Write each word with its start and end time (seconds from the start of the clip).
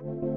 Thank 0.00 0.22
you 0.22 0.29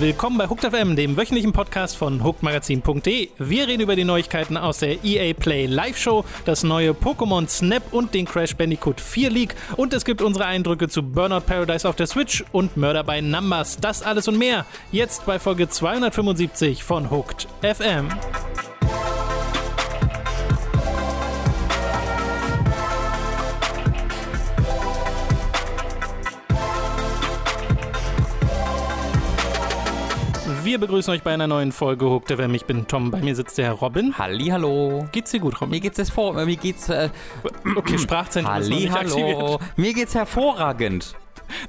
Willkommen 0.00 0.38
bei 0.38 0.48
Hooked 0.48 0.64
FM, 0.64 0.94
dem 0.94 1.16
wöchentlichen 1.16 1.52
Podcast 1.52 1.96
von 1.96 2.22
hookedmagazin.de. 2.22 3.30
Wir 3.36 3.66
reden 3.66 3.80
über 3.80 3.96
die 3.96 4.04
Neuigkeiten 4.04 4.56
aus 4.56 4.78
der 4.78 5.04
EA 5.04 5.34
Play 5.34 5.66
Live 5.66 5.96
Show, 5.96 6.24
das 6.44 6.62
neue 6.62 6.92
Pokémon 6.92 7.48
Snap 7.48 7.82
und 7.92 8.14
den 8.14 8.24
Crash 8.24 8.54
Bandicoot 8.54 9.00
4 9.00 9.28
League 9.28 9.56
und 9.76 9.92
es 9.92 10.04
gibt 10.04 10.22
unsere 10.22 10.46
Eindrücke 10.46 10.88
zu 10.88 11.02
Burnout 11.02 11.40
Paradise 11.40 11.88
auf 11.88 11.96
der 11.96 12.06
Switch 12.06 12.44
und 12.52 12.76
Murder 12.76 13.02
by 13.02 13.20
Numbers. 13.20 13.78
Das 13.78 14.02
alles 14.02 14.28
und 14.28 14.38
mehr 14.38 14.66
jetzt 14.92 15.26
bei 15.26 15.40
Folge 15.40 15.68
275 15.68 16.84
von 16.84 17.10
Hooked 17.10 17.48
FM. 17.62 18.08
Wir 30.68 30.78
begrüßen 30.78 31.14
euch 31.14 31.22
bei 31.22 31.32
einer 31.32 31.46
neuen 31.46 31.72
Folge 31.72 32.04
Hooked 32.04 32.30
FM. 32.30 32.52
Ich 32.52 32.66
bin 32.66 32.86
Tom, 32.86 33.10
bei 33.10 33.22
mir 33.22 33.34
sitzt 33.34 33.56
der 33.56 33.64
Herr 33.64 33.72
Robin. 33.72 34.12
Hallo. 34.18 35.08
Geht's 35.12 35.30
dir 35.30 35.40
gut, 35.40 35.58
Robin? 35.62 35.70
Mir 35.70 35.80
geht's 35.80 35.98
es 35.98 36.10
vor, 36.10 36.34
mir 36.34 36.56
geht's 36.56 36.90
äh, 36.90 37.08
Okay, 37.74 37.96
Sprachzentrum 37.96 38.54
ist 38.58 38.68
noch 38.68 38.76
nicht 38.76 38.92
Hallo. 38.92 39.58
Mir 39.76 39.94
geht's 39.94 40.14
hervorragend. 40.14 41.14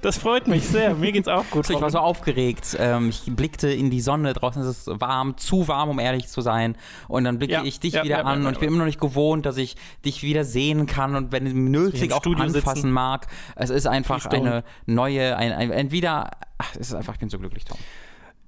Das 0.02 0.18
freut 0.18 0.50
mich 0.50 0.68
sehr. 0.68 0.96
Mir 0.96 1.14
geht's 1.14 1.30
auch 1.30 1.50
gut. 1.50 1.70
Ich 1.70 1.80
war 1.80 1.90
so 1.90 2.00
aufgeregt. 2.00 2.76
Ähm, 2.78 3.08
ich 3.08 3.24
blickte 3.34 3.70
in 3.70 3.90
die 3.90 4.02
Sonne. 4.02 4.34
Draußen 4.34 4.62
ist 4.64 4.68
es 4.68 5.00
warm, 5.00 5.38
zu 5.38 5.70
warm, 5.70 5.88
um 5.88 6.00
ehrlich 6.00 6.28
zu 6.28 6.42
sein. 6.42 6.76
Und 7.08 7.24
dann 7.24 7.38
blickte 7.38 7.56
Ja, 7.56 7.64
ich 7.64 7.80
dich 7.80 7.94
ja, 7.94 8.04
wieder 8.04 8.18
ja, 8.18 8.24
an 8.26 8.46
und 8.46 8.52
ich 8.52 8.60
bin 8.60 8.68
immer 8.68 8.80
noch 8.80 8.86
nicht 8.86 9.00
gewohnt, 9.00 9.46
dass 9.46 9.56
ich 9.56 9.78
dich 10.04 10.24
wieder 10.24 10.44
sehen 10.44 10.88
kann 10.88 11.16
und 11.16 11.32
wenn 11.32 11.72
nötig 11.72 12.12
auch 12.12 12.20
Studio 12.20 12.44
anfassen 12.44 12.76
sitzen. 12.76 12.92
mag. 12.92 13.28
Es 13.56 13.70
ist 13.70 13.88
einfach 13.88 14.26
eine 14.26 14.66
neue, 14.88 15.38
ein, 15.38 15.54
ein, 15.54 15.72
entweder, 15.72 16.32
ach, 16.58 16.72
es 16.74 16.90
ist 16.90 16.96
einfach, 16.96 17.14
ich 17.14 17.20
bin 17.20 17.30
so 17.30 17.40
glücklich, 17.40 17.64
Tom. 17.64 17.78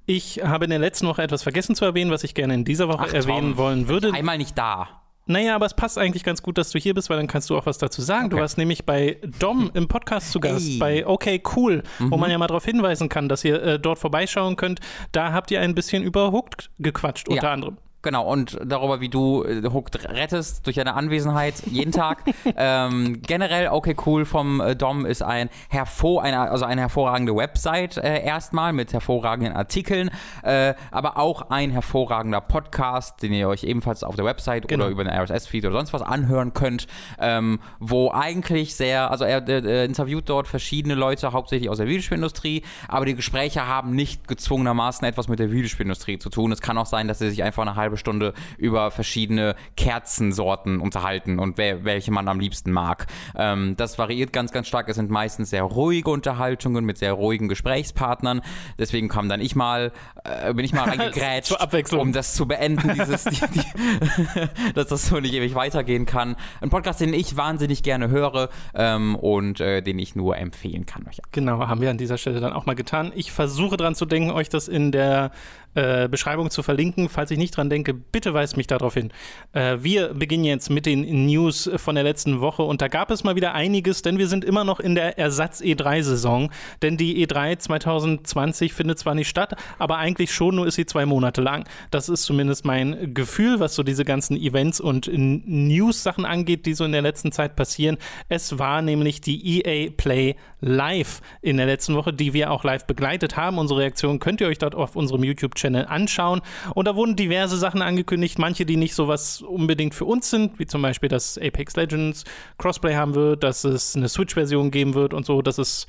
Ich 0.05 0.41
habe 0.43 0.65
in 0.65 0.69
der 0.71 0.79
letzten 0.79 1.07
Woche 1.07 1.21
etwas 1.21 1.43
vergessen 1.43 1.75
zu 1.75 1.85
erwähnen, 1.85 2.11
was 2.11 2.23
ich 2.23 2.33
gerne 2.33 2.53
in 2.55 2.65
dieser 2.65 2.87
Woche 2.87 3.05
Ach, 3.09 3.13
erwähnen 3.13 3.49
Tom. 3.51 3.57
wollen 3.57 3.87
würde. 3.87 4.11
Einmal 4.13 4.37
nicht 4.37 4.57
da. 4.57 4.87
Naja, 5.27 5.55
aber 5.55 5.67
es 5.67 5.75
passt 5.75 5.97
eigentlich 5.99 6.23
ganz 6.23 6.41
gut, 6.41 6.57
dass 6.57 6.71
du 6.71 6.79
hier 6.79 6.93
bist, 6.95 7.09
weil 7.09 7.17
dann 7.17 7.27
kannst 7.27 7.49
du 7.49 7.57
auch 7.57 7.65
was 7.67 7.77
dazu 7.77 8.01
sagen. 8.01 8.29
Du 8.31 8.35
Okay. 8.35 8.41
warst 8.41 8.57
nämlich 8.57 8.85
bei 8.85 9.17
Dom 9.39 9.69
im 9.75 9.87
Podcast 9.87 10.31
zu 10.31 10.39
Gast, 10.39 10.67
Ey. 10.67 10.77
bei 10.79 11.05
Okay 11.07 11.41
Cool, 11.55 11.83
wo 11.99 12.15
Mhm. 12.15 12.19
man 12.19 12.31
ja 12.31 12.37
mal 12.39 12.47
darauf 12.47 12.65
hinweisen 12.65 13.07
kann, 13.07 13.29
dass 13.29 13.45
ihr 13.45 13.61
äh, 13.61 13.79
dort 13.79 13.99
vorbeischauen 13.99 14.55
könnt. 14.55 14.79
Da 15.11 15.31
habt 15.31 15.51
ihr 15.51 15.61
ein 15.61 15.75
bisschen 15.75 16.03
über 16.03 16.31
Hooked 16.31 16.71
gequatscht, 16.79 17.29
unter 17.29 17.43
Ja. 17.43 17.53
anderem. 17.53 17.77
Genau, 18.03 18.25
und 18.31 18.57
darüber, 18.65 18.99
wie 18.99 19.09
du 19.09 19.43
äh, 19.43 19.61
Hooked 19.71 20.09
rettest 20.09 20.65
durch 20.65 20.75
deine 20.75 20.95
Anwesenheit 20.95 21.55
jeden 21.67 21.91
Tag. 21.91 22.23
ähm, 22.57 23.21
generell, 23.21 23.67
okay, 23.69 23.95
cool 24.05 24.25
vom 24.25 24.59
äh, 24.59 24.75
Dom 24.75 25.05
ist 25.05 25.21
ein 25.21 25.49
hervor, 25.69 26.23
eine, 26.23 26.39
also 26.51 26.65
eine 26.65 26.81
hervorragende 26.81 27.35
Website 27.35 27.97
äh, 27.97 28.23
erstmal 28.23 28.73
mit 28.73 28.93
hervorragenden 28.93 29.53
Artikeln, 29.55 30.09
äh, 30.43 30.73
aber 30.89 31.17
auch 31.17 31.49
ein 31.49 31.69
hervorragender 31.69 32.41
Podcast, 32.41 33.21
den 33.21 33.33
ihr 33.33 33.47
euch 33.47 33.63
ebenfalls 33.63 34.03
auf 34.03 34.15
der 34.15 34.25
Website 34.25 34.67
Genau. 34.67 34.85
oder 34.85 34.91
über 34.91 35.03
den 35.03 35.13
RSS-Feed 35.13 35.65
oder 35.65 35.75
sonst 35.75 35.93
was 35.93 36.01
anhören 36.01 36.53
könnt, 36.53 36.87
ähm, 37.19 37.59
wo 37.79 38.11
eigentlich 38.11 38.75
sehr, 38.75 39.11
also 39.11 39.25
er 39.25 39.47
interviewt 39.85 40.27
dort 40.29 40.47
verschiedene 40.47 40.95
Leute, 40.95 41.31
hauptsächlich 41.33 41.69
aus 41.69 41.77
der 41.77 41.87
Videospielindustrie, 41.87 42.63
aber 42.87 43.05
die 43.05 43.15
Gespräche 43.15 43.67
haben 43.67 43.91
nicht 43.95 44.27
gezwungenermaßen 44.27 45.07
etwas 45.07 45.27
mit 45.27 45.39
der 45.39 45.51
Videospielindustrie 45.51 46.19
zu 46.19 46.29
tun. 46.29 46.51
Es 46.51 46.61
kann 46.61 46.77
auch 46.77 46.85
sein, 46.85 47.07
dass 47.07 47.19
sie 47.19 47.29
sich 47.29 47.43
einfach 47.43 47.61
eine 47.61 47.75
halbe 47.75 47.90
Stunde 47.97 48.33
über 48.57 48.91
verschiedene 48.91 49.55
Kerzensorten 49.77 50.79
unterhalten 50.79 51.39
und 51.39 51.57
wer, 51.57 51.83
welche 51.83 52.11
man 52.11 52.27
am 52.27 52.39
liebsten 52.39 52.71
mag. 52.71 53.07
Ähm, 53.35 53.75
das 53.77 53.97
variiert 53.97 54.33
ganz, 54.33 54.51
ganz 54.51 54.67
stark. 54.67 54.89
Es 54.89 54.95
sind 54.95 55.09
meistens 55.09 55.49
sehr 55.49 55.63
ruhige 55.63 56.09
Unterhaltungen 56.09 56.85
mit 56.85 56.97
sehr 56.97 57.13
ruhigen 57.13 57.47
Gesprächspartnern. 57.47 58.41
Deswegen 58.77 59.07
kam 59.09 59.29
dann 59.29 59.41
ich 59.41 59.55
mal, 59.55 59.91
äh, 60.23 60.53
bin 60.53 60.65
ich 60.65 60.73
mal 60.73 60.83
reingegrätscht, 60.89 61.55
um 61.93 62.13
das 62.13 62.33
zu 62.33 62.47
beenden, 62.47 62.93
dieses, 62.93 63.23
die, 63.25 63.41
die, 63.53 64.73
dass 64.73 64.87
das 64.87 65.07
so 65.07 65.19
nicht 65.19 65.33
ewig 65.33 65.55
weitergehen 65.55 66.05
kann. 66.05 66.35
Ein 66.61 66.69
Podcast, 66.69 67.01
den 67.01 67.13
ich 67.13 67.37
wahnsinnig 67.37 67.83
gerne 67.83 68.09
höre 68.09 68.49
ähm, 68.73 69.15
und 69.15 69.59
äh, 69.59 69.81
den 69.81 69.99
ich 69.99 70.15
nur 70.15 70.37
empfehlen 70.37 70.85
kann 70.85 71.07
euch. 71.07 71.19
Genau, 71.31 71.67
haben 71.67 71.81
wir 71.81 71.89
an 71.89 71.97
dieser 71.97 72.17
Stelle 72.17 72.39
dann 72.39 72.53
auch 72.53 72.65
mal 72.65 72.75
getan. 72.75 73.11
Ich 73.15 73.31
versuche 73.31 73.77
dran 73.77 73.95
zu 73.95 74.05
denken, 74.05 74.31
euch 74.31 74.49
das 74.49 74.67
in 74.67 74.91
der 74.91 75.31
äh, 75.75 76.07
Beschreibung 76.07 76.49
zu 76.49 76.63
verlinken. 76.63 77.09
Falls 77.09 77.31
ich 77.31 77.37
nicht 77.37 77.55
dran 77.55 77.69
denke, 77.69 77.93
bitte 77.93 78.33
weist 78.33 78.57
mich 78.57 78.67
darauf 78.67 78.93
hin. 78.93 79.11
Äh, 79.53 79.77
wir 79.81 80.13
beginnen 80.13 80.43
jetzt 80.43 80.69
mit 80.69 80.85
den 80.85 81.25
News 81.25 81.69
von 81.77 81.95
der 81.95 82.03
letzten 82.03 82.41
Woche 82.41 82.63
und 82.63 82.81
da 82.81 82.87
gab 82.87 83.11
es 83.11 83.23
mal 83.23 83.35
wieder 83.35 83.53
einiges, 83.53 84.01
denn 84.01 84.17
wir 84.17 84.27
sind 84.27 84.43
immer 84.43 84.63
noch 84.63 84.79
in 84.79 84.95
der 84.95 85.17
Ersatz-E3-Saison. 85.17 86.51
Denn 86.81 86.97
die 86.97 87.25
E3 87.25 87.57
2020 87.57 88.73
findet 88.73 88.99
zwar 88.99 89.15
nicht 89.15 89.29
statt, 89.29 89.55
aber 89.79 89.97
eigentlich 89.97 90.31
schon, 90.31 90.55
nur 90.55 90.67
ist 90.67 90.75
sie 90.75 90.85
zwei 90.85 91.05
Monate 91.05 91.41
lang. 91.41 91.65
Das 91.89 92.09
ist 92.09 92.23
zumindest 92.23 92.65
mein 92.65 93.13
Gefühl, 93.13 93.59
was 93.59 93.75
so 93.75 93.83
diese 93.83 94.05
ganzen 94.05 94.37
Events 94.37 94.79
und 94.79 95.09
News-Sachen 95.11 96.25
angeht, 96.25 96.65
die 96.65 96.73
so 96.73 96.85
in 96.85 96.91
der 96.91 97.01
letzten 97.01 97.31
Zeit 97.31 97.55
passieren. 97.55 97.97
Es 98.29 98.59
war 98.59 98.81
nämlich 98.81 99.21
die 99.21 99.61
EA 99.61 99.89
Play 99.91 100.35
Live 100.61 101.21
in 101.41 101.57
der 101.57 101.65
letzten 101.65 101.95
Woche, 101.95 102.13
die 102.13 102.33
wir 102.33 102.51
auch 102.51 102.63
live 102.63 102.85
begleitet 102.85 103.35
haben. 103.35 103.57
Unsere 103.57 103.79
Reaktion 103.81 104.19
könnt 104.19 104.41
ihr 104.41 104.47
euch 104.47 104.59
dort 104.59 104.75
auf 104.75 104.95
unserem 104.95 105.23
YouTube-Channel 105.61 105.85
anschauen. 105.85 106.41
Und 106.73 106.87
da 106.87 106.95
wurden 106.95 107.15
diverse 107.15 107.57
Sachen 107.57 107.81
angekündigt, 107.81 108.39
manche, 108.39 108.65
die 108.65 108.77
nicht 108.77 108.95
so 108.95 109.07
was 109.07 109.41
unbedingt 109.41 109.95
für 109.95 110.05
uns 110.05 110.29
sind, 110.29 110.59
wie 110.59 110.65
zum 110.65 110.81
Beispiel, 110.81 111.09
dass 111.09 111.37
Apex 111.37 111.75
Legends 111.75 112.23
Crossplay 112.57 112.95
haben 112.95 113.15
wird, 113.15 113.43
dass 113.43 113.63
es 113.63 113.95
eine 113.95 114.09
Switch-Version 114.09 114.71
geben 114.71 114.93
wird 114.93 115.13
und 115.13 115.25
so. 115.25 115.41
Das 115.41 115.59
ist 115.59 115.87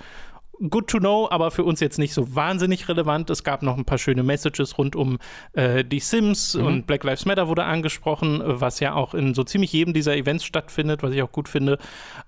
good 0.68 0.88
to 0.88 0.98
know, 0.98 1.28
aber 1.30 1.50
für 1.50 1.64
uns 1.64 1.80
jetzt 1.80 1.98
nicht 1.98 2.14
so 2.14 2.34
wahnsinnig 2.34 2.88
relevant. 2.88 3.30
Es 3.30 3.42
gab 3.42 3.62
noch 3.62 3.76
ein 3.76 3.84
paar 3.84 3.98
schöne 3.98 4.22
Messages 4.22 4.78
rund 4.78 4.94
um 4.94 5.18
äh, 5.54 5.84
die 5.84 5.98
Sims 5.98 6.54
und 6.54 6.86
Black 6.86 7.02
Lives 7.04 7.24
Matter 7.24 7.48
wurde 7.48 7.64
angesprochen, 7.64 8.40
was 8.44 8.78
ja 8.78 8.94
auch 8.94 9.14
in 9.14 9.34
so 9.34 9.42
ziemlich 9.42 9.72
jedem 9.72 9.92
dieser 9.92 10.16
Events 10.16 10.44
stattfindet, 10.44 11.02
was 11.02 11.12
ich 11.12 11.22
auch 11.22 11.32
gut 11.32 11.48
finde. 11.48 11.78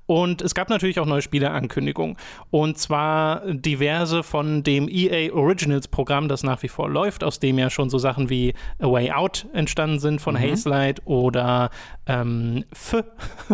Und 0.06 0.42
es 0.42 0.54
gab 0.54 0.68
natürlich 0.68 1.00
auch 1.00 1.06
neue 1.06 1.22
Spieleankündigungen. 1.22 2.16
Und 2.50 2.78
zwar 2.78 3.42
diverse 3.52 4.22
von 4.22 4.62
dem 4.62 4.88
EA 4.88 5.32
Originals 5.32 5.88
Programm, 5.88 6.28
das 6.28 6.42
nach 6.42 6.62
wie 6.62 6.68
vor 6.68 6.90
läuft, 6.90 7.24
aus 7.24 7.40
dem 7.40 7.58
ja 7.58 7.70
schon 7.70 7.90
so 7.90 7.98
Sachen 7.98 8.28
wie 8.30 8.54
A 8.80 8.90
Way 8.90 9.12
Out 9.12 9.46
entstanden 9.52 9.98
sind 9.98 10.20
von 10.20 10.38
Hazelight 10.38 11.02
oder 11.06 11.70
ähm, 12.06 12.64
F, 12.70 13.02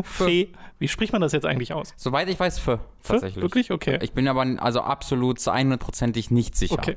Fe. 0.03 0.49
Wie 0.81 0.89
spricht 0.89 1.13
man 1.13 1.21
das 1.23 1.31
jetzt 1.33 1.47
eigentlich 1.47 1.73
aus? 1.73 1.93
Soweit 1.97 2.29
ich 2.29 2.41
weiß, 2.41 2.59
für 2.59 2.73
F? 2.73 2.81
tatsächlich. 3.07 3.43
Wirklich? 3.43 3.71
Okay. 3.71 3.99
Ich 4.03 4.13
bin 4.13 4.27
aber 4.27 4.45
also 4.59 4.81
absolut 4.81 5.39
zu 5.39 5.53
100%ig 5.53 6.31
nicht 6.31 6.57
sicher. 6.57 6.75
Okay. 6.75 6.97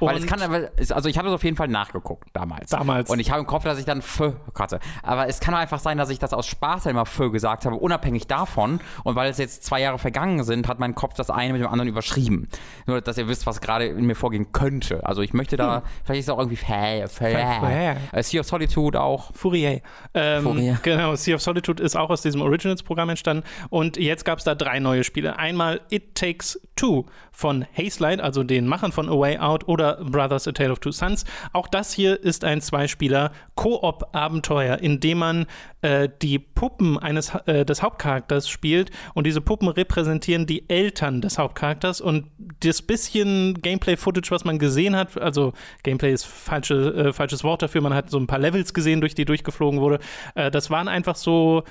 Weil 0.00 0.16
es 0.16 0.22
Und- 0.22 0.28
kann, 0.28 0.42
aber- 0.42 0.70
also 0.94 1.08
ich 1.08 1.16
habe 1.18 1.28
es 1.28 1.34
auf 1.34 1.42
jeden 1.42 1.56
Fall 1.56 1.68
nachgeguckt 1.68 2.28
damals. 2.34 2.70
Damals. 2.70 3.08
Und 3.10 3.18
ich 3.20 3.30
habe 3.30 3.40
im 3.40 3.46
Kopf, 3.46 3.64
dass 3.64 3.78
ich 3.78 3.86
dann 3.86 4.02
Fö 4.02 4.32
hatte. 4.54 4.80
Aber 5.02 5.28
es 5.28 5.40
kann 5.40 5.54
einfach 5.54 5.80
sein, 5.80 5.96
dass 5.98 6.10
ich 6.10 6.18
das 6.18 6.34
aus 6.34 6.46
Spaß 6.46 6.86
immer 6.86 7.06
Fö 7.06 7.30
gesagt 7.30 7.64
habe, 7.64 7.76
unabhängig 7.76 8.26
davon. 8.26 8.80
Und 9.02 9.16
weil 9.16 9.30
es 9.30 9.38
jetzt 9.38 9.64
zwei 9.64 9.80
Jahre 9.80 9.98
vergangen 9.98 10.44
sind, 10.44 10.68
hat 10.68 10.78
mein 10.78 10.94
Kopf 10.94 11.14
das 11.14 11.30
eine 11.30 11.54
mit 11.54 11.62
dem 11.62 11.68
anderen 11.68 11.88
überschrieben. 11.88 12.48
Nur, 12.86 13.00
dass 13.00 13.16
ihr 13.16 13.28
wisst, 13.28 13.46
was 13.46 13.62
gerade 13.62 13.86
in 13.86 14.04
mir 14.04 14.14
vorgehen 14.14 14.52
könnte. 14.52 15.06
Also 15.06 15.22
ich 15.22 15.32
möchte 15.32 15.56
da, 15.56 15.82
vielleicht 16.04 16.20
ist 16.20 16.26
es 16.26 16.30
auch 16.30 16.38
irgendwie 16.38 16.56
Fä, 16.56 17.06
Fä. 17.08 17.96
äh, 18.12 18.22
Sea 18.22 18.40
of 18.40 18.46
Solitude 18.46 19.00
auch. 19.00 19.32
Fourier. 19.34 19.80
Ähm, 20.12 20.42
Fourier. 20.42 20.78
Genau, 20.82 21.14
Sea 21.14 21.34
of 21.36 21.40
Solitude 21.40 21.82
ist 21.82 21.96
auch 21.96 22.10
aus 22.10 22.20
diesem 22.20 22.42
Originals-Programm 22.42 23.08
entstanden. 23.08 23.21
Und 23.70 23.96
jetzt 23.96 24.24
gab 24.24 24.38
es 24.38 24.44
da 24.44 24.54
drei 24.54 24.80
neue 24.80 25.04
Spiele. 25.04 25.38
Einmal 25.38 25.80
It 25.90 26.14
Takes 26.14 26.60
Two 26.76 27.06
von 27.30 27.66
Hazelight, 27.76 28.20
also 28.20 28.42
den 28.42 28.66
Machern 28.66 28.92
von 28.92 29.08
A 29.08 29.12
Way 29.12 29.38
Out 29.38 29.68
oder 29.68 30.04
Brothers 30.04 30.48
A 30.48 30.52
Tale 30.52 30.72
of 30.72 30.80
Two 30.80 30.92
Sons. 30.92 31.24
Auch 31.52 31.68
das 31.68 31.92
hier 31.92 32.22
ist 32.22 32.44
ein 32.44 32.60
Zweispieler-Koop-Abenteuer, 32.60 34.78
in 34.78 35.00
dem 35.00 35.18
man 35.18 35.46
äh, 35.82 36.08
die 36.22 36.38
Puppen 36.38 36.98
eines 36.98 37.34
äh, 37.46 37.64
des 37.64 37.82
Hauptcharakters 37.82 38.48
spielt 38.48 38.90
und 39.14 39.26
diese 39.26 39.40
Puppen 39.40 39.68
repräsentieren 39.68 40.46
die 40.46 40.68
Eltern 40.68 41.20
des 41.20 41.38
Hauptcharakters 41.38 42.00
und 42.00 42.26
das 42.60 42.82
bisschen 42.82 43.60
Gameplay-Footage, 43.60 44.30
was 44.30 44.44
man 44.44 44.58
gesehen 44.58 44.96
hat, 44.96 45.20
also 45.20 45.52
Gameplay 45.82 46.12
ist 46.12 46.24
falsche, 46.24 46.94
äh, 46.94 47.12
falsches 47.12 47.44
Wort 47.44 47.62
dafür, 47.62 47.80
man 47.80 47.94
hat 47.94 48.10
so 48.10 48.18
ein 48.18 48.26
paar 48.26 48.38
Levels 48.38 48.74
gesehen, 48.74 49.00
durch 49.00 49.14
die 49.14 49.24
durchgeflogen 49.24 49.80
wurde, 49.80 49.98
äh, 50.34 50.50
das 50.50 50.70
waren 50.70 50.88
einfach 50.88 51.16
so 51.16 51.64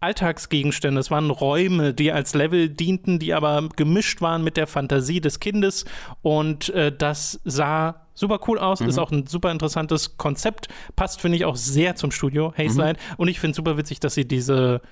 Alltagsgegenstände, 0.00 0.98
es 0.98 1.10
waren 1.10 1.30
Räume, 1.30 1.92
die 1.92 2.10
als 2.10 2.34
Level 2.34 2.68
dienten, 2.70 3.18
die 3.18 3.34
aber 3.34 3.68
gemischt 3.76 4.20
waren 4.22 4.42
mit 4.42 4.56
der 4.56 4.66
Fantasie 4.66 5.20
des 5.20 5.40
Kindes. 5.40 5.84
Und 6.22 6.70
äh, 6.70 6.90
das 6.96 7.40
sah 7.44 8.06
super 8.14 8.40
cool 8.48 8.58
aus, 8.58 8.80
ist 8.80 8.98
auch 8.98 9.10
ein 9.10 9.26
super 9.26 9.50
interessantes 9.50 10.16
Konzept, 10.16 10.68
passt 10.96 11.20
finde 11.20 11.36
ich 11.36 11.44
auch 11.44 11.56
sehr 11.56 11.96
zum 11.96 12.10
Studio 12.10 12.52
Hazelight 12.56 12.98
und 13.16 13.28
ich 13.28 13.40
finde 13.40 13.56
super 13.56 13.76
witzig, 13.78 13.98
dass 14.00 14.14
sie 14.14 14.28
diese 14.28 14.82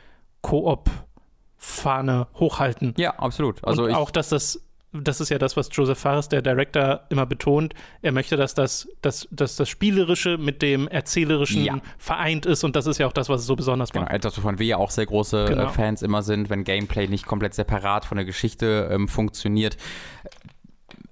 Koop 0.40 0.90
Fahne 1.58 2.28
hochhalten. 2.34 2.94
Ja, 2.96 3.18
absolut. 3.18 3.64
Also 3.64 3.84
und 3.84 3.94
auch, 3.94 4.10
dass 4.10 4.28
das 4.28 4.67
das 4.92 5.20
ist 5.20 5.28
ja 5.28 5.38
das, 5.38 5.56
was 5.56 5.68
Joseph 5.72 5.98
Fares, 5.98 6.28
der 6.28 6.40
Director, 6.40 7.00
immer 7.10 7.26
betont. 7.26 7.74
Er 8.00 8.12
möchte, 8.12 8.36
dass 8.36 8.54
das, 8.54 8.88
dass, 9.02 9.28
dass 9.30 9.56
das 9.56 9.68
Spielerische 9.68 10.38
mit 10.38 10.62
dem 10.62 10.88
Erzählerischen 10.88 11.62
Ja. 11.64 11.78
vereint 11.98 12.46
ist 12.46 12.64
und 12.64 12.74
das 12.74 12.86
ist 12.86 12.98
ja 12.98 13.06
auch 13.06 13.12
das, 13.12 13.28
was 13.28 13.42
es 13.42 13.46
so 13.46 13.54
besonders 13.54 13.90
Genau, 13.92 14.04
macht. 14.06 14.14
etwas, 14.14 14.36
wovon 14.38 14.58
wir 14.58 14.66
ja 14.66 14.76
auch 14.78 14.90
sehr 14.90 15.06
große 15.06 15.44
Genau. 15.46 15.64
äh, 15.64 15.68
Fans 15.68 16.00
immer 16.02 16.22
sind, 16.22 16.48
wenn 16.50 16.64
Gameplay 16.64 17.06
nicht 17.06 17.26
komplett 17.26 17.54
separat 17.54 18.04
von 18.06 18.16
der 18.16 18.24
Geschichte 18.24 18.88
ähm, 18.90 19.08
funktioniert. 19.08 19.76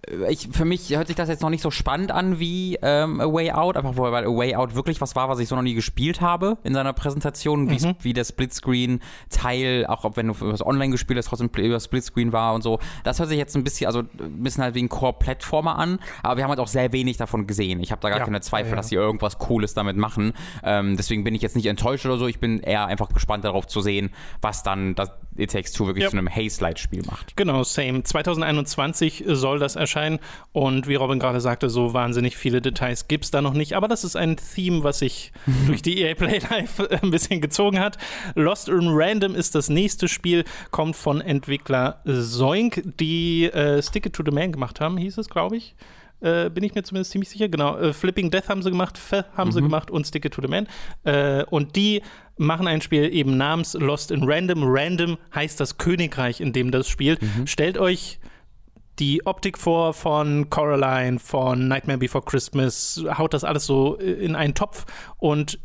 Äh, 0.09 0.33
Ich, 0.33 0.49
für 0.53 0.65
mich 0.65 0.91
hört 0.97 1.07
sich 1.09 1.17
das 1.17 1.29
jetzt 1.29 1.43
noch 1.43 1.51
nicht 1.51 1.63
so 1.63 1.71
spannend 1.71 2.11
an 2.13 2.39
wie 2.39 2.79
ähm, 2.83 3.21
A 3.21 3.27
Way 3.33 3.53
Out, 3.53 3.77
einfach 3.77 3.97
weil 3.97 4.25
A 4.25 4.29
Way 4.29 4.55
Out 4.57 4.75
wirklich 4.75 5.01
was 5.01 5.15
war, 5.17 5.29
was 5.29 5.39
ich 5.39 5.49
so 5.49 5.57
noch 5.57 5.63
nie 5.63 5.75
gespielt 5.75 6.21
habe 6.21 6.59
in 6.65 6.75
seiner 6.75 6.93
Präsentation, 6.93 7.71
wie's- 7.71 7.87
wie 8.01 8.13
der 8.13 8.25
Splitscreen-Teil, 8.25 9.87
auch 9.87 10.05
ob 10.05 10.17
wenn 10.17 10.29
du 10.29 10.35
was 10.41 10.65
online 10.65 10.91
gespielt 10.93 11.19
hast, 11.19 11.27
trotzdem 11.27 11.51
über 11.57 11.81
Splitscreen 11.81 12.33
war 12.33 12.55
und 12.55 12.63
so. 12.63 12.79
Das 13.05 13.19
hört 13.19 13.29
sich 13.29 13.39
jetzt 13.39 13.57
ein 13.57 13.65
bisschen, 13.65 13.87
also 13.87 14.01
ein 14.01 14.43
bisschen 14.43 14.63
halt 14.63 14.75
wie 14.75 14.83
ein 14.83 14.89
Core-Plattformer 14.89 15.77
an, 15.79 15.99
aber 16.23 16.37
wir 16.37 16.45
haben 16.45 16.51
halt 16.51 16.61
auch 16.61 16.67
sehr 16.69 16.93
wenig 16.93 17.17
davon 17.17 17.47
gesehen. 17.47 17.81
Ich 17.81 17.91
habe 17.93 18.01
da 18.01 18.09
gar 18.11 18.19
Ja. 18.19 18.25
keine 18.25 18.41
Zweifel, 18.41 18.71
ja. 18.71 18.77
dass 18.77 18.89
sie 18.89 18.95
irgendwas 18.97 19.39
Cooles 19.39 19.75
damit 19.75 19.97
machen. 19.97 20.33
Ähm, 20.63 20.97
deswegen 20.97 21.25
bin 21.25 21.35
ich 21.35 21.43
jetzt 21.43 21.57
nicht 21.57 21.67
enttäuscht 21.67 22.07
oder 22.07 22.19
so. 22.19 22.27
Ich 22.27 22.39
bin 22.41 22.61
eher 22.61 22.87
einfach 22.87 23.09
gespannt 23.09 23.45
darauf 23.45 23.67
zu 23.67 23.81
sehen, 23.81 24.11
was 24.41 24.63
dann 24.63 24.95
das 24.95 25.11
It 25.39 25.51
Takes 25.53 25.73
Two 25.73 25.87
wirklich 25.87 26.05
Ja. 26.05 26.11
zu 26.11 26.17
einem 26.17 26.29
Haze-Light-Spiel 26.35 27.03
macht. 27.07 27.37
Genau, 27.37 27.63
same. 27.63 28.03
2021 28.03 29.25
soll 29.27 29.59
das 29.59 29.77
erscheinen 29.77 29.96
und 30.53 30.89
wie 30.89 30.95
Robin 30.95 31.19
gerade 31.19 31.41
sagte, 31.41 31.71
so 31.71 31.95
wahnsinnig 31.95 32.37
viele 32.37 32.61
Details 32.61 33.09
gibt 33.09 33.25
es 33.25 33.31
da 33.31 33.43
noch 33.43 33.55
nicht. 33.55 33.75
Aber 33.75 33.89
das 33.89 34.05
ist 34.05 34.17
ein 34.17 34.37
Theme, 34.37 34.85
was 34.85 35.01
sich 35.01 35.33
durch 35.67 35.83
die 35.83 36.03
EA 36.03 36.15
Play 36.15 36.39
Live 36.51 36.81
ein 37.03 37.11
bisschen 37.11 37.41
gezogen 37.41 37.81
hat. 37.81 37.99
Lost 38.35 38.69
in 38.69 38.89
Random 38.91 39.35
ist 39.35 39.55
das 39.55 39.69
nächste 39.69 40.09
Spiel, 40.09 40.45
kommt 40.71 40.97
von 40.97 41.21
Entwickler 41.21 42.03
Zoink, 42.05 42.83
die 42.99 43.45
äh, 43.47 43.83
Stick 43.83 44.07
It 44.07 44.13
to 44.13 44.23
the 44.25 44.31
Man 44.31 44.53
gemacht 44.53 44.81
haben, 44.81 44.97
hieß 44.97 45.19
es, 45.19 45.29
glaube 45.29 45.57
ich. 45.57 45.75
Äh, 46.21 46.49
bin 46.49 46.65
ich 46.65 46.75
mir 46.75 46.83
zumindest 46.83 47.11
ziemlich 47.11 47.29
sicher. 47.29 47.49
Genau, 47.49 47.77
äh, 47.77 47.93
Flipping 47.93 48.31
Death 48.31 48.49
haben 48.49 48.63
sie 48.63 48.71
gemacht, 48.71 48.97
F 48.97 49.25
haben 49.37 49.53
sie 49.53 49.61
gemacht 49.61 49.91
und 49.91 50.07
Stick 50.07 50.25
It 50.25 50.33
to 50.33 50.41
the 50.41 50.49
Man. 50.49 50.67
Äh, 51.05 51.45
und 51.45 51.77
die 51.77 52.03
machen 52.39 52.67
ein 52.67 52.81
Spiel 52.81 53.13
eben 53.13 53.37
namens 53.37 53.75
Lost 53.75 54.11
in 54.11 54.25
Random. 54.25 54.63
Random 54.65 55.19
heißt 55.35 55.61
das 55.61 55.77
Königreich, 55.77 56.41
in 56.41 56.53
dem 56.53 56.71
das 56.71 56.89
spielt. 56.89 57.21
Stellt 57.45 57.77
euch 57.79 58.19
die 58.99 59.27
Optik 59.27 59.59
vor 59.59 59.93
von 59.95 60.51
Coraline, 60.51 61.19
von 61.19 61.69
Nightmare 61.69 61.99
Before 61.99 62.25
Christmas, 62.25 63.05
haut 63.17 63.35
das 63.35 63.45
alles 63.45 63.67
so 63.67 63.95
in 63.97 64.35
einen 64.35 64.55
Topf 64.55 64.87
und 65.19 65.59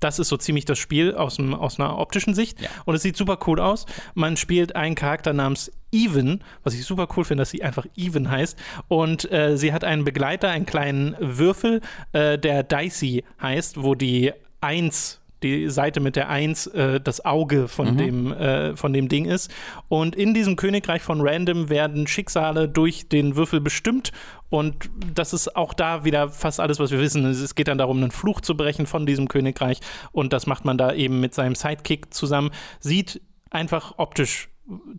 das 0.00 0.18
ist 0.18 0.28
so 0.28 0.36
ziemlich 0.36 0.64
das 0.64 0.78
Spiel 0.78 1.14
aus, 1.14 1.36
dem, 1.36 1.54
aus 1.54 1.78
einer 1.78 1.98
optischen 1.98 2.34
Sicht. 2.34 2.60
Ja. 2.60 2.68
Und 2.84 2.94
es 2.94 3.02
sieht 3.02 3.16
super 3.16 3.38
cool 3.46 3.60
aus. 3.60 3.86
Man 4.14 4.36
spielt 4.36 4.76
einen 4.76 4.94
Charakter 4.94 5.32
namens 5.32 5.72
Even, 5.90 6.44
was 6.62 6.74
ich 6.74 6.84
super 6.84 7.08
cool 7.16 7.24
finde, 7.24 7.42
dass 7.42 7.50
sie 7.50 7.62
einfach 7.62 7.86
Even 7.96 8.30
heißt. 8.30 8.56
Und 8.86 9.30
äh, 9.32 9.56
sie 9.56 9.72
hat 9.72 9.84
einen 9.84 10.04
Begleiter, 10.04 10.50
einen 10.50 10.66
kleinen 10.66 11.16
Würfel, 11.18 11.80
äh, 12.12 12.38
der 12.38 12.62
Dicey 12.62 13.24
heißt, 13.40 13.82
wo 13.82 13.94
die 13.94 14.32
Eins 14.60 15.17
die 15.42 15.68
Seite 15.70 16.00
mit 16.00 16.16
der 16.16 16.28
Eins 16.28 16.66
äh, 16.68 17.00
das 17.00 17.24
Auge 17.24 17.68
von, 17.68 17.96
dem, 17.96 18.32
äh, 18.32 18.76
von 18.76 18.92
dem 18.92 19.08
Ding 19.08 19.24
ist. 19.24 19.50
Und 19.88 20.16
in 20.16 20.34
diesem 20.34 20.56
Königreich 20.56 21.02
von 21.02 21.20
Random 21.20 21.68
werden 21.68 22.06
Schicksale 22.06 22.68
durch 22.68 23.08
den 23.08 23.36
Würfel 23.36 23.60
bestimmt. 23.60 24.12
Und 24.50 24.90
das 25.14 25.32
ist 25.32 25.56
auch 25.56 25.74
da 25.74 26.04
wieder 26.04 26.28
fast 26.30 26.58
alles, 26.60 26.78
was 26.78 26.90
wir 26.90 26.98
wissen. 26.98 27.24
Es 27.26 27.54
geht 27.54 27.68
dann 27.68 27.78
darum, 27.78 27.98
einen 27.98 28.10
Fluch 28.10 28.40
zu 28.40 28.56
brechen 28.56 28.86
von 28.86 29.06
diesem 29.06 29.28
Königreich. 29.28 29.80
Und 30.12 30.32
das 30.32 30.46
macht 30.46 30.64
man 30.64 30.78
da 30.78 30.92
eben 30.92 31.20
mit 31.20 31.34
seinem 31.34 31.54
Sidekick 31.54 32.12
zusammen. 32.12 32.50
Sieht 32.80 33.20
einfach 33.50 33.94
optisch 33.98 34.48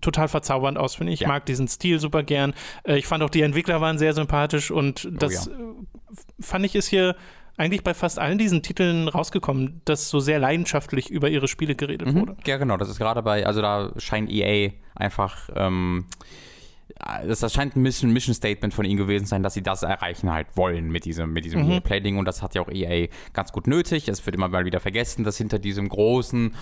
total 0.01 0.27
verzaubernd 0.27 0.77
aus, 0.77 0.95
finde 0.95 1.13
ich. 1.13 1.19
Ich 1.19 1.21
Ja. 1.21 1.27
mag 1.27 1.45
diesen 1.45 1.68
Stil 1.68 2.00
super 2.00 2.24
gern. 2.24 2.53
Äh, 2.83 2.97
ich 2.97 3.06
fand 3.06 3.24
auch, 3.24 3.30
die 3.30 3.41
Entwickler 3.41 3.81
waren 3.81 3.97
sehr 3.97 4.13
sympathisch 4.13 4.71
und 4.71 5.07
das 5.12 5.45
ja. 5.45 5.51
äh, 5.51 5.57
fand 6.39 6.65
ich 6.65 6.75
ist 6.75 6.88
hier 6.88 7.15
eigentlich 7.59 7.83
bei 7.83 7.94
fast 7.94 8.19
allen 8.19 8.38
diesen 8.38 8.63
Titeln 8.63 9.09
rausgekommen, 9.09 9.81
dass 9.85 10.09
so 10.09 10.19
sehr 10.19 10.39
leidenschaftlich 10.39 11.09
über 11.09 11.29
ihre 11.29 11.47
Spiele 11.47 11.75
geredet 11.75 12.13
wurde. 12.13 12.38
Ja, 12.45 12.57
genau. 12.57 12.77
Das 12.77 12.89
ist 12.89 12.97
gerade 12.97 13.21
bei, 13.21 13.45
also 13.45 13.61
da 13.61 13.91
scheint 13.97 14.31
EA 14.31 14.71
einfach, 14.95 15.50
ähm, 15.56 16.06
das, 16.97 17.39
das 17.39 17.53
scheint 17.53 17.75
ein 17.75 17.81
Mission, 17.81 18.12
Mission 18.12 18.33
Statement 18.33 18.74
von 18.74 18.86
ihnen 18.86 18.97
gewesen 18.97 19.25
zu 19.25 19.30
sein, 19.30 19.44
dass 19.44 19.53
sie 19.53 19.62
das 19.62 19.83
erreichen 19.83 20.31
halt 20.31 20.47
wollen 20.56 20.91
mit 20.91 21.06
diesem, 21.06 21.31
mit 21.31 21.45
diesem 21.45 21.69
EA 21.69 21.80
Play-Ding 21.80 22.18
und 22.18 22.25
das 22.25 22.41
hat 22.41 22.56
ja 22.56 22.62
auch 22.62 22.69
EA 22.69 23.07
ganz 23.33 23.51
gut 23.51 23.68
nötig. 23.68 24.07
Es 24.07 24.25
wird 24.25 24.36
immer 24.36 24.47
mal 24.47 24.65
wieder 24.65 24.80
vergessen, 24.80 25.24
dass 25.24 25.38
hinter 25.38 25.59
diesem 25.59 25.88
großen, 25.88 26.56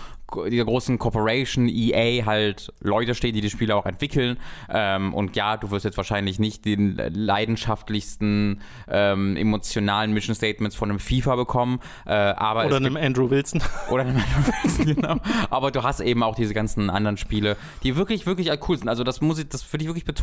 dieser 0.49 0.65
großen 0.65 0.99
Corporation 0.99 1.69
EA 1.69 2.25
halt 2.25 2.73
Leute 2.81 3.15
stehen, 3.15 3.33
die 3.33 3.41
die 3.41 3.49
Spiele 3.49 3.75
auch 3.75 3.85
entwickeln. 3.85 4.37
Ähm, 4.69 5.13
und 5.13 5.35
ja, 5.35 5.57
du 5.57 5.71
wirst 5.71 5.85
jetzt 5.85 5.97
wahrscheinlich 5.97 6.39
nicht 6.39 6.65
den 6.65 6.97
leidenschaftlichsten, 6.97 8.61
ähm, 8.89 9.37
emotionalen 9.37 10.13
Mission 10.13 10.35
Statements 10.35 10.75
von 10.75 10.89
einem 10.89 10.99
FIFA 10.99 11.35
bekommen, 11.35 11.79
äh, 12.05 12.11
aber 12.11 12.65
Oder 12.65 12.79
gibt 12.79 12.85
einem 12.85 12.97
Andrew 12.97 13.29
Wilson. 13.29 13.61
oder 13.89 14.03
einem 14.03 14.17
anderen, 14.17 14.95
genau. 14.95 15.17
Aber 15.49 15.71
du 15.71 15.83
hast 15.83 16.01
eben 16.01 16.21
auch 16.23 16.35
diese 16.35 16.53
ganzen 16.53 16.89
anderen 16.89 17.17
Spiele, 17.17 17.57
die 17.83 17.95
wirklich, 17.95 18.25
wirklich 18.25 18.51
cool 18.67 18.77
sind. 18.77 18.89
Also 18.89 19.03
das 19.03 19.21
muss 19.21 19.39
ich, 19.39 19.47
das 19.47 19.71
würde 19.71 19.83
ich 19.83 19.89
wirklich 19.89 20.05
betonen. 20.05 20.16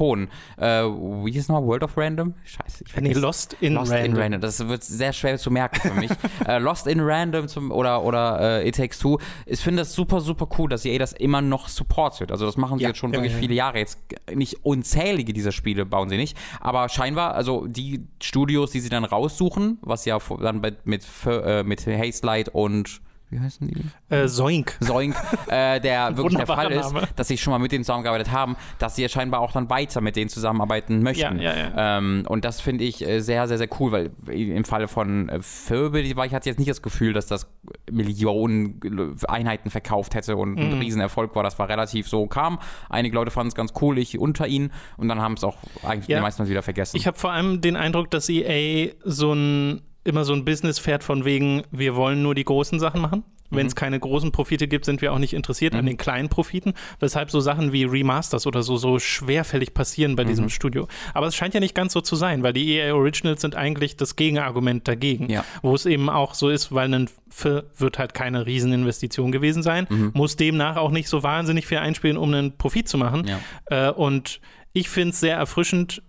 Äh, 0.56 0.82
wie 0.84 1.32
hieß 1.32 1.48
nochmal? 1.48 1.66
World 1.66 1.82
of 1.84 1.96
Random? 1.96 2.34
Scheiße, 2.44 2.84
ich 2.86 2.94
Nee, 2.96 3.00
vergesse. 3.02 3.20
Lost 3.20 3.56
in 3.60 3.74
Lost 3.74 3.92
Random. 3.92 4.12
in 4.14 4.16
Random. 4.20 4.40
Das 4.40 4.66
wird 4.68 4.84
sehr 4.84 5.12
schwer 5.12 5.38
zu 5.38 5.50
merken 5.50 5.80
für 5.80 5.94
mich. 5.94 6.10
äh, 6.46 6.58
Lost 6.58 6.86
in 6.86 7.00
Random 7.00 7.48
zum, 7.48 7.70
oder, 7.70 8.02
oder 8.04 8.60
äh, 8.62 8.68
It 8.68 8.76
Takes 8.76 8.98
Two. 8.98 9.18
Ich 9.46 9.60
finde 9.60 9.82
das 9.82 9.94
super, 9.94 10.20
super 10.20 10.48
cool, 10.58 10.68
dass 10.68 10.84
EA 10.84 10.98
das 10.98 11.12
immer 11.12 11.40
noch 11.40 11.68
supportet. 11.68 12.30
Also 12.32 12.46
das 12.46 12.56
machen 12.56 12.78
sie 12.78 12.84
Ja, 12.84 12.90
jetzt 12.90 12.98
schon 12.98 13.12
ja, 13.12 13.18
wirklich 13.18 13.32
ja. 13.32 13.38
viele 13.38 13.54
Jahre. 13.54 13.78
Jetzt 13.78 13.98
nicht 14.34 14.64
unzählige 14.64 15.32
dieser 15.32 15.52
Spiele 15.52 15.86
bauen 15.86 16.08
sie 16.08 16.16
nicht, 16.16 16.36
aber 16.60 16.88
scheinbar, 16.88 17.34
also 17.34 17.66
die 17.66 18.06
Studios, 18.22 18.70
die 18.70 18.80
sie 18.80 18.88
dann 18.88 19.04
raussuchen, 19.04 19.78
was 19.82 20.04
ja 20.04 20.18
dann 20.40 20.60
bei, 20.60 20.72
mit, 20.84 21.06
äh, 21.26 21.62
mit 21.62 21.86
Haste 21.86 22.26
Light 22.26 22.48
und 22.48 23.00
wie 23.34 23.40
heißen 23.40 23.66
die? 23.68 24.14
Äh, 24.14 24.26
Zoink. 24.28 24.76
Soink, 24.80 25.14
äh, 25.48 25.80
der 25.80 26.16
wirklich 26.16 26.36
der 26.36 26.46
Fall 26.46 26.70
ist, 26.72 26.92
Name. 26.92 27.08
dass 27.16 27.28
sie 27.28 27.36
schon 27.36 27.50
mal 27.50 27.58
mit 27.58 27.72
denen 27.72 27.84
zusammengearbeitet 27.84 28.32
haben, 28.32 28.56
dass 28.78 28.96
sie 28.96 29.02
ja 29.02 29.08
scheinbar 29.08 29.40
auch 29.40 29.52
dann 29.52 29.68
weiter 29.70 30.00
mit 30.00 30.16
denen 30.16 30.28
zusammenarbeiten 30.30 31.02
möchten. 31.02 31.38
Ja, 31.40 31.54
ja, 31.56 31.98
Ähm, 31.98 32.24
und 32.28 32.44
das 32.44 32.60
finde 32.60 32.84
ich 32.84 33.06
äh, 33.06 33.20
sehr, 33.20 33.48
sehr, 33.48 33.58
sehr 33.58 33.68
cool, 33.80 33.92
weil 33.92 34.10
im 34.32 34.64
Falle 34.64 34.88
von 34.88 35.28
äh, 35.28 35.40
Furby 35.42 36.16
war 36.16 36.26
ich 36.26 36.34
hatte 36.34 36.48
jetzt 36.48 36.58
nicht 36.58 36.70
das 36.70 36.80
Gefühl, 36.82 37.12
dass 37.12 37.26
das 37.26 37.46
Millionen 37.90 38.80
Einheiten 39.28 39.70
verkauft 39.70 40.14
hätte 40.14 40.36
und 40.36 40.54
Mhm. 40.54 40.60
ein 40.60 40.78
Riesenerfolg 40.80 41.34
war. 41.34 41.42
Das 41.42 41.58
war 41.58 41.68
relativ 41.68 42.08
so 42.08 42.26
kam. 42.26 42.58
Einige 42.88 43.14
Leute 43.14 43.30
fanden 43.30 43.48
es 43.48 43.54
ganz 43.54 43.72
cool, 43.80 43.98
ich 43.98 44.18
unter 44.18 44.46
ihnen 44.46 44.70
und 44.96 45.08
dann 45.08 45.20
haben 45.20 45.34
es 45.34 45.44
auch 45.44 45.56
eigentlich 45.82 46.08
Ja. 46.08 46.18
die 46.18 46.22
meisten 46.22 46.46
wieder 46.48 46.62
vergessen. 46.62 46.96
Ich 46.96 47.06
habe 47.06 47.18
vor 47.18 47.32
allem 47.32 47.60
den 47.60 47.76
Eindruck, 47.76 48.10
dass 48.10 48.28
EA 48.28 48.92
so 49.04 49.32
ein 49.32 49.82
immer 50.06 50.24
so 50.26 50.34
ein 50.34 50.44
Business 50.44 50.78
fährt 50.78 51.02
von 51.02 51.24
wegen, 51.24 51.62
wir 51.70 51.96
wollen 51.96 52.22
nur 52.22 52.34
die 52.34 52.44
großen 52.44 52.78
Sachen 52.78 53.00
machen. 53.00 53.24
Wenn 53.50 53.66
es 53.66 53.76
keine 53.76 54.00
großen 54.00 54.32
Profite 54.32 54.66
gibt, 54.66 54.84
sind 54.84 55.00
wir 55.00 55.12
auch 55.12 55.18
nicht 55.18 55.32
interessiert 55.32 55.74
an 55.74 55.86
den 55.86 55.96
kleinen 55.96 56.28
Profiten, 56.28 56.72
weshalb 56.98 57.30
so 57.30 57.38
Sachen 57.40 57.72
wie 57.72 57.84
Remasters 57.84 58.46
oder 58.46 58.62
so 58.62 58.76
so 58.76 58.98
schwerfällig 58.98 59.74
passieren 59.74 60.16
bei 60.16 60.24
diesem 60.24 60.48
Studio. 60.48 60.88
Aber 61.12 61.26
es 61.28 61.36
scheint 61.36 61.54
ja 61.54 61.60
nicht 61.60 61.74
ganz 61.74 61.92
so 61.92 62.00
zu 62.00 62.16
sein, 62.16 62.42
weil 62.42 62.52
die 62.52 62.72
EA 62.72 62.94
Originals 62.94 63.42
sind 63.42 63.54
eigentlich 63.54 63.96
das 63.96 64.16
Gegenargument 64.16 64.88
dagegen, 64.88 65.28
Ja. 65.30 65.44
wo 65.62 65.74
es 65.74 65.86
eben 65.86 66.08
auch 66.10 66.34
so 66.34 66.48
ist, 66.48 66.72
weil 66.74 66.92
ein 66.92 67.08
F 67.30 67.62
wird 67.76 67.98
halt 67.98 68.14
keine 68.14 68.46
Rieseninvestition 68.46 69.30
gewesen 69.30 69.62
sein, 69.62 69.86
muss 70.14 70.36
demnach 70.36 70.76
auch 70.76 70.90
nicht 70.90 71.08
so 71.08 71.22
wahnsinnig 71.22 71.66
viel 71.66 71.78
einspielen, 71.78 72.16
um 72.16 72.32
einen 72.34 72.56
Profit 72.56 72.88
zu 72.88 72.98
machen. 72.98 73.24
Ja. 73.26 73.88
Äh, 73.88 73.92
und 73.92 74.40
ich 74.72 74.88
finde 74.88 75.10
es 75.10 75.20
sehr 75.20 75.36
erfrischend 75.36 76.02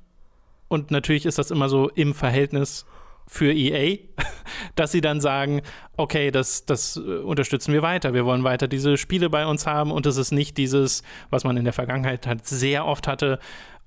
und 0.67 0.89
natürlich 0.89 1.25
ist 1.25 1.37
das 1.37 1.51
immer 1.51 1.69
so 1.69 1.89
im 1.89 2.13
Verhältnis 2.15 2.85
für 3.27 3.51
EA, 3.51 3.97
dass 4.75 4.91
sie 4.91 5.01
dann 5.01 5.21
sagen, 5.21 5.61
okay, 5.97 6.31
das, 6.31 6.65
das 6.65 6.97
äh, 6.97 6.99
unterstützen 6.99 7.73
wir 7.73 7.81
weiter. 7.81 8.13
Wir 8.13 8.25
wollen 8.25 8.43
weiter 8.43 8.67
diese 8.67 8.97
Spiele 8.97 9.29
bei 9.29 9.45
uns 9.45 9.65
haben 9.65 9.91
und 9.91 10.05
es 10.05 10.17
ist 10.17 10.31
nicht 10.31 10.57
dieses, 10.57 11.03
was 11.29 11.43
man 11.43 11.57
in 11.57 11.63
der 11.63 11.73
Vergangenheit 11.73 12.27
halt 12.27 12.45
sehr 12.45 12.85
oft 12.85 13.07
hatte, 13.07 13.39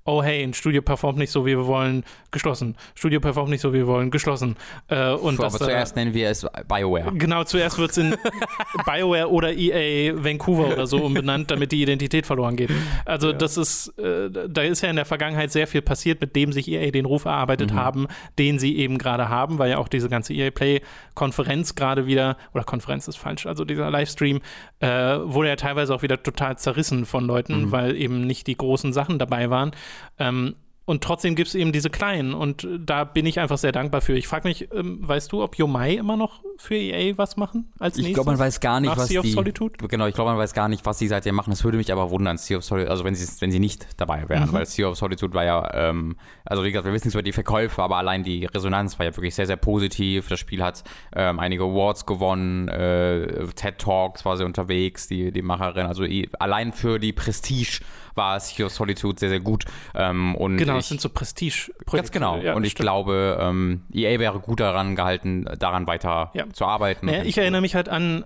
oh 0.09 0.23
hey, 0.23 0.43
ein 0.43 0.53
Studio 0.53 0.81
performt 0.81 1.19
nicht 1.19 1.31
so, 1.31 1.45
wie 1.45 1.55
wir 1.55 1.67
wollen, 1.67 2.03
geschlossen. 2.31 2.75
Studio 2.95 3.19
performt 3.19 3.49
nicht 3.49 3.61
so, 3.61 3.73
wie 3.73 3.79
wir 3.79 3.87
wollen, 3.87 4.11
geschlossen. 4.11 4.55
Äh, 4.87 5.11
und 5.11 5.39
das 5.39 5.55
aber 5.55 5.65
zuerst 5.65 5.95
nennen 5.95 6.13
wir 6.13 6.29
es 6.29 6.45
BioWare. 6.67 7.11
Genau, 7.13 7.43
zuerst 7.43 7.77
wird 7.77 7.91
es 7.91 7.97
in 7.97 8.15
BioWare 8.85 9.29
oder 9.29 9.53
EA 9.53 10.13
Vancouver 10.23 10.73
oder 10.73 10.87
so 10.87 10.97
umbenannt, 10.97 11.51
damit 11.51 11.71
die 11.71 11.81
Identität 11.81 12.25
verloren 12.25 12.55
geht. 12.55 12.71
Also 13.05 13.31
das 13.31 13.57
ist, 13.57 13.97
äh, 13.99 14.29
da 14.29 14.61
ist 14.61 14.81
ja 14.81 14.89
in 14.89 14.95
der 14.95 15.05
Vergangenheit 15.05 15.51
sehr 15.51 15.67
viel 15.67 15.81
passiert, 15.81 16.21
mit 16.21 16.35
dem 16.35 16.51
sich 16.51 16.67
EA 16.67 16.91
den 16.91 17.05
Ruf 17.05 17.25
erarbeitet 17.25 17.73
haben, 17.73 18.07
den 18.37 18.59
sie 18.59 18.77
eben 18.77 18.97
gerade 18.97 19.29
haben, 19.29 19.59
weil 19.59 19.69
ja 19.69 19.77
auch 19.77 19.87
diese 19.87 20.09
ganze 20.09 20.33
EA 20.33 20.51
Play-Konferenz 20.51 21.75
gerade 21.75 22.07
wieder, 22.07 22.37
oder 22.53 22.63
Konferenz 22.63 23.07
ist 23.07 23.17
falsch, 23.17 23.45
also 23.45 23.63
dieser 23.65 23.89
Livestream, 23.91 24.41
äh, 24.79 24.87
wurde 24.87 25.49
ja 25.49 25.55
teilweise 25.55 25.93
auch 25.93 26.01
wieder 26.01 26.21
total 26.21 26.57
zerrissen 26.57 27.05
von 27.05 27.25
Leuten, 27.25 27.71
weil 27.71 27.95
eben 27.95 28.25
nicht 28.25 28.47
die 28.47 28.57
großen 28.57 28.93
Sachen 28.93 29.19
dabei 29.19 29.49
waren. 29.49 29.71
Ähm, 30.17 30.55
und 30.85 31.03
trotzdem 31.03 31.35
gibt 31.35 31.49
es 31.49 31.53
eben 31.53 31.71
diese 31.71 31.91
kleinen 31.91 32.33
und 32.33 32.63
äh, 32.63 32.79
da 32.83 33.03
bin 33.03 33.27
ich 33.27 33.39
einfach 33.39 33.59
sehr 33.59 33.71
dankbar 33.71 34.01
für. 34.01 34.17
Ich 34.17 34.27
frage 34.27 34.47
mich, 34.47 34.69
ähm, 34.73 34.97
weißt 35.07 35.31
du, 35.31 35.43
ob 35.43 35.55
Yomai 35.55 35.93
immer 35.93 36.17
noch 36.17 36.41
für 36.57 36.73
EA 36.73 37.15
was 37.15 37.37
machen 37.37 37.71
als 37.77 37.95
Ich 37.97 38.05
nächstes? 38.05 38.15
glaube, 38.15 38.31
man 38.31 38.39
weiß 38.39 38.59
gar 38.59 38.79
nicht, 38.79 38.89
Nach 38.89 38.97
was 38.97 39.07
Sea 39.09 39.19
of 39.19 39.25
die, 39.27 39.31
Solitude? 39.33 39.87
Genau, 39.87 40.07
ich 40.07 40.15
glaube, 40.15 40.31
man 40.31 40.39
weiß 40.39 40.51
gar 40.55 40.67
nicht, 40.67 40.83
was 40.87 40.97
sie 40.97 41.07
seitdem 41.07 41.35
machen. 41.35 41.53
Es 41.53 41.63
würde 41.63 41.77
mich 41.77 41.91
aber 41.91 42.09
wundern, 42.09 42.39
Sea 42.39 42.57
of 42.57 42.63
Solitude, 42.63 42.89
also 42.89 43.03
wenn 43.03 43.13
sie, 43.13 43.27
wenn 43.39 43.51
sie 43.51 43.59
nicht 43.59 43.85
dabei 43.97 44.27
wären, 44.29 44.49
Mhm. 44.49 44.53
weil 44.53 44.65
Sea 44.65 44.87
of 44.87 44.97
Solitude 44.97 45.31
war 45.35 45.43
ja, 45.45 45.69
ähm, 45.75 46.15
also 46.43 46.63
wie 46.63 46.71
gesagt, 46.71 46.85
wir 46.87 46.91
wissen 46.91 47.05
nichts 47.05 47.13
über 47.13 47.21
die 47.21 47.33
Verkäufe, 47.33 47.83
aber 47.83 47.97
allein 47.97 48.23
die 48.23 48.45
Resonanz 48.45 48.97
war 48.97 49.05
ja 49.05 49.15
wirklich 49.15 49.35
sehr, 49.35 49.45
sehr 49.45 49.57
positiv. 49.57 50.27
Das 50.27 50.39
Spiel 50.39 50.63
hat 50.63 50.83
ähm, 51.15 51.39
einige 51.39 51.65
Awards 51.65 52.07
gewonnen, 52.07 52.67
äh, 52.67 53.45
TED 53.53 53.77
Talks 53.77 54.25
war 54.25 54.37
sie 54.37 54.43
unterwegs, 54.43 55.07
die, 55.07 55.31
die 55.31 55.43
Macherin. 55.43 55.85
Also 55.85 56.03
allein 56.39 56.73
für 56.73 56.97
die 56.97 57.13
Prestige 57.13 57.81
war 58.19 58.39
Sea 58.39 58.65
of 58.67 58.71
Solitude 58.71 59.19
sehr, 59.19 59.29
sehr 59.29 59.39
gut. 59.39 59.65
Ähm, 59.95 60.35
und 60.35 60.57
Genau, 60.57 60.73
ich, 60.73 60.79
es 60.81 60.89
sind 60.89 61.01
so 61.01 61.09
Prestige-Projekte. 61.09 61.95
Ganz 61.97 62.11
genau. 62.11 62.37
Ja, 62.37 62.53
und 62.53 62.63
ich 62.65 62.73
stimmt. 62.73 62.83
glaube, 62.85 63.39
ähm, 63.41 63.81
EA 63.91 64.19
wäre 64.19 64.39
gut 64.39 64.59
daran 64.59 64.95
gehalten, 64.95 65.45
daran 65.57 65.87
weiter 65.87 66.29
Ja. 66.35 66.45
zu 66.53 66.65
arbeiten. 66.65 67.07
Naja, 67.07 67.23
ich 67.23 67.37
erinnere 67.37 67.61
mich 67.61 67.73
halt 67.73 67.89
an 67.89 68.23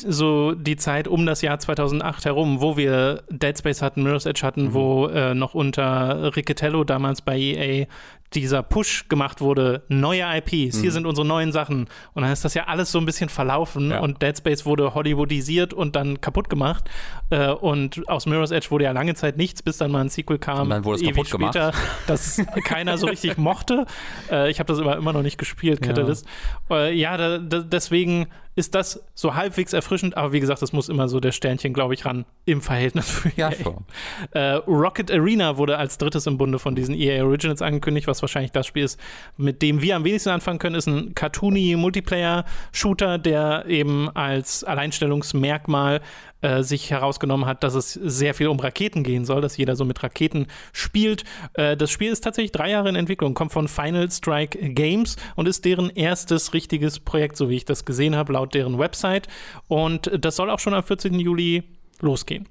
so 0.00 0.54
die 0.54 0.76
Zeit 0.76 1.08
um 1.08 1.26
das 1.26 1.42
Jahr 1.42 1.58
2008 1.58 2.24
herum, 2.24 2.62
wo 2.62 2.78
wir 2.78 3.22
Dead 3.28 3.56
Space 3.58 3.82
hatten, 3.82 4.02
Mirror's 4.02 4.24
Edge 4.24 4.40
hatten, 4.42 4.66
Mhm. 4.68 4.72
wo 4.74 5.06
äh, 5.08 5.34
noch 5.34 5.52
unter 5.52 6.34
Riccatello 6.34 6.84
damals 6.84 7.20
bei 7.20 7.36
EA 7.38 7.86
dieser 8.34 8.62
Push 8.62 9.08
gemacht 9.08 9.40
wurde, 9.40 9.82
neue 9.88 10.22
IPs, 10.22 10.80
hier 10.80 10.92
sind 10.92 11.06
unsere 11.06 11.26
neuen 11.26 11.50
Sachen. 11.52 11.88
Und 12.14 12.22
dann 12.22 12.32
ist 12.32 12.44
das 12.44 12.54
ja 12.54 12.64
alles 12.64 12.92
so 12.92 12.98
ein 12.98 13.06
bisschen 13.06 13.28
verlaufen 13.28 13.86
Mhm. 13.86 13.90
Ja. 13.92 14.00
und 14.00 14.22
Dead 14.22 14.36
Space 14.36 14.66
wurde 14.66 14.94
Hollywoodisiert 14.94 15.72
und 15.72 15.96
dann 15.96 16.20
kaputt 16.20 16.48
gemacht. 16.50 16.84
Äh, 17.30 17.48
und 17.50 18.08
aus 18.08 18.26
Mirror's 18.26 18.50
Edge 18.50 18.70
wurde 18.70 18.84
ja 18.84 18.92
lange 18.92 19.14
Zeit 19.14 19.36
nichts, 19.36 19.62
bis 19.62 19.78
dann 19.78 19.90
mal 19.90 20.00
ein 20.02 20.08
Sequel 20.08 20.38
kam. 20.38 20.62
Und 20.62 20.70
dann 20.70 20.84
wurde 20.84 21.00
es 21.02 21.06
kaputt 21.08 21.30
gemacht. 21.30 21.54
später, 21.54 21.72
das 22.06 22.42
keiner 22.64 22.98
so 22.98 23.06
richtig 23.06 23.38
mochte. 23.38 23.86
Äh, 24.30 24.50
ich 24.50 24.58
habe 24.60 24.66
das 24.72 24.78
aber 24.80 24.96
immer 24.96 25.12
noch 25.12 25.22
nicht 25.22 25.38
gespielt, 25.38 25.80
Catalyst. 25.82 26.26
Äh, 26.70 26.94
ja, 26.94 27.16
da, 27.16 27.38
da, 27.38 27.60
deswegen 27.60 28.26
ist 28.56 28.74
das 28.74 29.00
so 29.14 29.36
halbwegs 29.36 29.72
erfrischend, 29.72 30.16
aber 30.16 30.32
wie 30.32 30.40
gesagt, 30.40 30.60
das 30.62 30.72
muss 30.72 30.88
immer 30.88 31.08
so 31.08 31.20
der 31.20 31.30
Sternchen, 31.30 31.72
glaube 31.72 31.94
ich, 31.94 32.04
ran 32.04 32.24
im 32.44 32.60
Verhältnis 32.60 33.08
für 33.08 33.30
Ja, 33.36 33.52
schon. 33.52 33.84
Äh, 34.32 34.54
Rocket 34.66 35.12
Arena 35.12 35.56
wurde 35.58 35.78
als 35.78 35.96
drittes 35.96 36.26
im 36.26 36.38
Bunde 36.38 36.58
von 36.58 36.74
diesen 36.74 36.94
EA 36.96 37.24
Originals 37.24 37.62
angekündigt, 37.62 38.08
was 38.08 38.17
wahrscheinlich 38.22 38.52
das 38.52 38.66
Spiel 38.66 38.84
ist, 38.84 38.98
mit 39.36 39.62
dem 39.62 39.82
wir 39.82 39.96
am 39.96 40.04
wenigsten 40.04 40.30
anfangen 40.30 40.58
können, 40.58 40.74
ist 40.76 40.86
ein 40.86 41.14
cartoony 41.14 41.76
Multiplayer-Shooter, 41.76 43.18
der 43.18 43.66
eben 43.66 44.08
als 44.10 44.64
Alleinstellungsmerkmal 44.64 46.00
äh, 46.40 46.62
sich 46.62 46.90
herausgenommen 46.90 47.46
hat, 47.46 47.64
dass 47.64 47.74
es 47.74 47.92
sehr 47.92 48.32
viel 48.32 48.46
um 48.46 48.60
Raketen 48.60 49.02
gehen 49.02 49.24
soll, 49.24 49.40
dass 49.40 49.56
jeder 49.56 49.74
so 49.74 49.84
mit 49.84 50.02
Raketen 50.02 50.46
spielt. 50.72 51.24
Äh, 51.54 51.76
das 51.76 51.90
Spiel 51.90 52.12
ist 52.12 52.20
tatsächlich 52.22 52.52
drei 52.52 52.70
Jahre 52.70 52.88
in 52.88 52.94
Entwicklung, 52.94 53.34
kommt 53.34 53.52
von 53.52 53.66
Final 53.66 54.08
Strike 54.10 54.56
Games 54.70 55.16
und 55.34 55.48
ist 55.48 55.64
deren 55.64 55.90
erstes 55.90 56.54
richtiges 56.54 57.00
Projekt, 57.00 57.36
so 57.36 57.48
wie 57.48 57.56
ich 57.56 57.64
das 57.64 57.84
gesehen 57.84 58.14
habe, 58.14 58.34
laut 58.34 58.54
deren 58.54 58.78
Website. 58.78 59.26
Und 59.66 60.10
das 60.16 60.36
soll 60.36 60.50
auch 60.50 60.60
schon 60.60 60.74
am 60.74 60.84
14. 60.84 61.14
Juli 61.18 61.64
losgehen. 62.00 62.48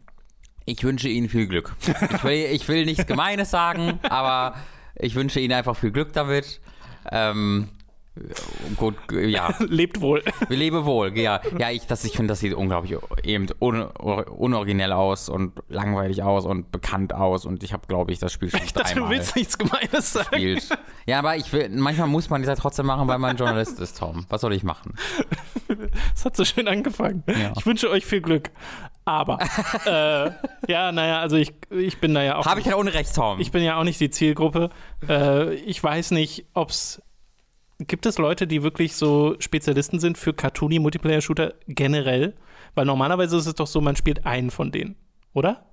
Ich 0.66 0.84
wünsche 0.84 1.08
Ihnen 1.08 1.30
viel 1.30 1.48
Glück. 1.48 1.74
Ich 2.14 2.24
will, 2.26 2.46
ich 2.52 2.68
will 2.68 2.84
nichts 2.84 3.08
Gemeines 3.08 3.52
sagen, 3.52 4.00
aber 4.04 4.56
ich 5.00 5.16
wünsche 5.16 5.40
Ihnen 5.40 5.54
einfach 5.54 5.76
viel 5.76 5.92
Glück 5.92 6.14
damit. 6.14 6.60
Ähm, 7.12 7.70
gut, 8.78 8.96
ja, 9.12 9.54
Lebt 9.60 10.02
wohl. 10.02 10.24
wir 10.48 10.58
leben 10.58 10.86
wohl. 10.86 11.18
Ja, 11.18 11.42
ja 11.58 11.72
ich, 11.72 11.86
das, 11.88 12.04
ich 12.04 12.14
finde, 12.14 12.32
das 12.32 12.40
sieht 12.40 12.54
unglaublich 12.54 12.98
eben 13.24 13.48
un, 13.60 13.82
unoriginell 13.84 14.92
aus 14.92 15.30
und 15.30 15.54
langweilig 15.70 16.24
aus 16.24 16.46
und 16.46 16.72
bekannt 16.72 17.14
aus 17.14 17.46
und 17.46 17.64
ich 17.64 17.74
habe, 17.74 17.88
glaube 17.88 18.12
ich, 18.12 18.20
das 18.20 18.32
Spiel 18.32 18.50
schon 18.50 18.60
Ich 18.64 18.74
dachte, 18.74 18.96
du 18.96 19.02
dreimal 19.02 19.18
willst 19.18 19.36
nichts 19.36 19.58
Gemeines 19.58 20.14
sagen. 20.14 20.32
gespielt. 20.32 20.70
Ja, 21.06 21.20
aber 21.20 21.38
ich 21.38 21.52
will, 21.54 21.70
manchmal 21.70 22.08
muss 22.08 22.30
man 22.30 22.42
das 22.42 22.50
ja 22.50 22.56
trotzdem 22.56 22.86
machen, 22.86 23.08
weil 23.08 23.20
man 23.20 23.38
Journalist 23.38 23.80
ist, 23.80 23.98
Tom. 24.00 24.26
Was 24.30 24.42
soll 24.42 24.54
ich 24.54 24.64
machen? 24.64 24.94
Das 26.14 26.24
hat 26.24 26.36
so 26.38 26.46
schön 26.46 26.68
angefangen. 26.70 27.24
Ja. 27.28 27.52
Ich 27.58 27.66
wünsche 27.66 27.90
euch 27.90 28.06
viel 28.06 28.22
Glück. 28.22 28.52
Aber, 29.08 29.40
äh, 29.86 30.32
ja, 30.72 30.92
naja, 30.92 31.22
also 31.22 31.38
ich, 31.38 31.54
ich 31.72 32.00
bin 32.02 32.14
da 32.14 32.22
ja 32.24 32.36
auch. 32.38 32.46
Habe 32.46 32.60
ich 32.60 32.66
nicht, 32.66 32.74
kein 32.74 32.82
Unrecht, 32.82 33.16
Tom? 33.16 33.40
ich 33.40 33.52
bin 33.52 33.64
ja 33.64 33.80
auch 33.80 33.86
nicht 33.86 34.00
die 34.02 34.10
Zielgruppe. 34.10 34.70
Äh, 35.08 35.54
ich 35.56 35.82
weiß 35.82 36.12
nicht, 36.12 36.46
ob 36.54 36.72
es. 36.72 37.02
Gibt 37.80 38.06
es 38.06 38.18
Leute, 38.18 38.48
die 38.48 38.64
wirklich 38.64 38.96
so 38.96 39.36
Spezialisten 39.40 40.00
sind 40.00 40.18
für 40.18 40.34
cartoony 40.34 40.80
Multiplayer-Shooter 40.80 41.54
generell? 41.68 42.34
Weil 42.76 42.86
normalerweise 42.86 43.38
ist 43.38 43.46
es 43.46 43.56
doch 43.56 43.68
so, 43.68 43.80
man 43.82 43.96
spielt 43.96 44.26
einen 44.26 44.52
von 44.52 44.72
denen, 44.72 44.96
oder? 45.34 45.64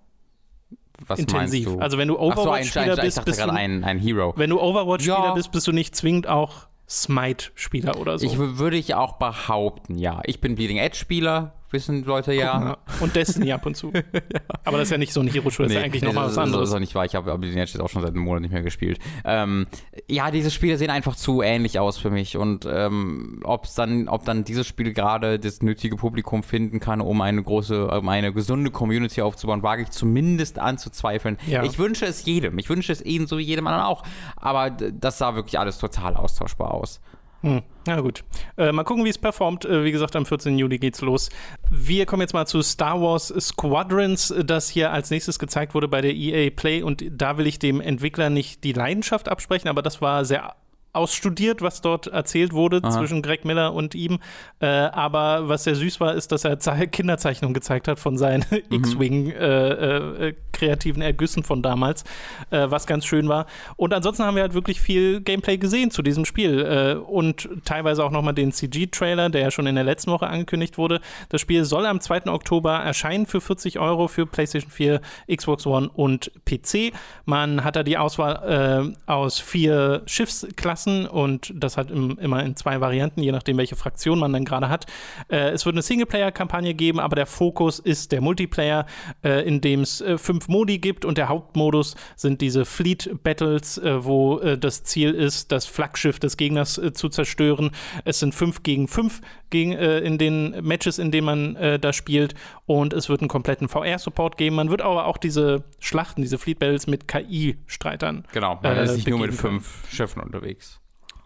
Was 1.06 1.18
Intensiv. 1.18 1.66
meinst 1.66 1.80
du? 1.80 1.82
Also 1.82 1.98
wenn 1.98 2.08
du 2.08 2.14
so, 2.14 2.20
Overwatch-Spieler 2.20 2.94
ich 2.98 3.00
bist, 3.00 3.24
bist 3.24 3.40
du, 3.40 3.50
ein, 3.50 3.82
ein 3.82 3.98
Hero. 3.98 4.32
wenn 4.36 4.50
du 4.50 4.60
Overwatch-Spieler 4.60 5.24
Ja. 5.24 5.34
bist, 5.34 5.50
bist 5.50 5.66
du 5.66 5.72
nicht 5.72 5.96
zwingend 5.96 6.28
auch 6.28 6.66
Smite-Spieler 6.88 7.98
oder 7.98 8.18
so. 8.18 8.26
Ich 8.26 8.38
würde 8.38 8.76
ich 8.76 8.94
auch 8.94 9.14
behaupten, 9.14 9.96
ja. 9.98 10.20
Ich 10.24 10.40
bin 10.40 10.54
Bleeding 10.54 10.76
Edge 10.76 10.96
Spieler, 10.96 11.54
wissen 11.74 12.04
Leute 12.04 12.32
ja. 12.32 12.44
Ja. 12.44 12.78
Und 13.00 13.14
Destiny 13.14 13.52
ab 13.52 13.66
und 13.66 13.76
zu. 13.76 13.92
Aber 14.64 14.78
das 14.78 14.88
ist 14.88 14.92
ja 14.92 14.98
nicht 14.98 15.12
so 15.12 15.20
ein 15.20 15.28
Hero-Shooter, 15.28 15.64
das 15.64 15.72
ist 15.72 15.78
ja 15.78 15.84
eigentlich 15.84 16.02
nochmal 16.02 16.28
was 16.28 16.38
anderes. 16.38 16.62
Das 16.62 16.68
ist 16.70 16.74
auch 16.74 16.80
nicht 16.80 16.94
wahr. 16.94 17.04
Ich 17.04 17.14
habe 17.14 17.30
Edge 17.30 17.58
jetzt 17.58 17.80
auch 17.80 17.90
schon 17.90 18.00
seit 18.00 18.12
einem 18.12 18.22
Monat 18.22 18.40
nicht 18.40 18.52
mehr 18.52 18.62
gespielt. 18.62 18.98
Ähm, 19.24 19.66
ja, 20.08 20.30
diese 20.30 20.50
Spiele 20.50 20.78
sehen 20.78 20.90
einfach 20.90 21.16
zu 21.16 21.42
ähnlich 21.42 21.78
aus 21.78 21.98
für 21.98 22.10
mich. 22.10 22.38
Und 22.38 22.66
ähm, 22.70 23.40
ob's 23.44 23.74
dann, 23.74 24.08
ob 24.08 24.24
dann 24.24 24.44
dieses 24.44 24.66
Spiel 24.66 24.94
gerade 24.94 25.38
das 25.38 25.60
nötige 25.62 25.96
Publikum 25.96 26.42
finden 26.42 26.80
kann, 26.80 27.00
um 27.00 27.20
eine 27.20 27.42
große, 27.42 27.88
um 27.88 28.08
eine 28.08 28.32
gesunde 28.32 28.70
Community 28.70 29.20
aufzubauen, 29.20 29.62
wage 29.62 29.82
ich 29.82 29.90
zumindest 29.90 30.58
anzuzweifeln. 30.58 31.36
Ja. 31.46 31.62
Ich 31.64 31.78
wünsche 31.78 32.06
es 32.06 32.24
jedem. 32.24 32.58
Ich 32.58 32.70
wünsche 32.70 32.92
es 32.92 33.04
ihnen 33.04 33.26
so 33.26 33.38
wie 33.38 33.42
jedem 33.42 33.66
anderen 33.66 33.84
auch. 33.84 34.02
Aber 34.36 34.70
das 34.70 35.18
sah 35.18 35.34
wirklich 35.34 35.58
alles 35.58 35.78
total 35.78 36.16
austauschbar 36.16 36.72
aus. 36.72 37.00
Hm. 37.44 37.60
Na 37.86 38.00
gut. 38.00 38.24
Äh, 38.56 38.72
mal 38.72 38.84
gucken, 38.84 39.04
wie 39.04 39.10
es 39.10 39.18
performt. 39.18 39.66
Äh, 39.66 39.84
wie 39.84 39.92
gesagt, 39.92 40.16
am 40.16 40.24
14. 40.24 40.56
Juli 40.56 40.78
geht's 40.78 41.02
los. 41.02 41.28
Wir 41.70 42.06
kommen 42.06 42.22
jetzt 42.22 42.32
mal 42.32 42.46
zu 42.46 42.62
Star 42.62 43.02
Wars 43.02 43.28
Squadrons, 43.38 44.34
das 44.42 44.70
hier 44.70 44.92
als 44.92 45.10
nächstes 45.10 45.38
gezeigt 45.38 45.74
wurde 45.74 45.86
bei 45.86 46.00
der 46.00 46.14
EA 46.14 46.48
Play. 46.48 46.82
Und 46.82 47.04
da 47.10 47.36
will 47.36 47.46
ich 47.46 47.58
dem 47.58 47.82
Entwickler 47.82 48.30
nicht 48.30 48.64
die 48.64 48.72
Leidenschaft 48.72 49.28
absprechen, 49.28 49.68
aber 49.68 49.82
das 49.82 50.00
war 50.00 50.24
sehr 50.24 50.54
ausstudiert, 50.94 51.60
was 51.60 51.80
dort 51.80 52.06
erzählt 52.06 52.52
wurde 52.52 52.80
zwischen 52.82 53.20
Greg 53.20 53.44
Miller 53.44 53.74
und 53.74 53.94
ihm. 53.94 54.20
Äh, 54.60 54.66
aber 54.66 55.48
was 55.48 55.64
sehr 55.64 55.74
süß 55.74 56.00
war, 56.00 56.14
ist, 56.14 56.30
dass 56.32 56.44
er 56.44 56.60
Ze 56.60 56.86
Kinderzeichnungen 56.86 57.52
gezeigt 57.52 57.88
hat 57.88 57.98
von 57.98 58.16
seinen 58.16 58.44
X-Wing 58.70 59.30
äh, 59.30 60.28
äh, 60.28 60.34
kreativen 60.52 61.02
Ergüssen 61.02 61.42
von 61.42 61.62
damals, 61.62 62.04
äh, 62.50 62.66
was 62.68 62.86
ganz 62.86 63.04
schön 63.04 63.28
war. 63.28 63.46
Und 63.76 63.92
ansonsten 63.92 64.24
haben 64.24 64.36
wir 64.36 64.42
halt 64.42 64.54
wirklich 64.54 64.80
viel 64.80 65.20
Gameplay 65.20 65.58
gesehen 65.58 65.90
zu 65.90 66.02
diesem 66.02 66.24
Spiel 66.24 66.60
äh, 66.60 66.94
und 66.94 67.48
teilweise 67.64 68.04
auch 68.04 68.12
nochmal 68.12 68.34
den 68.34 68.52
CG-Trailer, 68.52 69.30
der 69.30 69.40
ja 69.42 69.50
schon 69.50 69.66
in 69.66 69.74
der 69.74 69.84
letzten 69.84 70.12
Woche 70.12 70.28
angekündigt 70.28 70.78
wurde. 70.78 71.00
Das 71.28 71.40
Spiel 71.40 71.64
soll 71.64 71.86
am 71.86 72.00
2. 72.00 72.26
Oktober 72.26 72.74
erscheinen 72.76 73.26
für 73.26 73.40
40 73.40 73.80
Euro 73.80 74.06
für 74.06 74.26
PlayStation 74.26 74.70
4, 74.70 75.00
Xbox 75.34 75.66
One 75.66 75.90
und 75.92 76.30
PC. 76.44 76.92
Man 77.24 77.64
hat 77.64 77.74
da 77.74 77.82
die 77.82 77.98
Auswahl 77.98 78.94
äh, 78.94 79.10
aus 79.10 79.40
vier 79.40 80.02
Schiffsklassen 80.06 80.83
und 80.86 81.52
das 81.54 81.76
hat 81.76 81.90
im, 81.90 82.18
immer 82.18 82.42
in 82.42 82.56
zwei 82.56 82.80
Varianten, 82.80 83.22
je 83.22 83.32
nachdem, 83.32 83.56
welche 83.56 83.76
Fraktion 83.76 84.18
man 84.18 84.32
dann 84.32 84.44
gerade 84.44 84.68
hat. 84.68 84.86
Äh, 85.28 85.50
es 85.50 85.66
wird 85.66 85.74
eine 85.74 85.82
Singleplayer-Kampagne 85.82 86.74
geben, 86.74 87.00
aber 87.00 87.16
der 87.16 87.26
Fokus 87.26 87.78
ist 87.78 88.12
der 88.12 88.20
Multiplayer, 88.20 88.86
äh, 89.22 89.46
in 89.46 89.60
dem 89.60 89.80
es 89.80 90.00
äh, 90.00 90.18
fünf 90.18 90.48
Modi 90.48 90.78
gibt 90.78 91.04
und 91.04 91.18
der 91.18 91.28
Hauptmodus 91.28 91.96
sind 92.16 92.40
diese 92.40 92.64
Fleet 92.64 93.10
Battles, 93.22 93.78
äh, 93.78 94.04
wo 94.04 94.38
äh, 94.38 94.58
das 94.58 94.84
Ziel 94.84 95.12
ist, 95.12 95.52
das 95.52 95.66
Flaggschiff 95.66 96.18
des 96.18 96.36
Gegners 96.36 96.78
äh, 96.78 96.92
zu 96.92 97.08
zerstören. 97.08 97.70
Es 98.04 98.20
sind 98.20 98.34
fünf 98.34 98.62
gegen 98.62 98.88
fünf 98.88 99.20
gegen, 99.50 99.72
in 99.72 100.18
den 100.18 100.64
Matches, 100.66 100.98
in 100.98 101.12
denen 101.12 101.26
man 101.26 101.80
da 101.80 101.92
spielt 101.92 102.34
und 102.66 102.92
es 102.92 103.08
wird 103.08 103.20
einen 103.20 103.28
kompletten 103.28 103.68
VR-Support 103.68 104.36
geben. 104.36 104.56
Man 104.56 104.68
wird 104.68 104.82
aber 104.82 105.06
auch 105.06 105.16
diese 105.16 105.62
Schlachten, 105.78 106.22
diese 106.22 106.38
Fleet 106.38 106.58
Battles 106.58 106.88
mit 106.88 107.06
KI-Streitern 107.06 108.24
Genau, 108.32 108.58
man 108.62 108.76
ist 108.78 108.96
nicht 108.96 109.08
nur 109.08 109.20
mit 109.20 109.34
fünf 109.34 109.88
Schiffen 109.88 110.22
unterwegs. 110.22 110.73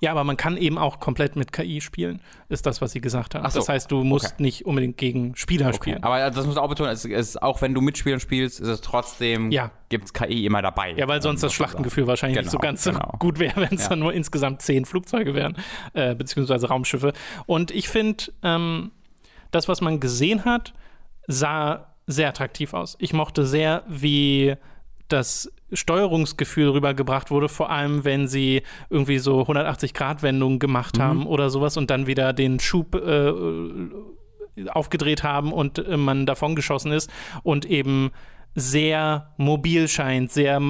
Ja, 0.01 0.11
aber 0.13 0.23
man 0.25 0.37
kann 0.37 0.57
eben 0.57 0.79
auch 0.79 1.01
komplett 1.01 1.35
mit 1.37 1.53
KI 1.53 1.81
spielen, 1.81 2.21
ist 2.49 2.67
das, 2.67 2.81
was 2.81 2.93
sie 2.93 3.01
gesagt 3.01 3.35
haben. 3.35 3.49
So. 3.51 3.59
Das 3.59 3.69
heißt, 3.69 3.91
du 3.91 4.05
musst 4.05 4.35
Okay. 4.35 4.43
nicht 4.43 4.67
unbedingt 4.67 4.97
gegen 4.97 5.35
Spieler 5.37 5.67
Okay. 5.69 5.77
spielen. 5.77 6.03
Aber 6.05 6.31
das 6.31 6.47
muss 6.47 6.57
auch 6.57 6.69
betonen, 6.69 6.91
es 6.93 7.05
ist, 7.05 7.43
auch 7.43 7.61
wenn 7.63 7.75
du 7.75 7.81
mit 7.81 7.99
Spielern 7.99 8.21
spielst, 8.21 8.61
ist 8.61 8.69
es 8.69 8.81
trotzdem, 8.81 9.51
Ja. 9.51 9.71
gibt 9.89 10.05
es 10.07 10.13
KI 10.13 10.47
immer 10.47 10.63
dabei. 10.63 10.93
Ja, 10.93 11.09
weil 11.09 11.21
sonst 11.23 11.43
das 11.43 11.53
Schlachtengefühl 11.53 12.07
wahrscheinlich 12.07 12.39
nicht 12.39 12.51
so 12.51 12.59
Genau, 12.59 12.69
ganz 12.71 12.85
so 12.85 12.93
genau. 12.93 13.13
gut 13.19 13.39
wäre, 13.39 13.57
wenn 13.61 13.75
es 13.77 13.83
Ja. 13.85 13.89
dann 13.91 13.99
nur 14.01 14.13
insgesamt 14.13 14.63
zehn 14.63 14.85
Flugzeuge 14.85 15.35
wären, 15.35 15.57
äh, 15.95 16.15
beziehungsweise 16.15 16.69
Raumschiffe. 16.69 17.13
Und 17.47 17.71
ich 17.71 17.89
finde, 17.89 18.25
ähm, 18.43 18.93
das, 19.51 19.67
was 19.69 19.81
man 19.81 19.99
gesehen 20.01 20.45
hat, 20.45 20.75
sah 21.27 21.87
sehr 22.07 22.29
attraktiv 22.29 22.73
aus. 22.75 22.97
Ich 23.01 23.13
mochte 23.13 23.45
sehr, 23.47 23.83
wie 23.89 24.55
das 25.09 25.53
Steuerungsgefühl 25.73 26.71
rübergebracht 26.71 27.31
wurde, 27.31 27.49
vor 27.49 27.71
allem 27.71 28.05
wenn 28.05 28.29
sie 28.29 28.63
irgendwie 28.91 29.19
so 29.19 29.43
180-Grad-Wendungen 29.43 30.59
gemacht 30.59 30.99
haben 30.99 31.27
oder 31.27 31.51
sowas 31.51 31.77
und 31.77 31.91
dann 31.91 32.07
wieder 32.07 32.33
den 32.33 32.61
Schub 32.61 32.95
äh, 32.95 33.33
aufgedreht 34.71 35.23
haben 35.23 35.53
und 35.53 35.79
äh, 35.79 35.97
man 35.97 36.27
davon 36.27 36.55
geschossen 36.55 36.93
ist 36.93 37.11
und 37.43 37.65
eben 37.65 38.11
sehr 38.55 39.35
mobil 39.37 39.89
scheint, 39.89 40.33
sehr 40.33 40.61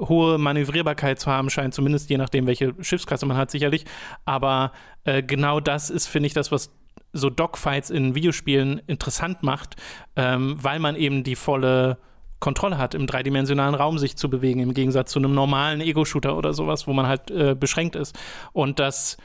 hohe 0.00 0.38
Manövrierbarkeit 0.38 1.18
zu 1.18 1.30
haben 1.30 1.50
scheint, 1.50 1.74
zumindest 1.74 2.08
je 2.08 2.16
nachdem, 2.16 2.46
welche 2.46 2.74
Schiffsklasse 2.80 3.26
man 3.26 3.36
hat, 3.36 3.50
sicherlich. 3.50 3.84
Aber 4.24 4.72
äh, 5.04 5.22
genau 5.22 5.60
das 5.60 5.90
ist, 5.90 6.06
finde 6.06 6.28
ich, 6.28 6.34
das, 6.34 6.50
was 6.50 6.70
so 7.12 7.28
Dogfights 7.28 7.90
in 7.90 8.14
Videospielen 8.14 8.80
interessant 8.86 9.42
macht, 9.42 9.76
ähm, 10.16 10.56
weil 10.60 10.78
man 10.78 10.96
eben 10.96 11.24
die 11.24 11.36
volle 11.36 11.98
Kontrolle 12.40 12.78
hat, 12.78 12.94
im 12.94 13.06
dreidimensionalen 13.06 13.74
Raum 13.74 13.98
sich 13.98 14.16
zu 14.16 14.28
bewegen, 14.28 14.60
im 14.60 14.74
Gegensatz 14.74 15.12
zu 15.12 15.18
einem 15.18 15.34
normalen 15.34 15.80
Ego-Shooter 15.80 16.36
oder 16.36 16.52
sowas, 16.52 16.86
wo 16.86 16.92
man 16.92 17.06
halt 17.06 17.30
äh, 17.30 17.54
beschränkt 17.58 17.96
ist. 17.96 18.18
Und 18.52 18.78
das 18.78 19.16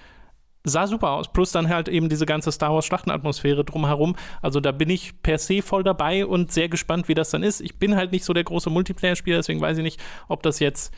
sah 0.63 0.87
super 0.87 1.11
aus. 1.11 1.31
Plus 1.31 1.51
dann 1.51 1.69
halt 1.69 1.87
eben 1.89 2.09
diese 2.09 2.25
ganze 2.25 2.51
Star 2.51 2.73
Wars 2.73 2.85
Schlachtenatmosphäre 2.85 3.65
drumherum. 3.65 4.15
Also 4.41 4.59
da 4.59 4.71
bin 4.71 4.89
ich 4.89 5.21
per 5.23 5.37
se 5.37 5.61
voll 5.61 5.83
dabei 5.83 6.25
und 6.25 6.51
sehr 6.51 6.69
gespannt, 6.69 7.07
wie 7.07 7.15
das 7.15 7.31
dann 7.31 7.43
ist. 7.43 7.61
Ich 7.61 7.79
bin 7.79 7.95
halt 7.95 8.11
nicht 8.11 8.25
so 8.25 8.33
der 8.33 8.43
große 8.43 8.69
Multiplayer-Spieler, 8.69 9.37
deswegen 9.37 9.61
weiß 9.61 9.77
ich 9.77 9.83
nicht, 9.83 9.99
ob 10.27 10.43
das 10.43 10.59
jetzt 10.59 10.93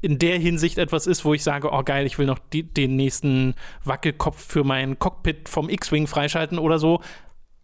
in 0.00 0.18
der 0.18 0.38
Hinsicht 0.38 0.76
etwas 0.76 1.06
ist, 1.06 1.24
wo 1.24 1.32
ich 1.32 1.42
sage, 1.42 1.70
oh 1.72 1.82
geil, 1.82 2.04
ich 2.04 2.18
will 2.18 2.26
noch 2.26 2.38
die, 2.38 2.62
den 2.62 2.94
nächsten 2.94 3.54
Wackelkopf 3.84 4.44
für 4.44 4.62
mein 4.62 4.98
Cockpit 4.98 5.48
vom 5.48 5.70
X-Wing 5.70 6.06
freischalten 6.06 6.58
oder 6.58 6.78
so. 6.78 7.00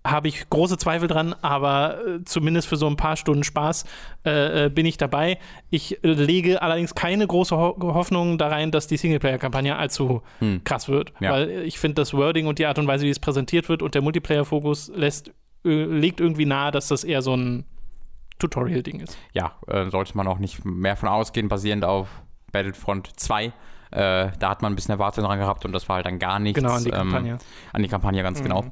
Habe 0.07 0.29
ich 0.29 0.49
große 0.49 0.79
Zweifel 0.79 1.09
dran, 1.09 1.35
aber 1.43 1.99
äh, 2.07 2.25
zumindest 2.25 2.69
für 2.69 2.77
so 2.77 2.87
ein 2.87 2.97
paar 2.97 3.17
Stunden 3.17 3.45
Spaß 3.45 3.85
äh, 4.25 4.65
äh, 4.67 4.69
bin 4.71 4.87
ich 4.87 4.97
dabei. 4.97 5.39
Ich 5.69 5.99
lege 6.03 6.63
allerdings 6.63 6.95
keine 6.95 7.27
große 7.27 7.55
Ho 7.55 7.77
Hoffnung 7.83 8.39
da 8.39 8.49
rein, 8.49 8.71
dass 8.71 8.87
die 8.87 8.97
Singleplayer-Kampagne 8.97 9.77
allzu 9.77 10.23
krass 10.65 10.89
wird. 10.89 11.13
Ja. 11.21 11.33
Weil 11.33 11.51
ich 11.65 11.79
finde, 11.79 11.97
das 11.97 12.15
Wording 12.15 12.47
und 12.47 12.59
die 12.59 12.65
Art 12.65 12.79
und 12.79 12.87
Weise, 12.87 13.05
wie 13.05 13.11
es 13.11 13.19
präsentiert 13.21 13.69
wird 13.69 13.83
und 13.83 13.95
der 13.95 14.01
Multiplayer-Fokus 14.01 14.91
lässt, 14.95 15.33
äh, 15.67 15.85
legt 15.85 16.21
irgendwie 16.21 16.47
nahe, 16.47 16.71
dass 16.71 16.89
das 16.89 17.05
eher 17.05 17.21
so 17.21 17.37
ein 17.37 17.65
Tutorial-Ding 18.39 19.01
ist. 19.01 19.19
ja, 19.35 19.53
äh, 19.67 19.91
sollte 19.91 20.17
man 20.17 20.27
auch 20.27 20.39
nicht 20.39 20.65
mehr 20.65 20.97
von 20.97 21.09
ausgehen, 21.11 21.49
basierend 21.49 21.85
auf 21.85 22.09
Battlefront 22.53 23.11
2. 23.21 23.45
Äh, 23.47 23.53
da 23.91 24.33
hat 24.49 24.63
man 24.63 24.73
ein 24.73 24.77
bisschen 24.77 24.93
Erwartung 24.93 25.25
dran 25.25 25.39
gehabt 25.39 25.65
und 25.67 25.73
das 25.73 25.89
war 25.89 25.97
halt 25.97 26.07
dann 26.07 26.19
gar 26.19 26.39
nichts. 26.39 26.59
Genau, 26.59 26.73
an 26.73 26.85
die 26.85 26.91
ähm, 26.91 26.97
Kampagne. 26.97 27.39
An 27.75 27.83
die 27.83 27.89
Kampagne, 27.89 28.23
ganz 28.23 28.39
Mhm. 28.41 28.45
genau. 28.45 28.65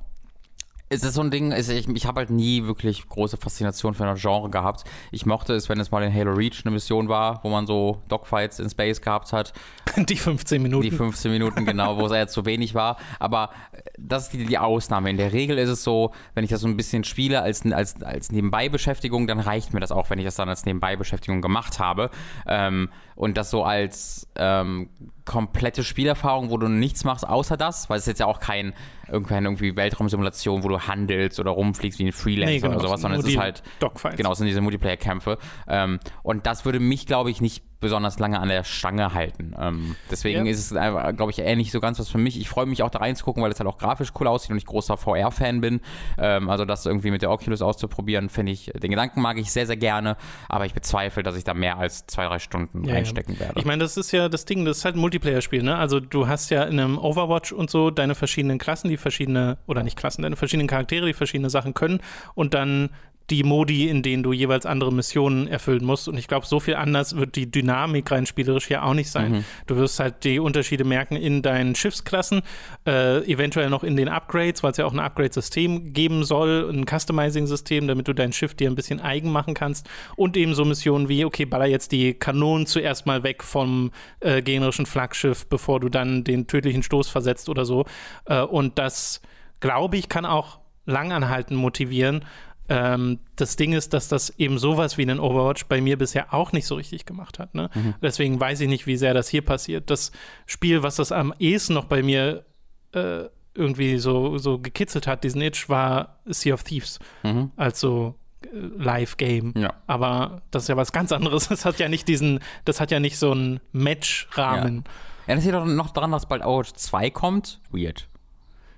Es 0.90 1.02
ist 1.02 1.14
so 1.14 1.20
ein 1.20 1.30
Ding, 1.30 1.52
ich, 1.52 1.68
ich 1.68 2.06
habe 2.06 2.20
halt 2.20 2.30
nie 2.30 2.64
wirklich 2.64 3.06
große 3.06 3.36
Faszination 3.36 3.92
für 3.92 4.06
ein 4.06 4.16
Genre 4.16 4.48
gehabt. 4.48 4.84
Ich 5.10 5.26
mochte 5.26 5.54
es, 5.54 5.68
wenn 5.68 5.78
es 5.80 5.90
mal 5.90 6.02
in 6.02 6.12
Halo 6.12 6.32
Reach 6.32 6.62
eine 6.64 6.72
Mission 6.72 7.08
war, 7.08 7.40
wo 7.44 7.50
man 7.50 7.66
so 7.66 8.02
Dogfights 8.08 8.58
in 8.58 8.70
Space 8.70 9.02
gehabt 9.02 9.32
hat. 9.32 9.52
Die 9.96 10.16
15 10.16 10.62
Minuten. 10.62 10.82
Die 10.82 10.90
15 10.90 11.30
Minuten 11.30 11.66
genau, 11.66 11.98
wo 11.98 12.06
es 12.06 12.12
eher 12.12 12.28
zu 12.28 12.46
wenig 12.46 12.74
war. 12.74 12.96
Aber 13.18 13.50
äh, 13.72 13.82
das 13.98 14.24
ist 14.24 14.32
die, 14.32 14.46
die 14.46 14.58
Ausnahme. 14.58 15.10
In 15.10 15.16
der 15.16 15.32
Regel 15.32 15.58
ist 15.58 15.68
es 15.68 15.84
so, 15.84 16.12
wenn 16.34 16.44
ich 16.44 16.50
das 16.50 16.60
so 16.60 16.68
ein 16.68 16.76
bisschen 16.76 17.04
spiele 17.04 17.42
als, 17.42 17.64
als, 17.70 18.02
als 18.02 18.30
Nebenbeibeschäftigung, 18.30 19.26
dann 19.26 19.40
reicht 19.40 19.74
mir 19.74 19.80
das 19.80 19.92
auch, 19.92 20.08
wenn 20.10 20.18
ich 20.18 20.24
das 20.24 20.36
dann 20.36 20.48
als 20.48 20.64
Nebenbeibeschäftigung 20.64 21.42
gemacht 21.42 21.78
habe. 21.78 22.10
Ähm, 22.46 22.88
und 23.18 23.36
das 23.36 23.50
so 23.50 23.64
als 23.64 24.28
ähm, 24.36 24.90
komplette 25.24 25.82
Spielerfahrung, 25.82 26.50
wo 26.50 26.56
du 26.56 26.68
nichts 26.68 27.02
machst 27.02 27.28
außer 27.28 27.56
das, 27.56 27.90
weil 27.90 27.96
es 27.98 28.04
ist 28.04 28.06
jetzt 28.06 28.20
ja 28.20 28.26
auch 28.26 28.38
kein 28.38 28.74
irgendwann 29.10 29.44
irgendwie 29.44 29.74
Weltraumsimulation, 29.74 30.62
wo 30.62 30.68
du 30.68 30.80
handelst 30.82 31.40
oder 31.40 31.50
rumfliegst 31.50 31.98
wie 31.98 32.06
ein 32.06 32.12
Freelancer 32.12 32.52
Nee, 32.52 32.60
genau, 32.60 32.76
oder 32.76 32.86
sowas, 32.86 33.00
sondern 33.00 33.18
es 33.18 33.26
ist 33.26 33.36
halt 33.36 33.64
Dogfights. 33.80 34.16
Genau, 34.16 34.30
es 34.30 34.38
sind 34.38 34.46
diese 34.46 34.60
Multiplayer-Kämpfe. 34.60 35.38
Ähm, 35.66 35.98
und 36.22 36.46
das 36.46 36.64
würde 36.64 36.78
mich, 36.78 37.06
glaube 37.06 37.32
ich, 37.32 37.40
nicht 37.40 37.77
besonders 37.80 38.18
lange 38.18 38.40
an 38.40 38.48
der 38.48 38.64
Stange 38.64 39.14
halten. 39.14 39.54
Ähm, 39.58 39.94
deswegen 40.10 40.46
Ja. 40.46 40.52
ist 40.52 40.70
es, 40.72 41.14
glaube 41.16 41.30
ich, 41.30 41.38
eher 41.38 41.54
nicht 41.56 41.70
so 41.70 41.80
ganz 41.80 41.98
was 42.00 42.08
für 42.08 42.18
mich. 42.18 42.38
Ich 42.40 42.48
freue 42.48 42.66
mich 42.66 42.82
auch 42.82 42.90
da 42.90 42.98
reinzugucken, 42.98 43.42
weil 43.42 43.52
es 43.52 43.60
halt 43.60 43.68
auch 43.68 43.78
grafisch 43.78 44.10
cool 44.18 44.26
aussieht 44.26 44.50
und 44.50 44.56
ich 44.56 44.66
großer 44.66 44.96
VR-Fan 44.96 45.60
bin. 45.60 45.80
Ähm, 46.18 46.50
also 46.50 46.64
das 46.64 46.86
irgendwie 46.86 47.10
mit 47.10 47.22
der 47.22 47.30
Oculus 47.30 47.62
auszuprobieren, 47.62 48.28
finde 48.28 48.52
ich, 48.52 48.72
den 48.74 48.90
Gedanken 48.90 49.20
mag 49.20 49.38
ich 49.38 49.52
sehr, 49.52 49.66
sehr 49.66 49.76
gerne, 49.76 50.16
aber 50.48 50.66
ich 50.66 50.74
bezweifle, 50.74 51.22
dass 51.22 51.36
ich 51.36 51.44
da 51.44 51.54
mehr 51.54 51.78
als 51.78 52.06
zwei, 52.06 52.26
drei 52.26 52.38
Stunden 52.38 52.82
Ja, 52.84 52.90
ja. 52.90 52.94
reinstecken 52.96 53.38
werde. 53.38 53.54
Ich 53.58 53.64
meine, 53.64 53.82
das 53.84 53.96
ist 53.96 54.10
ja 54.12 54.28
das 54.28 54.44
Ding, 54.44 54.64
das 54.64 54.78
ist 54.78 54.84
halt 54.84 54.96
ein 54.96 55.00
Multiplayer-Spiel, 55.00 55.62
ne? 55.62 55.76
Also 55.76 56.00
du 56.00 56.26
hast 56.26 56.50
ja 56.50 56.64
in 56.64 56.80
einem 56.80 56.98
Overwatch 56.98 57.52
und 57.52 57.70
so 57.70 57.90
deine 57.90 58.14
verschiedenen 58.14 58.58
Klassen, 58.58 58.88
die 58.88 58.96
verschiedene, 58.96 59.58
oder 59.66 59.82
nicht 59.84 59.96
Klassen, 59.96 60.22
deine 60.22 60.36
verschiedenen 60.36 60.66
Charaktere, 60.68 61.06
die 61.06 61.12
verschiedene 61.14 61.50
Sachen 61.50 61.74
können 61.74 62.00
und 62.34 62.54
dann 62.54 62.90
die 63.30 63.42
Modi, 63.42 63.88
in 63.88 64.02
denen 64.02 64.22
du 64.22 64.32
jeweils 64.32 64.64
andere 64.64 64.92
Missionen 64.92 65.48
erfüllen 65.48 65.84
musst. 65.84 66.08
Und 66.08 66.16
ich 66.16 66.28
glaube, 66.28 66.46
so 66.46 66.60
viel 66.60 66.76
anders 66.76 67.16
wird 67.16 67.36
die 67.36 67.50
Dynamik 67.50 68.10
rein 68.10 68.24
spielerisch 68.24 68.66
hier 68.66 68.84
auch 68.84 68.94
nicht 68.94 69.10
sein. 69.10 69.44
Du 69.66 69.76
wirst 69.76 70.00
halt 70.00 70.24
die 70.24 70.38
Unterschiede 70.38 70.84
merken 70.84 71.16
in 71.16 71.42
deinen 71.42 71.74
Schiffsklassen, 71.74 72.42
äh, 72.86 73.18
eventuell 73.30 73.68
noch 73.68 73.84
in 73.84 73.96
den 73.96 74.08
Upgrades, 74.08 74.62
weil 74.62 74.70
es 74.70 74.78
ja 74.78 74.86
auch 74.86 74.92
ein 74.92 74.98
Upgrade-System 74.98 75.92
geben 75.92 76.24
soll, 76.24 76.70
ein 76.72 76.86
Customizing-System, 76.86 77.86
damit 77.86 78.08
du 78.08 78.14
dein 78.14 78.32
Schiff 78.32 78.54
dir 78.54 78.70
ein 78.70 78.74
bisschen 78.74 79.00
eigen 79.00 79.30
machen 79.30 79.54
kannst. 79.54 79.88
Und 80.16 80.36
eben 80.36 80.54
so 80.54 80.64
Missionen 80.64 81.08
wie, 81.08 81.24
okay, 81.24 81.44
baller 81.44 81.66
jetzt 81.66 81.92
die 81.92 82.14
Kanonen 82.14 82.66
zuerst 82.66 83.04
mal 83.06 83.22
weg 83.22 83.42
vom 83.42 83.90
äh, 84.20 84.40
gegnerischen 84.40 84.86
Flaggschiff, 84.86 85.46
bevor 85.46 85.80
du 85.80 85.90
dann 85.90 86.24
den 86.24 86.46
tödlichen 86.46 86.82
Stoß 86.82 87.08
versetzt 87.08 87.48
oder 87.48 87.66
so. 87.66 87.84
Äh, 88.24 88.40
und 88.40 88.78
das, 88.78 89.20
glaube 89.60 89.98
ich, 89.98 90.08
kann 90.08 90.24
auch 90.24 90.60
langanhalten 90.88 91.54
motivieren. 91.56 92.24
Ähm, 92.68 93.18
das 93.36 93.56
Ding 93.56 93.72
ist, 93.72 93.94
dass 93.94 94.08
das 94.08 94.30
eben 94.38 94.58
sowas 94.58 94.98
wie 94.98 95.02
einen 95.02 95.20
Overwatch 95.20 95.66
bei 95.66 95.80
mir 95.80 95.96
bisher 95.96 96.34
auch 96.34 96.52
nicht 96.52 96.66
so 96.66 96.74
richtig 96.74 97.06
gemacht 97.06 97.38
hat. 97.38 97.54
Ne? 97.54 97.70
Deswegen 98.02 98.38
weiß 98.38 98.60
ich 98.60 98.68
nicht, 98.68 98.86
wie 98.86 98.96
sehr 98.96 99.14
das 99.14 99.28
hier 99.28 99.42
passiert. 99.42 99.90
Das 99.90 100.12
Spiel, 100.46 100.82
was 100.82 100.96
das 100.96 101.12
am 101.12 101.32
ehesten 101.38 101.74
noch 101.74 101.86
bei 101.86 102.02
mir 102.02 102.44
äh, 102.92 103.24
irgendwie 103.54 103.98
so, 103.98 104.38
so 104.38 104.58
gekitzelt 104.58 105.06
hat, 105.06 105.24
diesen 105.24 105.40
Itch, 105.40 105.68
war 105.68 106.20
Sea 106.26 106.54
of 106.54 106.62
Thieves. 106.62 106.98
Mhm. 107.22 107.50
Als 107.56 107.80
so 107.80 108.14
äh, 108.42 108.46
Live-Game. 108.52 109.54
Ja. 109.56 109.74
Aber 109.86 110.42
das 110.50 110.64
ist 110.64 110.68
ja 110.68 110.76
was 110.76 110.92
ganz 110.92 111.10
anderes. 111.10 111.48
Das 111.48 111.64
hat 111.64 111.78
ja 111.78 111.88
nicht 111.88 112.06
diesen, 112.06 112.40
das 112.64 112.80
hat 112.80 112.90
ja 112.90 113.00
nicht 113.00 113.18
so 113.18 113.32
einen 113.32 113.60
Match-Rahmen. 113.72 114.84
Ja, 115.26 115.34
das 115.34 115.44
ist 115.44 115.52
doch 115.52 115.64
noch 115.64 115.90
dran, 115.90 116.12
dass 116.12 116.26
bald 116.26 116.44
Overwatch 116.44 116.72
2 116.74 117.10
kommt. 117.10 117.60
Weird. 117.70 118.08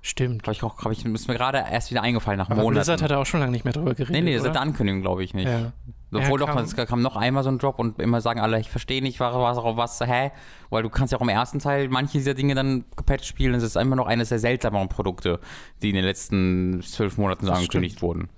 Stimmt. 0.02 0.42
Glaube 0.42 0.54
ich, 0.54 0.62
auch- 0.62 0.76
glaub 0.76 0.92
ich, 0.92 1.04
ist 1.04 1.28
mir 1.28 1.34
gerade 1.34 1.58
erst 1.70 1.90
wieder 1.90 2.02
eingefallen 2.02 2.38
nach 2.38 2.48
Aber 2.48 2.62
Monaten. 2.62 2.74
Blizzard 2.78 3.02
hat 3.02 3.10
da 3.10 3.18
auch 3.18 3.26
schon 3.26 3.40
lange 3.40 3.52
nicht 3.52 3.64
mehr 3.64 3.74
drüber 3.74 3.94
geredet. 3.94 4.12
nee, 4.12 4.22
nee, 4.22 4.38
seit 4.38 4.54
der 4.54 4.62
Ankündigung 4.62 5.02
glaube 5.02 5.22
ich 5.22 5.34
nicht. 5.34 5.46
Ja. 5.48 5.72
Obwohl 6.12 6.40
Ja, 6.40 6.46
doch, 6.46 6.54
kam- 6.54 6.64
es 6.64 6.74
kam 6.74 7.02
noch 7.02 7.14
einmal 7.16 7.44
so 7.44 7.50
ein 7.50 7.58
Drop 7.58 7.78
und 7.78 8.00
immer 8.00 8.20
sagen 8.20 8.40
alle, 8.40 8.58
ich 8.58 8.68
verstehe 8.70 9.00
nicht, 9.02 9.20
was, 9.20 9.32
was, 9.34 9.58
was, 9.76 10.00
hä? 10.00 10.32
Weil 10.70 10.82
du 10.82 10.88
kannst 10.88 11.12
ja 11.12 11.18
auch 11.18 11.22
im 11.22 11.28
ersten 11.28 11.58
Teil 11.60 11.88
manche 11.88 12.18
dieser 12.18 12.34
Dinge 12.34 12.54
dann 12.54 12.84
gepatcht 12.96 13.26
spielen. 13.26 13.54
Es 13.54 13.62
ist 13.62 13.76
einfach 13.76 13.94
noch 13.96 14.06
eines 14.06 14.30
der 14.30 14.38
seltsameren 14.40 14.88
Produkte, 14.88 15.38
die 15.82 15.90
in 15.90 15.94
den 15.94 16.04
letzten 16.04 16.82
zwölf 16.82 17.16
Monaten 17.16 17.46
so 17.46 17.52
angekündigt 17.52 18.02
wurden. 18.02 18.28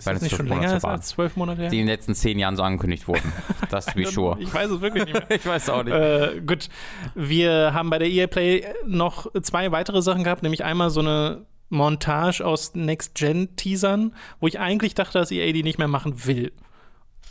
Ist 0.00 0.06
das 0.06 0.16
es 0.16 0.22
nicht 0.22 0.36
schon 0.36 0.46
länger 0.46 0.76
ist 0.76 0.84
als 0.84 1.08
zwölf 1.08 1.36
Monate 1.36 1.62
her? 1.62 1.70
Die 1.70 1.78
in 1.78 1.86
den 1.86 1.94
letzten 1.94 2.14
zehn 2.14 2.38
Jahren 2.38 2.56
so 2.56 2.62
angekündigt 2.62 3.06
wurden. 3.06 3.32
Das 3.70 3.86
to 3.86 3.92
be 3.94 4.04
sure. 4.04 4.36
Ich 4.40 4.52
weiß 4.52 4.68
es 4.68 4.80
wirklich 4.80 5.04
nicht 5.04 5.14
mehr. 5.14 5.26
Ich 5.30 5.46
weiß 5.46 5.68
auch 5.68 5.84
nicht. 5.84 5.94
Äh, 5.94 6.40
gut, 6.44 6.68
wir 7.14 7.72
haben 7.72 7.88
bei 7.88 7.98
der 7.98 8.08
EA 8.08 8.26
Play 8.26 8.64
noch 8.84 9.28
zwei 9.42 9.70
weitere 9.70 10.02
Sachen 10.02 10.24
gehabt, 10.24 10.42
nämlich 10.42 10.64
einmal 10.64 10.90
so 10.90 11.00
eine 11.00 11.46
Montage 11.68 12.44
aus 12.44 12.74
Next-Gen-Teasern, 12.74 14.12
wo 14.40 14.48
ich 14.48 14.58
eigentlich 14.58 14.94
dachte, 14.94 15.18
dass 15.18 15.30
EA 15.30 15.52
die 15.52 15.62
nicht 15.62 15.78
mehr 15.78 15.86
machen 15.86 16.26
will. 16.26 16.52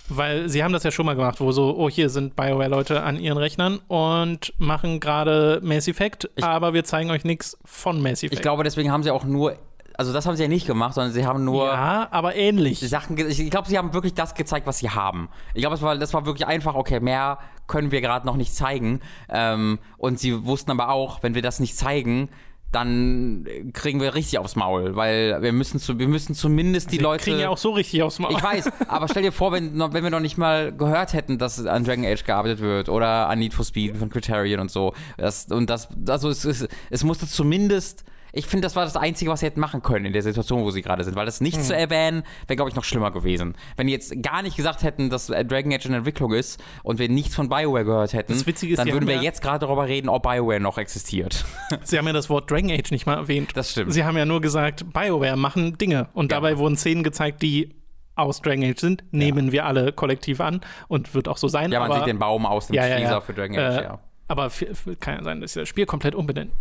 Weil 0.08 0.48
sie 0.50 0.64
haben 0.64 0.72
das 0.72 0.84
ja 0.84 0.92
schon 0.92 1.06
mal 1.06 1.16
gemacht, 1.16 1.42
wo 1.42 1.52
so, 1.52 1.76
oh, 1.78 1.90
hier 1.90 2.10
sind 2.10 2.36
BioWare-Leute 2.36 3.04
an 3.04 3.20
ihren 3.20 3.38
Rechnern 3.38 3.80
und 3.88 4.54
machen 4.58 5.00
gerade 5.00 5.60
Mass 5.62 5.88
Effect, 5.88 6.30
aber 6.42 6.74
wir 6.74 6.84
zeigen 6.84 7.12
euch 7.12 7.26
nichts 7.26 7.58
von 7.66 8.02
Mass 8.02 8.24
Effect. 8.24 8.34
Ich 8.34 8.42
glaube, 8.42 8.64
deswegen 8.64 8.92
haben 8.92 9.04
sie 9.04 9.12
auch 9.12 9.24
nur, 9.26 9.58
also 10.00 10.14
das 10.14 10.26
haben 10.26 10.38
sie 10.38 10.44
ja 10.44 10.48
nicht 10.48 10.66
gemacht, 10.66 10.94
sondern 10.94 11.12
sie 11.12 11.26
haben 11.26 11.44
nur 11.44 11.66
ja, 11.66 12.08
aber 12.12 12.34
ähnlich. 12.34 12.80
Sachen, 12.80 13.18
ich 13.18 13.50
glaube, 13.50 13.68
sie 13.68 13.78
haben 13.78 13.94
wirklich 13.94 14.14
das 14.14 14.34
gezeigt, 14.34 14.66
was 14.66 14.78
sie 14.78 14.90
haben. 14.90 15.28
Ich 15.54 15.60
glaube, 15.60 15.74
das 15.74 15.82
war, 15.82 15.98
das 15.98 16.14
war 16.14 16.26
wirklich 16.26 16.48
einfach, 16.48 16.76
okay, 16.76 17.02
mehr 17.02 17.38
können 17.68 17.92
wir 17.92 18.00
gerade 18.00 18.26
noch 18.26 18.38
nicht 18.38 18.56
zeigen. 18.56 19.02
Ähm, 19.28 19.78
und 19.98 20.18
sie 20.18 20.46
wussten 20.46 20.72
aber 20.72 20.88
auch, 20.88 21.22
wenn 21.22 21.36
wir 21.36 21.42
das 21.42 21.60
nicht 21.60 21.76
zeigen, 21.76 22.30
dann 22.72 23.46
kriegen 23.74 24.00
wir 24.00 24.16
richtig 24.16 24.40
aufs 24.40 24.56
Maul, 24.56 24.96
weil 24.96 25.42
wir 25.42 25.52
müssen, 25.52 25.82
zu, 25.82 26.00
wir 26.00 26.08
müssen 26.08 26.34
zumindest 26.34 26.94
die 26.94 27.00
wir 27.00 27.04
Leute. 27.04 27.26
kriegen 27.26 27.40
ja 27.40 27.50
auch 27.50 27.58
so 27.58 27.72
richtig 27.72 28.02
aufs 28.02 28.20
Maul. 28.20 28.32
Ich 28.32 28.42
weiß, 28.42 28.72
aber 28.88 29.10
stell 29.10 29.24
dir 29.24 29.34
vor, 29.34 29.52
wenn, 29.52 29.78
wenn 29.78 30.04
wir 30.04 30.12
noch 30.12 30.22
nicht 30.22 30.38
mal 30.38 30.72
gehört 30.72 31.12
hätten, 31.12 31.38
dass 31.38 31.66
an 31.66 31.84
Dragon 31.84 32.06
Age 32.06 32.24
gearbeitet 32.24 32.62
wird 32.62 32.88
oder 32.88 33.28
an 33.28 33.40
Need 33.40 33.54
for 33.54 33.66
Speed 33.66 33.98
von 33.98 34.10
Criterion 34.10 34.62
und 34.62 34.72
so. 34.72 34.94
Das, 35.18 35.48
und 35.48 35.70
das, 35.70 35.90
also 36.08 36.30
es, 36.30 36.46
es, 36.46 36.70
es 36.90 37.04
musste 37.04 37.28
zumindest. 37.28 38.06
Ich 38.32 38.46
finde, 38.46 38.66
das 38.66 38.76
war 38.76 38.84
das 38.86 38.96
Einzige, 38.96 39.32
was 39.32 39.40
sie 39.40 39.48
hätten 39.48 39.60
machen 39.60 39.82
können 39.82 40.06
in 40.06 40.14
der 40.14 40.22
Situation, 40.22 40.62
wo 40.64 40.72
sie 40.72 40.82
gerade 40.82 41.04
sind. 41.04 41.16
Weil 41.16 41.26
das 41.26 41.42
nicht 41.42 41.58
Hm. 41.58 41.64
zu 41.64 41.76
erwähnen, 41.76 42.24
wäre, 42.48 42.56
glaube 42.56 42.70
ich, 42.70 42.76
noch 42.76 42.84
schlimmer 42.84 43.12
gewesen. 43.12 43.56
Wenn 43.76 43.88
die 43.88 43.94
jetzt 43.94 44.22
gar 44.22 44.42
nicht 44.42 44.56
gesagt 44.56 44.84
hätten, 44.84 45.10
dass 45.10 45.30
äh, 45.30 45.44
Dragon 45.46 45.74
Age 45.74 45.86
in 45.88 45.94
Entwicklung 45.94 46.34
ist 46.34 46.62
und 46.84 47.00
wir 47.00 47.10
nichts 47.10 47.36
von 47.36 47.50
BioWare 47.50 47.86
gehört 47.86 48.14
hätten, 48.14 48.34
ist, 48.34 48.46
dann 48.78 48.88
würden 48.92 49.08
wir 49.08 49.16
ja- 49.16 49.22
jetzt 49.22 49.42
gerade 49.42 49.66
darüber 49.66 49.88
reden, 49.88 50.10
ob 50.10 50.24
BioWare 50.24 50.60
noch 50.60 50.78
existiert. 50.78 51.46
Sie 51.84 51.98
haben 51.98 52.08
ja 52.08 52.14
das 52.14 52.30
Wort 52.30 52.50
Dragon 52.52 52.70
Age 52.72 52.92
nicht 52.92 53.06
mal 53.06 53.16
erwähnt. 53.16 53.52
Das 53.56 53.72
stimmt. 53.72 53.94
Sie 53.94 54.04
haben 54.04 54.18
ja 54.18 54.26
nur 54.26 54.42
gesagt, 54.42 54.92
BioWare 54.94 55.36
machen 55.38 55.78
Dinge. 55.78 56.10
Und 56.14 56.32
Ja. 56.32 56.38
dabei 56.38 56.58
wurden 56.58 56.78
Szenen 56.78 57.04
gezeigt, 57.04 57.42
die 57.42 57.74
aus 58.16 58.42
Dragon 58.42 58.64
Age 58.64 58.80
sind. 58.80 59.04
Nehmen 59.12 59.52
wir 59.52 59.66
alle 59.66 59.94
kollektiv 59.94 60.42
an 60.42 60.62
und 60.88 61.14
wird 61.16 61.28
auch 61.28 61.38
so 61.38 61.48
sein. 61.48 61.72
ja, 61.72 61.80
man 61.80 61.90
aber, 61.90 62.00
sieht 62.02 62.08
den 62.08 62.20
Baum 62.20 62.46
aus 62.46 62.68
dem 62.68 62.76
ja, 62.76 62.86
ja, 62.86 62.98
Teaser 62.98 63.12
ja. 63.12 63.22
für 63.22 63.34
Dragon 63.34 63.58
Age, 63.58 63.78
Äh, 63.80 63.84
ja. 63.84 64.00
Aber 64.28 64.52
kann 65.00 65.16
ja 65.18 65.24
sein, 65.24 65.42
dass 65.42 65.54
sie 65.54 65.62
das 65.62 65.70
Spiel 65.70 65.86
komplett 65.86 66.14
umbenennen. 66.16 66.52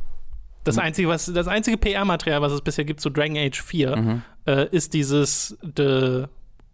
Das 0.69 0.77
Hm. 0.77 0.85
einzige, 0.85 1.09
was, 1.09 1.27
das 1.27 1.49
einzige 1.49 1.77
PR-Material, 1.77 2.41
was 2.43 2.53
es 2.53 2.61
bisher 2.63 2.85
gibt 2.85 3.01
zu 3.01 3.11
Dragon 3.11 3.37
Age 3.37 3.61
4, 3.63 3.97
Mhm. 3.97 4.23
äh, 4.47 4.67
ist 4.71 4.95
dieses 4.95 5.57
The 5.77 6.25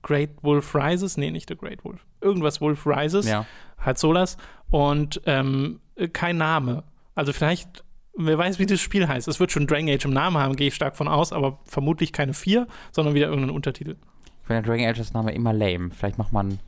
Great 0.02 0.30
Wolf 0.42 0.74
Rises, 0.74 1.16
nee, 1.16 1.30
nicht 1.30 1.48
The 1.48 1.56
Great 1.56 1.84
Wolf, 1.84 2.04
irgendwas 2.20 2.60
Wolf 2.60 2.86
Rises, 2.86 3.26
Ja. 3.26 3.46
halt 3.78 3.98
sowas 3.98 4.36
und 4.70 5.20
ähm, 5.26 5.80
kein 6.12 6.36
Name. 6.36 6.84
Also 7.14 7.32
vielleicht, 7.32 7.84
wer 8.16 8.36
weiß, 8.36 8.58
wie 8.58 8.66
das 8.66 8.80
Spiel 8.80 9.06
heißt. 9.08 9.28
Es 9.28 9.38
wird 9.40 9.52
schon 9.52 9.66
Dragon 9.66 9.88
Age 9.88 10.04
im 10.04 10.12
Namen 10.12 10.36
haben, 10.38 10.56
gehe 10.56 10.68
ich 10.68 10.74
stark 10.74 10.96
von 10.96 11.08
aus, 11.08 11.32
aber 11.32 11.58
vermutlich 11.64 12.12
keine 12.12 12.34
vier, 12.34 12.66
sondern 12.92 13.14
wieder 13.14 13.26
irgendeinen 13.28 13.54
Untertitel. 13.56 13.96
Ich 14.42 14.46
finde 14.48 14.62
Dragon 14.62 14.84
Age 14.86 14.98
das 14.98 15.14
Name 15.14 15.32
immer 15.32 15.52
lame. 15.52 15.90
Vielleicht 15.90 16.18
macht 16.18 16.32
man 16.32 16.58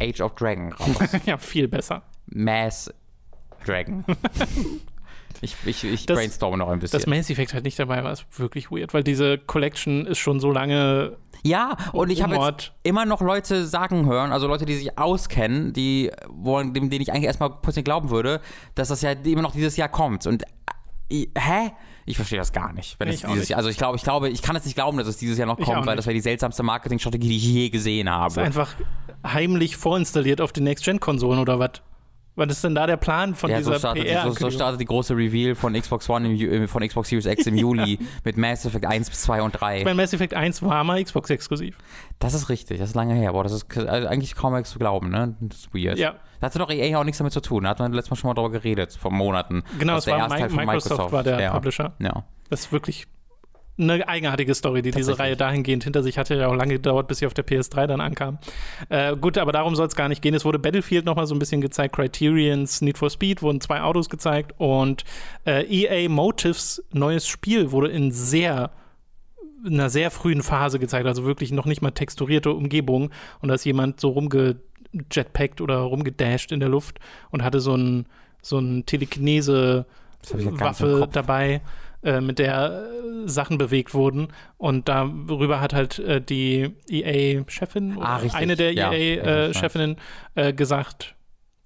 Age 0.00 0.20
of 0.22 0.34
Dragon 0.36 0.72
raus. 0.80 0.96
ja, 1.26 1.36
viel 1.38 1.68
besser. 1.68 2.02
Mass 2.26 2.92
Dragon. 3.66 4.04
ich 5.40 5.56
ich, 5.64 5.84
ich 5.84 6.06
Das- 6.06 6.16
brainstorme 6.18 6.56
noch 6.56 6.68
ein 6.68 6.78
bisschen. 6.78 6.98
Dass 6.98 7.06
Mass 7.06 7.30
Effect 7.30 7.54
halt 7.54 7.64
nicht 7.64 7.78
dabei 7.78 8.02
war, 8.04 8.12
ist 8.12 8.24
wirklich 8.38 8.70
weird, 8.70 8.94
weil 8.94 9.02
diese 9.04 9.38
Collection 9.38 10.06
ist 10.06 10.18
schon 10.18 10.40
so 10.40 10.50
lange 10.52 11.16
Ja, 11.42 11.76
und 11.92 12.10
ich 12.10 12.22
habe 12.22 12.36
jetzt 12.36 12.72
immer 12.82 13.04
noch 13.04 13.20
Leute 13.20 13.66
sagen 13.66 14.06
hören, 14.06 14.32
also 14.32 14.46
Leute, 14.46 14.64
die 14.64 14.74
sich 14.76 14.98
auskennen, 14.98 15.72
die, 15.72 16.10
wo, 16.28 16.58
dem, 16.62 16.72
denen 16.90 17.02
ich 17.02 17.12
eigentlich 17.12 17.24
erstmal 17.24 17.50
plötzlich 17.60 17.84
glauben 17.84 18.10
würde, 18.10 18.40
dass 18.74 18.88
das 18.88 19.02
ja 19.02 19.10
immer 19.12 19.42
noch 19.42 19.52
dieses 19.52 19.76
Jahr 19.76 19.88
kommt. 19.88 20.26
Und 20.26 20.42
äh, 21.10 21.26
hä? 21.36 21.72
Ich 22.06 22.16
verstehe 22.16 22.38
das 22.38 22.52
gar 22.52 22.72
nicht. 22.74 23.00
Wenn 23.00 23.08
Ich 23.08 23.22
dieses 23.22 23.34
nicht. 23.36 23.48
Jahr, 23.50 23.56
also 23.58 23.70
ich 23.70 23.78
glaube, 23.78 23.96
ich 23.96 24.02
glaube, 24.02 24.28
ich 24.28 24.42
kann 24.42 24.54
es 24.56 24.64
nicht 24.66 24.74
glauben, 24.74 24.98
dass 24.98 25.06
es 25.06 25.16
dieses 25.16 25.38
Jahr 25.38 25.46
noch 25.46 25.58
Ich 25.58 25.64
kommt, 25.64 25.86
weil 25.86 25.94
nicht. 25.94 25.98
das 26.00 26.06
wäre 26.06 26.14
die 26.14 26.20
seltsamste 26.20 26.62
Marketingstrategie, 26.62 27.28
die 27.28 27.36
ich 27.36 27.44
je 27.44 27.70
gesehen 27.70 28.06
ist 28.08 28.12
habe. 28.12 28.42
einfach 28.42 28.74
heimlich 29.26 29.76
vorinstalliert 29.78 30.40
auf 30.42 30.52
den 30.52 30.64
Next-Gen-Konsolen 30.64 31.40
oder 31.40 31.58
was? 31.58 31.70
Was 32.36 32.48
ist 32.50 32.64
denn 32.64 32.74
da 32.74 32.86
der 32.86 32.96
Plan 32.96 33.34
von 33.34 33.48
Ja, 33.50 33.62
so 33.62 33.70
dieser 33.70 33.78
startet, 33.78 34.04
PR? 34.06 34.24
so, 34.24 34.32
so 34.32 34.50
startet 34.50 34.80
die 34.80 34.84
große 34.86 35.16
Reveal 35.16 35.54
von 35.54 35.72
Xbox 35.74 36.08
One 36.10 36.28
im, 36.28 36.62
äh, 36.64 36.66
von 36.66 36.86
Xbox 36.86 37.08
Series 37.08 37.26
X 37.26 37.46
im 37.46 37.56
Juli 37.58 37.98
mit 38.24 38.36
Mass 38.36 38.64
Effect 38.66 38.86
1 38.86 39.08
bis 39.08 39.22
2 39.22 39.42
und 39.42 39.52
3. 39.52 39.78
Ich 39.78 39.84
meine, 39.84 39.94
Mass 39.96 40.12
Effect 40.12 40.34
1 40.34 40.62
war 40.62 40.82
mal 40.82 41.02
Xbox-exklusiv. 41.02 41.78
Das 42.18 42.34
ist 42.34 42.48
richtig, 42.48 42.78
das 42.80 42.88
ist 42.90 42.94
lange 42.96 43.14
her. 43.14 43.32
Boah, 43.32 43.44
das 43.44 43.52
ist 43.52 43.78
also 43.78 44.08
eigentlich 44.08 44.34
kaum 44.34 44.52
mehr 44.52 44.64
zu 44.64 44.78
glauben, 44.78 45.10
ne? 45.10 45.36
Das 45.40 45.58
ist 45.58 45.74
weird. 45.74 45.96
Ja. 45.98 46.14
Da 46.40 46.46
hatte 46.48 46.58
doch 46.58 46.70
EA 46.70 46.98
auch 46.98 47.04
nichts 47.04 47.18
damit 47.18 47.32
zu 47.32 47.40
tun. 47.40 47.62
Da 47.64 47.70
hat 47.70 47.78
man 47.78 47.92
letztes 47.92 48.10
Mal 48.10 48.16
schon 48.16 48.28
mal 48.28 48.34
drüber 48.34 48.50
geredet, 48.50 48.98
vor 49.00 49.12
Monaten. 49.12 49.62
Genau, 49.78 49.94
Das 49.94 50.00
ist 50.02 50.06
der 50.06 50.14
war 50.14 50.20
Erstteil 50.22 50.48
Mi- 50.48 50.54
von 50.56 50.66
Microsoft, 50.66 51.12
war 51.12 51.22
der 51.22 51.40
ja. 51.40 51.52
Publisher. 51.52 51.92
Ja. 52.00 52.24
Das 52.50 52.60
ist 52.66 52.72
wirklich 52.72 53.06
eine 53.76 54.06
eigenartige 54.08 54.54
Story, 54.54 54.82
die 54.82 54.90
diese. 54.90 55.18
Reihe 55.18 55.36
dahingehend 55.36 55.84
hinter 55.84 56.02
sich 56.02 56.18
hatte. 56.18 56.34
Ja 56.34 56.48
auch 56.48 56.54
lange 56.54 56.74
gedauert, 56.74 57.08
bis 57.08 57.18
sie 57.18 57.26
auf 57.26 57.34
der 57.34 57.46
PS3 57.46 57.86
dann 57.86 58.00
ankam. 58.00 58.38
Äh, 58.88 59.16
gut, 59.16 59.38
aber 59.38 59.52
darum 59.52 59.74
soll 59.74 59.86
es 59.86 59.96
gar 59.96 60.08
nicht 60.08 60.22
gehen. 60.22 60.34
Es 60.34 60.44
wurde 60.44 60.58
Battlefield 60.58 61.04
nochmal 61.04 61.26
so 61.26 61.34
ein 61.34 61.38
bisschen 61.38 61.60
gezeigt. 61.60 61.96
Criterions 61.96 62.80
Need 62.80 62.98
for 62.98 63.10
Speed 63.10 63.42
wurden 63.42 63.60
zwei 63.60 63.82
Autos 63.82 64.08
gezeigt. 64.08 64.52
Und 64.58 65.04
äh, 65.46 65.64
EA 65.64 66.08
Motives 66.08 66.84
neues 66.92 67.26
Spiel 67.26 67.72
wurde 67.72 67.88
in 67.88 68.12
sehr 68.12 68.70
in 69.64 69.74
einer 69.74 69.88
sehr 69.88 70.10
frühen 70.10 70.42
Phase 70.42 70.78
gezeigt, 70.78 71.06
also 71.06 71.24
wirklich 71.24 71.50
noch 71.50 71.64
nicht 71.64 71.80
mal 71.80 71.90
texturierte 71.90 72.52
Umgebung 72.52 73.10
und 73.40 73.48
da 73.48 73.54
ist 73.54 73.64
jemand 73.64 73.98
so 73.98 74.10
rumgejetpackt 74.10 75.62
oder 75.62 75.78
rumgedasht 75.78 76.52
in 76.52 76.60
der 76.60 76.68
Luft 76.68 76.98
und 77.30 77.42
hatte 77.42 77.60
so 77.60 77.74
ein 77.74 78.04
so 78.42 78.58
ein 78.58 78.84
Telekinese 78.84 79.86
Waffe 80.32 81.08
dabei, 81.10 81.60
äh, 82.04 82.20
mit 82.20 82.38
der 82.38 82.84
äh, 83.24 83.28
Sachen 83.28 83.58
bewegt 83.58 83.94
wurden 83.94 84.28
und 84.58 84.88
darüber 84.88 85.60
hat 85.60 85.72
halt 85.74 85.98
äh, 85.98 86.20
die 86.20 86.70
EA-Chefin 86.88 87.98
Ah, 88.00 88.20
eine 88.32 88.56
der 88.56 88.72
Ja, 88.72 88.92
ja, 88.92 88.98
ich. 88.98 89.18
EA-Chefinnen 89.18 89.96
äh, 90.34 90.52
gesagt, 90.52 91.14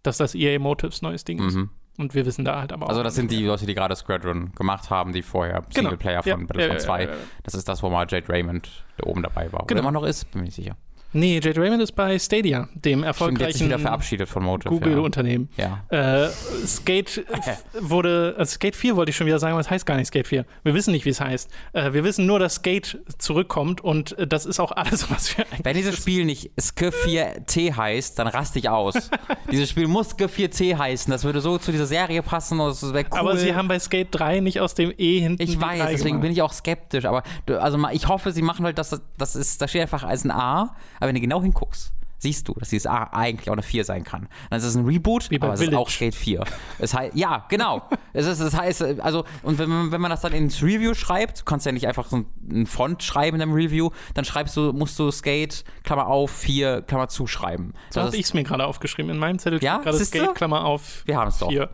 dass 0.03 0.17
das 0.19 0.35
EA 0.35 0.59
Motives 0.59 1.03
neues 1.03 1.25
Ding 1.25 1.39
ist. 1.45 1.55
Mhm. 1.57 1.71
Und 1.99 2.15
wir 2.15 2.25
wissen 2.25 2.45
da 2.45 2.61
halt 2.61 2.73
aber 2.73 2.87
auch. 2.87 2.91
Also 2.91 3.03
das 3.03 3.17
sind 3.17 3.33
die 3.33 3.45
Leute, 3.45 3.67
die 3.67 3.75
gerade 3.75 3.97
Squadron 3.97 4.53
gemacht 4.55 4.89
haben, 4.89 5.13
die 5.13 5.23
vorher 5.23 5.63
Genau. 5.75 5.91
Singleplayer 5.91 6.23
Ja, 6.25 6.35
von 6.37 6.47
Battlefront 6.47 6.79
ja, 6.81 6.87
2. 6.87 7.03
ja, 7.03 7.09
ja. 7.11 7.15
Das 7.43 7.55
ist 7.55 7.69
das, 7.69 7.83
wo 7.83 7.91
mal 7.91 8.07
Jade 8.09 8.29
Raymond 8.29 8.69
da 8.99 9.07
oben 9.09 9.23
dabei 9.25 9.53
war. 9.53 9.67
Genau. 9.67 9.81
Oder 9.81 9.89
immer 9.89 9.91
noch 10.01 10.05
ist, 10.05 10.31
bin 10.31 10.43
nicht 10.45 10.55
sicher. 10.55 10.77
Nee, 11.13 11.41
Jade 11.43 11.59
Raymond 11.59 11.83
ist 11.83 11.93
bei 11.93 12.19
Stadia, 12.19 12.69
dem 12.75 12.81
Stimmt, 12.81 13.05
erfolgreichen 13.05 13.67
wieder 13.67 13.79
verabschiedet 13.79 14.29
von 14.29 14.43
Motive. 14.43 14.69
Google-Unternehmen. 14.69 15.49
Ja. 15.57 15.85
Äh, 15.89 16.29
Skate 16.67 17.25
wurde, 17.81 18.35
also 18.37 18.53
Skate 18.55 18.77
4 18.77 18.95
wollte 18.95 19.11
ich 19.11 19.17
schon 19.17 19.27
wieder 19.27 19.39
sagen, 19.39 19.53
aber 19.53 19.61
es 19.61 19.71
heißt 19.71 19.87
gar 19.87 19.97
nicht 19.97 20.09
Skate 20.09 20.27
4. 20.27 20.45
Wir 20.65 20.75
wissen 20.75 20.93
nicht, 20.93 21.07
wie 21.07 21.11
es 21.11 21.21
heißt. 21.21 21.51
Äh, 21.73 21.95
wir 21.95 22.05
wissen 22.05 22.27
nur, 22.27 22.39
dass 22.39 22.57
Skate 22.57 22.99
zurückkommt 23.17 23.81
und 23.81 24.19
äh, 24.19 24.27
das 24.27 24.45
ist 24.45 24.61
auch 24.61 24.73
alles, 24.73 25.11
was 25.11 25.37
wir 25.37 25.47
eigentlich 25.47 25.65
Wenn 25.65 25.77
dieses 25.77 25.97
Spiel 25.97 26.27
nicht 26.27 26.51
Sk 26.61 26.89
4T 26.89 27.75
heißt, 27.75 28.19
dann 28.19 28.27
raste 28.27 28.59
ich 28.59 28.69
aus. 28.69 29.11
dieses 29.51 29.71
Spiel 29.71 29.87
muss 29.87 30.11
Sk 30.11 30.25
4T 30.25 30.77
heißen. 30.77 31.11
Das 31.11 31.25
würde 31.25 31.41
so 31.41 31.57
zu 31.57 31.73
dieser 31.73 31.87
Serie 31.87 32.23
passen 32.23 32.61
und 32.61 32.69
das 32.69 32.93
wäre 32.93 33.07
cool. 33.11 33.19
Aber 33.19 33.37
sie 33.39 33.55
haben 33.55 33.69
bei 33.69 33.79
Skate 33.79 34.09
3 34.11 34.41
nicht 34.41 34.61
aus 34.61 34.75
dem 34.75 34.93
E 34.99 35.21
hinten. 35.21 35.41
ich 35.41 35.59
weiß, 35.59 35.81
3 35.81 35.91
deswegen 35.91 36.09
gemacht. 36.09 36.23
bin 36.23 36.33
ich 36.33 36.43
auch 36.43 36.53
skeptisch. 36.53 37.07
Aber 37.07 37.23
also 37.47 37.79
ich 37.93 38.09
hoffe, 38.09 38.33
sie 38.33 38.43
machen 38.43 38.67
halt, 38.67 38.77
dass 38.77 38.91
das, 38.91 39.01
das 39.17 39.37
ist, 39.37 39.63
da 39.63 39.69
steht 39.69 39.81
einfach 39.83 40.05
als 40.05 40.25
ein 40.25 40.31
A. 40.31 40.77
Aber 40.99 41.09
wenn 41.09 41.15
du 41.15 41.21
genau 41.21 41.43
hinguckst, 41.43 41.93
siehst 42.19 42.49
du, 42.49 42.55
dass 42.55 42.69
dieses 42.71 42.87
A 42.87 43.05
eigentlich 43.13 43.49
auch 43.49 43.55
eine 43.55 43.63
4 43.63 43.85
sein 43.85 44.05
kann. 44.05 44.29
Dann 44.51 44.59
ist 44.59 44.65
es 44.65 44.75
ein 44.77 44.85
Reboot, 44.85 45.29
aber 45.41 45.53
es 45.55 45.61
ist 45.61 45.75
auch 45.75 45.89
Skate 45.89 46.15
4. 46.15 46.45
Es 46.79 46.93
heißt, 46.95 47.15
ja, 47.17 47.45
genau. 47.49 47.83
es 48.13 48.27
ist, 48.27 48.41
das 48.41 48.57
heißt, 48.57 48.83
also, 49.01 49.25
und 49.43 49.59
wenn, 49.59 49.69
man- 49.69 49.93
wenn 49.93 50.01
man 50.01 50.11
das 50.11 50.21
dann 50.23 50.33
ins 50.33 50.63
Review 50.63 50.95
schreibt, 50.95 51.41
du 51.41 51.45
kannst 51.45 51.65
ja 51.67 51.73
nicht 51.73 51.87
einfach 51.87 52.07
so 52.09 52.17
ein- 52.17 52.27
ein 52.51 52.67
Font 52.67 53.03
schreiben 53.03 53.37
in 53.37 53.41
deinem 53.41 53.53
Review, 53.55 53.91
dann 54.15 54.25
schreibst 54.25 54.57
du, 54.57 54.73
musst 54.73 54.99
du 54.99 55.11
Skate, 55.11 55.65
Klammer 55.85 56.07
auf, 56.09 56.31
4, 56.31 56.83
Klammer 56.83 57.09
zuschreiben. 57.09 57.73
So 57.91 58.01
Das 58.01 58.07
habe 58.09 58.17
ich 58.17 58.25
es 58.25 58.35
mir 58.35 58.43
gerade 58.43 58.67
aufgeschrieben. 58.67 59.11
In 59.13 59.19
meinem 59.19 59.39
Zettel 59.39 59.63
Ja? 59.63 59.79
gerade? 59.79 59.99
Skate, 60.05 60.35
Klammer 60.35 60.65
auf. 60.65 61.03
Wir 61.07 61.17
haben's 61.17 61.39
doch. 61.39 61.49
Hier. 61.51 61.71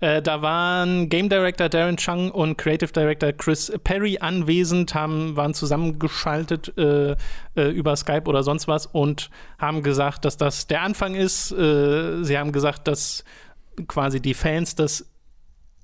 Äh, 0.00 0.20
da 0.20 0.42
waren 0.42 1.08
Game 1.08 1.30
Director 1.30 1.70
Darren 1.70 1.96
Chung 1.96 2.30
und 2.30 2.58
Creative 2.58 2.92
Director 2.92 3.32
Chris 3.32 3.72
Perry 3.82 4.18
anwesend, 4.20 4.94
haben, 4.94 5.36
waren 5.36 5.54
zusammengeschaltet 5.54 6.76
äh, 6.76 7.12
äh, 7.56 7.70
über 7.70 7.96
Skype 7.96 8.24
oder 8.26 8.42
sonst 8.42 8.68
was 8.68 8.84
und 8.86 9.30
haben 9.58 9.82
gesagt, 9.86 10.26
dass 10.26 10.36
das 10.36 10.66
der 10.66 10.82
Anfang 10.82 11.14
ist. 11.14 11.50
Äh, 11.52 12.22
sie 12.22 12.36
haben 12.36 12.52
gesagt, 12.52 12.86
dass 12.88 13.24
quasi 13.88 14.20
die 14.20 14.34
Fans 14.34 14.74
das 14.74 15.06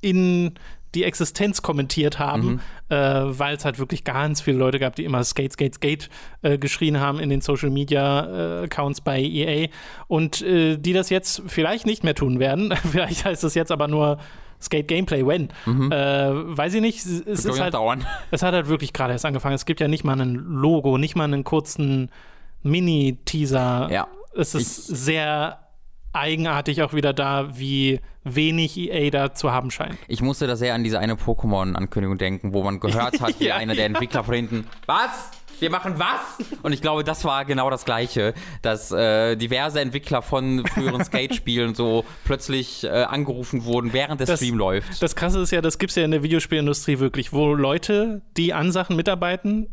in 0.03 0.55
die 0.95 1.05
Existenz 1.05 1.63
kommentiert 1.63 2.19
haben, 2.19 2.61
äh, 2.91 2.97
weil 2.97 3.57
es 3.57 3.65
halt 3.65 3.79
wirklich 3.79 4.05
ganz 4.05 4.43
viele 4.43 4.59
Leute 4.59 4.79
gab, 4.79 4.95
die 4.95 5.05
immer 5.05 5.25
Skate, 5.25 5.53
Skate, 5.53 5.75
Skate 5.77 6.11
äh, 6.43 6.59
geschrien 6.59 7.01
haben 7.01 7.19
in 7.19 7.31
den 7.31 7.41
Social 7.41 7.71
Media 7.71 8.61
äh, 8.61 8.65
Accounts 8.65 9.01
bei 9.01 9.21
EA 9.21 9.69
und 10.09 10.43
äh, 10.43 10.77
die 10.77 10.93
das 10.93 11.09
jetzt 11.09 11.43
vielleicht 11.47 11.87
nicht 11.87 12.05
mehr 12.05 12.15
tun 12.15 12.39
werden. 12.39 12.75
vielleicht 12.91 13.25
heißt 13.25 13.43
es 13.45 13.55
jetzt 13.55 13.73
aber 13.73 13.89
nur 13.89 14.19
Skate 14.61 14.87
Gameplay 14.87 15.27
when. 15.27 15.49
Äh, 15.91 16.31
weiß 16.57 16.75
ich 16.75 16.81
nicht. 16.81 16.99
Es, 16.99 17.21
es 17.21 17.45
ist 17.47 17.61
halt, 17.61 17.75
dauern. 17.75 18.07
es 18.31 18.43
hat 18.43 18.55
halt 18.55 18.69
wirklich 18.69 18.93
gerade 18.93 19.13
erst 19.13 19.25
angefangen. 19.25 19.55
Es 19.55 19.65
gibt 19.65 19.81
ja 19.81 19.89
nicht 19.89 20.05
mal 20.05 20.21
ein 20.21 20.35
Logo, 20.35 20.99
nicht 20.99 21.17
mal 21.17 21.25
einen 21.25 21.43
kurzen 21.43 22.11
Mini-Teaser. 22.63 23.89
Ja. 23.91 24.09
Es 24.35 24.55
ist 24.55 24.87
sehr 24.87 25.59
eigenartig 26.15 26.83
auch 26.83 26.93
wieder 26.95 27.13
da, 27.13 27.59
wie 27.59 28.01
wenig 28.25 28.77
EA 28.79 29.11
da 29.11 29.35
zu 29.35 29.51
haben 29.51 29.71
scheint. 29.71 29.97
Ich 30.09 30.21
musste 30.23 30.47
da 30.47 30.57
sehr 30.57 30.75
an 30.75 30.85
diese 30.85 30.99
eine 30.99 31.15
Pokémon-Ankündigung 31.15 32.19
denken, 32.19 32.53
wo 32.53 32.63
man 32.63 32.81
gehört 32.81 33.21
hat, 33.21 33.35
wie 33.41 33.47
Ja, 33.47 33.57
einer 33.57 33.75
der 33.75 33.87
Entwickler 33.87 34.23
von 34.25 34.35
hinten, 34.35 34.67
was? 34.87 35.11
Wir 35.59 35.71
machen 35.71 35.95
was? 35.99 36.45
Und 36.63 36.73
ich 36.73 36.83
glaube, 36.83 37.05
das 37.05 37.25
war 37.25 37.45
genau 37.45 37.71
das 37.71 37.85
Gleiche, 37.85 38.35
dass 38.63 38.91
äh, 38.91 39.37
diverse 39.37 39.81
Entwickler 39.81 40.21
von 40.21 40.67
früheren 40.67 41.05
Skate-Spielen 41.05 41.77
so 41.77 42.05
plötzlich 42.25 42.83
äh, 42.83 42.89
angerufen 42.89 43.65
wurden, 43.65 43.93
während 43.93 44.21
der 44.21 44.27
Das- 44.27 44.41
Stream 44.41 44.57
läuft. 44.59 45.01
Das 45.01 45.15
Krasse 45.15 45.41
ist 45.41 45.53
ja, 45.53 45.61
das 45.61 45.79
gibt 45.79 45.91
es 45.91 45.97
ja 45.97 46.05
in 46.05 46.11
der 46.11 46.25
Videospielindustrie 46.25 46.99
wirklich, 46.99 47.33
wo 47.33 47.55
Leute, 47.55 48.23
die 48.37 48.53
an 48.53 48.73
Sachen 48.73 48.97
mitarbeiten, 48.97 49.69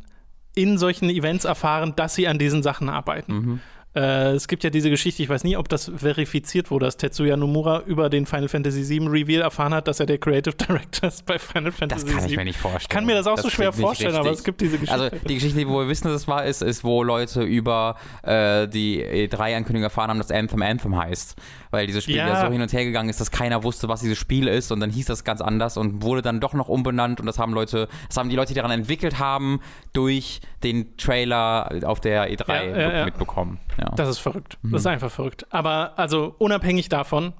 in 0.61 0.77
solchen 0.77 1.09
Events 1.09 1.45
erfahren, 1.45 1.93
dass 1.95 2.15
sie 2.15 2.27
an 2.27 2.37
diesen 2.39 2.63
Sachen 2.63 2.89
arbeiten. 2.89 3.33
Mhm. 3.33 3.59
Äh, 3.95 4.33
es 4.33 4.47
gibt 4.47 4.63
ja 4.63 4.69
diese 4.69 4.89
Geschichte, 4.89 5.23
ich 5.23 5.29
weiß 5.29 5.43
nie, 5.43 5.57
ob 5.57 5.67
das 5.67 5.91
verifiziert 5.95 6.69
wurde, 6.69 6.85
dass 6.85 6.97
Tetsuya 6.97 7.35
Nomura 7.37 7.81
über 7.87 8.09
den 8.09 8.27
Final 8.27 8.47
Fantasy 8.47 8.87
VII 8.87 9.07
Reveal 9.07 9.41
erfahren 9.41 9.73
hat, 9.73 9.87
dass 9.87 9.99
er 9.99 10.05
der 10.05 10.19
Creative 10.19 10.55
Director 10.55 11.09
ist 11.09 11.25
bei 11.25 11.39
Final 11.39 11.71
Fantasy 11.71 12.05
Das 12.05 12.13
kann 12.15 12.25
ich 12.25 12.31
VII. 12.31 12.37
mir 12.37 12.45
nicht 12.45 12.59
vorstellen. 12.59 12.81
Ich 12.83 12.89
kann 12.89 13.05
mir 13.05 13.15
das 13.15 13.25
auch 13.25 13.39
so 13.39 13.49
schwer 13.49 13.73
vorstellen, 13.73 14.13
aber 14.15 14.25
richtig. 14.25 14.39
es 14.39 14.43
gibt 14.43 14.61
diese 14.61 14.77
Geschichte. 14.77 14.93
Also 14.93 15.17
die 15.27 15.33
Geschichte, 15.33 15.67
wo 15.67 15.79
wir 15.79 15.87
wissen, 15.87 16.07
dass 16.07 16.21
es 16.21 16.27
wahr 16.27 16.45
ist, 16.45 16.61
ist, 16.61 16.83
wo 16.83 17.01
Leute 17.03 17.41
über 17.41 17.95
äh, 18.21 18.67
die 18.67 19.03
E3-Ankündigung 19.03 19.83
erfahren 19.83 20.11
haben, 20.11 20.19
dass 20.19 20.29
Anthem 20.31 20.61
Anthem 20.61 20.95
heißt. 20.95 21.35
Weil 21.71 21.85
dieses 21.87 22.03
Spiel 22.03 22.15
ja. 22.17 22.27
Ja. 22.27 22.45
so 22.45 22.51
hin 22.51 22.61
und 22.61 22.73
her 22.73 22.83
gegangen 22.83 23.09
ist, 23.09 23.19
dass 23.19 23.29
keiner 23.31 23.63
wusste, 23.63 23.87
was 23.87 24.01
dieses 24.01 24.17
Spiel 24.17 24.47
ist 24.47 24.71
und 24.71 24.79
dann 24.79 24.89
hieß 24.89 25.05
das 25.05 25.23
ganz 25.23 25.39
anders 25.41 25.77
und 25.77 26.01
wurde 26.01 26.21
dann 26.21 26.39
doch 26.39 26.53
noch 26.53 26.67
umbenannt 26.67 27.19
und 27.19 27.25
das 27.27 27.37
haben 27.37 27.53
Leute, 27.53 27.87
das 28.07 28.17
haben 28.17 28.29
die 28.29 28.35
Leute, 28.35 28.49
die 28.49 28.55
daran 28.55 28.71
entwickelt 28.71 29.19
haben, 29.19 29.61
durch 29.93 30.41
den 30.63 30.97
Trailer 30.97 31.69
auf 31.83 31.99
der 31.99 32.31
E3 32.31 32.47
Ja, 32.49 32.63
ja, 32.63 32.91
ja. 32.97 33.05
mitbekommen. 33.05 33.59
Ja. 33.79 33.89
Das 33.95 34.09
ist 34.09 34.19
verrückt. 34.19 34.57
Mhm. 34.61 34.71
Das 34.71 34.81
ist 34.81 34.87
einfach 34.87 35.11
verrückt. 35.11 35.45
Aber 35.49 35.97
also 35.97 36.35
unabhängig 36.37 36.89
davon, 36.89 37.33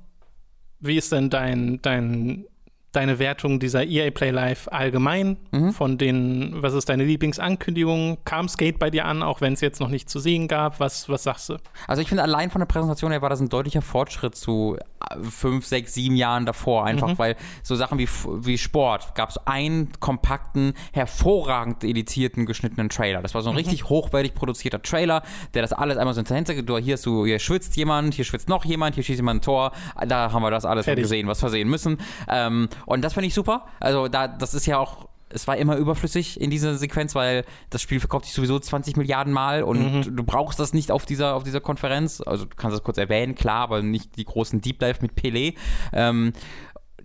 wie 0.80 0.98
ist 0.98 1.12
denn 1.12 1.30
dein, 1.30 1.82
dein 1.82 2.46
deine 2.92 3.20
Wertung 3.20 3.60
dieser 3.60 3.86
EA 3.86 4.12
Play 4.12 4.32
Live 4.32 4.68
allgemein. 4.72 5.38
Mhm. 5.52 5.74
Von 5.74 5.98
den, 5.98 6.54
was 6.62 6.74
ist 6.74 6.90
deine 6.90 7.06
Lieblingsankündigung? 7.06 8.18
Kam 8.26 8.50
Skate 8.50 8.80
bei 8.80 8.90
dir 8.90 9.06
an, 9.06 9.22
auch 9.22 9.42
wenn 9.42 9.54
es 9.54 9.62
jetzt 9.62 9.80
noch 9.80 9.90
nicht 9.90 10.10
zu 10.10 10.20
sehen 10.20 10.48
gab? 10.48 10.80
Was, 10.80 11.08
was 11.10 11.24
sagst 11.24 11.50
du? 11.50 11.58
Also 11.88 12.02
ich 12.02 12.08
finde 12.08 12.24
allein 12.24 12.50
von 12.50 12.60
der 12.60 12.66
Präsentation 12.66 13.12
her 13.12 13.22
war 13.22 13.30
das 13.30 13.40
ein 13.40 13.50
deutlicher 13.50 13.82
Fortschritt 13.82 14.36
zu 14.36 14.78
äh, 14.78 15.24
fünf, 15.24 15.66
sechs, 15.66 15.94
sieben 15.94 16.16
Jahren 16.16 16.46
davor. 16.46 16.86
Einfach 16.86 17.18
weil 17.20 17.36
so 17.62 17.76
Sachen 17.76 18.00
wie, 18.00 18.08
wie 18.08 18.58
Sport 18.58 19.14
gab 19.16 19.30
es 19.30 19.38
einen 19.46 19.92
kompakten, 20.00 20.74
hervorragend 20.92 21.84
editierten, 21.84 22.46
geschnittenen 22.46 22.90
Trailer. 22.90 23.22
Das 23.22 23.36
war 23.36 23.42
so 23.42 23.50
ein 23.50 23.56
richtig 23.56 23.90
hochwertig 23.90 24.34
produzierter 24.34 24.82
Trailer, 24.82 25.22
der 25.54 25.62
das 25.62 25.74
alles 25.74 25.98
einmal 25.98 26.14
so 26.14 26.24
hinter 26.24 26.62
du 26.62 26.78
hier 26.78 26.98
du, 26.98 27.26
hier 27.26 27.40
schwitzt 27.40 27.76
jemand, 27.76 28.14
hier 28.14 28.26
schwitzt 28.26 28.50
noch 28.50 28.66
jemand, 28.66 28.96
hier 28.96 29.04
schießt 29.04 29.20
jemand 29.20 29.40
ein 29.40 29.44
Tor. 29.44 29.72
Da 30.08 30.32
haben 30.32 30.42
wir 30.42 30.52
das 30.52 30.66
alles 30.66 30.86
gesehen, 30.86 31.28
was 31.28 31.42
wir 31.42 31.50
sehen 31.50 31.70
müssen. 31.70 31.98
Ähm, 32.28 32.68
und 32.86 33.02
das 33.04 33.14
finde 33.14 33.28
ich 33.28 33.34
super. 33.34 33.66
Also 33.80 34.08
da, 34.08 34.28
das 34.28 34.54
ist 34.54 34.66
ja 34.66 34.78
auch 34.80 35.08
es 35.32 35.48
war 35.48 35.58
immer 35.58 35.76
überflüssig 35.76 36.42
in 36.42 36.50
dieser 36.50 36.76
Sequenz, 36.76 37.14
weil 37.14 37.46
das 37.70 37.84
Spiel 37.84 38.00
verkauft 38.00 38.26
sich 38.26 38.34
sowieso 38.34 38.58
20 38.58 38.98
Milliarden 38.98 39.32
Mal 39.32 39.62
und 39.62 40.06
du 40.18 40.24
brauchst 40.24 40.60
das 40.60 40.74
nicht 40.74 40.90
auf 40.92 41.06
dieser, 41.06 41.36
auf 41.36 41.44
dieser 41.44 41.62
Konferenz. 41.62 42.20
Also 42.26 42.46
du 42.46 42.56
kannst 42.56 42.76
das 42.76 42.84
kurz 42.84 42.98
erwähnen, 42.98 43.36
klar, 43.36 43.62
aber 43.62 43.84
nicht 43.84 44.18
die 44.18 44.26
großen 44.26 44.60
Deep 44.60 44.80
Dive 44.80 44.98
mit 45.02 45.12
Pelé. 45.14 45.54
Ähm, 45.94 46.34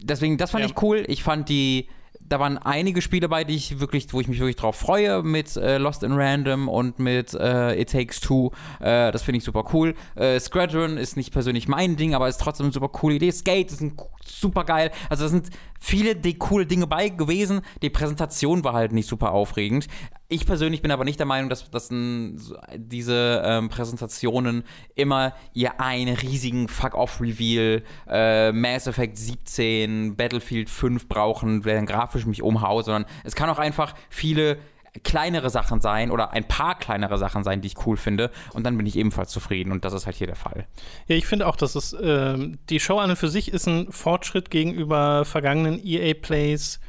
deswegen, 0.00 0.38
das 0.38 0.52
fand 0.52 0.64
Ja. 0.64 0.70
ich 0.70 0.82
cool. 0.82 1.04
Ich 1.06 1.22
fand 1.22 1.50
die, 1.50 1.88
da 2.28 2.40
waren 2.40 2.58
einige 2.58 3.02
Spiele 3.02 3.28
bei, 3.28 3.44
die 3.44 3.54
ich 3.54 3.80
wirklich, 3.80 4.12
wo 4.12 4.20
ich 4.20 4.28
mich 4.28 4.38
wirklich 4.38 4.56
drauf 4.56 4.76
freue, 4.76 5.22
mit 5.22 5.56
äh, 5.56 5.78
Lost 5.78 6.02
in 6.02 6.12
Random 6.12 6.68
und 6.68 6.98
mit 6.98 7.34
äh, 7.34 7.80
It 7.80 7.90
Takes 7.90 8.20
Two. 8.20 8.50
Äh, 8.80 9.12
das 9.12 9.22
finde 9.22 9.38
ich 9.38 9.44
super 9.44 9.64
cool. 9.72 9.94
Äh, 10.14 10.40
Squadron 10.40 10.96
ist 10.96 11.16
nicht 11.16 11.32
persönlich 11.32 11.68
mein 11.68 11.96
Ding, 11.96 12.14
aber 12.14 12.28
ist 12.28 12.40
trotzdem 12.40 12.66
eine 12.66 12.72
super 12.72 12.88
coole 12.88 13.16
Idee. 13.16 13.30
Skate 13.30 13.70
ist 13.70 13.80
ein, 13.80 13.96
super 14.24 14.64
geil. 14.64 14.90
Also 15.10 15.24
da 15.24 15.28
sind 15.28 15.50
viele 15.80 16.16
die 16.16 16.34
coole 16.38 16.66
Dinge 16.66 16.86
bei 16.86 17.10
gewesen. 17.10 17.60
Die 17.82 17.90
Präsentation 17.90 18.64
war 18.64 18.72
halt 18.72 18.92
nicht 18.92 19.08
super 19.08 19.32
aufregend. 19.32 19.86
Ich 20.34 20.46
persönlich 20.46 20.82
bin 20.82 20.90
aber 20.90 21.04
nicht 21.04 21.20
der 21.20 21.26
Meinung, 21.26 21.48
dass, 21.48 21.70
dass 21.70 21.86
so- 21.88 22.56
diese 22.76 23.40
ähm, 23.44 23.68
Präsentationen 23.68 24.64
immer 24.96 25.32
ihr 25.52 25.80
einen 25.80 26.16
riesigen 26.16 26.66
Fuck-Off-Reveal, 26.66 27.82
äh, 28.08 28.50
Mass 28.50 28.88
Effect 28.88 29.16
17, 29.16 30.16
Battlefield 30.16 30.68
5 30.70 31.06
brauchen, 31.08 31.62
der 31.62 31.76
dann 31.76 31.86
grafisch 31.86 32.26
mich 32.26 32.42
umhaut, 32.42 32.86
sondern 32.86 33.04
es 33.22 33.36
kann 33.36 33.48
auch 33.48 33.60
einfach 33.60 33.94
viele 34.10 34.58
kleinere 35.04 35.50
Sachen 35.50 35.80
sein 35.80 36.10
oder 36.10 36.32
ein 36.32 36.46
paar 36.48 36.78
kleinere 36.78 37.16
Sachen 37.18 37.44
sein, 37.44 37.60
die 37.60 37.68
ich 37.68 37.86
cool 37.86 37.96
finde 37.96 38.30
und 38.54 38.64
dann 38.64 38.76
bin 38.76 38.86
ich 38.86 38.96
ebenfalls 38.96 39.30
zufrieden 39.30 39.70
und 39.72 39.84
das 39.84 39.92
ist 39.92 40.06
halt 40.06 40.16
hier 40.16 40.26
der 40.28 40.36
Fall. 40.36 40.66
Ja, 41.08 41.16
ich 41.16 41.26
finde 41.26 41.46
auch, 41.46 41.56
dass 41.56 41.74
es 41.76 41.96
ähm, 42.00 42.58
die 42.70 42.78
Show 42.80 42.98
an 42.98 43.10
und 43.10 43.16
für 43.16 43.28
sich 43.28 43.52
ist 43.52 43.66
ein 43.68 43.90
Fortschritt 43.92 44.50
gegenüber 44.50 45.24
vergangenen 45.24 45.80
EA-Plays 45.84 46.80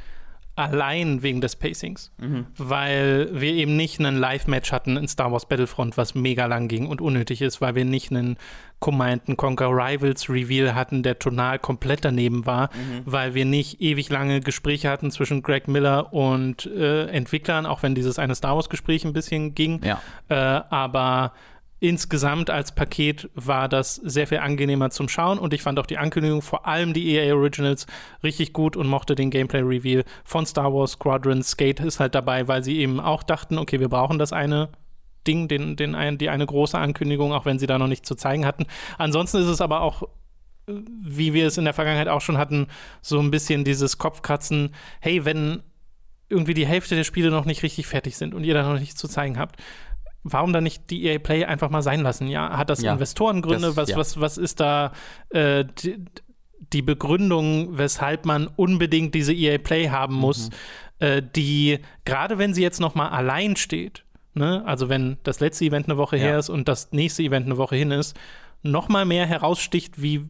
allein 0.56 1.22
wegen 1.22 1.42
des 1.42 1.56
Pacings. 1.56 2.12
Weil 2.58 3.30
wir 3.34 3.54
eben 3.54 3.76
nicht 3.76 4.00
einen 4.00 4.18
Live-Match 4.18 4.72
hatten 4.72 4.98
in 4.98 5.08
Star 5.08 5.32
Wars 5.32 5.48
Battlefront, 5.48 5.98
was 5.98 6.16
mega 6.16 6.46
lang 6.46 6.68
ging 6.68 6.88
und 6.88 7.02
unnötig 7.02 7.42
ist, 7.42 7.62
weil 7.62 7.76
wir 7.76 7.86
nicht 7.86 8.12
einen 8.12 8.38
Command 8.80 9.24
Conquer 9.38 9.70
Rivals 9.70 10.30
Reveal 10.30 10.76
hatten, 10.76 11.02
der 11.04 11.18
tonal 11.20 11.60
komplett 11.60 12.06
daneben 12.06 12.46
war, 12.46 12.70
weil 13.06 13.34
wir 13.34 13.46
nicht 13.46 13.82
ewig 13.82 14.10
lange 14.10 14.42
Gespräche 14.42 14.90
hatten 14.90 15.12
zwischen 15.12 15.42
Greg 15.42 15.68
Miller 15.68 16.14
und 16.14 16.66
äh, 16.68 17.08
Entwicklern, 17.08 17.66
auch 17.66 17.84
wenn 17.84 17.96
dieses 17.96 18.20
eine 18.20 18.36
Star 18.36 18.56
Wars 18.56 18.70
Gespräch 18.70 19.06
ein 19.06 19.14
bisschen 19.14 19.56
ging. 19.56 19.82
Ja. 19.84 20.02
Äh, 20.30 20.36
aber 20.70 21.34
insgesamt 21.80 22.50
als 22.50 22.74
Paket 22.74 23.30
war 23.36 23.70
das 23.70 23.96
sehr 23.96 24.28
viel 24.28 24.40
angenehmer 24.40 24.90
zum 24.90 25.10
Schauen 25.10 25.40
und 25.40 25.54
ich 25.54 25.62
fand 25.62 25.80
auch 25.80 25.86
die 25.86 25.98
Ankündigung, 25.98 26.42
vor 26.42 26.68
allem 26.68 26.94
die 26.94 27.16
EA 27.16 27.36
Originals, 27.36 27.86
richtig 28.24 28.54
gut 28.54 28.76
und 28.76 28.88
mochte 28.88 29.16
den 29.16 29.30
Gameplay-Reveal 29.30 30.04
von 30.24 30.46
Star 30.46 30.74
Wars 30.74 30.94
Squadron. 30.94 31.44
Skate 31.44 31.82
ist 31.82 32.00
halt 32.00 32.16
dabei, 32.16 32.48
weil 32.48 32.64
sie 32.64 32.78
eben 32.78 33.00
auch 33.00 33.24
dachten, 33.24 33.58
okay, 33.58 33.80
wir 33.80 33.90
brauchen 33.90 34.20
das 34.20 34.34
eine 34.34 34.70
Ding, 35.28 35.48
den, 35.48 35.76
den, 35.76 35.96
ein, 35.96 36.18
die 36.18 36.30
eine 36.30 36.46
große 36.46 36.78
Ankündigung, 36.78 37.34
auch 37.34 37.46
wenn 37.46 37.60
sie 37.60 37.68
da 37.68 37.78
noch 37.78 37.88
nicht 37.88 38.06
zu 38.06 38.16
zeigen 38.16 38.46
hatten. 38.46 38.66
Ansonsten 38.98 39.38
ist 39.38 39.48
es 39.48 39.62
aber 39.62 39.82
auch 39.82 40.04
wie 40.68 41.34
wir 41.34 41.48
es 41.48 41.58
in 41.58 41.66
der 41.66 41.74
Vergangenheit 41.74 42.08
auch 42.08 42.22
schon 42.22 42.38
hatten, 42.38 42.68
so 43.02 43.20
ein 43.20 43.32
bisschen 43.32 43.64
dieses 43.64 43.98
Kopfkratzen, 43.98 44.72
hey, 45.00 45.26
wenn 45.26 45.62
irgendwie 46.28 46.56
die 46.56 46.66
Hälfte 46.66 46.96
der 46.96 47.04
Spiele 47.04 47.30
noch 47.30 47.46
nicht 47.46 47.62
richtig 47.62 47.86
fertig 47.86 48.18
sind 48.18 48.34
und 48.34 48.44
ihr 48.44 48.56
da 48.56 48.64
noch 48.64 48.80
nichts 48.80 49.00
zu 49.00 49.08
zeigen 49.08 49.38
habt, 49.38 49.62
warum 50.28 50.52
dann 50.52 50.64
nicht 50.64 50.90
die 50.90 51.06
EA 51.06 51.20
Play 51.20 51.46
einfach 51.46 51.70
mal 51.70 51.82
sein 51.84 52.02
lassen? 52.02 52.28
Ja, 52.28 52.58
hat 52.58 52.70
das 52.70 52.82
Ja, 52.82 52.92
Investorengründe? 52.94 53.68
das- 53.68 53.78
was, 53.78 53.90
ja. 53.90 53.98
was, 53.98 54.20
was 54.20 54.38
ist 54.38 54.60
da 54.60 54.92
äh, 55.30 55.64
die, 55.84 56.04
die 56.74 56.82
Begründung, 56.82 57.78
weshalb 57.78 58.26
man 58.26 58.48
unbedingt 58.48 59.14
diese 59.14 59.34
EA 59.34 59.60
Play 59.60 59.90
haben 59.90 60.16
muss, 60.16 60.50
Mhm. 60.50 60.54
äh, 61.06 61.22
die, 61.36 61.80
gerade 62.06 62.38
wenn 62.40 62.54
sie 62.56 62.64
jetzt 62.64 62.80
noch 62.82 62.96
mal 62.96 63.10
allein 63.10 63.56
steht, 63.56 64.04
ne? 64.34 64.64
also 64.66 64.90
wenn 64.90 65.18
das 65.24 65.40
letzte 65.40 65.66
Event 65.66 65.86
eine 65.88 65.98
Woche 65.98 66.18
Ja. 66.18 66.24
her 66.24 66.40
ist 66.40 66.50
und 66.50 66.68
das 66.68 66.92
nächste 66.92 67.22
Event 67.24 67.46
eine 67.46 67.58
Woche 67.58 67.76
hin 67.76 67.92
ist, 67.92 68.18
noch 68.64 68.90
mal 68.90 69.06
mehr 69.06 69.28
heraussticht, 69.28 70.02
wie 70.02 70.28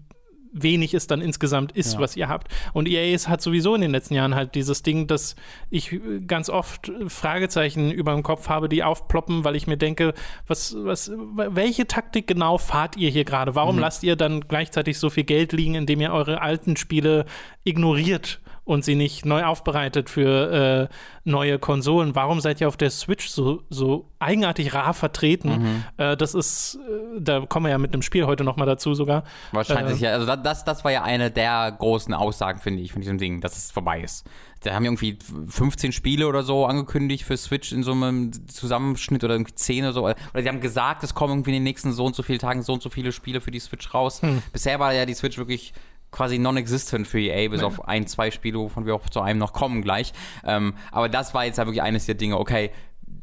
wenig 0.57 0.93
es 0.93 1.05
dann 1.07 1.21
insgesamt 1.21 1.73
ist, 1.73 1.93
Ja. 1.95 1.99
was 1.99 2.15
ihr 2.15 2.29
habt. 2.29 2.47
Und 2.73 2.87
EA 2.87 3.17
hat 3.27 3.41
sowieso 3.41 3.75
in 3.75 3.81
den 3.81 3.91
letzten 3.91 4.13
Jahren 4.13 4.35
halt 4.35 4.55
dieses 4.55 4.83
Ding, 4.83 5.05
dass 5.05 5.35
ich 5.69 5.99
ganz 6.27 6.49
oft 6.49 6.91
Fragezeichen 7.07 7.91
über 7.91 8.13
dem 8.13 8.23
Kopf 8.23 8.47
habe, 8.47 8.69
die 8.69 8.83
aufploppen, 8.83 9.43
weil 9.43 9.55
ich 9.55 9.67
mir 9.67 9.77
denke, 9.77 10.13
was, 10.47 10.75
was, 10.79 11.11
welche 11.35 11.87
Taktik 11.87 12.27
genau 12.27 12.57
fahrt 12.57 12.95
ihr 12.97 13.09
hier 13.09 13.25
gerade? 13.25 13.53
Warum 13.55 13.77
lasst 13.77 14.03
ihr 14.03 14.15
dann 14.15 14.41
gleichzeitig 14.47 14.97
so 14.97 15.09
viel 15.09 15.25
Geld 15.25 15.51
liegen, 15.51 15.75
indem 15.75 15.99
ihr 16.01 16.13
eure 16.13 16.41
alten 16.41 16.77
Spiele 16.77 17.25
ignoriert? 17.65 18.39
Und 18.65 18.83
sie 18.83 18.95
nicht 18.95 19.25
neu 19.27 19.43
aufbereitet 19.45 20.09
für 20.09 20.89
äh, 20.89 20.95
neue 21.23 21.59
Konsolen. 21.59 22.15
Warum 22.15 22.41
seid 22.41 22.59
ihr 22.61 22.67
auf 22.67 22.77
der 22.77 22.89
Switch 22.89 23.27
so, 23.29 23.61
so 23.69 24.09
eigenartig 24.17 24.73
rar 24.73 24.95
vertreten? 24.95 25.83
Äh, 25.97 26.17
das 26.17 26.33
ist, 26.33 26.79
äh, 27.15 27.21
da 27.21 27.45
kommen 27.45 27.67
wir 27.67 27.69
ja 27.71 27.77
mit 27.77 27.93
einem 27.93 28.01
Spiel 28.01 28.25
heute 28.25 28.43
noch 28.43 28.57
mal 28.57 28.65
dazu 28.65 28.95
sogar. 28.95 29.23
Wahrscheinlich, 29.51 30.01
Äh, 30.01 30.05
ja. 30.05 30.11
Also 30.13 30.25
da- 30.25 30.35
das, 30.35 30.63
das 30.65 30.83
war 30.83 30.91
ja 30.91 31.03
eine 31.03 31.29
der 31.29 31.71
großen 31.77 32.11
Aussagen, 32.15 32.59
finde 32.59 32.81
ich, 32.81 32.91
von 32.91 33.01
diesem 33.01 33.19
Ding, 33.19 33.39
dass 33.39 33.55
es 33.55 33.69
vorbei 33.69 34.01
ist. 34.01 34.25
Da 34.63 34.73
haben 34.73 34.83
irgendwie 34.85 35.19
15 35.47 35.91
Spiele 35.91 36.25
oder 36.27 36.41
so 36.41 36.65
angekündigt 36.65 37.23
für 37.23 37.37
Switch 37.37 37.71
in 37.71 37.83
so 37.83 37.91
einem 37.91 38.31
Zusammenschnitt 38.47 39.23
oder 39.23 39.35
irgendwie 39.35 39.53
10 39.53 39.83
oder 39.83 39.93
so. 39.93 40.03
Oder 40.05 40.15
die 40.41 40.47
haben 40.49 40.59
gesagt, 40.59 41.03
es 41.03 41.13
kommen 41.13 41.33
irgendwie 41.33 41.51
in 41.51 41.57
den 41.57 41.63
nächsten 41.63 41.91
so 41.93 42.03
und 42.03 42.15
so 42.15 42.23
vielen 42.23 42.39
Tagen 42.39 42.63
so 42.63 42.73
und 42.73 42.81
so 42.81 42.89
viele 42.89 43.11
Spiele 43.11 43.41
für 43.41 43.51
die 43.51 43.59
Switch 43.59 43.93
raus. 43.93 44.23
Hm. 44.23 44.41
Bisher 44.51 44.79
war 44.79 44.91
ja 44.91 45.05
die 45.05 45.13
Switch 45.13 45.37
wirklich 45.37 45.73
quasi 46.15 46.39
non-existent 46.39 47.05
für 47.07 47.19
EA, 47.19 47.49
bis 47.49 47.61
auf 47.61 47.87
ein, 47.87 48.07
zwei 48.07 48.31
Spiele, 48.31 48.57
wovon 48.59 48.85
wir 48.85 48.95
auch 48.95 49.07
zu 49.09 49.21
einem 49.21 49.37
noch 49.39 49.53
kommen 49.53 49.81
gleich. 49.81 50.13
Ähm, 50.45 50.73
aber 50.91 51.09
das 51.09 51.33
war 51.33 51.45
jetzt 51.45 51.57
ja 51.57 51.65
wirklich 51.65 51.81
eines 51.81 52.05
der 52.05 52.15
Dinge, 52.15 52.39
okay, 52.39 52.71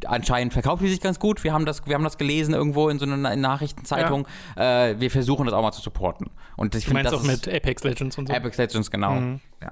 anscheinend 0.06 0.52
verkauft 0.52 0.82
die 0.82 0.88
sich 0.88 1.00
ganz 1.00 1.18
gut. 1.18 1.42
Wir 1.44 1.52
haben 1.52 1.64
das, 1.64 1.86
wir 1.86 1.94
haben 1.94 2.04
das 2.04 2.18
gelesen 2.18 2.54
irgendwo 2.54 2.88
in 2.88 2.98
so 2.98 3.06
einer 3.06 3.16
Na- 3.16 3.36
Nachrichtenzeitung. 3.36 4.26
Äh, 4.56 4.96
wir 4.98 5.10
versuchen 5.10 5.46
das 5.46 5.54
auch 5.54 5.62
mal 5.62 5.72
zu 5.72 5.80
supporten. 5.80 6.30
Und 6.56 6.74
ich 6.74 6.84
Du 6.84 6.90
finde, 6.90 7.04
meinst 7.04 7.12
das 7.12 7.20
auch 7.20 7.24
mit 7.48 7.48
Apex 7.54 7.84
Legends 7.84 8.18
und 8.18 8.28
so? 8.28 8.34
Apex 8.34 8.56
Legends, 8.58 8.90
genau. 8.90 9.12
Mhm. 9.12 9.40
Ja. 9.62 9.70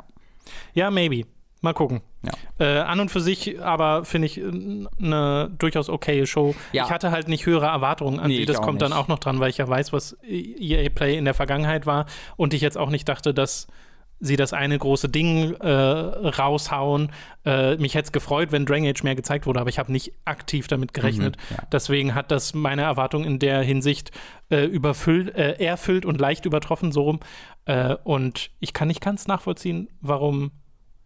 Ja, 0.74 0.90
maybe. 0.90 1.26
Mal 1.62 1.74
gucken. 1.74 2.00
Ja. 2.22 2.32
Äh, 2.58 2.80
an 2.80 3.00
und 3.00 3.10
für 3.10 3.20
sich 3.20 3.60
aber 3.62 4.04
finde 4.04 4.26
ich 4.26 4.38
äh, 4.38 4.44
eine 4.98 5.50
durchaus 5.58 5.90
okaye 5.90 6.26
Show. 6.26 6.54
Ja. 6.72 6.84
Ich 6.84 6.90
hatte 6.90 7.10
halt 7.10 7.28
nicht 7.28 7.44
höhere 7.46 7.66
Erwartungen 7.66 8.18
an 8.18 8.28
Nee, 8.28 8.38
sie. 8.38 8.46
Das 8.46 8.62
kommt 8.62 8.80
dann 8.80 8.90
nicht. 8.90 8.98
auch 8.98 9.08
noch 9.08 9.18
dran, 9.18 9.40
weil 9.40 9.50
ich 9.50 9.58
ja 9.58 9.68
weiß, 9.68 9.92
was 9.92 10.16
EA 10.22 10.88
Play 10.88 11.16
in 11.18 11.24
der 11.26 11.34
Vergangenheit 11.34 11.86
war 11.86 12.06
und 12.36 12.54
ich 12.54 12.62
jetzt 12.62 12.78
auch 12.78 12.88
nicht 12.90 13.08
dachte, 13.08 13.34
dass 13.34 13.66
sie 14.20 14.36
das 14.36 14.52
eine 14.52 14.78
große 14.78 15.08
Ding 15.08 15.54
äh, 15.54 15.68
raushauen. 15.70 17.10
Äh, 17.44 17.76
mich 17.76 17.94
hätte 17.94 18.06
es 18.06 18.12
gefreut, 18.12 18.52
wenn 18.52 18.66
Dragon 18.66 18.86
Age 18.86 19.02
mehr 19.02 19.14
gezeigt 19.14 19.46
wurde, 19.46 19.60
aber 19.60 19.70
ich 19.70 19.78
habe 19.78 19.90
nicht 19.92 20.12
aktiv 20.26 20.68
damit 20.68 20.92
gerechnet. 20.94 21.36
Mhm, 21.50 21.56
ja. 21.56 21.62
Deswegen 21.72 22.14
hat 22.14 22.30
das 22.30 22.52
meine 22.54 22.82
Erwartung 22.82 23.24
in 23.24 23.38
der 23.38 23.62
Hinsicht 23.62 24.10
äh, 24.50 24.64
überfüllt, 24.64 25.34
äh, 25.34 25.52
erfüllt 25.64 26.04
und 26.04 26.20
leicht 26.20 26.44
übertroffen, 26.44 26.92
so 26.92 27.02
rum. 27.02 27.20
Äh, 27.64 27.96
und 28.04 28.50
ich 28.60 28.74
kann 28.74 28.88
nicht 28.88 29.00
ganz 29.00 29.26
nachvollziehen, 29.26 29.88
warum 30.02 30.52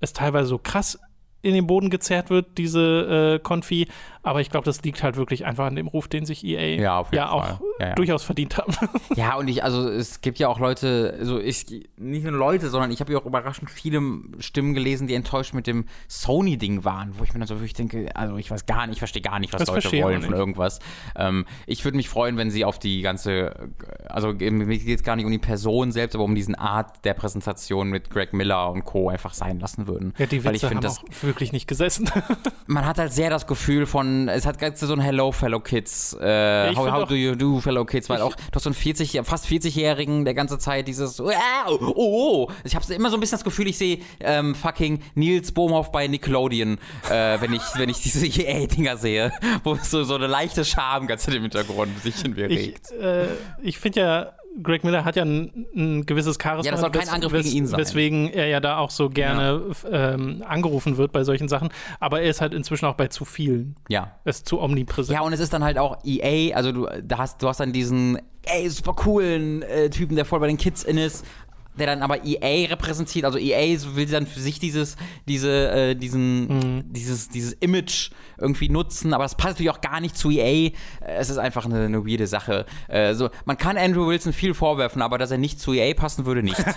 es 0.05 0.13
teilweise 0.13 0.49
so 0.49 0.59
krass 0.59 0.99
in 1.43 1.55
den 1.55 1.67
Boden 1.67 1.91
gezerrt 1.91 2.31
wird, 2.31 2.57
diese 2.57 3.37
äh, 3.37 3.39
Konfi. 3.39 3.89
Aber 4.25 4.41
ich 4.41 4.51
glaube, 4.51 4.65
das 4.65 4.83
liegt 4.83 5.03
halt 5.03 5.17
wirklich 5.17 5.45
einfach 5.45 5.67
an 5.67 5.77
dem 5.77 5.87
Ruf, 5.87 6.09
den 6.09 6.25
sich 6.25 6.45
EA 6.45 6.81
Ja, 6.81 7.07
ja 7.13 7.31
auch. 7.31 7.61
Ja, 7.79 7.89
ja. 7.89 7.95
durchaus 7.95 8.25
verdient 8.25 8.57
haben. 8.57 8.75
Ja, 9.17 9.37
und 9.37 9.49
ich, 9.49 9.63
also 9.63 9.89
es 9.89 10.23
gibt 10.23 10.39
ja 10.39 10.49
auch 10.49 10.59
Leute, 10.59 11.15
also 11.19 11.39
ich, 11.39 11.67
nicht 11.97 12.25
nur 12.25 12.33
Leute, 12.33 12.71
sondern 12.71 12.91
ich 12.91 13.01
habe 13.01 13.13
ja 13.13 13.19
auch 13.19 13.27
überraschend 13.27 13.71
viele 13.71 14.01
Stimmen 14.39 14.75
gelesen, 14.75 15.07
die 15.07 15.15
enttäuscht 15.15 15.53
mit 15.53 15.67
dem 15.67 15.85
Sony-Ding 16.09 16.85
waren, 16.85 17.19
wo 17.19 17.25
ich 17.25 17.33
mir 17.33 17.39
dann 17.39 17.47
so 17.47 17.57
wirklich 17.57 17.75
denke, 17.75 18.09
also 18.17 18.37
ich 18.37 18.51
weiß 18.51 18.67
gar 18.67 18.87
nicht, 18.87 18.95
ich 18.95 18.99
verstehe 18.99 19.23
gar 19.23 19.39
nicht, 19.39 19.53
was 19.53 19.61
Das 19.61 19.69
Leute 19.69 20.03
wollen 20.03 20.23
von 20.23 20.33
irgendwas. 20.33 20.81
Ähm, 21.17 21.45
ich 21.67 21.85
würde 21.85 21.97
mich 21.97 22.09
freuen, 22.09 22.37
wenn 22.37 22.51
sie 22.51 22.65
auf 22.65 22.79
die 22.79 23.03
ganze, 23.03 23.71
also 24.09 24.33
mir 24.33 24.79
geht 24.79 24.99
es 24.99 25.05
gar 25.05 25.17
nicht 25.17 25.27
um 25.27 25.33
die 25.33 25.39
Person 25.39 25.93
selbst, 25.93 26.15
aber 26.15 26.25
um 26.25 26.35
diesen 26.35 26.55
Art 26.55 27.05
der 27.05 27.15
Präsentation 27.15 27.91
mit 27.91 28.11
Greg 28.11 28.33
Miller 28.33 28.71
und 28.71 28.85
Co. 28.85 29.11
einfach 29.11 29.35
sein 29.35 29.61
lassen 29.61 29.87
würden. 29.87 30.15
Ja, 30.19 30.27
die 30.27 30.43
Weil 30.45 30.57
ich 30.57 30.63
Witze 30.63 30.69
finde 30.69 30.89
haben 30.89 30.95
das 30.95 30.99
auch 30.99 31.23
wirklich 31.23 31.53
nicht 31.53 31.69
gesessen. 31.69 32.11
man 32.67 32.87
hat 32.87 32.99
halt 32.99 33.13
sehr 33.13 33.31
das 33.31 33.47
Gefühl 33.47 33.87
von 33.87 34.14
es 34.29 34.47
hat 34.47 34.59
ganz 34.59 34.81
so 34.81 34.93
ein 34.93 35.01
Hello, 35.01 35.33
Fellow 35.33 35.61
Kids, 35.61 36.15
äh, 36.21 36.75
how, 36.75 36.91
how 36.91 37.09
do 37.09 37.15
you 37.15 37.35
do, 37.35 37.61
Fellow 37.61 37.85
Kids, 37.85 38.09
weil 38.09 38.21
auch, 38.21 38.35
du 38.35 38.55
hast 38.55 38.65
so 38.65 38.71
einen 38.71 38.75
40, 38.75 39.21
fast 39.25 39.47
40-Jährigen 39.47 40.25
der 40.25 40.35
ganze 40.35 40.59
Zeit 40.59 40.89
dieses, 40.89 41.21
oh, 41.21 41.31
oh, 41.69 41.93
oh. 41.95 42.53
Ich 42.65 42.75
habe 42.75 42.95
immer 42.95 43.11
so 43.11 43.17
ein 43.17 43.21
bisschen 43.21 43.37
das 43.37 43.45
Gefühl, 43.45 43.69
ich 43.69 43.79
sehe 43.79 43.99
ähm, 44.21 44.55
fucking 44.55 45.01
Nils 45.15 45.53
Bohmhoff 45.53 45.93
bei 45.93 46.07
Nickelodeon, 46.07 46.79
äh, 47.11 47.41
wenn 47.41 47.53
ich, 47.53 47.63
wenn 47.77 47.89
ich 47.89 48.01
diese 48.01 48.27
EA-Dinger 48.43 48.97
sehe, 48.97 49.33
wo 49.63 49.77
so, 49.77 50.05
so 50.05 50.15
eine 50.15 50.27
leichte 50.27 50.65
Scham 50.65 51.07
ganz 51.07 51.27
im 51.29 51.43
Hintergrund 51.43 52.03
sich 52.03 52.25
in 52.25 52.35
mir 52.35 52.51
Ich, 52.51 52.75
äh, 52.93 53.27
ich 53.63 53.79
finde 53.79 54.01
ja, 54.01 54.33
Greg 54.63 54.85
Miller 54.85 55.05
hat 55.05 55.17
ja 55.17 55.25
ein, 55.25 55.67
ein 55.75 56.07
gewisses 56.07 56.37
Charisma. 56.41 56.65
Ja, 56.67 56.71
das 56.73 56.81
soll 56.81 56.91
kein 56.91 57.09
Angriff 57.09 57.33
wes- 57.33 57.45
gegen 57.45 57.57
ihn 57.57 57.67
sein. 57.67 57.81
Weswegen 57.81 58.29
er 58.31 58.47
ja 58.47 58.61
da 58.61 58.79
auch 58.79 58.91
so 58.91 59.11
gerne 59.11 59.63
f- 59.71 59.87
ähm, 59.91 60.43
angerufen 60.47 60.97
wird 60.97 61.13
bei 61.13 61.25
solchen 61.25 61.49
Sachen. 61.49 61.71
Aber 62.01 62.21
er 62.21 62.31
ist 62.31 62.41
halt 62.41 62.55
inzwischen 62.55 62.87
auch 62.87 62.95
bei 62.95 63.09
zu 63.09 63.25
vielen. 63.25 63.77
Ja. 63.89 64.13
Er 64.25 64.31
ist 64.31 64.47
zu 64.47 64.61
omnipräsent. 64.61 65.15
Ja, 65.19 65.23
und 65.25 65.33
es 65.33 65.41
ist 65.41 65.53
dann 65.53 65.65
halt 65.65 65.79
auch 65.79 65.99
EA, 66.05 66.55
also 66.57 66.71
du, 66.73 66.89
da 67.03 67.19
hast, 67.19 67.43
du 67.43 67.49
hast 67.49 67.59
dann 67.61 67.73
diesen, 67.73 68.19
ey, 68.43 68.69
super 68.71 68.93
coolen 68.95 69.63
äh, 69.63 69.91
Typen, 69.91 70.15
der 70.17 70.25
voll 70.25 70.39
bei 70.41 70.47
den 70.47 70.57
Kids 70.59 70.85
in 70.85 70.99
ist, 70.99 71.25
der 71.79 71.87
dann 71.87 72.03
aber 72.03 72.25
EA 72.25 72.69
repräsentiert, 72.69 73.25
also 73.25 73.39
EA 73.39 73.79
will 73.95 74.07
dann 74.07 74.27
für 74.27 74.41
sich 74.41 74.59
dieses, 74.61 74.97
diese, 75.27 75.71
äh, 75.71 75.95
diesen, 75.95 76.85
dieses, 76.93 77.29
dieses 77.29 77.53
Image 77.55 78.11
irgendwie 78.39 78.69
nutzen, 78.69 79.13
aber 79.15 79.25
das 79.25 79.37
passt 79.37 79.55
natürlich 79.55 79.71
auch 79.71 79.81
gar 79.81 80.01
nicht 80.01 80.17
zu 80.17 80.31
EA. 80.31 80.45
Äh, 80.45 80.73
Es 81.01 81.31
ist 81.31 81.39
einfach 81.39 81.65
eine, 81.65 81.85
eine 81.85 82.07
weirde 82.07 82.27
Sache. 82.27 82.67
Äh, 82.89 83.15
so, 83.15 83.31
man 83.45 83.57
kann 83.59 83.77
Andrew 83.77 84.07
Wilson 84.07 84.33
viel 84.33 84.55
vorwerfen, 84.55 85.03
aber 85.03 85.19
dass 85.19 85.31
er 85.31 85.39
nicht 85.39 85.61
zu 85.61 85.73
EA 85.73 85.95
passen 85.95 86.27
würde, 86.27 86.43
nicht. 86.43 86.63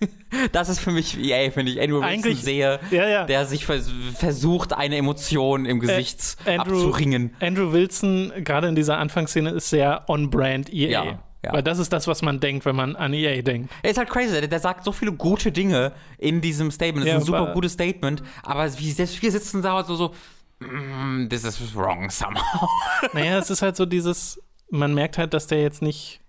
Das 0.52 0.68
ist 0.70 0.80
für 0.80 0.90
mich 0.92 1.18
EA, 1.18 1.50
finde 1.50 1.72
ich. 1.72 1.80
Andrew 1.80 2.00
Wilson 2.02 2.34
sehe, 2.34 2.80
Ja, 2.90 3.06
ja. 3.08 3.24
der 3.26 3.44
sich 3.44 3.66
vers 3.66 3.90
versucht, 4.14 4.72
eine 4.72 4.96
Emotion 4.96 5.66
im 5.66 5.78
Gesicht 5.80 6.36
Äh, 6.46 6.56
Andrew, 6.56 6.76
abzuringen. 6.76 7.34
Andrew 7.40 7.72
Wilson, 7.72 8.32
gerade 8.38 8.68
in 8.68 8.74
dieser 8.74 8.96
Anfangsszene, 8.98 9.50
ist 9.50 9.68
sehr 9.68 10.04
on-brand 10.08 10.72
EA. 10.72 10.88
Ja, 11.04 11.22
ja. 11.44 11.52
Weil 11.52 11.62
das 11.62 11.78
ist 11.78 11.92
das, 11.92 12.06
was 12.06 12.22
man 12.22 12.38
denkt, 12.40 12.64
wenn 12.66 12.76
man 12.76 12.96
an 12.96 13.14
EA 13.14 13.40
denkt. 13.42 13.72
Ist 13.82 13.96
halt 13.98 14.10
crazy, 14.10 14.32
der, 14.40 14.48
der 14.48 14.60
sagt 14.60 14.84
so 14.84 14.92
viele 14.92 15.12
gute 15.12 15.50
Dinge 15.52 15.92
in 16.18 16.40
diesem 16.40 16.70
Statement. 16.70 17.06
Das 17.06 17.12
Ja, 17.12 17.16
ist 17.18 17.22
ein 17.22 17.26
super 17.26 17.52
gutes 17.54 17.72
Statement, 17.72 18.22
aber 18.42 18.66
wie 18.78 18.90
selbst 18.90 19.20
wir 19.22 19.30
sitzen 19.32 19.62
da 19.62 19.82
so, 19.84 19.94
so 19.96 20.14
mm, 20.60 21.28
this 21.28 21.44
is 21.44 21.74
wrong 21.74 22.10
somehow. 22.10 22.68
Naja, 23.14 23.38
es 23.38 23.50
ist 23.50 23.62
halt 23.62 23.76
so 23.76 23.86
dieses, 23.86 24.40
man 24.70 24.92
merkt 24.94 25.18
halt, 25.18 25.32
dass 25.34 25.46
der 25.46 25.62
jetzt 25.62 25.82
nicht, 25.82 26.20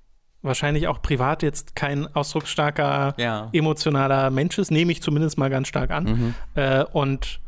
wahrscheinlich 0.43 0.87
auch 0.87 1.01
privat 1.01 1.43
jetzt 1.43 1.75
kein 1.75 2.07
ausdrucksstarker, 2.15 3.13
Ja. 3.17 3.49
emotionaler 3.53 4.29
Mensch 4.31 4.57
ist, 4.57 4.71
nehme 4.71 4.91
ich 4.91 5.01
zumindest 5.01 5.37
mal 5.37 5.49
ganz 5.49 5.67
stark 5.67 5.91
an. 5.91 6.03
Mhm. 6.05 6.35
Äh, 6.55 6.83
und 6.85 7.39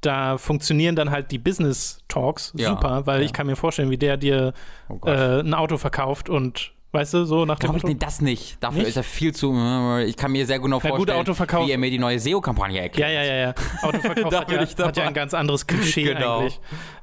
da 0.00 0.38
funktionieren 0.38 0.96
dann 0.96 1.10
halt 1.10 1.30
die 1.30 1.38
Business 1.38 1.98
Talks 2.08 2.52
Ja, 2.56 2.70
super, 2.70 3.06
weil 3.06 3.20
ja. 3.20 3.26
ich 3.26 3.32
kann 3.32 3.46
mir 3.46 3.56
vorstellen, 3.56 3.90
wie 3.90 3.98
der 3.98 4.16
dir 4.16 4.52
Oh 4.88 4.98
äh, 5.06 5.40
ein 5.40 5.54
Auto 5.54 5.76
verkauft 5.76 6.28
und 6.30 6.72
weißt 6.92 7.14
du, 7.14 7.24
so 7.24 7.44
nach 7.44 7.56
dem 7.58 7.66
Glaube 7.66 7.76
ich 7.78 7.82
Motto. 7.84 7.92
nee, 7.94 7.98
das 8.00 8.20
nicht. 8.20 8.56
Dafür 8.60 8.78
Nicht? 8.80 8.88
ist 8.88 8.96
er 8.96 9.04
viel 9.04 9.32
zu. 9.34 9.52
Ich 10.06 10.16
kann 10.16 10.32
mir 10.32 10.44
sehr 10.46 10.58
genau 10.58 10.80
gut, 10.80 10.88
vorstellen, 10.90 11.20
Autoverkauf- 11.20 11.66
wie 11.66 11.70
er 11.72 11.78
mir 11.78 11.90
die 11.90 11.98
neue 11.98 12.18
SEO-Kampagne 12.18 12.80
erklärt. 12.80 13.10
Ja, 13.12 13.22
ja, 13.22 13.24
ja, 13.24 13.36
ja. 13.48 13.54
Autoverkauf 13.82 14.34
hat, 14.34 14.50
ja, 14.50 14.86
hat 14.86 14.96
ja 14.96 15.06
ein 15.06 15.14
ganz 15.14 15.32
anderes 15.34 15.66
Klischee 15.66 16.02
Genau. 16.14 16.38
eigentlich. 16.40 16.60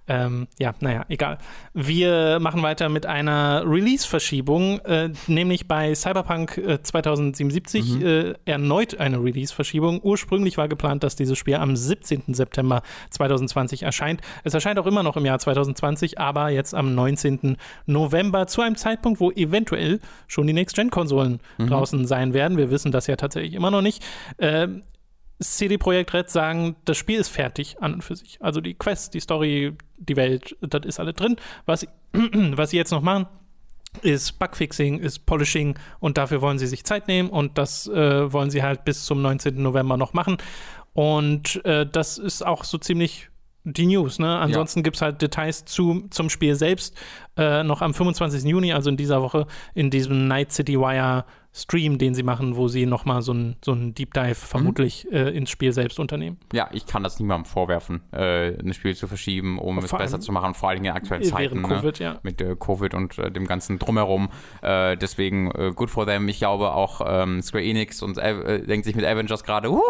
Ähm, 0.09 0.47
ja, 0.57 0.73
naja, 0.79 1.03
egal. 1.09 1.37
Wir 1.73 2.39
machen 2.39 2.61
weiter 2.63 2.87
mit 2.87 3.05
einer 3.05 3.63
Release-Verschiebung, 3.65 4.79
äh, 4.85 5.09
nämlich 5.27 5.67
bei 5.67 5.93
Cyberpunk 5.95 6.57
äh, 6.57 6.81
2077 6.81 7.95
Mhm. 7.99 8.05
äh, 8.05 8.33
erneut 8.45 8.99
eine 8.99 9.21
Release-Verschiebung. 9.21 9.99
Ursprünglich 10.01 10.57
war 10.57 10.67
geplant, 10.67 11.03
dass 11.03 11.15
dieses 11.17 11.37
Spiel 11.37 11.55
am 11.55 11.75
17. 11.75 12.33
September 12.33 12.81
2020 13.11 13.83
erscheint. 13.83 14.21
Es 14.43 14.53
erscheint 14.53 14.79
auch 14.79 14.85
immer 14.87 15.03
noch 15.03 15.17
im 15.17 15.25
Jahr 15.25 15.39
2020, 15.39 16.19
aber 16.19 16.49
jetzt 16.49 16.73
am 16.73 16.95
19. 16.95 17.57
November 17.85 18.47
zu 18.47 18.61
einem 18.61 18.75
Zeitpunkt, 18.77 19.19
wo 19.19 19.31
eventuell 19.31 19.99
schon 20.27 20.47
die 20.47 20.53
Next-Gen-Konsolen 20.53 21.39
Mhm. 21.57 21.67
draußen 21.67 22.07
sein 22.07 22.33
werden. 22.33 22.57
Wir 22.57 22.71
wissen 22.71 22.91
das 22.91 23.07
ja 23.07 23.15
tatsächlich 23.17 23.53
immer 23.53 23.71
noch 23.71 23.81
nicht. 23.81 24.03
CD 25.39 25.77
Projekt 25.77 26.13
Red 26.13 26.29
sagen, 26.29 26.75
das 26.85 26.97
Spiel 26.97 27.19
ist 27.19 27.29
fertig 27.29 27.77
an 27.81 27.95
und 27.95 28.03
für 28.03 28.15
sich. 28.15 28.37
Also 28.41 28.59
die 28.61 28.73
Quest, 28.73 29.13
die 29.13 29.19
Story, 29.19 29.73
die 29.97 30.15
Welt, 30.15 30.55
das 30.61 30.85
ist 30.85 30.99
alles 30.99 31.15
drin. 31.15 31.35
Was, 31.65 31.81
sie- 31.81 31.89
was 32.13 32.71
sie 32.71 32.77
jetzt 32.77 32.91
noch 32.91 33.01
machen, 33.01 33.27
ist 34.01 34.37
Bugfixing, 34.39 34.99
ist 34.99 35.25
Polishing 35.25 35.77
und 35.99 36.17
dafür 36.17 36.41
wollen 36.41 36.59
sie 36.59 36.67
sich 36.67 36.83
Zeit 36.83 37.07
nehmen 37.07 37.29
und 37.29 37.57
das 37.57 37.87
äh, 37.87 38.31
wollen 38.31 38.49
sie 38.49 38.61
halt 38.63 38.83
bis 38.85 39.05
zum 39.05 39.21
19. 39.21 39.61
November 39.61 39.97
noch 39.97 40.13
machen. 40.13 40.37
Und 40.93 41.63
äh, 41.65 41.85
das 41.85 42.17
ist 42.17 42.45
auch 42.45 42.63
so 42.63 42.77
ziemlich 42.77 43.29
die 43.63 43.85
News. 43.85 44.17
Ne? 44.19 44.37
Ansonsten 44.39 44.81
gibt 44.81 44.95
es 44.95 45.01
halt 45.01 45.21
Details 45.21 45.65
zu, 45.65 46.07
zum 46.09 46.29
Spiel 46.29 46.55
selbst 46.55 46.95
äh, 47.37 47.63
noch 47.63 47.81
am 47.81 47.93
25. 47.93 48.43
Juni, 48.45 48.71
also 48.73 48.89
in 48.89 48.97
dieser 48.97 49.21
Woche, 49.21 49.45
in 49.75 49.89
diesem 49.89 50.27
Night 50.27 50.51
City 50.53 50.79
Wire 50.79 51.25
Stream, 51.57 51.97
den 51.97 52.13
sie 52.13 52.21
machen, 52.21 52.55
wo 52.55 52.67
sie 52.67 52.85
nochmal 52.85 53.23
so 53.23 53.31
einen 53.31 53.55
so 53.65 53.71
einen 53.71 53.95
Deep 53.95 54.13
Dive 54.13 54.35
vermutlich 54.35 55.11
äh, 55.11 55.35
ins 55.35 55.49
Spiel 55.49 55.73
selbst 55.73 55.99
unternehmen. 55.99 56.37
Ja, 56.53 56.69
ich 56.71 56.85
kann 56.85 57.01
das 57.01 57.19
niemandem 57.19 57.45
vorwerfen, 57.45 58.01
äh, 58.11 58.49
ein 58.59 58.73
Spiel 58.73 58.95
zu 58.95 59.07
verschieben, 59.07 59.57
um 59.57 59.79
es 59.79 59.91
besser 59.91 60.19
zu 60.19 60.31
machen, 60.31 60.53
vor 60.53 60.69
allem 60.69 60.83
in 60.83 60.91
aktuellen 60.91 61.23
Zeiten. 61.23 61.63
Covid, 61.63 61.99
ne? 61.99 62.05
ja. 62.05 62.19
Mit 62.21 62.41
äh, 62.41 62.55
Covid 62.55 62.93
und 62.93 63.17
äh, 63.17 63.31
dem 63.31 63.47
ganzen 63.47 63.79
Drumherum. 63.79 64.29
Äh, 64.61 64.97
deswegen 64.97 65.49
äh, 65.51 65.71
gut 65.73 65.89
for 65.89 66.05
them. 66.05 66.27
Ich 66.29 66.37
glaube 66.37 66.73
auch 66.73 67.01
ähm, 67.05 67.41
Square 67.41 67.63
Enix 67.63 68.03
und 68.03 68.17
denkt 68.17 68.85
sich 68.85 68.95
mit 68.95 69.05
Avengers 69.05 69.43
gerade, 69.43 69.71
uh, 69.71 69.81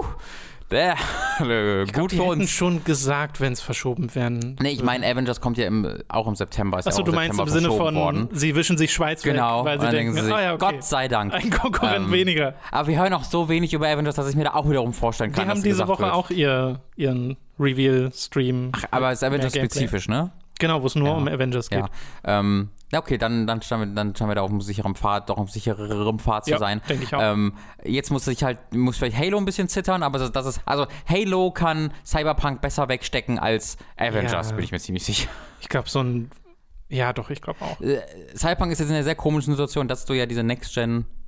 äh, 0.71 0.93
äh, 1.39 1.85
gut 1.85 2.11
Die 2.11 2.17
für 2.17 2.23
uns. 2.23 2.49
schon 2.49 2.83
gesagt, 2.83 3.39
wenn 3.39 3.53
es 3.53 3.61
verschoben 3.61 4.13
werden. 4.15 4.55
Nee, 4.61 4.71
ich 4.71 4.83
meine, 4.83 5.05
Avengers 5.07 5.39
kommt 5.39 5.57
ja 5.57 5.65
im, 5.65 6.01
auch 6.09 6.27
im 6.27 6.35
September. 6.35 6.79
Ist 6.79 6.87
Achso, 6.87 6.99
ja 6.99 7.05
du 7.05 7.11
im 7.11 7.15
meinst 7.15 7.39
im 7.39 7.45
September 7.47 7.51
Sinne 7.59 7.67
verschoben 7.69 7.95
von, 7.95 8.15
worden. 8.25 8.29
sie 8.33 8.55
wischen 8.55 8.77
sich 8.77 8.91
Schweiz 8.93 9.23
Genau, 9.23 9.59
weg, 9.59 9.65
weil 9.65 9.79
sie 9.79 9.95
denken, 9.95 10.15
denken 10.15 10.29
sie 10.29 10.35
ah 10.35 10.41
ja, 10.41 10.53
okay. 10.55 10.73
Gott 10.73 10.83
sei 10.83 11.07
Dank. 11.07 11.33
ein 11.33 11.49
Konkurrent 11.49 12.07
Ähm, 12.07 12.11
weniger. 12.11 12.53
Aber 12.71 12.87
wir 12.87 12.99
hören 12.99 13.13
auch 13.13 13.23
so 13.23 13.47
wenig 13.49 13.73
über 13.73 13.87
Avengers, 13.87 14.15
dass 14.15 14.29
ich 14.29 14.35
mir 14.35 14.43
da 14.45 14.53
auch 14.55 14.69
wiederum 14.69 14.93
vorstellen 14.93 15.31
Die 15.31 15.39
kann, 15.39 15.47
haben 15.49 15.57
dass 15.57 15.63
diese 15.63 15.87
Woche 15.87 16.03
wird. 16.03 16.13
auch 16.13 16.29
ihr, 16.31 16.81
ihren 16.95 17.37
Reveal-Stream. 17.59 18.71
Aber 18.91 19.11
es 19.11 19.19
ist. 19.21 19.23
Avengers-spezifisch, 19.23 20.07
ne? 20.07 20.31
Genau, 20.59 20.81
wo 20.81 20.87
es 20.87 20.95
nur 20.95 21.07
Ja. 21.09 21.13
um 21.15 21.27
Avengers 21.27 21.69
geht. 21.69 21.79
Ja. 21.79 22.39
Ähm, 22.39 22.69
okay, 22.95 23.17
dann, 23.17 23.45
dann, 23.47 23.61
scheinen 23.61 23.89
wir, 23.89 23.95
dann 23.95 24.15
scheinen 24.15 24.29
wir 24.29 24.35
da 24.35 24.41
auf 24.43 24.49
einem 24.49 24.61
sicheren 24.61 24.95
Pfad, 24.95 25.29
doch 25.29 25.35
auf 25.35 25.39
einem 25.41 25.47
sichereren 25.49 26.19
Pfad 26.19 26.45
zu 26.45 26.51
Ja, 26.51 26.57
sein. 26.57 26.81
denke 26.87 27.03
ich 27.03 27.13
auch. 27.15 27.21
Ähm, 27.21 27.53
jetzt 27.83 28.11
muss 28.11 28.27
ich 28.27 28.43
halt, 28.43 28.59
muss 28.73 28.97
vielleicht 28.97 29.17
Halo 29.17 29.37
ein 29.37 29.45
bisschen 29.45 29.67
zittern, 29.67 30.03
aber 30.03 30.19
das, 30.19 30.31
das 30.31 30.45
ist, 30.45 30.61
also 30.65 30.87
Halo 31.07 31.51
kann 31.51 31.91
Cyberpunk 32.05 32.61
besser 32.61 32.87
wegstecken 32.87 33.39
als 33.39 33.77
Avengers, 33.97 34.49
Ja. 34.51 34.55
bin 34.55 34.63
ich 34.63 34.71
mir 34.71 34.79
ziemlich 34.79 35.03
sicher. 35.05 35.29
Ich 35.61 35.69
glaube, 35.69 35.89
so 35.89 36.01
ein. 36.01 36.29
Ja, 36.89 37.11
doch, 37.11 37.29
ich 37.29 37.41
glaube 37.41 37.59
auch. 37.61 37.81
Äh, 37.81 37.99
Cyberpunk 38.35 38.71
ist 38.71 38.79
jetzt 38.79 38.87
in 38.89 38.95
einer 38.95 39.03
sehr 39.03 39.15
komischen 39.15 39.51
Situation, 39.53 39.89
dass 39.89 40.05
du 40.05 40.13
ja 40.13 40.25
diese 40.25 40.43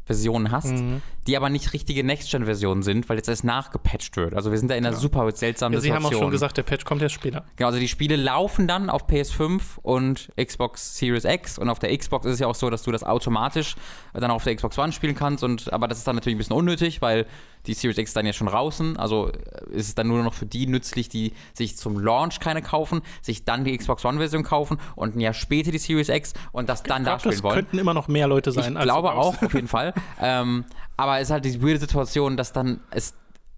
Next-Gen-Versionen 0.10 0.52
hast, 0.52 0.72
Mhm. 0.72 1.02
die 1.28 1.38
aber 1.38 1.50
nicht 1.50 1.74
richtige 1.74 2.04
Next-Gen-Versionen 2.04 2.82
sind, 2.84 3.08
weil 3.10 3.18
jetzt 3.18 3.30
erst 3.30 3.44
nachgepatcht 3.44 4.18
wird. 4.18 4.34
Also 4.34 4.52
wir 4.52 4.58
sind 4.58 4.70
da 4.70 4.76
in 4.76 4.86
einer 4.86 4.96
super 4.96 5.30
seltsamen 5.32 5.74
Ja, 5.76 5.82
sie 5.82 5.90
haben 5.92 5.98
Situation. 6.02 6.18
auch 6.18 6.24
schon 6.26 6.32
gesagt, 6.32 6.58
der 6.58 6.64
Patch 6.64 6.86
kommt 6.86 7.02
erst 7.02 7.16
später. 7.16 7.46
Genau, 7.56 7.68
also 7.68 7.80
die 7.80 7.88
Spiele 7.88 8.16
laufen 8.16 8.68
dann 8.68 8.90
auf 8.90 9.08
PS5 9.08 9.78
und 9.82 10.30
Xbox 10.38 10.98
Series 10.98 11.26
X 11.26 11.58
und 11.60 11.70
auf 11.70 11.80
der 11.80 11.96
Xbox 11.96 12.26
ist 12.26 12.34
es 12.34 12.40
ja 12.40 12.48
auch 12.48 12.56
so, 12.56 12.70
dass 12.70 12.84
du 12.84 12.92
das 12.92 13.04
automatisch 13.04 13.76
dann 14.14 14.32
auf 14.32 14.44
der 14.44 14.56
Xbox 14.56 14.78
One 14.78 14.92
spielen 14.92 15.16
kannst 15.16 15.44
und 15.44 15.72
aber 15.72 15.88
das 15.88 16.00
ist 16.00 16.08
dann 16.08 16.16
natürlich 16.16 16.36
ein 16.36 16.40
bisschen 16.40 16.56
unnötig, 16.56 17.02
weil 17.02 17.26
die 17.68 17.74
Series 17.74 17.98
X 17.98 18.12
ist 18.12 18.16
dann 18.16 18.26
ja 18.26 18.34
schon 18.34 18.48
draußen, 18.48 18.98
also 18.98 19.30
äh, 19.30 19.76
ist 19.76 19.88
es 19.88 19.96
dann 19.96 20.08
nur 20.08 20.24
noch 20.24 20.34
für 20.34 20.46
die 20.46 20.68
nützlich, 20.68 21.10
die 21.10 21.34
sich 21.54 21.78
zum 21.78 22.00
Launch 22.00 22.40
keine 22.40 22.62
kaufen, 22.62 23.02
sich 23.22 23.46
dann 23.46 23.64
die 23.64 23.78
Xbox 23.78 24.06
One 24.06 24.18
Version 24.18 24.44
kaufen 24.44 24.78
und 24.96 25.16
ein 25.16 25.20
Jahr 25.20 25.34
später 25.34 25.72
die 25.72 25.78
Series 25.78 26.10
X 26.10 26.34
und 26.52 26.70
das 26.70 26.84
dann 26.84 27.04
Ich 27.04 27.08
da 27.08 27.20
spielen 27.20 27.34
das 27.34 27.44
wollen. 27.44 27.56
könnten 27.56 27.80
immer 27.80 27.94
noch 27.94 28.08
mehr 28.08 28.28
Leute 28.28 28.52
sein. 28.52 28.76
Ich 28.76 28.82
glaube 28.82 29.12
auch, 29.14 29.42
auf 29.42 29.54
jeden 29.54 29.68
Fall. 29.68 29.94
ähm, 30.22 30.66
aber 30.98 31.18
es 31.18 31.24
ist 31.28 31.32
halt 31.32 31.46
diese 31.46 31.62
weirde 31.62 31.80
Situation, 31.80 32.38
dass 32.38 32.54
dann 32.54 32.82
es 32.92 33.14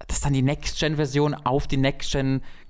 dass 0.08 0.22
dann 0.22 0.34
die 0.34 0.42
Next-Gen-Version 0.42 1.36
auf 1.36 1.68
die 1.68 1.78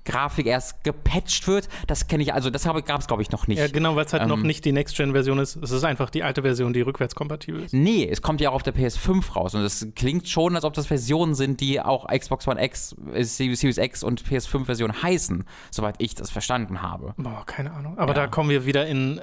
Next-Gen-Grafik 0.05 0.45
erst 0.47 0.83
gepatcht 0.83 1.47
wird. 1.47 1.67
Das 1.87 2.07
kenne 2.07 2.23
ich, 2.23 2.33
also 2.33 2.49
das 2.49 2.63
gab 2.63 2.99
es, 2.99 3.07
glaube 3.07 3.21
ich, 3.21 3.31
noch 3.31 3.47
nicht. 3.47 3.59
Ja, 3.59 3.67
genau, 3.67 3.95
weil 3.95 4.05
es 4.05 4.13
halt 4.13 4.23
Ähm, 4.23 4.29
noch 4.29 4.37
nicht 4.37 4.65
die 4.65 4.71
Next-Gen-Version 4.71 5.39
ist. 5.39 5.55
Es 5.57 5.71
ist 5.71 5.83
einfach 5.83 6.09
die 6.09 6.23
alte 6.23 6.41
Version, 6.41 6.73
die 6.73 6.81
rückwärtskompatibel 6.81 7.63
ist. 7.63 7.73
Nee, 7.73 8.07
es 8.09 8.21
kommt 8.21 8.41
ja 8.41 8.49
auch 8.49 8.55
auf 8.55 8.63
der 8.63 8.73
PS5 8.75 9.33
raus 9.33 9.55
und 9.55 9.61
es 9.61 9.87
klingt 9.95 10.27
schon, 10.27 10.55
als 10.55 10.65
ob 10.65 10.73
das 10.73 10.87
Versionen 10.87 11.35
sind, 11.35 11.59
die 11.61 11.79
auch 11.81 12.07
Xbox 12.07 12.47
One 12.47 12.63
X, 12.63 12.95
äh, 13.13 13.23
Series 13.23 13.77
X 13.77 14.03
und 14.03 14.23
PS5-Version 14.23 15.03
heißen, 15.03 15.45
soweit 15.71 15.95
ich 15.99 16.15
das 16.15 16.29
verstanden 16.31 16.81
habe. 16.81 17.13
Boah, 17.17 17.43
keine 17.45 17.71
Ahnung. 17.71 17.97
Aber 17.97 18.13
Ja. 18.15 18.21
da 18.21 18.27
kommen 18.27 18.49
wir 18.49 18.65
wieder 18.65 18.87
in 18.87 19.19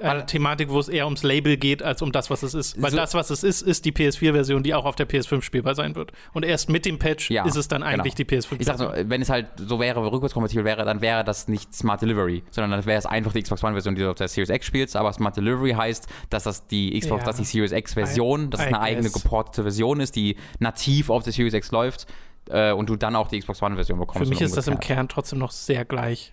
äh, 0.00 0.04
eine 0.04 0.26
Thematik, 0.26 0.70
wo 0.70 0.78
es 0.78 0.88
eher 0.88 1.04
ums 1.06 1.22
Label 1.22 1.56
geht, 1.56 1.82
als 1.82 2.02
um 2.02 2.12
das, 2.12 2.30
was 2.30 2.42
es 2.42 2.54
ist. 2.54 2.80
Weil 2.80 2.90
So- 2.90 2.96
das, 2.96 3.14
was 3.14 3.30
es 3.30 3.42
ist, 3.42 3.62
ist 3.62 3.84
die 3.84 3.92
PS4-Version, 3.92 4.62
die 4.62 4.74
auch 4.74 4.84
auf 4.84 4.96
der 4.96 5.06
PS5 5.08 5.42
spielbar 5.42 5.74
sein 5.74 5.94
wird. 5.94 6.12
Und 6.32 6.44
erst 6.44 6.68
mit 6.70 6.84
dem 6.86 6.98
Patch 6.98 7.30
Ja, 7.30 7.44
ist 7.44 7.56
es 7.56 7.68
dann 7.68 7.82
eigentlich 7.82 8.14
genau. 8.14 8.28
die 8.28 8.36
PS5. 8.36 8.56
Ich 8.60 8.66
sag 8.66 8.78
so, 8.78 8.90
wenn 9.04 9.22
es 9.22 9.28
halt 9.28 9.46
so 9.56 9.78
wäre, 9.80 10.02
rückwärtskompatibel 10.20 10.64
wäre, 10.64 10.84
dann 10.84 11.00
wäre 11.00 11.24
das 11.24 11.48
nicht 11.48 11.74
Smart 11.74 12.02
Delivery, 12.02 12.42
sondern 12.50 12.70
dann 12.70 12.86
wäre 12.86 12.98
es 12.98 13.06
einfach 13.06 13.32
die 13.32 13.42
Xbox 13.42 13.62
One-Version, 13.64 13.94
die 13.94 14.02
du 14.02 14.10
auf 14.10 14.16
der 14.16 14.28
Series 14.28 14.50
X 14.50 14.66
spielst. 14.66 14.96
Aber 14.96 15.12
Smart 15.12 15.36
Delivery 15.36 15.72
heißt, 15.72 16.06
dass 16.30 16.44
das 16.44 16.66
die 16.66 16.98
Xbox, 16.98 17.22
Ja. 17.22 17.26
dass 17.26 17.36
die 17.36 17.44
Series 17.44 17.72
X-Version, 17.72 18.50
dass 18.50 18.60
es 18.60 18.66
eine 18.66 18.80
eigene 18.80 19.10
geportete 19.10 19.62
Version 19.62 20.00
ist, 20.00 20.16
die 20.16 20.36
nativ 20.58 21.10
auf 21.10 21.22
der 21.24 21.32
Series 21.32 21.54
X 21.54 21.70
läuft 21.72 22.06
äh, 22.48 22.72
und 22.72 22.88
du 22.88 22.96
dann 22.96 23.16
auch 23.16 23.28
die 23.28 23.38
Xbox 23.40 23.62
One-Version 23.62 23.98
bekommst. 23.98 24.22
Für 24.22 24.28
mich 24.28 24.40
ist 24.40 24.56
das 24.56 24.66
im. 24.68 24.78
Kern 24.80 25.08
trotzdem 25.08 25.38
noch 25.38 25.50
sehr 25.50 25.84
gleich. 25.84 26.32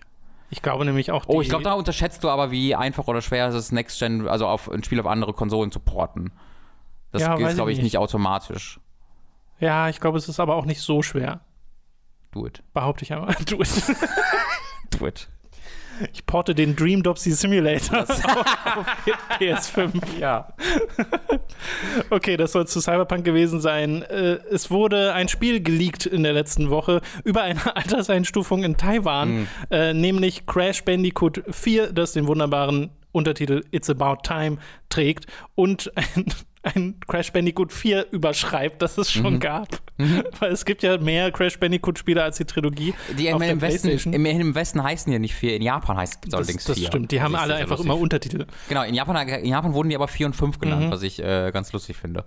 Ich 0.50 0.62
glaube 0.62 0.84
nämlich 0.86 1.10
auch, 1.12 1.24
Oh, 1.26 1.42
ich 1.42 1.48
glaube, 1.50 1.64
da 1.64 1.74
unterschätzt 1.74 2.24
du 2.24 2.30
aber, 2.30 2.50
wie 2.50 2.74
einfach 2.74 3.06
oder 3.06 3.20
schwer 3.20 3.48
es 3.48 3.54
ist, 3.54 3.70
Next 3.72 3.98
Gen, 3.98 4.26
also 4.28 4.46
auf 4.46 4.70
ein 4.70 4.82
Spiel 4.82 4.98
auf 4.98 5.06
andere 5.06 5.34
Konsolen 5.34 5.70
zu 5.70 5.78
porten. 5.80 6.32
Das 7.12 7.20
Ja, 7.22 7.34
ist, 7.34 7.54
glaube 7.54 7.70
ich, 7.70 7.76
nicht. 7.78 7.84
nicht 7.84 7.98
automatisch. 7.98 8.80
Ja, 9.60 9.88
ich 9.88 10.00
glaube, 10.00 10.16
es 10.18 10.28
ist 10.28 10.40
aber 10.40 10.54
auch 10.56 10.64
nicht 10.64 10.80
so 10.80 11.02
schwer. 11.02 11.40
Do 12.32 12.46
it. 12.46 12.62
Behaupte 12.74 13.04
ich 13.04 13.12
aber. 13.12 13.34
Du, 13.46 13.56
Do 14.98 15.06
it. 15.06 15.28
ich 16.12 16.24
porte 16.26 16.54
den 16.54 16.76
Dream 16.76 17.02
Dopsy 17.02 17.32
Simulator 17.32 18.02
auf, 18.02 18.08
auf 18.76 18.86
PS5. 19.40 20.18
Ja. 20.18 20.52
Okay, 22.10 22.36
das 22.36 22.52
soll 22.52 22.66
zu 22.66 22.80
Cyberpunk 22.80 23.24
gewesen 23.24 23.60
sein. 23.60 24.02
Äh, 24.02 24.38
Es 24.50 24.70
wurde 24.70 25.12
ein 25.14 25.28
Spiel 25.28 25.60
geleakt 25.62 26.06
in 26.06 26.22
der 26.22 26.32
letzten 26.32 26.70
Woche 26.70 27.00
über 27.24 27.42
eine 27.42 27.74
Alterseinstufung 27.76 28.62
in 28.64 28.76
Taiwan, 28.76 29.48
äh, 29.70 29.92
nämlich 29.94 30.46
Crash 30.46 30.84
Bandicoot 30.84 31.42
4, 31.50 31.92
das 31.92 32.12
den 32.12 32.26
wunderbaren 32.26 32.90
Untertitel 33.12 33.64
It's 33.72 33.90
About 33.90 34.18
Time 34.22 34.58
trägt 34.90 35.26
und 35.54 35.90
ein, 35.96 36.26
ein 36.74 36.98
Crash 37.06 37.32
Bandicoot 37.32 37.72
4 37.72 38.10
überschreibt, 38.12 38.80
das 38.82 38.98
es 38.98 39.10
schon 39.10 39.40
gab. 39.40 39.68
Weil 40.38 40.52
es 40.52 40.64
gibt 40.64 40.82
ja 40.82 40.98
mehr 40.98 41.30
Crash 41.32 41.58
Bandicoot-Spiele 41.58 42.22
als 42.22 42.36
die 42.36 42.44
Trilogie. 42.44 42.94
Die 43.18 43.28
auf 43.32 43.34
im, 43.34 43.40
der 43.40 43.50
im, 43.50 43.60
Westen, 43.60 44.12
im, 44.12 44.24
im 44.26 44.54
Westen 44.54 44.82
heißen 44.82 45.10
die 45.12 45.18
nicht 45.18 45.34
vier, 45.34 45.56
in 45.56 45.62
Japan 45.62 45.96
heißt 45.96 46.14
es 46.24 46.30
das, 46.30 46.34
allerdings 46.34 46.64
das 46.64 46.78
vier. 46.78 46.86
stimmt, 46.88 47.10
die 47.12 47.20
haben 47.22 47.34
alle 47.34 47.54
einfach 47.54 47.70
lustig 47.76 47.86
immer 47.86 47.98
Untertitel. 47.98 48.46
Genau, 48.68 48.82
in 48.82 48.94
Japan, 48.94 49.28
in 49.28 49.46
Japan 49.46 49.74
wurden 49.74 49.88
die 49.88 49.96
aber 49.96 50.08
4 50.08 50.26
und 50.26 50.36
5 50.36 50.58
genannt, 50.58 50.86
Mhm. 50.86 50.90
was 50.90 51.02
ich 51.02 51.22
äh, 51.22 51.50
ganz 51.52 51.72
lustig 51.72 51.96
finde. 51.96 52.24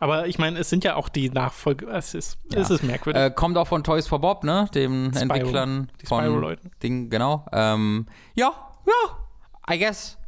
Aber 0.00 0.26
ich 0.26 0.36
meine, 0.38 0.58
es 0.58 0.68
sind 0.68 0.82
ja 0.82 0.96
auch 0.96 1.08
die 1.08 1.30
Nachfolge. 1.30 1.86
Es 1.86 2.14
ist, 2.14 2.36
es 2.52 2.70
ist 2.70 2.82
merkwürdig. 2.82 3.22
Äh, 3.22 3.30
kommt 3.30 3.56
auch 3.56 3.68
von 3.68 3.84
Toys 3.84 4.08
for 4.08 4.20
Bob, 4.20 4.42
ne? 4.42 4.68
Dem 4.74 5.12
Spyro. 5.14 5.22
Entwicklern 5.22 5.90
von. 6.04 6.56
Ding, 6.82 7.08
genau. 7.08 7.46
Ähm, 7.52 8.06
ja, 8.34 8.50
ja, 8.84 9.72
I 9.72 9.78
guess. 9.78 10.18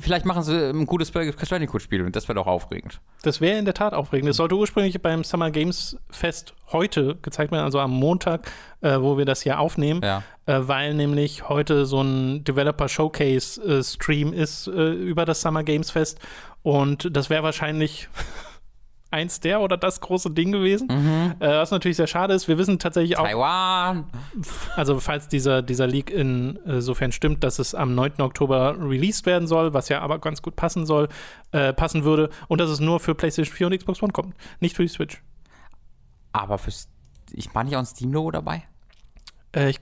Vielleicht 0.00 0.24
machen 0.24 0.42
sie 0.42 0.70
ein 0.70 0.86
gutes 0.86 1.12
Crash 1.12 1.50
Bandicoot-Spiel 1.50 2.02
und 2.02 2.16
das 2.16 2.28
wäre 2.28 2.36
doch 2.36 2.46
aufregend. 2.46 3.00
Das 3.22 3.42
wäre 3.42 3.58
in 3.58 3.66
der 3.66 3.74
Tat 3.74 3.92
aufregend. 3.92 4.30
Es 4.30 4.36
sollte 4.38 4.54
ursprünglich 4.56 5.00
beim 5.02 5.22
Summer 5.22 5.50
Games 5.50 5.98
Fest 6.10 6.54
heute 6.72 7.16
gezeigt 7.16 7.52
werden, 7.52 7.64
also 7.64 7.78
am 7.78 7.90
Montag, 7.90 8.50
äh, 8.80 8.98
wo 9.00 9.18
wir 9.18 9.26
das 9.26 9.42
hier 9.42 9.60
aufnehmen, 9.60 10.00
Ja. 10.02 10.22
äh, 10.46 10.60
weil 10.66 10.94
nämlich 10.94 11.46
heute 11.48 11.84
so 11.84 12.00
ein 12.00 12.42
Developer 12.44 12.88
Showcase 12.88 13.60
äh, 13.62 13.82
Stream 13.84 14.32
ist 14.32 14.66
äh, 14.66 14.92
über 14.92 15.26
das 15.26 15.42
Summer 15.42 15.62
Games 15.62 15.90
Fest 15.90 16.20
und 16.62 17.14
das 17.14 17.28
wäre 17.28 17.42
wahrscheinlich 17.42 18.08
eins 19.14 19.40
der 19.40 19.60
oder 19.60 19.76
das 19.76 20.00
große 20.00 20.30
Ding 20.30 20.52
gewesen. 20.52 20.90
Äh, 20.90 21.48
was 21.48 21.70
natürlich 21.70 21.96
sehr 21.96 22.06
schade 22.06 22.34
ist. 22.34 22.48
Wir 22.48 22.58
wissen 22.58 22.78
tatsächlich 22.78 23.16
auch, 23.16 23.24
Taiwan. 23.24 24.06
also 24.76 25.00
falls 25.00 25.28
dieser, 25.28 25.62
dieser 25.62 25.86
Leak 25.86 26.10
insofern 26.10 27.12
stimmt, 27.12 27.44
dass 27.44 27.58
es 27.58 27.74
am 27.74 27.94
9. 27.94 28.20
Oktober 28.20 28.76
released 28.78 29.26
werden 29.26 29.46
soll, 29.46 29.72
was 29.72 29.88
ja 29.88 30.00
aber 30.00 30.18
ganz 30.18 30.42
gut 30.42 30.56
passen 30.56 30.84
soll, 30.84 31.08
äh, 31.52 31.72
passen 31.72 32.04
würde 32.04 32.30
und 32.48 32.60
dass 32.60 32.70
es 32.70 32.80
nur 32.80 33.00
für 33.00 33.14
PlayStation 33.14 33.54
4 33.54 33.66
und 33.68 33.78
Xbox 33.78 34.02
One 34.02 34.12
kommt, 34.12 34.34
nicht 34.60 34.76
für 34.76 34.82
die 34.82 34.88
Switch. 34.88 35.22
Aber 36.32 36.58
fürs. 36.58 36.88
Ich 37.32 37.54
meine 37.54 37.68
nicht 37.68 37.76
auch 37.76 37.80
ein 37.80 37.86
Steam-Logo 37.86 38.32
dabei? 38.32 38.64
Äh, 39.54 39.70
ich, 39.70 39.80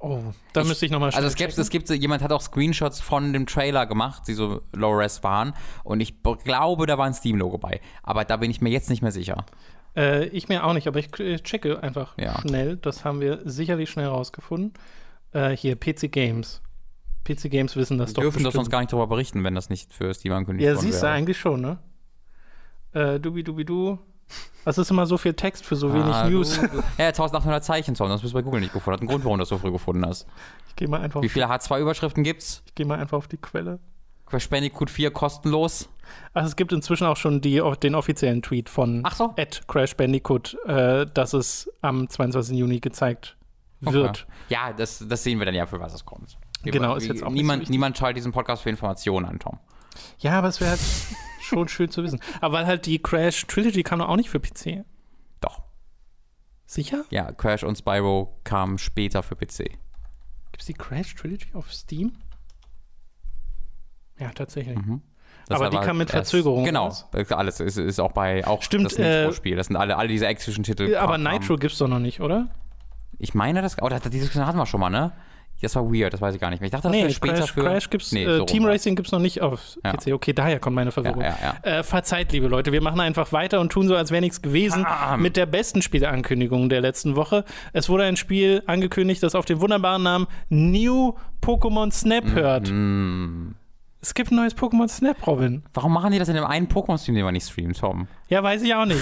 oh, 0.00 0.20
da 0.52 0.62
Ich- 0.62 0.68
müsste 0.68 0.86
ich 0.86 0.92
nochmal 0.92 1.10
Also 1.10 1.26
es 1.28 1.34
gibt, 1.34 1.56
es 1.56 1.70
gibt, 1.70 1.88
jemand 1.90 2.22
hat 2.22 2.32
auch 2.32 2.40
Screenshots 2.40 3.00
von 3.00 3.32
dem 3.32 3.46
Trailer 3.46 3.86
gemacht, 3.86 4.24
die 4.28 4.34
so 4.34 4.62
low-res 4.72 5.22
waren. 5.22 5.54
Und 5.84 6.00
ich 6.00 6.14
glaube, 6.44 6.86
da 6.86 6.98
war 6.98 7.06
ein 7.06 7.14
Steam-Logo 7.14 7.58
bei. 7.58 7.80
Aber 8.02 8.24
da 8.24 8.36
bin 8.36 8.50
ich 8.50 8.60
mir 8.60 8.70
jetzt 8.70 8.90
nicht 8.90 9.02
mehr 9.02 9.12
sicher. 9.12 9.44
Äh, 9.96 10.26
ich 10.26 10.48
mir 10.48 10.64
auch 10.64 10.72
nicht, 10.72 10.86
aber 10.88 10.98
ich 10.98 11.10
checke 11.42 11.82
einfach 11.82 12.16
Ja. 12.18 12.40
schnell. 12.40 12.76
Das 12.76 13.04
haben 13.04 13.20
wir 13.20 13.40
sicherlich 13.44 13.90
schnell 13.90 14.06
rausgefunden. 14.06 14.72
Äh, 15.32 15.56
hier, 15.56 15.76
PC 15.76 16.08
Games. 16.10 16.60
PC 17.24 17.48
Games 17.50 17.76
wissen 17.76 17.98
das 17.98 18.10
Wir 18.10 18.14
doch. 18.14 18.22
dürfen 18.22 18.42
das 18.42 18.54
sonst 18.54 18.70
gar 18.70 18.80
nicht 18.80 18.92
darüber 18.92 19.06
berichten, 19.06 19.44
wenn 19.44 19.54
das 19.54 19.70
nicht 19.70 19.92
für 19.92 20.12
Steam 20.12 20.32
angekündigt 20.32 20.66
Ja, 20.66 20.74
worden 20.74 20.84
siehst 20.86 21.02
du 21.02 21.08
eigentlich 21.08 21.38
schon, 21.38 21.60
ne? 21.60 21.78
Äh, 22.94 23.20
dubi 23.20 23.42
dubi 23.44 23.64
du. 23.64 23.98
Was 24.64 24.78
ist 24.78 24.90
immer 24.90 25.06
so 25.06 25.18
viel 25.18 25.34
Text 25.34 25.64
für 25.66 25.74
so 25.74 25.92
wenig 25.92 26.14
Ah, 26.14 26.28
News? 26.28 26.60
Du, 26.60 26.68
du, 26.68 26.76
ja, 26.98 27.06
1800 27.08 27.64
Zeichen, 27.64 27.94
Tom, 27.94 28.08
das 28.08 28.20
bist 28.20 28.32
du 28.32 28.38
bei 28.38 28.42
Google 28.42 28.60
nicht 28.60 28.72
gefunden. 28.72 28.94
Hat 28.94 29.00
einen 29.00 29.08
Grund, 29.08 29.24
warum 29.24 29.38
du 29.38 29.42
das 29.42 29.48
so 29.48 29.58
früh 29.58 29.72
gefunden 29.72 30.06
hast. 30.06 30.26
Ich 30.68 30.76
gehe 30.76 30.88
mal 30.88 31.00
einfach, 31.00 31.20
Wie 31.22 31.28
viele 31.28 31.48
H2-Überschriften 31.50 32.22
gibt's? 32.22 32.62
ich 32.66 32.74
geh 32.74 32.84
mal 32.84 32.98
einfach 32.98 33.18
auf 33.18 33.28
die 33.28 33.38
Quelle. 33.38 33.80
Crash 34.26 34.48
Bandicoot 34.48 34.88
4 34.88 35.10
kostenlos. 35.10 35.88
Also 36.32 36.48
es 36.48 36.56
gibt 36.56 36.72
inzwischen 36.72 37.06
auch 37.06 37.16
schon 37.18 37.40
die, 37.40 37.60
den 37.82 37.94
offiziellen 37.94 38.40
Tweet 38.40 38.68
von 38.70 39.02
Ach 39.04 39.14
so. 39.14 39.34
Crash 39.66 39.94
Bandicoot, 39.96 40.56
äh, 40.66 41.06
dass 41.12 41.34
es 41.34 41.70
am 41.82 42.08
22. 42.08 42.56
Juni 42.56 42.80
gezeigt 42.80 43.36
wird. 43.80 44.22
Okay. 44.22 44.32
Ja, 44.48 44.72
das, 44.72 45.04
das 45.06 45.22
sehen 45.24 45.38
wir 45.38 45.44
dann 45.46 45.54
ja, 45.54 45.66
für 45.66 45.80
was 45.80 45.92
es 45.92 46.04
kommt. 46.04 46.38
Genau, 46.62 46.94
ist 46.94 47.08
jetzt 47.08 47.22
auch 47.22 47.30
nicht 47.30 47.40
so 47.40 47.42
niemand, 47.42 47.68
niemand 47.70 47.98
schaltet 47.98 48.18
diesen 48.18 48.32
Podcast 48.32 48.62
für 48.62 48.70
Informationen 48.70 49.26
an, 49.26 49.38
Tom. 49.38 49.58
Ja, 50.18 50.38
aber 50.38 50.48
es 50.48 50.60
wäre 50.60 50.70
halt 50.70 50.80
schon 51.52 51.68
schön 51.68 51.90
zu 51.90 52.02
wissen. 52.02 52.20
Aber 52.40 52.58
weil 52.58 52.66
halt 52.66 52.86
die 52.86 53.00
Crash 53.00 53.46
Trilogy 53.46 53.82
kam 53.82 53.98
doch 53.98 54.08
auch 54.08 54.16
nicht 54.16 54.30
für 54.30 54.40
PC. 54.40 54.84
Doch. 55.40 55.62
Sicher? 56.66 57.04
Ja, 57.10 57.32
Crash 57.32 57.64
und 57.64 57.76
Spyro 57.78 58.38
kamen 58.44 58.78
später 58.78 59.22
für 59.22 59.36
PC. 59.36 59.58
Gibt 60.52 60.60
es 60.60 60.66
die 60.66 60.74
Crash 60.74 61.14
Trilogy 61.14 61.48
auf 61.54 61.72
Steam? 61.72 62.12
Ja, 64.18 64.30
tatsächlich. 64.30 64.76
Mhm. 64.76 65.02
Aber 65.48 65.70
die 65.70 65.78
kam 65.78 65.98
mit 65.98 66.10
Verzögerung 66.10 66.64
Genau, 66.64 66.84
raus. 66.86 67.06
alles 67.30 67.60
ist, 67.60 67.76
ist 67.76 68.00
auch 68.00 68.12
bei 68.12 68.46
auch 68.46 68.62
Stimmt, 68.62 68.86
das 68.86 68.94
äh, 68.94 69.20
Nitro-Spiel. 69.22 69.56
Das 69.56 69.66
sind 69.66 69.76
alle, 69.76 69.96
alle 69.96 70.08
diese 70.08 70.26
Activision-Titel. 70.26 70.88
Ja, 70.88 71.00
aber 71.02 71.18
Nitro 71.18 71.56
gibt's 71.56 71.78
doch 71.78 71.88
noch 71.88 71.98
nicht, 71.98 72.20
oder? 72.20 72.48
Ich 73.18 73.34
meine, 73.34 73.60
das. 73.62 73.76
Oh, 73.82 73.88
das, 73.88 74.00
diese 74.02 74.10
Diskussion 74.10 74.46
hatten 74.46 74.58
wir 74.58 74.66
schon 74.66 74.80
mal, 74.80 74.90
ne? 74.90 75.12
Das 75.62 75.74
war 75.76 75.84
weird, 75.92 76.12
das 76.12 76.20
weiß 76.20 76.34
ich 76.34 76.40
gar 76.40 76.50
nicht 76.50 76.60
mehr. 76.60 76.66
Ich 76.66 76.72
dachte, 76.72 76.88
das 76.88 76.92
Nee, 76.92 77.02
wäre 77.02 77.12
später 77.12 77.34
Crash, 77.36 77.52
für. 77.52 77.62
Crash 77.62 77.88
gibt's, 77.90 78.12
Nee, 78.12 78.24
äh, 78.24 78.36
so 78.38 78.44
Team. 78.44 78.64
Racing 78.64 78.96
gibt's 78.96 79.12
noch 79.12 79.18
nicht 79.20 79.40
auf 79.40 79.78
Ja. 79.84 79.92
PC. 79.92 80.12
Okay, 80.12 80.32
daher 80.32 80.58
kommt 80.60 80.76
meine 80.76 80.90
Verwirrung. 80.92 81.22
ja, 81.22 81.36
ja. 81.64 81.78
Äh, 81.78 81.82
verzeiht, 81.82 82.32
liebe 82.32 82.48
Leute, 82.48 82.72
wir 82.72 82.82
machen 82.82 83.00
einfach 83.00 83.32
weiter 83.32 83.60
und 83.60 83.70
tun 83.72 83.88
so, 83.88 83.96
als 83.96 84.10
wäre 84.10 84.20
nichts 84.20 84.42
gewesen 84.42 84.84
Ah. 84.86 85.16
mit 85.16 85.36
der 85.36 85.46
besten 85.46 85.80
Spieleankündigung 85.80 86.68
der 86.68 86.80
letzten 86.80 87.16
Woche. 87.16 87.44
Es 87.72 87.88
wurde 87.88 88.04
ein 88.04 88.16
Spiel 88.16 88.62
angekündigt, 88.66 89.22
das 89.22 89.34
auf 89.34 89.44
den 89.44 89.60
wunderbaren 89.60 90.02
Namen 90.02 90.26
New 90.48 91.14
Pokémon 91.42 91.90
Snap 91.92 92.24
hört. 92.32 92.70
Mm. 92.70 93.54
Es 94.04 94.14
gibt 94.14 94.32
ein 94.32 94.34
neues 94.34 94.56
Pokémon 94.56 94.88
Snap, 94.88 95.24
Robin. 95.28 95.62
Warum 95.74 95.92
machen 95.92 96.10
die 96.10 96.18
das 96.18 96.28
in 96.28 96.34
dem 96.34 96.44
einen 96.44 96.66
Pokémon-Stream, 96.66 97.14
den 97.14 97.24
wir 97.24 97.30
nicht 97.30 97.46
streamen, 97.48 97.72
Tom? 97.72 98.08
Ja, 98.28 98.42
weiß 98.42 98.62
ich 98.62 98.74
auch 98.74 98.84
nicht. 98.84 98.98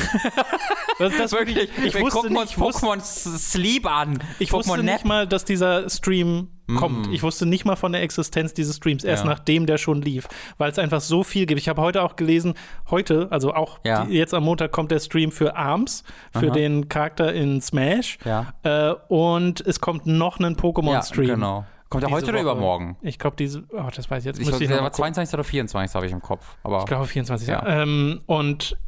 das, 0.99 1.17
das 1.17 1.33
Wirklich, 1.33 1.71
ich 1.83 1.95
wir 1.95 2.03
wusste 2.03 2.31
nicht, 2.31 2.51
ich 2.51 2.57
Pokémon 2.59 3.01
Sleep 3.01 3.87
an. 3.91 4.23
ich 4.39 4.53
wusste 4.53 4.73
Pokémon 4.73 4.83
nicht 4.83 5.07
mal, 5.07 5.27
dass 5.27 5.47
dieser 5.47 5.89
Stream 5.89 6.49
kommt. 6.77 7.09
Ich 7.13 7.23
wusste 7.23 7.47
nicht 7.47 7.65
mal 7.65 7.77
von 7.77 7.93
der 7.93 8.03
Existenz 8.03 8.53
dieses 8.53 8.77
Streams, 8.77 9.03
erst 9.03 9.25
Ja. 9.25 9.31
nachdem 9.31 9.65
der 9.65 9.79
schon 9.79 10.03
lief, 10.03 10.29
weil 10.59 10.71
es 10.71 10.79
einfach 10.79 11.01
so 11.01 11.25
viel 11.25 11.47
gibt. 11.47 11.59
Ich 11.63 11.71
habe 11.71 11.81
heute 11.81 12.03
auch 12.03 12.15
gelesen, 12.17 12.53
heute, 12.91 13.27
also 13.31 13.55
auch 13.55 13.81
Ja. 13.87 14.05
die, 14.05 14.13
jetzt 14.13 14.35
am 14.35 14.45
Montag 14.45 14.71
kommt 14.71 14.91
der 14.91 15.01
Stream 15.01 15.33
für 15.33 15.57
ARMS, 15.57 16.05
für 16.33 16.49
Aha. 16.49 16.55
den 16.55 16.91
Charakter 16.91 17.33
in 17.33 17.63
Smash. 17.63 18.19
Ja. 18.27 18.53
Äh, 18.65 18.95
und 19.09 19.63
es 19.63 19.81
kommt 19.81 20.05
noch 20.07 20.39
ein 20.41 20.45
Ja, 20.45 20.51
Pokémon-Stream. 20.51 21.27
genau. 21.27 21.65
Kommt 21.91 22.05
Diese 22.05 22.13
heute 22.15 22.27
oder 22.27 22.35
Woche. 22.35 22.43
übermorgen? 22.43 22.97
Ich 23.03 23.19
glaube, 23.19 23.35
diese, 23.37 23.65
oh, 23.73 23.89
das 23.95 24.09
weiß 24.09 24.21
ich 24.21 24.27
jetzt. 24.27 24.39
Ich 24.41 24.47
ich 24.49 24.69
gucken. 24.69 24.93
22 24.93 25.35
oder 25.35 25.43
24, 25.43 25.95
habe 25.97 26.07
ich 26.07 26.13
im 26.13 26.23
Kopf. 26.23 26.57
Aber 26.63 26.79
Ich 26.79 26.87
glaube 26.87 27.05
24, 27.07 27.49
ja. 27.49 27.67
Ja. 27.67 27.83
Ähm, 27.83 28.21
und 28.27 28.79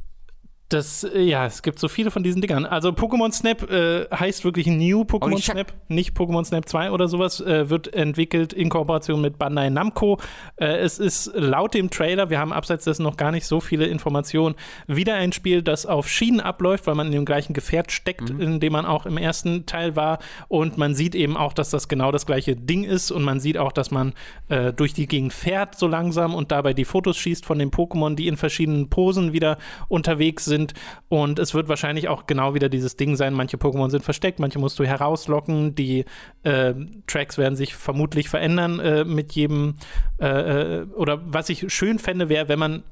das, 0.72 1.04
äh, 1.04 1.20
ja, 1.20 1.46
es 1.46 1.62
gibt 1.62 1.78
so 1.78 1.88
viele 1.88 2.10
von 2.10 2.22
diesen 2.22 2.40
Dingern. 2.40 2.66
Also 2.66 2.90
Pokémon 2.90 3.32
Snap 3.32 3.70
äh, 3.70 4.06
heißt 4.10 4.44
wirklich 4.44 4.66
New 4.66 5.02
Pokémon 5.02 5.36
shit. 5.36 5.52
Snap, 5.52 5.72
nicht 5.88 6.16
Pokémon 6.16 6.44
Snap 6.44 6.68
2 6.68 6.90
oder 6.90 7.08
sowas, 7.08 7.40
äh, 7.40 7.68
wird 7.70 7.92
entwickelt 7.94 8.52
in 8.52 8.68
Kooperation 8.68 9.20
mit 9.20 9.38
Bandai 9.38 9.70
Namco. 9.70 10.18
Äh, 10.56 10.78
es 10.78 10.98
ist 10.98 11.32
laut 11.34 11.74
dem 11.74 11.90
Trailer, 11.90 12.30
wir 12.30 12.38
haben 12.38 12.52
abseits 12.52 12.84
dessen 12.84 13.02
noch 13.02 13.16
gar 13.16 13.32
nicht 13.32 13.46
so 13.46 13.60
viele 13.60 13.86
Informationen, 13.86 14.54
wieder 14.86 15.14
ein 15.14 15.32
Spiel, 15.32 15.62
das 15.62 15.86
auf 15.86 16.08
Schienen 16.08 16.40
abläuft, 16.40 16.86
weil 16.86 16.94
man 16.94 17.06
in 17.06 17.12
dem 17.12 17.24
gleichen 17.24 17.52
Gefährt 17.52 17.92
steckt, 17.92 18.30
in 18.30 18.60
dem 18.60 18.72
man 18.72 18.86
auch 18.86 19.06
im 19.06 19.16
ersten 19.16 19.66
Teil 19.66 19.96
war. 19.96 20.18
Und 20.48 20.78
man 20.78 20.94
sieht 20.94 21.14
eben 21.14 21.36
auch, 21.36 21.52
dass 21.52 21.70
das 21.70 21.88
genau 21.88 22.12
das 22.12 22.26
gleiche 22.26 22.56
Ding 22.56 22.84
ist. 22.84 23.10
Und 23.10 23.22
man 23.22 23.40
sieht 23.40 23.58
auch, 23.58 23.72
dass 23.72 23.90
man 23.90 24.12
äh, 24.48 24.72
durch 24.72 24.94
die 24.94 25.06
Gegend 25.06 25.32
fährt 25.32 25.78
so 25.78 25.86
langsam 25.86 26.34
und 26.34 26.52
dabei 26.52 26.74
die 26.74 26.84
Fotos 26.84 27.16
schießt 27.16 27.44
von 27.44 27.58
den 27.58 27.70
Pokémon, 27.70 28.14
die 28.14 28.28
in 28.28 28.36
verschiedenen 28.36 28.88
Posen 28.88 29.32
wieder 29.32 29.58
unterwegs 29.88 30.44
sind. 30.44 30.61
Und 31.08 31.38
es 31.38 31.54
wird 31.54 31.68
wahrscheinlich 31.68 32.08
auch 32.08 32.26
genau 32.26 32.54
wieder 32.54 32.68
dieses 32.68 32.96
Ding 32.96 33.16
sein. 33.16 33.34
Manche 33.34 33.56
Pokémon 33.56 33.90
sind 33.90 34.04
versteckt, 34.04 34.38
manche 34.38 34.58
musst 34.58 34.78
du 34.78 34.84
herauslocken. 34.84 35.74
Die 35.74 36.04
äh, 36.42 36.74
Tracks 37.06 37.38
werden 37.38 37.56
sich 37.56 37.74
vermutlich 37.74 38.28
verändern 38.28 38.80
äh, 38.80 39.04
mit 39.04 39.32
jedem. 39.32 39.76
Äh, 40.20 40.26
äh, 40.26 40.82
oder 40.94 41.20
was 41.24 41.48
ich 41.48 41.72
schön 41.72 41.98
fände, 41.98 42.28
wäre, 42.28 42.48
wenn 42.48 42.58
man 42.58 42.82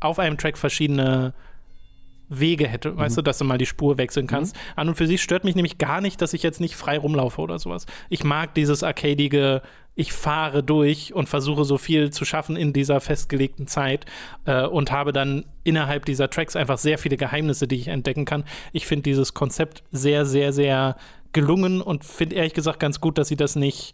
auf 0.00 0.18
einem 0.18 0.38
Track 0.38 0.56
verschiedene 0.56 1.34
Wege 2.30 2.66
hätte, 2.66 2.96
weißt 2.96 3.18
du, 3.18 3.22
dass 3.22 3.38
du 3.38 3.44
mal 3.44 3.58
die 3.58 3.66
Spur 3.66 3.98
wechseln 3.98 4.26
kannst. 4.26 4.56
An 4.76 4.88
und 4.88 4.94
für 4.94 5.06
sich 5.06 5.20
stört 5.20 5.44
mich 5.44 5.56
nämlich 5.56 5.78
gar 5.78 6.00
nicht, 6.00 6.22
dass 6.22 6.32
ich 6.32 6.42
jetzt 6.42 6.60
nicht 6.60 6.76
frei 6.76 6.96
rumlaufe 6.96 7.40
oder 7.40 7.58
sowas. 7.58 7.86
Ich 8.08 8.24
mag 8.24 8.54
dieses 8.54 8.82
arcadige, 8.82 9.62
ich 9.96 10.12
fahre 10.12 10.62
durch 10.62 11.12
und 11.12 11.28
versuche 11.28 11.64
so 11.64 11.76
viel 11.76 12.10
zu 12.10 12.24
schaffen 12.24 12.56
in 12.56 12.72
dieser 12.72 13.00
festgelegten 13.00 13.66
Zeit 13.66 14.06
äh, 14.46 14.64
und 14.64 14.92
habe 14.92 15.12
dann 15.12 15.44
innerhalb 15.64 16.06
dieser 16.06 16.30
Tracks 16.30 16.56
einfach 16.56 16.78
sehr 16.78 16.98
viele 16.98 17.16
Geheimnisse, 17.16 17.66
die 17.66 17.76
ich 17.76 17.88
entdecken 17.88 18.24
kann. 18.24 18.44
Ich 18.72 18.86
finde 18.86 19.02
dieses 19.02 19.34
Konzept 19.34 19.82
sehr, 19.90 20.24
sehr, 20.24 20.52
sehr 20.52 20.96
gelungen 21.32 21.82
und 21.82 22.04
finde 22.04 22.36
ehrlich 22.36 22.54
gesagt 22.54 22.80
ganz 22.80 23.00
gut, 23.00 23.18
dass 23.18 23.28
sie 23.28 23.36
das 23.36 23.56
nicht 23.56 23.92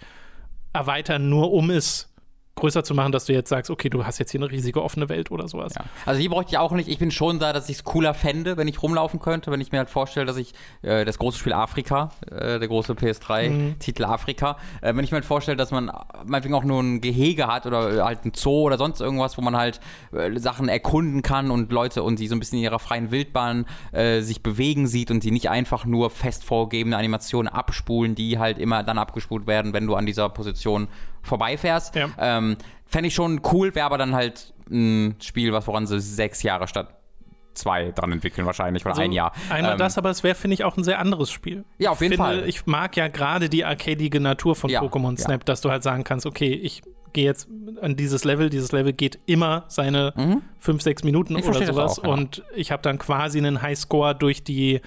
erweitern, 0.73 1.31
nur 1.31 1.53
um 1.53 1.71
es 1.71 2.15
größer 2.57 2.83
zu 2.83 2.95
machen, 2.95 3.13
dass 3.13 3.27
du 3.27 3.35
jetzt 3.35 3.51
sagst, 3.51 3.71
okay, 3.71 3.91
du 3.91 4.07
hast 4.07 4.19
jetzt 4.19 4.31
hier 4.31 4.41
eine 4.41 4.51
riesige 4.51 4.83
offene 4.83 5.11
Welt 5.11 5.31
oder 5.31 5.47
sowas. 5.47 5.75
Ja. 5.75 5.85
Also 6.07 6.21
die 6.21 6.29
bräuchte 6.29 6.53
ich 6.53 6.59
auch 6.59 6.73
nicht. 6.73 6.89
Ich 6.89 6.99
bin 6.99 7.11
schon 7.11 7.39
da, 7.39 7.53
dass 7.53 7.69
ich 7.69 7.77
es 7.77 7.85
cooler 7.85 8.15
fände, 8.15 8.57
wenn 8.57 8.67
ich 8.67 8.83
rumlaufen 8.83 9.21
könnte, 9.21 9.51
wenn 9.51 9.61
ich 9.61 9.73
mir 9.73 9.79
halt 9.79 9.91
vorstelle, 9.91 10.25
dass 10.25 10.39
ich 10.39 10.55
äh, 10.81 11.05
das 11.05 11.19
große 11.19 11.39
Spiel 11.39 11.53
Afrika, 11.53 12.13
äh, 12.31 12.59
der 12.59 12.67
große 12.67 12.95
PS3-Titel 12.95 14.05
mhm. 14.05 14.11
Afrika, 14.11 14.57
äh, 14.81 14.95
wenn 14.97 15.05
ich 15.05 15.11
mir 15.11 15.17
halt 15.17 15.27
vorstelle, 15.27 15.59
dass 15.59 15.71
man 15.71 15.93
meinetwegen 16.25 16.55
auch 16.55 16.65
nur 16.65 16.83
ein 16.83 17.03
Gehege 17.03 17.47
hat 17.47 17.67
oder 17.67 17.93
äh, 17.93 18.01
halt 18.01 18.25
ein 18.25 18.33
Zoo 18.35 18.63
oder 18.63 18.79
sonst 18.79 19.03
irgendwas, 19.03 19.37
wo 19.37 19.43
man 19.43 19.55
halt 19.55 19.81
äh, 20.13 20.39
Sachen 20.39 20.71
erkunden 20.71 21.21
kann 21.21 21.51
und 21.51 21.71
Leute 21.71 22.03
und 22.03 22.19
die 22.19 22.27
so 22.27 22.35
ein 22.35 22.39
bisschen 22.39 22.59
in 22.59 22.65
ihrer 22.65 22.79
freien 22.79 23.11
Wildbahn 23.11 23.67
äh, 23.93 24.23
sich 24.23 24.43
bewegen 24.43 24.87
sieht 24.87 25.11
und 25.11 25.25
die 25.25 25.31
nicht 25.31 25.51
einfach 25.51 25.85
nur 25.85 26.09
fest 26.09 26.43
vorgegebene 26.43 26.97
Animationen 26.97 27.53
abspulen, 27.53 28.15
die 28.15 28.39
halt 28.39 28.57
immer 28.57 28.83
dann 28.83 28.97
abgespult 28.97 29.47
werden, 29.47 29.75
wenn 29.75 29.87
du 29.87 29.95
an 29.95 30.07
dieser 30.07 30.31
Position 30.31 30.89
vorbeifährst. 31.27 31.95
Ja. 31.95 32.09
Ähm, 32.19 32.57
Fände 32.87 33.09
ich 33.09 33.15
schon 33.15 33.41
cool, 33.53 33.75
wäre 33.75 33.87
aber 33.87 33.99
dann 33.99 34.15
halt 34.15 34.55
ein 34.71 35.17
Spiel, 35.21 35.53
was 35.53 35.67
woran 35.67 35.87
sie 35.87 36.01
sechs 36.01 36.43
Jahre 36.43 36.69
statt 36.69 36.97
zwei 37.55 37.91
dran 37.91 38.13
entwickeln 38.13 38.47
wahrscheinlich 38.47 38.85
oder 38.85 38.93
also 38.93 39.03
ein 39.03 39.13
Jahr. 39.13 39.33
Einmal 39.51 39.73
ähm, 39.73 39.79
das, 39.79 39.99
aber 39.99 40.11
es 40.11 40.23
wäre, 40.23 40.35
finde 40.35 40.55
ich, 40.55 40.65
auch 40.65 40.77
ein 40.77 40.85
sehr 40.85 40.99
anderes 40.99 41.31
Spiel. 41.31 41.65
Ja, 41.79 41.91
auf 41.91 42.01
jeden 42.01 42.15
finde, 42.15 42.41
Fall. 42.41 42.49
Ich 42.49 42.67
mag 42.67 42.97
ja 42.97 43.09
gerade 43.09 43.49
die 43.49 43.65
arcadige 43.65 44.21
Natur 44.21 44.55
von 44.55 44.71
ja, 44.71 44.83
Pokémon 44.83 45.19
Snap, 45.19 45.41
ja. 45.41 45.45
dass 45.45 45.63
du 45.63 45.71
halt 45.71 45.83
sagen 45.83 46.05
kannst, 46.05 46.27
okay, 46.27 46.53
ich 46.53 46.83
gehe 47.13 47.25
jetzt 47.25 47.49
an 47.81 47.97
dieses 47.97 48.25
Level, 48.25 48.51
dieses 48.51 48.73
Level 48.73 48.93
geht 48.93 49.19
immer 49.25 49.65
seine 49.69 50.13
mhm. 50.17 50.43
fünf, 50.59 50.83
sechs 50.83 51.03
Minuten 51.03 51.37
ich 51.39 51.47
oder 51.47 51.65
sowas 51.65 51.99
auch, 51.99 52.05
ja. 52.05 52.11
und 52.11 52.45
ich 52.55 52.71
habe 52.73 52.83
dann 52.83 52.99
quasi 52.99 53.39
einen 53.39 53.63
Highscore 53.63 54.15
durch 54.15 54.45
die 54.45 54.83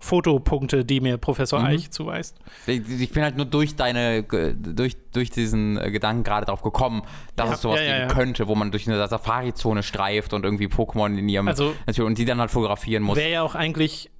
Fotopunkte, 0.00 0.84
die 0.84 1.00
mir 1.00 1.18
Professor 1.18 1.60
mhm. 1.60 1.66
Eich 1.66 1.90
zuweist. 1.90 2.36
Ich 2.66 3.10
bin 3.10 3.22
halt 3.22 3.36
nur 3.36 3.46
durch 3.46 3.76
deine, 3.76 4.22
durch, 4.22 4.96
durch 5.12 5.30
diesen 5.30 5.76
äh, 5.76 5.90
Gedanken 5.90 6.22
gerade 6.22 6.46
drauf 6.46 6.62
gekommen, 6.62 7.02
dass 7.36 7.48
ja, 7.48 7.54
es 7.54 7.60
sowas 7.62 7.80
ja, 7.80 7.86
ja, 7.86 7.98
geben 7.98 8.10
könnte, 8.10 8.48
wo 8.48 8.54
man 8.54 8.70
durch 8.70 8.88
eine 8.88 9.06
Safari-Zone 9.06 9.82
streift 9.82 10.32
und 10.32 10.44
irgendwie 10.44 10.66
Pokémon 10.66 11.18
in 11.18 11.28
ihrem 11.28 11.48
also, 11.48 11.74
und 11.98 12.18
die 12.18 12.24
dann 12.24 12.38
halt 12.38 12.50
fotografieren 12.50 13.02
muss. 13.02 13.16
Wäre 13.16 13.30
ja 13.30 13.42
auch 13.42 13.54
eigentlich 13.54 14.10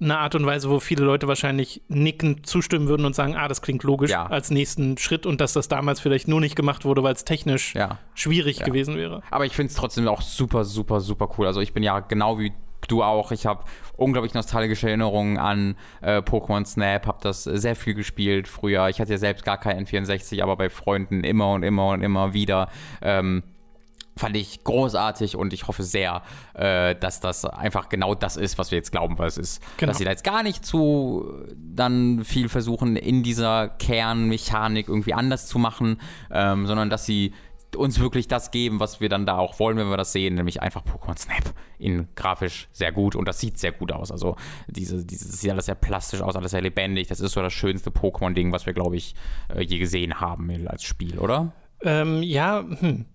eine 0.00 0.18
Art 0.18 0.34
und 0.34 0.46
Weise, 0.46 0.70
wo 0.70 0.80
viele 0.80 1.04
Leute 1.04 1.28
wahrscheinlich 1.28 1.82
nickend 1.88 2.46
zustimmen 2.46 2.88
würden 2.88 3.04
und 3.04 3.14
sagen, 3.14 3.36
ah, 3.36 3.48
das 3.48 3.60
klingt 3.60 3.82
logisch 3.82 4.10
ja. 4.10 4.26
als 4.26 4.50
nächsten 4.50 4.96
Schritt 4.96 5.26
und 5.26 5.40
dass 5.40 5.52
das 5.52 5.68
damals 5.68 6.00
vielleicht 6.00 6.26
nur 6.26 6.40
nicht 6.40 6.56
gemacht 6.56 6.84
wurde, 6.84 7.02
weil 7.02 7.12
es 7.12 7.24
technisch 7.24 7.74
ja. 7.74 7.98
schwierig 8.14 8.60
ja. 8.60 8.64
gewesen 8.64 8.96
wäre. 8.96 9.22
Aber 9.30 9.44
ich 9.44 9.52
finde 9.52 9.70
es 9.70 9.76
trotzdem 9.76 10.08
auch 10.08 10.22
super, 10.22 10.64
super, 10.64 11.00
super 11.00 11.28
cool. 11.36 11.46
Also 11.46 11.60
ich 11.60 11.74
bin 11.74 11.82
ja 11.82 12.00
genau 12.00 12.38
wie 12.38 12.52
du 12.90 13.02
auch. 13.02 13.32
Ich 13.32 13.46
habe 13.46 13.64
unglaublich 13.96 14.34
nostalgische 14.34 14.88
Erinnerungen 14.88 15.38
an 15.38 15.76
äh, 16.00 16.18
Pokémon 16.18 16.64
Snap, 16.64 17.06
habe 17.06 17.18
das 17.22 17.44
sehr 17.44 17.76
viel 17.76 17.94
gespielt 17.94 18.48
früher. 18.48 18.88
Ich 18.88 19.00
hatte 19.00 19.12
ja 19.12 19.18
selbst 19.18 19.44
gar 19.44 19.58
kein 19.58 19.86
N64, 19.86 20.42
aber 20.42 20.56
bei 20.56 20.70
Freunden 20.70 21.24
immer 21.24 21.52
und 21.52 21.62
immer 21.62 21.88
und 21.88 22.02
immer 22.02 22.32
wieder. 22.32 22.68
Ähm, 23.02 23.42
fand 24.16 24.36
ich 24.36 24.64
großartig 24.64 25.34
und 25.36 25.52
ich 25.52 25.66
hoffe 25.66 25.82
sehr, 25.82 26.22
äh, 26.54 26.94
dass 26.94 27.20
das 27.20 27.44
einfach 27.44 27.88
genau 27.88 28.14
das 28.14 28.36
ist, 28.36 28.58
was 28.58 28.70
wir 28.70 28.76
jetzt 28.76 28.92
glauben, 28.92 29.18
was 29.18 29.38
es 29.38 29.54
ist. 29.54 29.62
Genau. 29.78 29.90
Dass 29.90 29.98
sie 29.98 30.04
da 30.04 30.10
jetzt 30.10 30.24
gar 30.24 30.42
nicht 30.42 30.64
zu 30.64 31.32
dann 31.56 32.22
viel 32.24 32.48
versuchen, 32.48 32.96
in 32.96 33.22
dieser 33.22 33.68
Kernmechanik 33.68 34.88
irgendwie 34.88 35.14
anders 35.14 35.46
zu 35.46 35.58
machen, 35.58 36.00
ähm, 36.30 36.66
sondern 36.66 36.90
dass 36.90 37.06
sie 37.06 37.32
uns 37.76 38.00
wirklich 38.00 38.28
das 38.28 38.50
geben, 38.50 38.80
was 38.80 39.00
wir 39.00 39.08
dann 39.08 39.26
da 39.26 39.38
auch 39.38 39.58
wollen, 39.58 39.76
wenn 39.76 39.88
wir 39.88 39.96
das 39.96 40.12
sehen, 40.12 40.34
nämlich 40.34 40.62
einfach 40.62 40.82
Pokémon 40.84 41.18
Snap 41.18 41.54
in 41.78 42.08
grafisch 42.14 42.68
sehr 42.72 42.92
gut 42.92 43.16
und 43.16 43.26
das 43.26 43.38
sieht 43.40 43.58
sehr 43.58 43.72
gut 43.72 43.92
aus. 43.92 44.10
Also 44.10 44.36
diese, 44.66 45.04
diese 45.04 45.30
sieht 45.30 45.50
alles 45.50 45.66
sehr 45.66 45.74
plastisch 45.74 46.20
aus, 46.20 46.36
alles 46.36 46.50
sehr 46.50 46.62
lebendig. 46.62 47.08
Das 47.08 47.20
ist 47.20 47.32
so 47.32 47.42
das 47.42 47.52
schönste 47.52 47.90
Pokémon-Ding, 47.90 48.52
was 48.52 48.66
wir, 48.66 48.72
glaube 48.72 48.96
ich, 48.96 49.14
äh, 49.54 49.62
je 49.62 49.78
gesehen 49.78 50.20
haben 50.20 50.50
als 50.66 50.82
Spiel, 50.82 51.18
oder? 51.18 51.52
Ähm, 51.82 52.22
ja, 52.22 52.64
hm. 52.68 53.06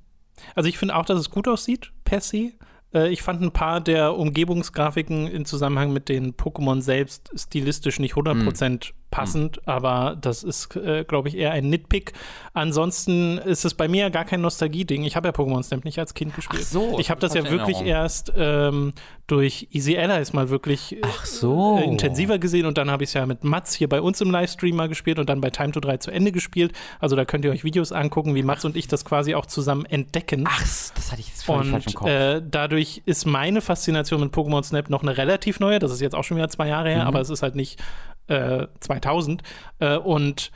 Also 0.54 0.70
ich 0.70 0.78
finde 0.78 0.96
auch, 0.96 1.06
dass 1.06 1.20
es 1.20 1.30
gut 1.30 1.48
aussieht, 1.48 1.92
per 2.04 2.22
se. 2.22 2.52
Äh, 2.94 3.10
ich 3.10 3.22
fand 3.22 3.42
ein 3.42 3.52
paar 3.52 3.82
der 3.82 4.16
Umgebungsgrafiken 4.16 5.28
in 5.28 5.46
Zusammenhang 5.46 5.94
mit 5.94 6.10
den 6.10 6.34
Pokémon 6.34 6.82
selbst 6.82 7.32
stilistisch 7.36 8.00
nicht 8.00 8.16
100% 8.16 8.70
mhm 8.70 8.80
passend, 9.16 9.58
mhm. 9.58 9.62
aber 9.66 10.18
das 10.20 10.44
ist, 10.44 10.76
äh, 10.76 11.06
glaube 11.06 11.30
ich, 11.30 11.38
eher 11.38 11.52
ein 11.52 11.70
Nitpick. 11.70 12.12
Ansonsten 12.54 13.38
ist 13.38 13.64
es 13.64 13.74
bei 13.74 13.88
mir 13.88 14.10
gar 14.10 14.26
kein 14.26 14.42
Nostalgie-Ding. 14.42 15.04
Ich 15.06 15.16
habe 15.16 15.30
ja 15.30 15.34
Pokémon 15.34 15.64
Snap 15.64 15.86
nicht 15.86 15.98
als 16.00 16.14
Kind 16.14 16.36
gespielt. 16.36 16.64
Ach 16.66 16.72
so, 16.72 17.00
ich 17.00 17.10
habe 17.10 17.22
das 17.22 17.34
ja 17.34 17.50
wirklich 17.50 17.82
erst 17.82 18.34
ähm, 18.36 18.92
durch 19.28 19.70
Easy 19.72 19.98
Allies 19.98 20.34
mal 20.34 20.50
wirklich 20.50 20.98
äh, 20.98 21.02
so. 21.24 21.80
äh, 21.80 21.86
intensiver 21.86 22.40
gesehen 22.40 22.66
und 22.66 22.78
dann 22.78 22.92
habe 22.92 23.06
ich 23.06 23.12
es 23.12 23.14
ja 23.14 23.26
mit 23.26 23.46
Mats 23.46 23.74
hier 23.74 23.88
bei 23.88 24.02
uns 24.02 24.20
im 24.20 24.32
Livestream 24.32 24.76
mal 24.76 24.90
gespielt 24.90 25.18
und 25.18 25.30
dann 25.30 25.40
bei 25.40 25.50
Time 25.50 25.72
to 25.72 25.80
3 25.80 25.98
zu 25.98 26.12
Ende 26.12 26.34
gespielt. 26.34 26.74
Also 27.00 27.16
da 27.16 27.24
könnt 27.24 27.46
ihr 27.46 27.52
euch 27.52 27.64
Videos 27.64 27.94
angucken, 27.94 28.36
wie 28.36 28.44
Mats 28.44 28.66
und 28.66 28.76
ich 28.76 28.90
das 28.90 29.06
quasi 29.06 29.34
auch 29.34 29.46
zusammen 29.46 29.86
entdecken. 29.86 30.44
Ach, 30.46 30.60
das 30.60 31.12
hatte 31.12 31.22
ich 31.22 31.30
jetzt 31.30 31.46
voll 31.46 31.62
und, 31.62 31.72
falsch 31.72 31.88
im 31.88 31.94
Kopf. 31.94 32.10
Äh, 32.10 32.42
dadurch 32.46 33.02
ist 33.06 33.26
meine 33.26 33.62
Faszination 33.62 34.20
mit 34.20 34.34
Pokémon 34.34 34.64
Snap 34.64 34.90
noch 34.90 35.04
eine 35.04 35.16
relativ 35.18 35.62
neue. 35.62 35.80
Das 35.80 35.92
ist 35.92 36.02
jetzt 36.02 36.16
auch 36.16 36.24
schon 36.26 36.36
wieder 36.36 36.50
zwei 36.50 36.68
Jahre 36.68 36.90
her, 36.90 37.04
mhm. 37.04 37.08
aber 37.08 37.22
es 37.22 37.30
ist 37.30 37.44
halt 37.44 37.56
nicht 37.56 37.82
äh, 38.28 38.68
2000. 38.80 39.44
Äh, 39.80 39.98
und 39.98 40.52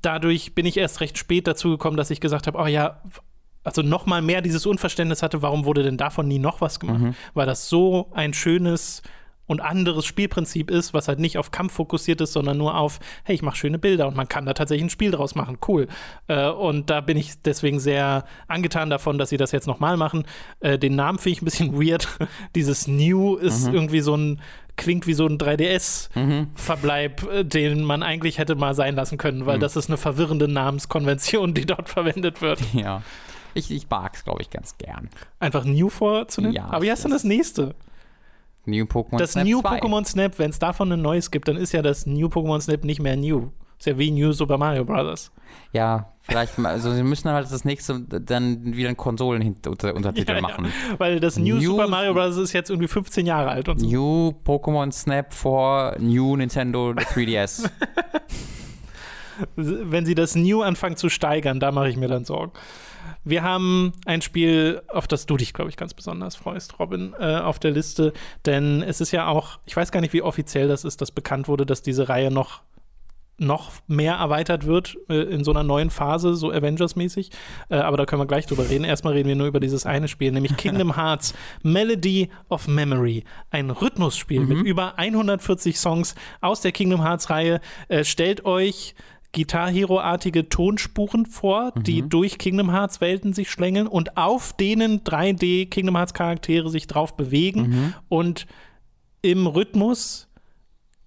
dadurch 0.00 0.54
bin 0.54 0.66
ich 0.66 0.76
erst 0.76 1.00
recht 1.00 1.18
spät 1.18 1.46
dazu 1.46 1.70
gekommen, 1.70 1.96
dass 1.96 2.10
ich 2.10 2.20
gesagt 2.20 2.46
habe, 2.46 2.58
oh 2.58 2.66
ja, 2.66 3.02
also 3.64 3.82
noch 3.82 4.06
mal 4.06 4.22
mehr 4.22 4.42
dieses 4.42 4.66
Unverständnis 4.66 5.22
hatte, 5.22 5.42
warum 5.42 5.64
wurde 5.64 5.82
denn 5.82 5.96
davon 5.96 6.26
nie 6.26 6.38
noch 6.38 6.60
was 6.60 6.80
gemacht? 6.80 7.00
Mhm. 7.00 7.14
Weil 7.34 7.46
das 7.46 7.68
so 7.68 8.10
ein 8.12 8.34
schönes 8.34 9.02
und 9.46 9.60
anderes 9.60 10.06
Spielprinzip 10.06 10.70
ist, 10.70 10.94
was 10.94 11.08
halt 11.08 11.18
nicht 11.18 11.36
auf 11.36 11.50
Kampf 11.50 11.74
fokussiert 11.74 12.20
ist, 12.20 12.32
sondern 12.32 12.56
nur 12.56 12.76
auf, 12.76 13.00
hey, 13.24 13.34
ich 13.34 13.42
mache 13.42 13.56
schöne 13.56 13.78
Bilder 13.78 14.06
und 14.06 14.16
man 14.16 14.28
kann 14.28 14.46
da 14.46 14.54
tatsächlich 14.54 14.86
ein 14.86 14.90
Spiel 14.90 15.10
draus 15.10 15.34
machen. 15.34 15.58
Cool. 15.66 15.88
Äh, 16.28 16.48
und 16.48 16.90
da 16.90 17.00
bin 17.00 17.16
ich 17.16 17.40
deswegen 17.42 17.80
sehr 17.80 18.24
angetan 18.46 18.88
davon, 18.88 19.18
dass 19.18 19.30
sie 19.30 19.36
das 19.36 19.52
jetzt 19.52 19.66
nochmal 19.66 19.96
machen. 19.96 20.24
Äh, 20.60 20.78
den 20.78 20.94
Namen 20.94 21.18
finde 21.18 21.36
ich 21.36 21.42
ein 21.42 21.44
bisschen 21.44 21.72
weird. 21.80 22.08
Dieses 22.54 22.86
New 22.86 23.36
ist 23.36 23.68
mhm. 23.68 23.74
irgendwie 23.74 24.00
so 24.00 24.16
ein 24.16 24.40
klingt 24.76 25.06
wie 25.06 25.14
so 25.14 25.26
ein 25.26 25.38
3DS-Verbleib, 25.38 27.22
mhm. 27.22 27.48
den 27.48 27.84
man 27.84 28.02
eigentlich 28.02 28.38
hätte 28.38 28.54
mal 28.54 28.74
sein 28.74 28.94
lassen 28.94 29.18
können, 29.18 29.46
weil 29.46 29.56
mhm. 29.56 29.60
das 29.60 29.76
ist 29.76 29.88
eine 29.88 29.96
verwirrende 29.96 30.48
Namenskonvention, 30.48 31.54
die 31.54 31.66
dort 31.66 31.88
verwendet 31.90 32.40
wird. 32.40 32.60
Ja. 32.72 33.02
Ich, 33.54 33.70
ich 33.70 33.88
mag 33.90 34.14
es, 34.14 34.24
glaube 34.24 34.40
ich, 34.42 34.50
ganz 34.50 34.78
gern. 34.78 35.10
Einfach 35.38 35.64
New 35.64 35.88
vorzunehmen? 35.88 36.54
Ja. 36.54 36.64
Aber 36.66 36.82
wie 36.82 36.90
heißt 36.90 37.04
denn 37.04 37.10
das 37.10 37.24
nächste? 37.24 37.74
New 38.64 38.84
Pokémon 38.84 39.08
Snap. 39.08 39.18
Das 39.18 39.34
New 39.36 39.60
Pokémon 39.60 40.04
Snap, 40.06 40.38
wenn 40.38 40.50
es 40.50 40.58
davon 40.58 40.92
ein 40.92 41.02
neues 41.02 41.30
gibt, 41.30 41.48
dann 41.48 41.56
ist 41.56 41.72
ja 41.72 41.82
das 41.82 42.06
New 42.06 42.28
Pokémon 42.28 42.60
Snap 42.60 42.84
nicht 42.84 43.00
mehr 43.00 43.16
New. 43.16 43.50
Ist 43.82 43.86
ja 43.86 43.98
wie 43.98 44.12
New 44.12 44.30
Super 44.30 44.58
Mario 44.58 44.84
Bros. 44.84 45.32
Ja, 45.72 46.12
vielleicht, 46.20 46.56
also 46.56 46.92
sie 46.92 47.02
müssen 47.02 47.28
halt 47.28 47.50
das 47.50 47.64
nächste 47.64 47.98
dann 47.98 48.76
wieder 48.76 48.86
einen 48.86 48.96
Konsolen-Untertitel 48.96 50.34
ja, 50.34 50.40
machen. 50.40 50.66
Ja, 50.66 51.00
weil 51.00 51.18
das 51.18 51.36
New, 51.36 51.56
New, 51.56 51.62
Super 51.62 51.88
Mario 51.88 52.14
Bros. 52.14 52.36
ist 52.36 52.52
jetzt 52.52 52.70
irgendwie 52.70 52.86
15 52.86 53.26
Jahre 53.26 53.50
alt 53.50 53.68
und 53.68 53.80
so. 53.80 53.86
New 53.88 54.34
Pokémon 54.44 54.92
Snap 54.92 55.34
for 55.34 55.96
New 55.98 56.36
Nintendo 56.36 56.90
3DS. 56.90 57.68
Wenn 59.56 60.06
sie 60.06 60.14
das 60.14 60.36
New 60.36 60.62
anfangen 60.62 60.96
zu 60.96 61.08
steigern, 61.08 61.58
da 61.58 61.72
mache 61.72 61.88
ich 61.88 61.96
mir 61.96 62.06
dann 62.06 62.24
Sorgen. 62.24 62.52
Wir 63.24 63.42
haben 63.42 63.94
ein 64.06 64.22
Spiel, 64.22 64.82
auf 64.86 65.08
das 65.08 65.26
du 65.26 65.36
dich, 65.36 65.54
glaube 65.54 65.70
ich, 65.70 65.76
ganz 65.76 65.92
besonders 65.92 66.36
freust, 66.36 66.78
Robin, 66.78 67.14
äh, 67.18 67.38
auf 67.38 67.58
der 67.58 67.72
Liste. 67.72 68.12
Denn 68.46 68.80
es 68.80 69.00
ist 69.00 69.10
ja 69.10 69.26
auch, 69.26 69.58
ich 69.66 69.76
weiß 69.76 69.90
gar 69.90 70.02
nicht, 70.02 70.12
wie 70.12 70.22
offiziell 70.22 70.68
das 70.68 70.84
ist, 70.84 71.00
dass 71.00 71.10
bekannt 71.10 71.48
wurde, 71.48 71.66
dass 71.66 71.82
diese 71.82 72.08
Reihe 72.08 72.30
noch 72.30 72.62
noch 73.42 73.72
mehr 73.86 74.14
erweitert 74.14 74.66
wird 74.66 74.96
äh, 75.08 75.22
in 75.22 75.44
so 75.44 75.50
einer 75.50 75.62
neuen 75.62 75.90
Phase, 75.90 76.34
so 76.34 76.50
Avengers-mäßig. 76.50 77.30
Äh, 77.68 77.76
aber 77.76 77.96
da 77.96 78.06
können 78.06 78.22
wir 78.22 78.26
gleich 78.26 78.46
drüber 78.46 78.68
reden. 78.68 78.84
Erstmal 78.84 79.12
reden 79.12 79.28
wir 79.28 79.36
nur 79.36 79.46
über 79.46 79.60
dieses 79.60 79.84
eine 79.86 80.08
Spiel, 80.08 80.32
nämlich 80.32 80.56
Kingdom 80.56 80.96
Hearts 80.96 81.34
Melody 81.62 82.30
of 82.48 82.68
Memory. 82.68 83.24
Ein 83.50 83.70
Rhythmusspiel 83.70 84.40
mhm. 84.40 84.48
mit 84.48 84.66
über 84.66 84.98
140 84.98 85.78
Songs 85.78 86.14
aus 86.40 86.60
der 86.60 86.72
Kingdom 86.72 87.02
Hearts-Reihe. 87.02 87.60
Äh, 87.88 88.04
stellt 88.04 88.44
euch 88.44 88.94
Guitar 89.34 89.70
Hero-artige 89.70 90.48
Tonspuren 90.48 91.26
vor, 91.26 91.72
mhm. 91.74 91.82
die 91.82 92.08
durch 92.08 92.38
Kingdom 92.38 92.70
Hearts 92.70 93.00
Welten 93.00 93.32
sich 93.32 93.50
schlängeln 93.50 93.86
und 93.86 94.16
auf 94.16 94.52
denen 94.52 95.00
3D 95.04 95.68
Kingdom 95.68 95.96
Hearts 95.96 96.14
Charaktere 96.14 96.68
sich 96.68 96.86
drauf 96.86 97.16
bewegen 97.16 97.62
mhm. 97.62 97.94
und 98.08 98.46
im 99.22 99.46
Rhythmus 99.46 100.28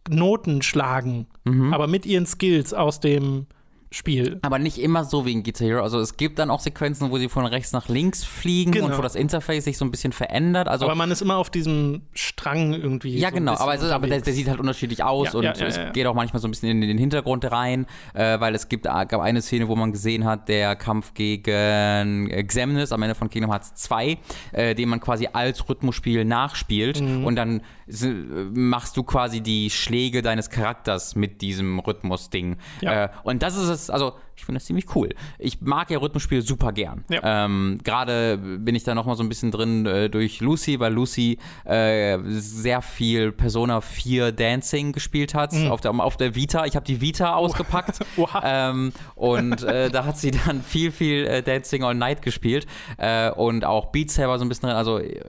Noten 0.09 0.61
schlagen, 0.61 1.27
mhm. 1.45 1.73
aber 1.73 1.87
mit 1.87 2.05
ihren 2.05 2.25
Skills 2.25 2.73
aus 2.73 2.99
dem 2.99 3.47
Spiel. 3.95 4.39
Aber 4.41 4.59
nicht 4.59 4.77
immer 4.77 5.05
so 5.05 5.25
wie 5.25 5.31
in 5.31 5.41
Guitar 5.41 5.67
Hero. 5.67 5.81
Also 5.81 6.01
es 6.01 6.17
gibt 6.17 6.37
dann 6.37 6.49
auch 6.49 6.59
Sequenzen, 6.59 7.11
wo 7.11 7.17
sie 7.17 7.29
von 7.29 7.45
rechts 7.45 7.71
nach 7.71 7.87
links 7.87 8.25
fliegen 8.25 8.73
genau. 8.73 8.87
und 8.87 8.97
wo 8.97 9.01
das 9.01 9.15
Interface 9.15 9.63
sich 9.63 9.77
so 9.77 9.85
ein 9.85 9.91
bisschen 9.91 10.11
verändert. 10.11 10.67
Also 10.67 10.83
aber 10.83 10.95
man 10.95 11.11
ist 11.11 11.21
immer 11.21 11.37
auf 11.37 11.49
diesem 11.49 12.01
Strang 12.13 12.73
irgendwie. 12.73 13.17
Ja, 13.17 13.29
so 13.29 13.35
genau. 13.35 13.53
Aber, 13.53 13.73
ist, 13.75 13.83
aber 13.83 14.07
der, 14.07 14.19
der, 14.19 14.33
sieht 14.33 14.49
halt 14.49 14.59
unterschiedlich 14.59 15.01
aus 15.01 15.31
ja, 15.31 15.39
und 15.39 15.43
ja, 15.45 15.53
ja, 15.53 15.65
es 15.67 15.79
geht 15.93 16.05
auch 16.07 16.13
manchmal 16.13 16.41
so 16.41 16.47
ein 16.49 16.51
bisschen 16.51 16.69
in, 16.69 16.81
den 16.81 16.97
Hintergrund 16.97 17.49
rein, 17.49 17.85
äh, 18.13 18.37
weil 18.41 18.53
es 18.53 18.67
gibt, 18.67 18.83
gab 18.83 19.21
eine 19.21 19.41
Szene, 19.41 19.69
wo 19.69 19.77
man 19.77 19.93
gesehen 19.93 20.25
hat, 20.25 20.49
der 20.49 20.75
Kampf 20.75 21.13
gegen 21.13 22.29
äh, 22.29 22.43
Xemnas 22.43 22.91
am 22.91 23.01
Ende 23.01 23.15
von 23.15 23.29
Kingdom 23.29 23.51
Hearts 23.51 23.75
2, 23.75 24.17
äh, 24.51 24.75
den 24.75 24.89
man 24.89 24.99
quasi 24.99 25.29
als 25.31 25.69
Rhythmusspiel 25.69 26.25
nachspielt 26.25 26.99
mhm. 26.99 27.25
und 27.25 27.37
dann 27.37 27.61
machst 27.87 28.97
du 28.97 29.03
quasi 29.03 29.41
die 29.41 29.69
Schläge 29.69 30.21
deines 30.23 30.49
Charakters 30.49 31.15
mit 31.15 31.41
diesem 31.41 31.79
Rhythmus-Ding. 31.79 32.57
Äh, 32.81 33.09
und 33.23 33.43
das 33.43 33.55
ist 33.55 33.69
es 33.69 33.84
also 33.89 34.17
ich 34.35 34.43
finde 34.43 34.59
das 34.59 34.65
ziemlich 34.65 34.93
cool. 34.95 35.09
Ich 35.39 35.61
mag 35.61 35.89
ja 35.89 35.97
Rhythmusspiele 35.97 36.41
super 36.41 36.73
gern. 36.73 37.05
Ja. 37.09 37.45
Ähm, 37.45 37.79
Gerade 37.83 38.37
bin 38.37 38.75
ich 38.75 38.83
da 38.83 38.93
noch 38.93 39.05
mal 39.05 39.15
so 39.15 39.23
ein 39.23 39.29
bisschen 39.29 39.51
drin 39.51 39.85
äh, 39.85 40.09
durch 40.09 40.41
Lucy, 40.41 40.79
weil 40.79 40.93
Lucy 40.93 41.37
äh, 41.63 42.17
sehr 42.25 42.81
viel 42.81 43.31
Persona 43.31 43.79
4 43.81 44.33
Dancing 44.33 44.91
gespielt 44.91 45.33
hat 45.33 45.53
auf, 45.69 45.79
der, 45.79 45.91
auf 45.91 46.17
der 46.17 46.35
Vita. 46.35 46.65
Ich 46.65 46.75
habe 46.75 46.85
die 46.85 46.99
Vita 46.99 47.33
ausgepackt 47.33 47.99
Oha. 48.17 48.41
ähm, 48.43 48.91
und 49.15 49.63
äh, 49.63 49.89
da 49.89 50.05
hat 50.05 50.17
sie 50.17 50.31
dann 50.31 50.61
viel, 50.61 50.91
viel 50.91 51.25
äh, 51.25 51.41
Dancing 51.41 51.83
All 51.83 51.95
Night 51.95 52.21
gespielt 52.21 52.67
äh, 52.97 53.31
und 53.31 53.63
auch 53.63 53.87
Beat 53.87 54.11
Saber 54.11 54.37
so 54.37 54.43
ein 54.43 54.49
bisschen 54.49 54.67
drin. 54.67 54.77
Also 54.77 54.99
äh, 54.99 55.21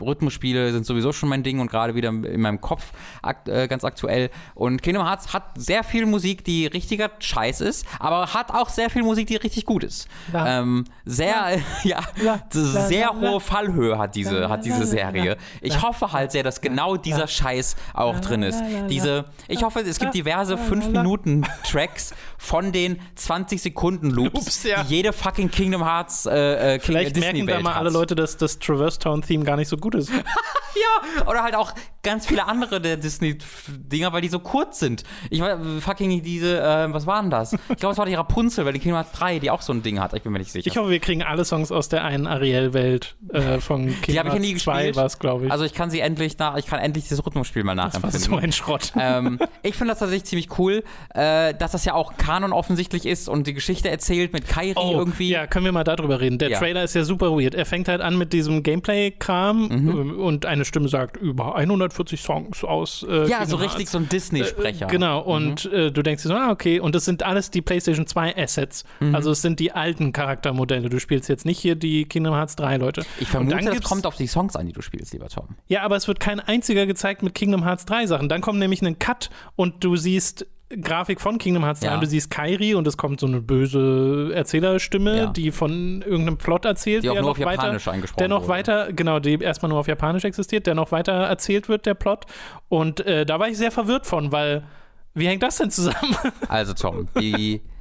Rhythmusspiele 0.00 0.72
sind 0.72 0.84
sowieso 0.84 1.12
schon 1.12 1.30
mein 1.30 1.42
Ding 1.42 1.58
und 1.60 1.70
gerade 1.70 1.94
wieder 1.94 2.10
in 2.10 2.40
meinem 2.40 2.60
Kopf 2.60 2.92
akt, 3.22 3.46
ganz 3.46 3.84
aktuell. 3.84 4.30
Und 4.54 4.82
Kingdom 4.82 5.06
Hearts 5.06 5.32
hat 5.32 5.44
sehr 5.56 5.84
viel 5.84 6.06
Musik, 6.06 6.44
die 6.44 6.66
richtiger 6.66 7.10
Scheiß 7.18 7.60
ist, 7.60 7.86
aber 7.98 8.34
hat 8.34 8.41
auch 8.50 8.68
sehr 8.68 8.90
viel 8.90 9.02
Musik, 9.02 9.26
die 9.26 9.36
richtig 9.36 9.64
gut 9.66 9.84
ist. 9.84 10.08
Ja. 10.32 10.60
Ähm, 10.60 10.84
sehr, 11.04 11.58
ja, 11.84 12.00
Ja. 12.22 12.40
sehr 12.50 13.10
hohe 13.14 13.40
Fallhöhe 13.40 13.98
hat 13.98 14.14
diese, 14.14 14.48
hat 14.48 14.64
diese 14.64 14.86
Serie. 14.86 15.36
Ich 15.60 15.82
hoffe 15.82 16.12
halt 16.12 16.32
sehr, 16.32 16.42
dass 16.42 16.60
genau 16.60 16.96
dieser 16.96 17.26
Scheiß 17.28 17.76
auch 17.94 18.20
drin 18.20 18.42
ist. 18.42 18.62
Diese, 18.88 19.26
ich 19.48 19.62
hoffe, 19.62 19.80
es 19.80 19.98
gibt 19.98 20.14
diverse 20.14 20.56
5-Minuten-Tracks 20.56 22.14
von 22.38 22.72
den 22.72 22.98
20-Sekunden-Loops, 23.16 24.34
Loops, 24.34 24.62
ja. 24.64 24.82
die 24.84 24.94
jede 24.96 25.12
fucking 25.12 25.50
Kingdom 25.50 25.84
Hearts 25.84 26.26
äh, 26.26 26.74
äh, 26.74 26.78
King- 26.78 26.86
Vielleicht 26.86 27.16
merken 27.16 27.20
da 27.20 27.30
Disney-Welt 27.32 27.62
mal 27.62 27.70
hat. 27.74 27.80
alle 27.80 27.90
Leute, 27.90 28.14
dass 28.14 28.36
das 28.36 28.58
Traverse 28.58 28.98
Town 28.98 29.22
Theme 29.22 29.44
gar 29.44 29.56
nicht 29.56 29.68
so 29.68 29.76
gut 29.76 29.94
ist. 29.94 30.10
Ja, 30.74 31.26
oder 31.26 31.42
halt 31.42 31.54
auch 31.54 31.74
ganz 32.02 32.26
viele 32.26 32.46
andere 32.48 32.80
der 32.80 32.96
Disney-Dinger, 32.96 34.14
weil 34.14 34.22
die 34.22 34.28
so 34.30 34.38
kurz 34.38 34.78
sind. 34.78 35.02
Ich 35.28 35.38
weiß, 35.42 35.58
fucking 35.80 36.22
diese, 36.22 36.62
äh, 36.62 36.90
was 36.94 37.06
waren 37.06 37.28
das? 37.28 37.52
Ich 37.52 37.76
glaube, 37.76 37.92
es 37.92 37.98
war 37.98 38.06
die 38.06 38.14
Rapunzel, 38.14 38.31
weil 38.36 38.72
die 38.72 38.78
Kingdom 38.78 38.96
Hearts 39.02 39.12
3, 39.18 39.38
die 39.38 39.50
auch 39.50 39.62
so 39.62 39.72
ein 39.72 39.82
Ding 39.82 40.00
hat. 40.00 40.14
Ich 40.14 40.22
bin 40.22 40.32
mir 40.32 40.38
nicht 40.38 40.50
sicher. 40.52 40.66
Ich 40.66 40.76
hoffe, 40.76 40.90
wir 40.90 40.98
kriegen 41.00 41.22
alle 41.22 41.44
Songs 41.44 41.70
aus 41.72 41.88
der 41.88 42.04
einen 42.04 42.26
Ariel-Welt 42.26 43.14
äh, 43.32 43.58
von 43.60 43.86
die 43.86 43.92
Kingdom 43.94 44.18
habe 44.18 44.28
ich 44.28 44.34
ja 44.34 44.40
nie 44.40 44.48
Hearts 44.50 44.64
2 44.64 44.72
gespielt. 44.74 44.96
war 44.96 45.06
es, 45.06 45.18
glaube 45.18 45.46
ich. 45.46 45.52
Also 45.52 45.64
ich 45.64 45.74
kann 45.74 45.90
sie 45.90 46.00
endlich 46.00 46.38
nach, 46.38 46.56
ich 46.56 46.66
kann 46.66 46.78
endlich 46.80 47.04
dieses 47.04 47.24
Rhythmusspiel 47.24 47.64
mal 47.64 47.76
das 47.76 47.94
war 47.94 48.00
nachempfinden. 48.00 48.30
so 48.30 48.36
ein 48.44 48.52
Schrott. 48.52 48.92
ähm, 48.98 49.38
ich 49.62 49.74
finde 49.76 49.92
das 49.92 49.98
tatsächlich 50.00 50.24
ziemlich 50.24 50.58
cool, 50.58 50.82
äh, 51.14 51.54
dass 51.54 51.72
das 51.72 51.84
ja 51.84 51.94
auch 51.94 52.16
Kanon 52.16 52.52
offensichtlich 52.52 53.06
ist 53.06 53.28
und 53.28 53.46
die 53.46 53.54
Geschichte 53.54 53.90
erzählt 53.90 54.32
mit 54.32 54.48
Kairi 54.48 54.74
irgendwie. 54.76 55.30
Oh, 55.30 55.32
Ja, 55.34 55.46
können 55.46 55.64
wir 55.64 55.72
mal 55.72 55.84
darüber 55.84 56.20
reden. 56.20 56.38
Der 56.38 56.50
Ja. 56.50 56.58
Trailer 56.58 56.84
ist 56.84 56.94
ja 56.94 57.04
super 57.04 57.32
weird. 57.32 57.54
Er 57.54 57.66
fängt 57.66 57.88
halt 57.88 58.00
an 58.00 58.16
mit 58.18 58.32
diesem 58.32 58.62
Gameplay-Kram 58.62 59.68
Mhm. 59.68 59.88
äh, 59.88 60.22
und 60.22 60.46
eine 60.46 60.64
Stimme 60.64 60.88
sagt 60.88 61.16
über 61.16 61.54
140 61.56 62.20
Songs 62.20 62.64
aus. 62.64 63.04
Äh, 63.08 63.28
Ja, 63.28 63.38
Kingdom 63.38 63.46
so 63.48 63.58
Hearts. 63.60 63.74
richtig 63.74 63.90
so 63.90 63.98
ein 63.98 64.08
Disney-Sprecher. 64.08 64.86
Genau, 64.86 65.20
und 65.20 65.66
äh, 65.72 65.90
du 65.90 66.02
denkst 66.02 66.22
dir 66.22 66.28
so, 66.30 66.34
ah, 66.34 66.50
okay, 66.50 66.80
und 66.80 66.94
das 66.94 67.04
sind 67.04 67.22
alles 67.22 67.50
die 67.50 67.62
PlayStation 67.62 68.06
2 68.06 68.21
Assets. 68.30 68.84
Mhm. 69.00 69.14
Also 69.14 69.30
es 69.32 69.42
sind 69.42 69.58
die 69.60 69.72
alten 69.72 70.12
Charaktermodelle. 70.12 70.88
Du 70.88 71.00
spielst 71.00 71.28
jetzt 71.28 71.44
nicht 71.44 71.58
hier 71.58 71.74
die 71.74 72.04
Kingdom 72.04 72.34
Hearts 72.34 72.56
3 72.56 72.76
Leute. 72.76 73.04
Ich 73.18 73.28
vermute, 73.28 73.56
das 73.56 73.70
gibt's- 73.72 73.88
kommt 73.88 74.06
auf 74.06 74.16
die 74.16 74.26
Songs 74.26 74.54
an, 74.56 74.66
die 74.66 74.72
du 74.72 74.82
spielst, 74.82 75.12
lieber 75.12 75.28
Tom. 75.28 75.48
Ja, 75.66 75.82
aber 75.82 75.96
es 75.96 76.06
wird 76.08 76.20
kein 76.20 76.40
einziger 76.40 76.86
gezeigt 76.86 77.22
mit 77.22 77.34
Kingdom 77.34 77.64
Hearts 77.64 77.84
3 77.86 78.06
Sachen. 78.06 78.28
Dann 78.28 78.40
kommt 78.40 78.58
nämlich 78.58 78.82
ein 78.82 78.98
Cut 78.98 79.30
und 79.56 79.82
du 79.82 79.96
siehst 79.96 80.46
Grafik 80.80 81.20
von 81.20 81.36
Kingdom 81.36 81.64
Hearts 81.64 81.80
3 81.80 81.86
Ja. 81.88 81.94
und 81.96 82.00
du 82.02 82.06
siehst 82.06 82.30
Kairi 82.30 82.74
und 82.74 82.86
es 82.86 82.96
kommt 82.96 83.20
so 83.20 83.26
eine 83.26 83.42
böse 83.42 84.30
Erzählerstimme, 84.34 85.16
Ja. 85.18 85.26
die 85.26 85.50
von 85.50 86.00
irgendeinem 86.00 86.38
Plot 86.38 86.64
erzählt, 86.64 87.04
Die 87.04 87.10
auch 87.10 87.12
der 87.12 87.20
nur 87.22 87.32
noch 87.32 87.38
auf 87.38 87.44
weiter, 87.44 87.62
Japanisch 87.64 87.88
eingesprochen 87.88 88.18
der 88.18 88.28
noch 88.28 88.40
wurde. 88.42 88.48
weiter, 88.48 88.92
genau, 88.94 89.18
die 89.20 89.34
erstmal 89.38 89.68
nur 89.68 89.78
auf 89.80 89.86
Japanisch 89.88 90.24
existiert, 90.24 90.66
der 90.66 90.74
noch 90.74 90.90
weiter 90.90 91.12
erzählt 91.12 91.68
wird, 91.68 91.84
der 91.84 91.92
Plot. 91.94 92.24
Und 92.70 93.00
äh, 93.04 93.26
da 93.26 93.38
war 93.38 93.48
ich 93.48 93.58
sehr 93.58 93.70
verwirrt 93.70 94.06
von, 94.06 94.32
weil 94.32 94.62
wie 95.14 95.26
hängt 95.26 95.42
das 95.42 95.58
denn 95.58 95.70
zusammen? 95.70 96.16
Also 96.48 96.72
Tom, 96.72 97.06
die, 97.20 97.60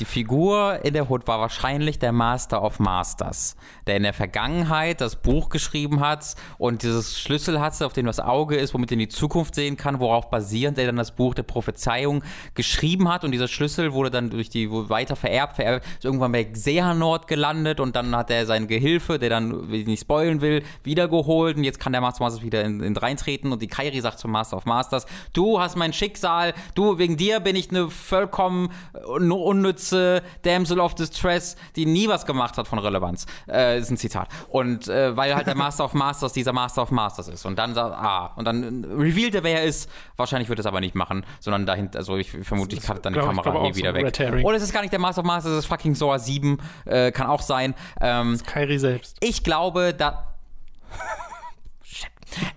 die 0.00 0.06
Figur 0.06 0.80
in 0.82 0.94
der 0.94 1.10
Hood 1.10 1.28
war 1.28 1.40
wahrscheinlich 1.40 1.98
der 1.98 2.12
Master 2.12 2.62
of 2.62 2.78
Masters, 2.78 3.54
der 3.86 3.96
in 3.96 4.02
der 4.02 4.14
Vergangenheit 4.14 5.00
das 5.02 5.16
Buch 5.16 5.50
geschrieben 5.50 6.00
hat 6.00 6.34
und 6.56 6.82
dieses 6.82 7.18
Schlüssel 7.18 7.60
hatte, 7.60 7.84
auf 7.84 7.92
dem 7.92 8.06
das 8.06 8.18
Auge 8.18 8.56
ist, 8.56 8.72
womit 8.72 8.90
er 8.90 8.94
in 8.94 9.00
die 9.00 9.08
Zukunft 9.08 9.54
sehen 9.54 9.76
kann, 9.76 10.00
worauf 10.00 10.30
basierend 10.30 10.78
er 10.78 10.86
dann 10.86 10.96
das 10.96 11.12
Buch 11.12 11.34
der 11.34 11.42
Prophezeiung 11.42 12.22
geschrieben 12.54 13.08
hat. 13.08 13.24
Und 13.24 13.32
dieser 13.32 13.46
Schlüssel 13.46 13.92
wurde 13.92 14.10
dann 14.10 14.30
durch 14.30 14.48
die 14.48 14.70
weiter 14.70 15.16
vererbt, 15.16 15.56
vererbt, 15.56 15.86
ist 15.86 16.04
irgendwann 16.04 16.32
bei 16.32 16.44
Xehanort 16.44 17.28
gelandet 17.28 17.78
und 17.78 17.94
dann 17.94 18.16
hat 18.16 18.30
er 18.30 18.46
seinen 18.46 18.68
Gehilfe, 18.68 19.18
der 19.18 19.28
dann, 19.28 19.70
wie 19.70 19.82
ich 19.82 19.86
nicht 19.86 20.00
spoilen 20.00 20.40
will, 20.40 20.62
wiedergeholt. 20.82 21.58
Und 21.58 21.64
jetzt 21.64 21.78
kann 21.78 21.92
der 21.92 22.00
Master 22.00 22.22
of 22.22 22.26
Masters 22.26 22.42
wieder 22.42 22.64
in, 22.64 22.80
in 22.80 22.96
reintreten 22.96 23.52
und 23.52 23.60
die 23.60 23.68
Kairi 23.68 24.00
sagt 24.00 24.18
zum 24.18 24.30
Master 24.30 24.56
of 24.56 24.64
Masters, 24.64 25.04
du 25.34 25.60
hast 25.60 25.76
mein 25.76 25.92
Schicksal, 25.92 26.54
du, 26.74 26.96
wegen 26.96 27.18
dir 27.18 27.40
bin 27.40 27.54
ich 27.54 27.70
eine 27.70 27.90
vollkommen 27.90 28.70
un 29.06 29.30
unnütze 29.90 30.22
Damsel 30.42 30.80
of 30.80 30.94
Distress, 30.94 31.56
die 31.76 31.86
nie 31.86 32.08
was 32.08 32.26
gemacht 32.26 32.56
hat 32.56 32.68
von 32.68 32.78
Relevanz. 32.78 33.26
Äh, 33.48 33.78
ist 33.78 33.90
ein 33.90 33.96
Zitat. 33.96 34.28
Und 34.48 34.88
äh, 34.88 35.16
weil 35.16 35.34
halt 35.34 35.46
der 35.46 35.54
Master 35.56 35.84
of 35.84 35.94
Masters 35.94 36.32
dieser 36.32 36.52
Master 36.52 36.82
of 36.82 36.90
Masters 36.90 37.28
ist. 37.28 37.44
Und 37.44 37.58
dann 37.58 37.74
sagt, 37.74 37.94
ah, 37.94 38.32
und 38.36 38.44
dann 38.44 38.84
revealt 38.84 39.34
er, 39.34 39.44
wer 39.44 39.60
er 39.60 39.64
ist. 39.64 39.90
Wahrscheinlich 40.16 40.48
wird 40.48 40.58
er 40.58 40.60
es 40.60 40.66
aber 40.66 40.80
nicht 40.80 40.94
machen, 40.94 41.24
sondern 41.40 41.66
dahinter, 41.66 41.98
also 41.98 42.16
ich 42.16 42.30
vermute, 42.30 42.76
ich 42.76 42.82
cutte 42.82 43.00
dann 43.02 43.12
die 43.12 43.20
Kamera 43.20 43.50
auch 43.50 43.74
wieder 43.74 43.92
so, 43.92 43.96
weg. 43.96 44.44
Oder 44.44 44.56
es 44.56 44.62
ist 44.62 44.72
gar 44.72 44.82
nicht 44.82 44.92
der 44.92 45.00
Master 45.00 45.20
of 45.22 45.26
Masters, 45.26 45.52
es 45.52 45.58
ist 45.60 45.66
fucking 45.66 45.94
Sora 45.94 46.18
7, 46.18 46.58
äh, 46.84 47.12
kann 47.12 47.26
auch 47.26 47.42
sein. 47.42 47.74
Ähm, 48.00 48.38
Kairi 48.46 48.78
selbst. 48.78 49.16
ich 49.20 49.42
glaube, 49.42 49.94
da. 49.94 50.26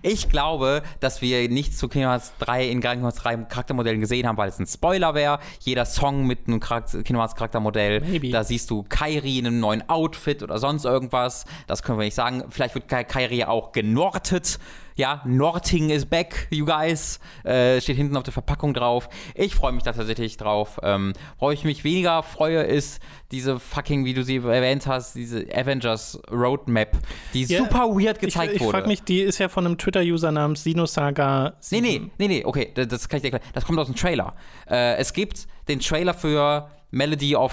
Ich 0.02 0.28
glaube, 0.28 0.82
dass 1.00 1.20
wir 1.22 1.48
nichts 1.48 1.78
zu 1.78 1.88
Kingdom 1.88 2.10
Hearts 2.10 2.32
3 2.40 2.68
in 2.68 2.80
Kingdom 2.80 3.02
Hearts 3.02 3.18
3 3.18 3.36
Charaktermodellen 3.44 4.00
gesehen 4.00 4.26
haben, 4.26 4.36
weil 4.36 4.48
es 4.48 4.58
ein 4.58 4.66
Spoiler 4.66 5.14
wäre. 5.14 5.38
Jeder 5.60 5.84
Song 5.86 6.26
mit 6.26 6.46
einem 6.46 6.60
Charakter 6.60 6.98
Kingdom 7.02 7.18
Hearts 7.22 7.34
Charaktermodell. 7.34 8.00
Maybe. 8.00 8.30
Da 8.30 8.44
siehst 8.44 8.70
du 8.70 8.84
Kairi 8.88 9.38
in 9.38 9.46
einem 9.46 9.60
neuen 9.60 9.88
Outfit 9.88 10.42
oder 10.42 10.58
sonst 10.58 10.84
irgendwas. 10.84 11.44
Das 11.66 11.82
können 11.82 11.98
wir 11.98 12.04
nicht 12.04 12.14
sagen. 12.14 12.44
Vielleicht 12.50 12.74
wird 12.74 12.88
Kai- 12.88 13.04
Kairi 13.04 13.44
auch 13.44 13.72
genortet. 13.72 14.58
Ja, 14.96 15.22
Norting 15.24 15.90
is 15.90 16.06
back, 16.06 16.46
you 16.50 16.64
guys. 16.64 17.18
Äh, 17.42 17.80
steht 17.80 17.96
hinten 17.96 18.16
auf 18.16 18.22
der 18.22 18.32
Verpackung 18.32 18.74
drauf. 18.74 19.08
Ich 19.34 19.54
freue 19.54 19.72
mich 19.72 19.82
da 19.82 19.92
tatsächlich 19.92 20.36
drauf. 20.36 20.78
Ähm, 20.84 21.14
worauf 21.38 21.52
ich 21.52 21.64
mich 21.64 21.82
weniger 21.82 22.22
freue, 22.22 22.62
ist 22.62 23.00
diese 23.32 23.58
fucking, 23.58 24.04
wie 24.04 24.14
du 24.14 24.22
sie 24.22 24.36
erwähnt 24.36 24.86
hast, 24.86 25.16
diese 25.16 25.46
Avengers 25.52 26.20
Roadmap, 26.30 26.96
die 27.32 27.44
Ja, 27.44 27.58
super 27.58 27.88
weird 27.88 28.18
Ich, 28.18 28.20
gezeigt 28.20 28.54
ich 28.54 28.60
wurde. 28.60 28.70
frage 28.70 28.86
mich, 28.86 29.02
die 29.02 29.20
ist 29.20 29.38
ja 29.38 29.48
von 29.48 29.66
einem 29.66 29.78
Twitter-User 29.78 30.30
namens 30.30 30.62
Sinosaga. 30.62 31.54
Nee, 31.72 31.80
nee, 31.80 32.02
nee, 32.18 32.28
nee, 32.28 32.44
okay, 32.44 32.70
das, 32.74 32.86
das 32.86 33.08
kann 33.08 33.16
ich 33.16 33.22
dir 33.22 33.32
erklären. 33.32 33.52
Das 33.52 33.64
kommt 33.64 33.78
aus 33.80 33.86
dem 33.88 33.96
Trailer. 33.96 34.34
Äh, 34.70 34.96
es 34.98 35.12
gibt 35.12 35.48
den 35.66 35.80
Trailer 35.80 36.14
für 36.14 36.70
Melody 36.92 37.34
of, 37.34 37.52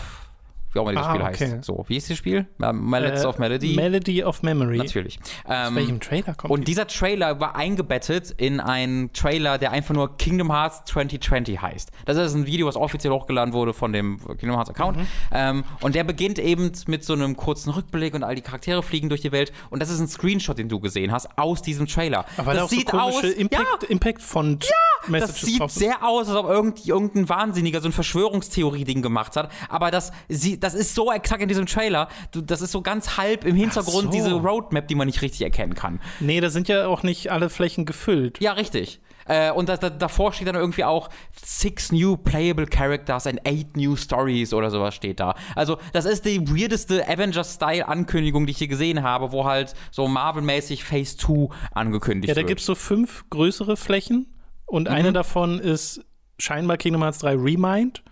wie 0.74 0.80
auch 0.80 0.84
immer 0.84 0.94
das 0.94 1.06
Ah, 1.08 1.10
Spiel 1.16 1.22
okay. 1.26 1.52
heißt. 1.56 1.66
So, 1.66 1.84
wie 1.88 1.98
ist 1.98 2.10
das 2.10 2.18
Spiel? 2.18 2.48
Melodies 2.58 3.24
Äh, 3.24 3.28
of 3.28 3.38
Melody? 3.40 3.76
Melody 3.76 4.24
of 4.24 4.42
Memory. 4.44 4.78
Natürlich. 4.78 5.20
Aus 5.46 5.68
Ähm, 5.68 5.76
welchem 5.76 6.00
Trailer 6.00 6.34
kommt 6.34 6.52
und 6.52 6.68
dieser 6.68 6.88
Trailer 6.88 7.40
war 7.40 7.56
eingebettet 7.56 8.32
in 8.38 8.60
einen 8.60 9.12
Trailer, 9.14 9.58
der 9.58 9.72
einfach 9.72 9.94
nur 9.94 10.18
Kingdom 10.18 10.52
Hearts 10.52 10.84
2020 10.86 11.62
heißt. 11.62 11.92
Das 12.06 12.18
ist 12.18 12.34
ein 12.34 12.46
Video, 12.46 12.68
was 12.68 12.76
offiziell 12.76 13.12
hochgeladen 13.14 13.54
wurde 13.54 13.74
von 13.74 13.94
dem 13.94 14.20
Kingdom 14.38 14.56
Hearts 14.56 14.70
Account. 14.70 14.98
Mhm. 14.98 15.08
Ähm, 15.32 15.64
und 15.82 15.96
der 15.96 16.04
beginnt 16.04 16.40
eben 16.40 16.72
mit 16.88 17.04
so 17.04 17.14
einem 17.14 17.36
kurzen 17.36 17.72
Rückblick 17.72 18.14
und 18.14 18.24
all 18.24 18.36
die 18.36 18.42
Charaktere 18.42 18.84
fliegen 18.84 19.10
durch 19.10 19.22
die 19.22 19.32
Welt. 19.32 19.52
Und 19.70 19.82
das 19.82 19.90
ist 19.90 20.00
ein 20.00 20.08
Screenshot, 20.08 20.58
den 20.58 20.70
du 20.70 20.80
gesehen 20.80 21.12
hast, 21.12 21.28
aus 21.38 21.62
diesem 21.62 21.88
Trailer. 21.88 22.26
Aber 22.38 22.54
das 22.54 22.64
da 22.64 22.68
so 22.70 22.76
sieht 22.76 22.88
komische 22.88 23.28
aus. 23.28 23.34
Impact, 23.34 23.84
Impact 23.90 24.22
von 24.22 24.60
Das 24.60 24.70
Messages 25.10 25.42
sieht 25.42 25.60
drauf 25.60 25.72
sehr 25.72 26.04
aus, 26.08 26.28
als 26.30 26.38
ob 26.38 26.48
irgend, 26.50 26.86
irgendein 26.86 27.28
Wahnsinniger 27.30 27.82
so 27.82 27.90
ein 27.90 27.92
Verschwörungstheorie-Ding 27.92 29.02
gemacht 29.02 29.36
hat. 29.36 29.52
Aber 29.70 29.92
das, 29.92 30.12
sie, 30.30 30.60
das 30.62 30.74
ist 30.74 30.96
so 30.96 31.12
exakt 31.12 31.42
in 31.42 31.48
diesem 31.50 31.66
Trailer. 31.66 32.08
Du, 32.32 32.42
das 32.42 32.62
ist 32.62 32.72
so 32.72 32.82
ganz 32.82 33.18
halb 33.18 33.44
im 33.46 33.56
Hintergrund 33.56 34.06
so. 34.06 34.10
diese 34.12 34.32
Roadmap, 34.34 34.88
die 34.88 34.96
man 34.96 35.08
nicht 35.08 35.22
richtig 35.22 35.42
erkennen 35.42 35.74
kann. 35.76 36.00
Nee, 36.20 36.40
da 36.40 36.50
sind 36.50 36.68
ja 36.68 36.88
auch 36.88 37.04
nicht 37.04 37.32
alle 37.32 37.50
Flächen 37.50 37.86
gefüllt. 37.86 38.40
Ja, 38.42 38.54
richtig. 38.54 39.02
Äh, 39.28 39.52
und 39.52 39.70
da, 39.70 39.78
da, 39.78 39.92
davor 39.92 40.34
steht 40.34 40.48
dann 40.48 40.56
irgendwie 40.56 40.84
auch 40.84 41.10
Six 41.44 41.92
New 41.92 42.18
Playable 42.18 42.66
Characters 42.66 43.28
and 43.28 43.40
Eight 43.46 43.78
New 43.78 43.96
Stories 43.96 44.52
oder 44.52 44.72
sowas 44.72 44.96
steht 44.96 45.20
da. 45.20 45.36
Also, 45.56 45.78
das 45.94 46.06
ist 46.06 46.26
die 46.26 46.42
weirdeste 46.50 47.08
Avengers-Style-Ankündigung, 47.08 48.46
die 48.46 48.52
ich 48.52 48.58
hier 48.58 48.68
gesehen 48.68 49.04
habe, 49.04 49.32
wo 49.32 49.46
halt 49.46 49.74
so 49.92 50.08
Marvel-mäßig 50.08 50.84
Phase 50.84 51.18
2 51.18 51.50
angekündigt 51.72 52.30
Ja, 52.30 52.34
da 52.34 52.40
wird. 52.40 52.48
gibt 52.48 52.60
es 52.62 52.66
so 52.66 52.76
fünf 52.76 53.26
größere 53.30 53.78
Flächen 53.78 54.28
und 54.66 54.88
Mhm. 54.90 54.94
eine 54.96 55.14
davon 55.14 55.60
ist 55.60 56.04
scheinbar 56.40 56.78
Kingdom 56.78 57.04
Hearts 57.04 57.20
3 57.20 57.36
Remind. 57.36 58.04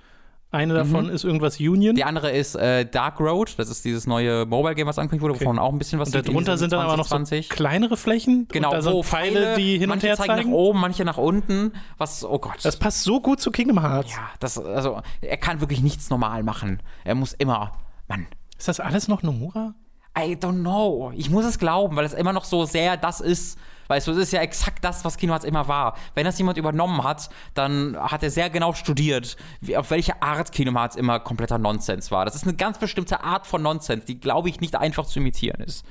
Eine 0.51 0.73
davon 0.73 1.09
ist 1.09 1.23
irgendwas 1.23 1.59
Union. 1.59 1.91
Mhm. 1.91 1.95
Die 1.95 2.03
andere 2.03 2.31
ist 2.31 2.55
äh, 2.55 2.83
Dark 2.83 3.19
Road, 3.19 3.53
das 3.57 3.69
ist 3.69 3.85
dieses 3.85 4.07
neue 4.07 4.47
Mobile-Game, 4.47 4.87
was 4.87 4.97
angekündigt 4.97 5.21
wurde, 5.21 5.39
wovon 5.39 5.59
auch 5.59 5.71
ein 5.71 5.77
bisschen 5.77 5.99
was 5.99 6.13
und 6.13 6.27
darunter 6.27 6.57
sind 6.57 6.73
dann 6.73 6.79
aber 6.79 6.97
noch 6.97 7.05
so 7.05 7.09
2020. 7.09 7.49
kleinere 7.49 7.97
Flächen. 7.97 8.47
Genau, 8.51 8.69
und 8.69 8.73
da 8.77 8.81
sind 8.81 8.93
wo 8.93 9.03
Pfeile, 9.03 9.55
die 9.55 9.73
hin 9.73 9.83
und 9.83 9.89
manche 9.89 10.07
her 10.07 10.15
zeigen 10.15 10.33
zeigen. 10.33 10.49
nach 10.49 10.57
oben, 10.57 10.79
manche 10.79 11.05
nach 11.05 11.17
unten. 11.17 11.73
Was, 11.99 12.25
oh 12.25 12.39
Gott. 12.39 12.57
Das 12.63 12.77
passt 12.77 13.03
so 13.03 13.21
gut 13.21 13.39
zu 13.39 13.51
Kingdom 13.51 13.79
Hearts. 13.81 14.11
ja, 14.11 14.27
das, 14.39 14.57
also, 14.57 15.01
er 15.21 15.37
kann 15.37 15.61
wirklich 15.61 15.81
nichts 15.83 16.09
normal 16.09 16.41
machen. 16.41 16.81
Er 17.03 17.13
muss 17.13 17.33
immer, 17.33 17.73
Mann, 18.07 18.25
Ist 18.57 18.67
das 18.67 18.79
alles 18.79 19.07
noch 19.07 19.21
Nomura? 19.21 19.75
I 20.17 20.35
don't 20.35 20.61
know. 20.61 21.11
Ich 21.15 21.29
muss 21.29 21.45
es 21.45 21.59
glauben, 21.59 21.95
weil 21.95 22.05
es 22.05 22.13
immer 22.13 22.33
noch 22.33 22.45
so 22.45 22.65
sehr 22.65 22.97
das 22.97 23.21
ist. 23.21 23.57
Weißt 23.87 24.05
du, 24.05 24.11
es 24.11 24.17
ist 24.17 24.33
ja 24.33 24.41
exakt 24.41 24.83
das, 24.83 25.03
was 25.03 25.17
Kino 25.17 25.35
immer 25.37 25.67
war. 25.67 25.95
Wenn 26.13 26.25
das 26.25 26.37
jemand 26.37 26.59
übernommen 26.59 27.03
hat, 27.03 27.29
dann 27.55 27.97
hat 27.97 28.21
er 28.21 28.29
sehr 28.29 28.51
genau 28.51 28.73
studiert, 28.73 29.35
wie, 29.61 29.75
auf 29.77 29.89
welche 29.89 30.21
Art 30.21 30.51
Kino 30.51 30.71
immer 30.95 31.19
kompletter 31.19 31.57
Nonsens 31.57 32.11
war. 32.11 32.23
Das 32.25 32.35
ist 32.35 32.43
eine 32.43 32.55
ganz 32.55 32.77
bestimmte 32.77 33.23
Art 33.23 33.47
von 33.47 33.63
Nonsens, 33.63 34.05
die, 34.05 34.19
glaube 34.19 34.49
ich, 34.49 34.61
nicht 34.61 34.75
einfach 34.75 35.07
zu 35.07 35.19
imitieren 35.19 35.61
ist. 35.61 35.83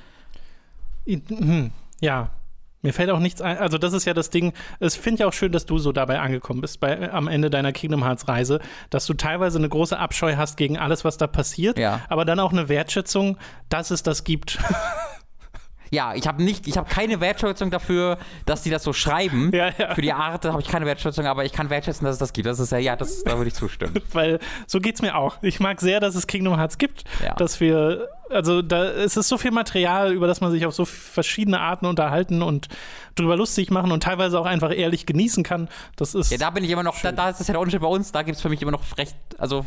Hm, 1.06 1.72
Ja. 2.00 2.30
Mir 2.82 2.92
fällt 2.92 3.10
auch 3.10 3.18
nichts 3.18 3.40
ein. 3.42 3.58
Also, 3.58 3.76
das 3.78 3.92
ist 3.92 4.04
ja 4.04 4.14
das 4.14 4.30
Ding. 4.30 4.52
Es 4.78 4.94
finde 4.94 5.22
ich 5.22 5.24
auch 5.24 5.32
schön, 5.32 5.50
dass 5.50 5.66
du 5.66 5.78
so 5.78 5.90
dabei 5.92 6.20
angekommen 6.20 6.60
bist 6.60 6.78
bei, 6.80 7.12
am 7.12 7.26
Ende 7.26 7.50
deiner 7.50 7.72
Kingdom 7.72 8.04
Hearts 8.04 8.28
Reise, 8.28 8.60
dass 8.90 9.06
du 9.06 9.14
teilweise 9.14 9.58
eine 9.58 9.68
große 9.68 9.98
Abscheu 9.98 10.36
hast 10.36 10.56
gegen 10.56 10.78
alles, 10.78 11.04
was 11.04 11.16
da 11.16 11.26
passiert, 11.26 11.78
Ja. 11.78 12.00
aber 12.08 12.24
dann 12.24 12.38
auch 12.38 12.52
eine 12.52 12.68
Wertschätzung, 12.68 13.36
dass 13.68 13.90
es 13.90 14.02
das 14.02 14.22
gibt. 14.24 14.58
Ja, 15.90 16.14
ich 16.14 16.26
habe 16.26 16.42
nicht, 16.42 16.66
ich 16.66 16.76
habe 16.76 16.88
keine 16.88 17.20
Wertschätzung 17.20 17.70
dafür, 17.70 18.18
dass 18.46 18.62
die 18.62 18.70
das 18.70 18.82
so 18.82 18.92
schreiben. 18.92 19.50
Ja, 19.54 19.70
ja. 19.76 19.94
Für 19.94 20.02
die 20.02 20.12
Art 20.12 20.44
habe 20.44 20.60
ich 20.60 20.68
keine 20.68 20.86
Wertschätzung, 20.86 21.26
aber 21.26 21.44
ich 21.44 21.52
kann 21.52 21.70
wertschätzen, 21.70 22.04
dass 22.04 22.14
es 22.14 22.18
das 22.18 22.32
gibt. 22.32 22.46
Das 22.46 22.58
ist 22.58 22.72
ja, 22.72 22.78
ja, 22.78 22.96
das, 22.96 23.22
da 23.24 23.36
würde 23.36 23.48
ich 23.48 23.54
zustimmen. 23.54 23.94
Weil 24.12 24.38
so 24.66 24.80
geht's 24.80 25.02
mir 25.02 25.16
auch. 25.16 25.36
Ich 25.42 25.60
mag 25.60 25.80
sehr, 25.80 26.00
dass 26.00 26.14
es 26.14 26.26
Kingdom 26.26 26.56
Hearts 26.56 26.78
gibt, 26.78 27.04
Ja. 27.24 27.34
dass 27.36 27.60
wir, 27.60 28.08
also 28.30 28.60
da 28.62 28.84
es 28.84 29.16
ist 29.16 29.28
so 29.28 29.38
viel 29.38 29.50
Material, 29.50 30.12
über 30.12 30.26
das 30.26 30.40
man 30.40 30.50
sich 30.50 30.66
auf 30.66 30.74
so 30.74 30.84
verschiedene 30.84 31.60
Arten 31.60 31.86
unterhalten 31.86 32.42
und 32.42 32.68
drüber 33.14 33.36
lustig 33.36 33.70
machen 33.70 33.90
und 33.90 34.02
teilweise 34.02 34.38
auch 34.38 34.46
einfach 34.46 34.72
ehrlich 34.76 35.06
genießen 35.06 35.42
kann. 35.42 35.68
Das 35.96 36.14
ist. 36.14 36.30
Ja, 36.30 36.38
da 36.38 36.50
bin 36.50 36.64
ich 36.64 36.70
immer 36.70 36.82
noch, 36.82 37.00
da, 37.00 37.12
da 37.12 37.30
ist 37.30 37.40
das 37.40 37.48
ja 37.48 37.52
der 37.52 37.60
Unterschied 37.60 37.80
bei 37.80 37.88
uns, 37.88 38.12
da 38.12 38.22
gibt 38.22 38.36
es 38.36 38.42
für 38.42 38.48
mich 38.48 38.60
immer 38.62 38.70
noch 38.72 38.82
recht, 38.98 39.16
also 39.38 39.64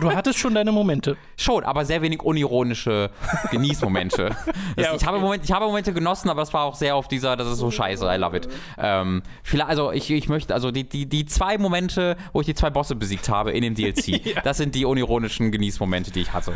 du 0.00 0.10
hattest 0.12 0.38
schon 0.38 0.54
deine 0.54 0.72
Momente. 0.72 1.16
schon, 1.36 1.64
aber 1.64 1.84
sehr 1.84 2.02
wenig 2.02 2.22
unironische 2.22 3.10
Genießmomente. 3.50 4.34
Das, 4.76 4.86
Ja, 4.86 4.92
okay. 4.92 4.98
ich, 5.02 5.06
habe 5.06 5.20
Momente, 5.20 5.44
ich 5.44 5.52
habe 5.52 5.66
Momente 5.66 5.92
genossen, 5.92 6.28
aber 6.28 6.40
das 6.40 6.52
war 6.52 6.64
auch 6.64 6.74
sehr 6.74 6.96
auf 6.96 7.06
dieser, 7.06 7.36
das 7.36 7.48
ist 7.48 7.58
so 7.58 7.70
scheiße, 7.70 8.04
I 8.06 8.16
love 8.16 8.36
it. 8.36 8.48
Ähm, 8.76 9.22
vielleicht, 9.42 9.68
also 9.70 9.92
ich, 9.92 10.10
ich 10.10 10.28
möchte, 10.28 10.52
also 10.52 10.70
die, 10.70 10.88
die, 10.88 11.06
die 11.06 11.26
zwei 11.26 11.58
Momente, 11.58 12.16
wo 12.32 12.40
ich 12.40 12.46
die 12.46 12.54
zwei 12.54 12.70
Bosse 12.70 12.96
besiegt 12.96 13.28
habe 13.28 13.52
in 13.52 13.62
dem 13.62 13.74
DLC, 13.74 14.24
Ja. 14.34 14.40
das 14.42 14.56
sind 14.56 14.74
die 14.74 14.84
unironischen 14.84 15.52
Genießmomente, 15.52 16.10
die 16.10 16.20
ich 16.22 16.32
hatte. 16.32 16.54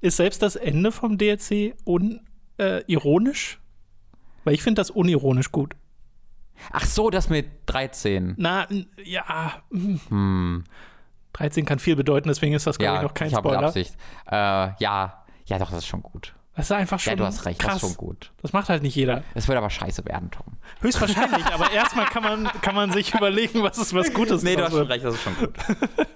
Ist 0.00 0.16
selbst 0.16 0.42
das 0.42 0.56
Ende 0.56 0.90
vom 0.90 1.16
DLC 1.16 1.74
un, 1.86 2.20
äh, 2.58 2.82
ironisch? 2.86 3.60
Weil 4.44 4.54
ich 4.54 4.62
finde 4.62 4.80
das 4.80 4.90
unironisch 4.90 5.52
gut. 5.52 5.74
Ach 6.72 6.86
so, 6.86 7.10
das 7.10 7.28
mit 7.28 7.46
13. 7.66 8.34
Na, 8.36 8.66
ja. 9.04 9.62
hm. 10.08 10.64
13 11.34 11.64
kann 11.66 11.78
viel 11.78 11.96
bedeuten, 11.96 12.28
deswegen 12.28 12.54
ist 12.54 12.66
das, 12.66 12.78
glaube 12.78 12.94
Ja, 12.94 12.96
ich, 13.00 13.02
noch 13.02 13.14
kein 13.14 13.28
ich 13.28 13.36
Spoiler. 13.36 13.62
Absicht. 13.68 13.94
Äh, 14.30 14.34
ja, 14.34 15.24
ja, 15.46 15.58
doch, 15.58 15.70
das 15.70 15.78
ist 15.80 15.86
schon 15.86 16.02
gut. 16.02 16.34
Das 16.56 16.66
ist 16.66 16.72
einfach 16.72 16.98
schon 16.98 17.12
Ja, 17.12 17.16
du 17.16 17.24
hast 17.24 17.44
recht, 17.46 17.60
krass. 17.60 17.74
das 17.74 17.82
ist 17.84 17.88
schon 17.90 17.96
gut. 17.96 18.32
Das 18.42 18.52
macht 18.52 18.68
halt 18.68 18.82
nicht 18.82 18.96
jeder. 18.96 19.22
Es 19.34 19.46
wird 19.46 19.56
aber 19.56 19.70
scheiße 19.70 20.04
werden, 20.06 20.30
Tom. 20.32 20.56
Höchstwahrscheinlich, 20.80 21.46
aber 21.52 21.70
erstmal 21.72 22.06
kann 22.06 22.22
man, 22.24 22.44
kann 22.62 22.74
man 22.74 22.90
sich 22.90 23.14
überlegen, 23.14 23.62
was 23.62 23.78
ist 23.78 23.94
was 23.94 24.12
Gutes. 24.12 24.42
Nee, 24.42 24.56
du 24.56 24.64
hast 24.64 24.72
schon 24.72 24.86
recht, 24.86 25.04
das 25.04 25.14
ist 25.14 25.22
schon 25.22 25.36
gut. 25.36 25.54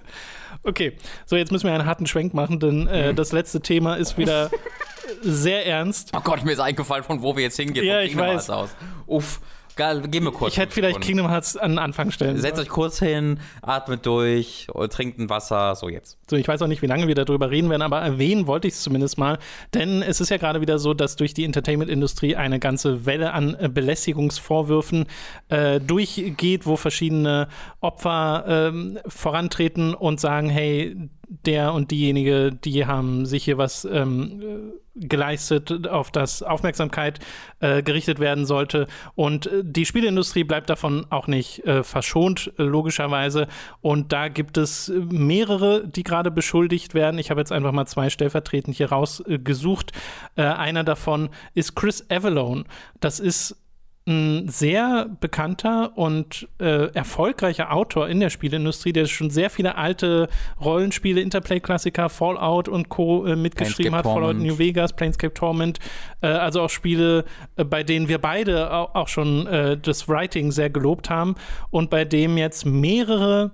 Okay, 0.65 0.95
so 1.25 1.35
jetzt 1.35 1.51
müssen 1.51 1.67
wir 1.67 1.73
einen 1.73 1.85
harten 1.85 2.07
Schwenk 2.07 2.33
machen, 2.33 2.59
denn 2.59 2.87
äh, 2.87 3.11
Mhm. 3.11 3.15
das 3.17 3.33
letzte 3.33 3.59
Thema 3.59 3.95
ist 3.95 4.17
wieder 4.17 4.49
sehr 5.21 5.65
ernst. 5.65 6.11
Oh 6.15 6.21
Gott, 6.21 6.45
mir 6.45 6.53
ist 6.53 6.59
eingefallen, 6.59 7.03
von 7.03 7.21
wo 7.21 7.35
wir 7.35 7.43
jetzt 7.43 7.57
hingehen. 7.57 7.85
Ja, 7.85 7.99
ich 7.99 8.15
weiß. 8.15 8.49
Aus. 8.49 8.69
Uff, 9.05 9.41
geil, 9.75 10.01
gehen 10.07 10.23
wir 10.23 10.31
kurz. 10.31 10.53
Ich 10.53 10.59
hätte 10.59 10.71
vielleicht. 10.71 11.01
Kingdom 11.01 11.29
Hearts 11.29 11.57
an 11.57 11.71
den 11.71 11.79
Anfang 11.79 12.11
stellen. 12.11 12.37
Setzt 12.37 12.59
euch 12.59 12.69
kurz 12.69 12.99
hin, 12.99 13.39
atmet 13.61 14.05
durch, 14.05 14.67
trinkt 14.89 15.19
ein 15.19 15.29
Wasser, 15.29 15.75
so 15.75 15.89
jetzt. 15.89 16.17
So, 16.29 16.35
ich 16.35 16.47
weiß 16.47 16.61
auch 16.61 16.67
nicht, 16.67 16.81
wie 16.81 16.87
lange 16.87 17.07
wir 17.07 17.15
darüber 17.15 17.49
reden 17.49 17.69
werden, 17.69 17.81
aber 17.81 17.99
erwähnen 17.99 18.47
wollte 18.47 18.67
ich 18.67 18.75
es 18.75 18.81
zumindest 18.81 19.17
mal. 19.17 19.39
Denn 19.73 20.01
es 20.01 20.21
ist 20.21 20.29
ja 20.29 20.37
gerade 20.37 20.61
wieder 20.61 20.79
so, 20.79 20.93
dass 20.93 21.15
durch 21.15 21.33
die 21.33 21.43
Entertainment-Industrie 21.45 22.35
eine 22.35 22.59
ganze 22.59 23.05
Welle 23.05 23.33
an 23.33 23.55
äh, 23.59 23.69
Belästigungsvorwürfen 23.69 25.05
äh, 25.49 25.79
durchgeht, 25.79 26.65
wo 26.65 26.75
verschiedene 26.75 27.47
Opfer 27.81 28.45
ähm, 28.47 28.99
vorantreten 29.07 29.93
und 29.93 30.19
sagen, 30.19 30.49
hey, 30.49 31.09
der 31.45 31.73
und 31.73 31.91
diejenige, 31.91 32.51
die 32.51 32.85
haben 32.85 33.25
sich 33.25 33.43
hier 33.43 33.57
was 33.57 33.85
ähm, 33.85 34.41
äh, 34.41 35.07
geleistet, 35.07 35.87
auf 35.87 36.11
das 36.11 36.43
Aufmerksamkeit 36.43 37.19
äh, 37.59 37.81
gerichtet 37.81 38.19
werden 38.19 38.45
sollte. 38.45 38.87
Und 39.15 39.47
äh, 39.47 39.63
die 39.63 39.85
Spieleindustrie 39.85 40.43
bleibt 40.43 40.69
davon 40.69 41.07
auch 41.09 41.27
nicht 41.27 41.65
äh, 41.65 41.83
verschont, 41.83 42.51
logischerweise. 42.57 43.47
Und 43.81 44.13
da 44.13 44.27
gibt 44.27 44.57
es 44.57 44.91
mehrere, 45.09 45.87
die 45.87 46.03
gerade 46.03 46.29
beschuldigt 46.29 46.93
werden. 46.93 47.17
Ich 47.17 47.31
habe 47.31 47.41
jetzt 47.41 47.51
einfach 47.51 47.71
mal 47.71 47.87
zwei 47.87 48.09
stellvertretend 48.09 48.77
hier 48.77 48.91
rausgesucht. 48.91 49.91
Äh, 50.35 50.43
einer 50.43 50.83
davon 50.83 51.29
ist 51.55 51.75
Chris 51.75 52.05
Avalone. 52.09 52.65
Das 52.99 53.19
ist 53.19 53.62
ein 54.05 54.49
sehr 54.49 55.07
bekannter 55.21 55.97
und 55.97 56.47
äh, 56.59 56.93
erfolgreicher 56.93 57.71
Autor 57.71 58.09
in 58.09 58.19
der 58.19 58.29
Spieleindustrie, 58.29 58.91
der 58.91 59.05
schon 59.05 59.29
sehr 59.29 59.49
viele 59.49 59.75
alte 59.75 60.27
Rollenspiele, 60.59 61.21
Interplay-Klassiker, 61.21 62.09
Fallout 62.09 62.67
und 62.67 62.89
Co. 62.89 63.25
Äh, 63.25 63.37
mitgeschrieben 63.37 63.95
hat. 63.95 64.03
Fallout. 64.03 64.35
New 64.35 64.57
Vegas, 64.57 64.93
Planescape 64.93 65.33
Torment, 65.33 65.79
äh, 66.21 66.27
also 66.27 66.61
auch 66.61 66.69
Spiele, 66.69 67.23
äh, 67.55 67.63
bei 67.63 67.83
denen 67.83 68.09
wir 68.09 68.17
beide 68.17 68.73
auch, 68.73 68.93
auch 68.93 69.07
schon 69.07 69.47
äh, 69.47 69.77
das 69.77 70.09
Writing 70.09 70.51
sehr 70.51 70.69
gelobt 70.69 71.09
haben 71.09 71.35
und 71.69 71.89
bei 71.89 72.03
dem 72.03 72.37
jetzt 72.37 72.65
mehrere 72.65 73.51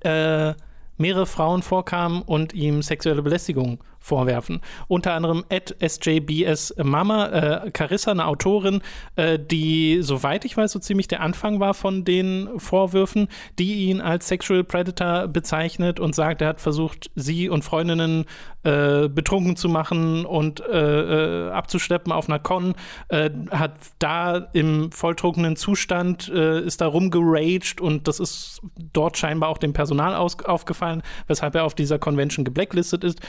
äh, 0.00 0.54
mehrere 0.98 1.26
Frauen 1.26 1.62
vorkamen 1.62 2.22
und 2.22 2.54
ihm 2.54 2.82
sexuelle 2.82 3.22
Belästigung 3.22 3.78
vorwerfen. 4.06 4.60
Unter 4.88 5.14
anderem 5.14 5.44
at 5.50 5.74
SJBS 5.80 6.74
Mama, 6.82 7.26
äh, 7.26 7.70
Carissa, 7.72 8.12
eine 8.12 8.26
Autorin, 8.26 8.82
äh, 9.16 9.38
die, 9.38 9.98
soweit 10.00 10.44
ich 10.44 10.56
weiß, 10.56 10.72
so 10.72 10.78
ziemlich 10.78 11.08
der 11.08 11.20
Anfang 11.20 11.58
war 11.58 11.74
von 11.74 12.04
den 12.04 12.48
Vorwürfen, 12.56 13.28
die 13.58 13.88
ihn 13.88 14.00
als 14.00 14.28
Sexual 14.28 14.62
Predator 14.62 15.26
bezeichnet 15.26 15.98
und 15.98 16.14
sagt, 16.14 16.40
er 16.40 16.48
hat 16.48 16.60
versucht, 16.60 17.10
sie 17.16 17.48
und 17.48 17.64
Freundinnen 17.64 18.26
äh, 18.66 19.08
betrunken 19.08 19.56
zu 19.56 19.68
machen 19.68 20.24
und 20.24 20.60
äh, 20.60 21.46
äh, 21.46 21.50
abzuschleppen 21.50 22.12
auf 22.12 22.28
einer 22.28 22.38
Con, 22.38 22.74
äh, 23.08 23.30
hat 23.50 23.74
da 23.98 24.36
im 24.52 24.90
volltrunkenen 24.92 25.56
Zustand, 25.56 26.28
ist 26.28 26.80
da 26.80 26.86
rumgeraged 26.86 27.80
und 27.80 28.08
das 28.08 28.20
ist 28.20 28.60
dort 28.92 29.16
scheinbar 29.16 29.48
auch 29.48 29.58
dem 29.58 29.72
Personal 29.72 30.14
aufgefallen, 30.14 31.02
weshalb 31.26 31.54
er 31.54 31.64
auf 31.64 31.74
dieser 31.74 31.98
Convention 31.98 32.44
geblacklistet 32.44 33.04
ist. 33.04 33.20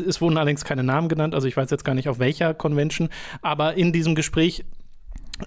Äh, 0.00 0.08
es 0.08 0.20
wurden 0.20 0.36
allerdings 0.36 0.64
keine 0.64 0.82
Namen 0.82 1.08
genannt, 1.08 1.34
also 1.34 1.46
ich 1.46 1.56
weiß 1.56 1.70
jetzt 1.70 1.84
gar 1.84 1.94
nicht 1.94 2.08
auf 2.08 2.18
welcher 2.18 2.54
Convention, 2.54 3.08
aber 3.42 3.74
in 3.74 3.92
diesem 3.92 4.14
Gespräch 4.14 4.64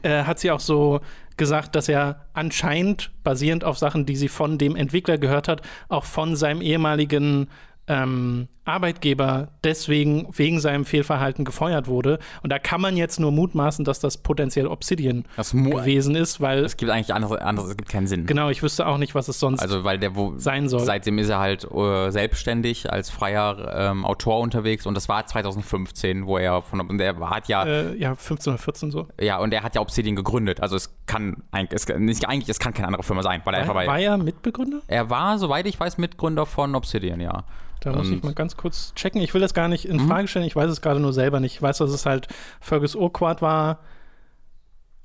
äh, 0.04 0.24
hat 0.24 0.40
sie 0.40 0.52
auch 0.52 0.60
so 0.60 1.02
gesagt, 1.38 1.76
dass 1.76 1.90
er 1.90 2.28
anscheinend, 2.34 3.12
basierend 3.24 3.64
auf 3.64 3.78
Sachen, 3.78 4.06
die 4.06 4.16
sie 4.16 4.28
von 4.28 4.58
dem 4.58 4.76
Entwickler 4.76 5.18
gehört 5.18 5.48
hat, 5.48 5.62
auch 5.90 6.06
von 6.06 6.36
seinem 6.36 6.62
ehemaligen 6.62 7.50
ähm, 7.92 8.48
Arbeitgeber 8.64 9.50
deswegen 9.64 10.28
wegen 10.32 10.60
seinem 10.60 10.86
Fehlverhalten 10.86 11.46
gefeuert 11.46 11.88
wurde. 11.88 12.20
Und 12.44 12.52
da 12.52 12.60
kann 12.60 12.80
man 12.80 12.96
jetzt 12.96 13.20
nur 13.20 13.32
mutmaßen, 13.32 13.84
dass 13.84 14.00
das 14.00 14.18
potenziell 14.18 14.68
Obsidian 14.68 15.26
Das 15.36 15.52
gewesen 15.52 16.16
ist, 16.16 16.40
weil 16.42 16.64
Es 16.64 16.78
gibt 16.78 16.92
eigentlich 16.92 17.14
andere, 17.14 17.42
andere, 17.42 17.68
es 17.72 17.76
gibt 17.78 17.90
keinen 17.90 18.08
Sinn. 18.08 18.28
genau, 18.28 18.50
ich 18.50 18.62
wüsste 18.62 18.86
auch 18.86 18.98
nicht, 18.98 19.16
was 19.16 19.28
es 19.28 19.40
sonst 19.40 19.62
Also, 19.62 19.84
weil 19.84 19.98
der, 19.98 20.16
wo, 20.16 20.38
sein 20.38 20.70
soll. 20.70 20.82
seitdem 20.82 21.18
ist 21.18 21.30
er 21.30 21.40
halt 21.40 21.70
äh, 21.72 22.12
selbstständig 22.12 22.92
als 22.92 23.10
freier 23.10 23.74
ähm, 23.76 24.06
Autor 24.06 24.40
unterwegs 24.40 24.86
und 24.86 24.96
das 24.96 25.10
war 25.10 25.26
2015, 25.26 26.26
wo 26.28 26.38
er 26.38 26.62
von, 26.62 26.80
und 26.82 27.02
er 27.02 27.20
hat 27.30 27.48
ja, 27.48 27.66
äh, 27.66 27.98
ja 27.98 28.16
15 28.16 28.54
oder 28.54 28.62
14 28.62 28.92
so. 28.92 29.08
ja, 29.20 29.40
und 29.40 29.54
er 29.54 29.64
hat 29.64 29.76
ja 29.76 29.82
Obsidian 29.82 30.16
gegründet. 30.16 30.62
Also, 30.62 30.76
es 30.76 30.96
kann 31.08 31.44
eigentlich, 31.52 31.82
es, 31.82 32.00
nicht 32.00 32.30
eigentlich, 32.30 32.50
es 32.50 32.60
kann 32.60 32.74
keine 32.74 32.88
andere 32.88 33.04
Firma 33.04 33.24
sein, 33.24 33.42
weil 33.44 33.56
er 33.56 33.62
einfach 33.62 33.74
War, 33.76 33.86
bei, 33.86 33.88
war 33.88 34.00
er 34.00 34.18
Mitbegründer? 34.18 34.82
er 34.88 35.10
war, 35.10 35.38
soweit 35.40 35.66
ich 35.66 35.80
weiß, 35.80 35.98
Mitgründer 35.98 36.46
von 36.46 36.76
Obsidian, 36.76 37.20
ja. 37.20 37.44
Da 37.82 37.92
muss 37.94 38.10
ich 38.10 38.22
mal 38.24 38.34
ganz 38.34 38.56
kurz 38.58 38.94
checken. 38.96 39.22
Ich 39.22 39.34
will 39.34 39.42
das 39.42 39.54
gar 39.54 39.68
nicht 39.68 39.86
Mhm. 39.86 39.92
in 40.00 40.08
Frage 40.08 40.28
stellen. 40.28 40.46
Ich 40.46 40.56
weiß 40.56 40.70
es 40.70 40.82
gerade 40.82 41.00
nur 41.00 41.14
selber 41.14 41.40
nicht. 41.40 41.56
Ich 41.56 41.62
weiß, 41.62 41.80
dass 41.80 41.92
es 41.92 42.06
halt 42.06 42.28
Fergus 42.60 42.96
Urquhart 42.96 43.42
war. 43.42 43.80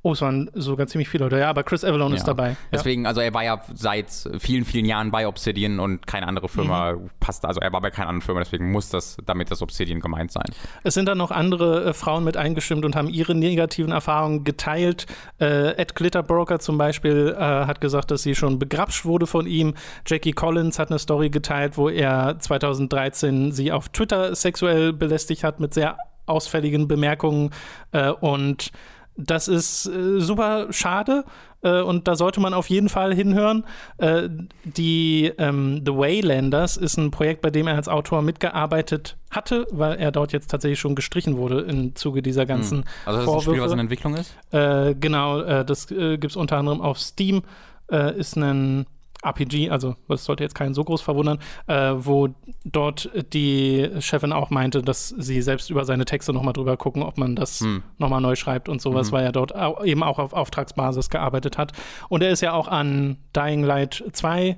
Oh, 0.07 0.13
es 0.13 0.21
waren 0.23 0.49
sogar 0.55 0.87
ziemlich 0.87 1.09
viele 1.09 1.25
Leute. 1.25 1.41
Ja, 1.41 1.51
aber 1.51 1.65
Chris 1.65 1.83
Avalon 1.83 2.13
ist 2.15 2.21
Ja. 2.21 2.27
dabei. 2.29 2.51
Ja. 2.51 2.57
Deswegen, 2.75 3.07
also 3.07 3.21
er 3.21 3.35
war 3.35 3.43
ja 3.43 3.61
seit 3.75 4.07
vielen, 4.39 4.65
vielen 4.65 4.85
Jahren 4.85 5.11
bei 5.11 5.27
Obsidian 5.27 5.81
und 5.81 6.07
keine 6.07 6.29
andere 6.29 6.49
Firma 6.49 6.93
Mhm. 6.93 7.11
passt, 7.19 7.45
also 7.45 7.59
er 7.61 7.73
war 7.73 7.81
bei 7.81 7.91
keiner 7.91 8.07
anderen 8.09 8.23
Firma, 8.25 8.39
deswegen 8.41 8.71
muss 8.71 8.89
das 8.89 9.17
damit 9.27 9.51
das 9.51 9.63
Obsidian 9.63 9.99
gemeint 9.99 10.31
sein. 10.31 10.45
Es 10.85 10.95
sind 10.95 11.07
dann 11.09 11.19
noch 11.19 11.33
andere 11.33 11.87
äh, 11.87 11.93
Frauen 11.93 12.23
mit 12.23 12.37
eingestimmt 12.37 12.85
und 12.85 12.95
haben 12.95 13.09
ihre 13.09 13.35
negativen 13.35 13.91
Erfahrungen 13.91 14.45
geteilt. 14.45 15.07
Äh, 15.41 15.73
Ed 15.77 15.97
Glitterbroker 15.97 16.61
zum 16.61 16.79
Beispiel 16.79 17.35
äh, 17.37 17.41
hat 17.43 17.81
gesagt, 17.81 18.13
dass 18.13 18.23
sie 18.23 18.37
schon 18.37 18.61
begrapscht 18.61 19.05
wurde 19.07 19.27
von 19.27 19.49
ihm. 19.49 19.75
Jackie 20.07 20.31
Collins 20.33 20.79
hat 20.79 20.91
eine 20.91 21.01
Story 21.01 21.31
geteilt, 21.31 21.77
wo 21.77 21.89
er 21.89 22.39
2013 22.39 23.51
sie 23.51 23.73
auf 23.73 23.89
Twitter 23.89 24.37
sexuell 24.37 24.93
belästigt 24.93 25.43
hat 25.43 25.59
mit 25.59 25.75
sehr 25.75 25.97
ausfälligen 26.27 26.87
Bemerkungen. 26.89 27.51
Äh, 27.93 28.11
und 28.11 28.71
das 29.17 29.49
ist 29.49 29.87
äh, 29.87 30.21
super 30.21 30.69
schade. 30.71 31.25
äh, 31.63 31.81
und 31.81 32.07
da 32.07 32.17
sollte 32.17 32.41
man 32.41 32.55
auf 32.55 32.69
jeden 32.69 32.89
Fall 32.89 33.15
hinhören. 33.15 33.65
Äh, 33.99 34.29
die 34.65 35.33
ähm, 35.39 35.83
The 35.85 35.93
Waylanders 35.93 36.77
ist 36.77 36.97
ein 36.97 37.11
Projekt, 37.11 37.41
bei 37.41 37.51
dem 37.51 37.67
er 37.67 37.75
als 37.75 37.89
Autor 37.89 38.23
mitgearbeitet 38.23 39.17
hatte, 39.31 39.67
weil 39.71 39.97
er 39.99 40.13
dort 40.13 40.33
jetzt 40.33 40.51
tatsächlich 40.51 40.79
schon 40.79 40.95
gestrichen 40.95 41.37
wurde 41.37 41.61
im 41.61 41.95
Zuge 41.95 42.23
dieser 42.23 42.47
ganzen. 42.47 42.79
Hm. 42.79 42.85
Also 43.07 43.19
das 43.19 43.21
ist 43.21 43.25
Vorwürfe. 43.25 43.51
ein 43.51 43.55
Spiel, 43.55 43.65
was 43.65 43.73
in 43.73 43.79
Entwicklung 43.79 44.15
ist? 44.17 44.37
Äh, 44.53 44.95
genau, 44.95 45.41
äh, 45.41 45.65
das 45.65 45.91
äh, 45.91 46.19
gibt 46.19 46.33
es 46.33 46.37
unter 46.37 46.59
anderem 46.59 46.81
auf 46.81 46.99
Steam. 46.99 47.43
Äh, 47.91 48.19
ist 48.19 48.37
ein 48.37 48.87
RPG, 49.27 49.71
also 49.71 49.97
das 50.09 50.25
sollte 50.25 50.43
jetzt 50.45 50.55
keinen 50.55 50.75
so 50.75 50.85
groß 50.85 51.03
verwundern, 51.03 51.39
äh, 51.67 51.93
wo 51.97 52.29
dort 52.65 53.11
die 53.33 53.91
Chefin 54.01 54.33
auch 54.33 54.51
meinte, 54.51 54.83
dass 54.83 55.09
sie 55.09 55.43
selbst 55.43 55.71
über 55.71 55.85
seine 55.85 56.05
Texte 56.05 56.33
nochmal 56.33 56.53
drüber 56.53 56.77
gucken, 56.77 57.03
ob 57.03 57.19
man 57.19 57.37
das 57.37 57.61
hm. 57.61 57.83
nochmal 57.99 58.21
neu 58.21 58.37
schreibt 58.37 58.69
und 58.69 58.81
sowas, 58.81 59.11
mhm. 59.11 59.17
weil 59.17 59.25
er 59.25 59.33
dort 59.33 59.55
auch, 59.55 59.85
eben 59.85 60.03
auch 60.03 60.19
auf 60.19 60.33
Auftragsbasis 60.33 61.11
gearbeitet 61.11 61.59
hat. 61.59 61.73
Und 62.09 62.23
er 62.23 62.31
ist 62.31 62.41
ja 62.41 62.53
auch 62.53 62.69
an 62.69 63.19
Dying 63.35 63.63
Light 63.63 64.05
2 64.13 64.57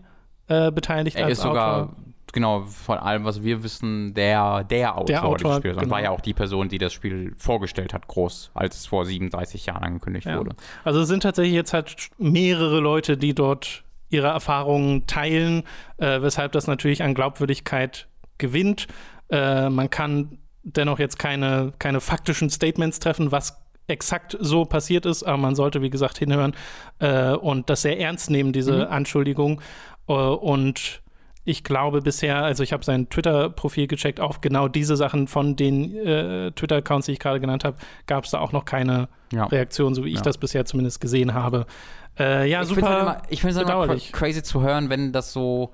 äh, 0.48 0.70
beteiligt. 0.70 1.16
Er 1.16 1.28
ist 1.28 1.42
sogar, 1.42 1.90
genau, 2.32 2.62
von 2.62 2.98
allem, 2.98 3.24
was 3.24 3.42
wir 3.42 3.62
wissen, 3.62 4.14
der, 4.14 4.64
der 4.64 4.96
Autor, 4.96 5.06
der 5.06 5.24
Autor 5.24 5.48
des 5.50 5.56
Spiels. 5.58 5.76
Und 5.76 5.82
genau. 5.84 5.94
war 5.94 6.02
ja 6.02 6.10
auch 6.10 6.20
die 6.20 6.34
Person, 6.34 6.68
die 6.68 6.78
das 6.78 6.92
Spiel 6.92 7.34
vorgestellt 7.36 7.94
hat, 7.94 8.08
groß, 8.08 8.50
als 8.54 8.80
es 8.80 8.86
vor 8.86 9.04
37 9.04 9.66
Jahren 9.66 9.82
angekündigt 9.82 10.26
ja. 10.26 10.38
wurde. 10.38 10.52
Also 10.84 11.00
es 11.00 11.08
sind 11.08 11.22
tatsächlich 11.22 11.54
jetzt 11.54 11.72
halt 11.72 12.10
mehrere 12.18 12.80
Leute, 12.80 13.16
die 13.16 13.34
dort 13.34 13.84
ihre 14.11 14.28
Erfahrungen 14.28 15.06
teilen, 15.06 15.64
äh, 15.98 16.20
weshalb 16.22 16.52
das 16.52 16.66
natürlich 16.66 17.02
an 17.02 17.14
Glaubwürdigkeit 17.14 18.09
gewinnt. 18.38 18.86
Äh, 19.30 19.68
man 19.68 19.90
kann 19.90 20.38
dennoch 20.62 20.98
jetzt 20.98 21.18
keine, 21.18 21.72
keine 21.78 22.00
faktischen 22.00 22.50
Statements 22.50 22.98
treffen, 22.98 23.32
was 23.32 23.56
exakt 23.86 24.36
so 24.38 24.64
passiert 24.64 25.06
ist, 25.06 25.22
aber 25.22 25.38
man 25.38 25.54
sollte, 25.54 25.82
wie 25.82 25.90
gesagt, 25.90 26.18
hinhören 26.18 26.54
äh, 26.98 27.32
und 27.32 27.70
das 27.70 27.82
sehr 27.82 27.98
ernst 27.98 28.30
nehmen, 28.30 28.52
diese 28.52 28.86
mhm. 28.86 28.92
Anschuldigung. 28.92 29.61
Äh, 30.09 30.12
und 30.12 31.02
ich 31.44 31.64
glaube 31.64 32.02
bisher, 32.02 32.44
also 32.44 32.62
ich 32.62 32.74
habe 32.74 32.84
sein 32.84 33.09
Twitter-Profil 33.09 33.86
gecheckt, 33.86 34.20
auf 34.20 34.42
genau 34.42 34.68
diese 34.68 34.96
Sachen 34.96 35.26
von 35.26 35.56
den 35.56 35.96
äh, 35.96 36.52
Twitter-Accounts, 36.52 37.06
die 37.06 37.12
ich 37.12 37.18
gerade 37.18 37.40
genannt 37.40 37.64
habe, 37.64 37.78
gab 38.06 38.24
es 38.24 38.32
da 38.32 38.40
auch 38.40 38.52
noch 38.52 38.66
keine 38.66 39.09
ja. 39.32 39.46
Reaktion, 39.46 39.94
so 39.94 40.04
wie 40.04 40.11
ich 40.11 40.16
ja. 40.16 40.22
das 40.22 40.36
bisher 40.36 40.66
zumindest 40.66 41.00
gesehen 41.00 41.32
habe. 41.32 41.64
Äh, 42.18 42.48
ja, 42.48 42.62
ich 42.62 42.68
super. 42.68 42.88
Halt 42.88 43.00
immer, 43.00 43.22
ich 43.28 43.40
finde 43.40 43.60
es 43.60 43.62
immer 43.62 43.96
crazy 44.12 44.42
zu 44.42 44.62
hören, 44.62 44.90
wenn 44.90 45.12
das 45.12 45.32
so, 45.32 45.72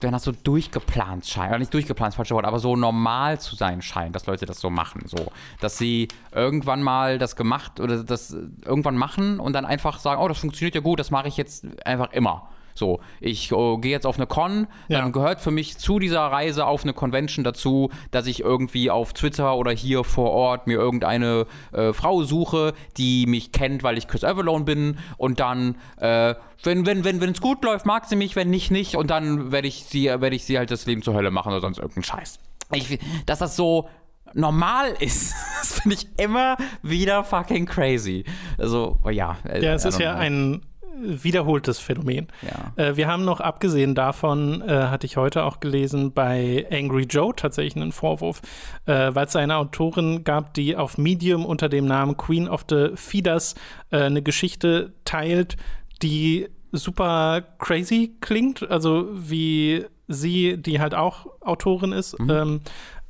wenn 0.00 0.12
das 0.12 0.24
so 0.24 0.32
durchgeplant 0.32 1.26
scheint, 1.26 1.50
oder 1.50 1.58
nicht 1.58 1.74
durchgeplant, 1.74 2.14
falsches 2.14 2.34
Wort, 2.34 2.46
aber 2.46 2.58
so 2.58 2.74
normal 2.76 3.38
zu 3.38 3.54
sein 3.54 3.82
scheint, 3.82 4.16
dass 4.16 4.26
Leute 4.26 4.46
das 4.46 4.60
so 4.60 4.70
machen, 4.70 5.02
so, 5.06 5.30
dass 5.60 5.76
sie 5.76 6.08
irgendwann 6.32 6.82
mal 6.82 7.18
das 7.18 7.36
gemacht 7.36 7.80
oder 7.80 8.02
das 8.02 8.34
irgendwann 8.64 8.96
machen 8.96 9.40
und 9.40 9.52
dann 9.52 9.66
einfach 9.66 9.98
sagen, 9.98 10.20
oh, 10.22 10.28
das 10.28 10.38
funktioniert 10.38 10.74
ja 10.74 10.80
gut, 10.80 10.98
das 10.98 11.10
mache 11.10 11.28
ich 11.28 11.36
jetzt 11.36 11.66
einfach 11.84 12.12
immer. 12.12 12.48
So, 12.80 13.00
ich 13.20 13.52
oh, 13.52 13.76
gehe 13.76 13.92
jetzt 13.92 14.06
auf 14.06 14.16
eine 14.16 14.26
Con, 14.26 14.66
dann 14.88 14.98
ja. 14.98 15.08
gehört 15.10 15.42
für 15.42 15.50
mich 15.50 15.76
zu 15.76 15.98
dieser 15.98 16.22
Reise 16.22 16.64
auf 16.64 16.82
eine 16.82 16.94
Convention 16.94 17.44
dazu, 17.44 17.90
dass 18.10 18.26
ich 18.26 18.40
irgendwie 18.40 18.90
auf 18.90 19.12
Twitter 19.12 19.54
oder 19.54 19.70
hier 19.70 20.02
vor 20.02 20.30
Ort 20.30 20.66
mir 20.66 20.78
irgendeine 20.78 21.46
äh, 21.72 21.92
Frau 21.92 22.22
suche, 22.22 22.72
die 22.96 23.26
mich 23.26 23.52
kennt, 23.52 23.82
weil 23.82 23.98
ich 23.98 24.08
Chris 24.08 24.24
Avalone 24.24 24.64
bin 24.64 24.98
und 25.18 25.40
dann 25.40 25.76
äh, 25.98 26.34
wenn 26.62 26.86
wenn 26.86 27.04
wenn 27.04 27.20
wenn 27.20 27.32
es 27.32 27.42
gut 27.42 27.62
läuft, 27.64 27.84
mag 27.84 28.06
sie 28.06 28.16
mich, 28.16 28.34
wenn 28.34 28.48
nicht 28.48 28.70
nicht 28.70 28.96
und 28.96 29.10
dann 29.10 29.52
werde 29.52 29.68
ich 29.68 29.84
sie 29.84 30.06
werde 30.06 30.34
ich 30.34 30.44
sie 30.44 30.56
halt 30.56 30.70
das 30.70 30.86
Leben 30.86 31.02
zur 31.02 31.12
Hölle 31.12 31.30
machen 31.30 31.52
oder 31.52 31.60
sonst 31.60 31.76
irgendeinen 31.76 32.04
Scheiß. 32.04 32.38
Ich, 32.72 32.98
dass 33.26 33.40
das 33.40 33.56
so 33.56 33.90
normal 34.32 34.94
ist, 35.00 35.34
das 35.60 35.80
finde 35.80 35.96
ich 35.96 36.08
immer 36.18 36.56
wieder 36.82 37.24
fucking 37.24 37.66
crazy. 37.66 38.24
Also, 38.56 38.98
ja. 39.10 39.36
Ja, 39.44 39.74
es 39.74 39.84
ist 39.84 39.98
ja 39.98 40.14
ein 40.14 40.62
wiederholtes 41.02 41.78
Phänomen. 41.78 42.28
Ja. 42.42 42.72
Äh, 42.82 42.96
wir 42.96 43.08
haben 43.08 43.24
noch 43.24 43.40
abgesehen 43.40 43.94
davon, 43.94 44.62
äh, 44.62 44.86
hatte 44.86 45.06
ich 45.06 45.16
heute 45.16 45.44
auch 45.44 45.60
gelesen, 45.60 46.12
bei 46.12 46.66
Angry 46.70 47.04
Joe 47.04 47.34
tatsächlich 47.34 47.76
einen 47.76 47.92
Vorwurf, 47.92 48.42
äh, 48.86 49.14
weil 49.14 49.26
es 49.26 49.36
eine 49.36 49.56
Autorin 49.56 50.24
gab, 50.24 50.54
die 50.54 50.76
auf 50.76 50.98
Medium 50.98 51.44
unter 51.44 51.68
dem 51.68 51.86
Namen 51.86 52.16
Queen 52.16 52.48
of 52.48 52.64
the 52.68 52.90
Feeders 52.94 53.54
äh, 53.90 53.98
eine 53.98 54.22
Geschichte 54.22 54.92
teilt, 55.04 55.56
die 56.02 56.48
super 56.72 57.42
crazy 57.58 58.16
klingt, 58.20 58.68
also 58.70 59.08
wie 59.12 59.84
sie, 60.08 60.56
die 60.56 60.80
halt 60.80 60.94
auch 60.94 61.26
Autorin 61.40 61.92
ist, 61.92 62.18
mhm. 62.18 62.30
ähm, 62.30 62.60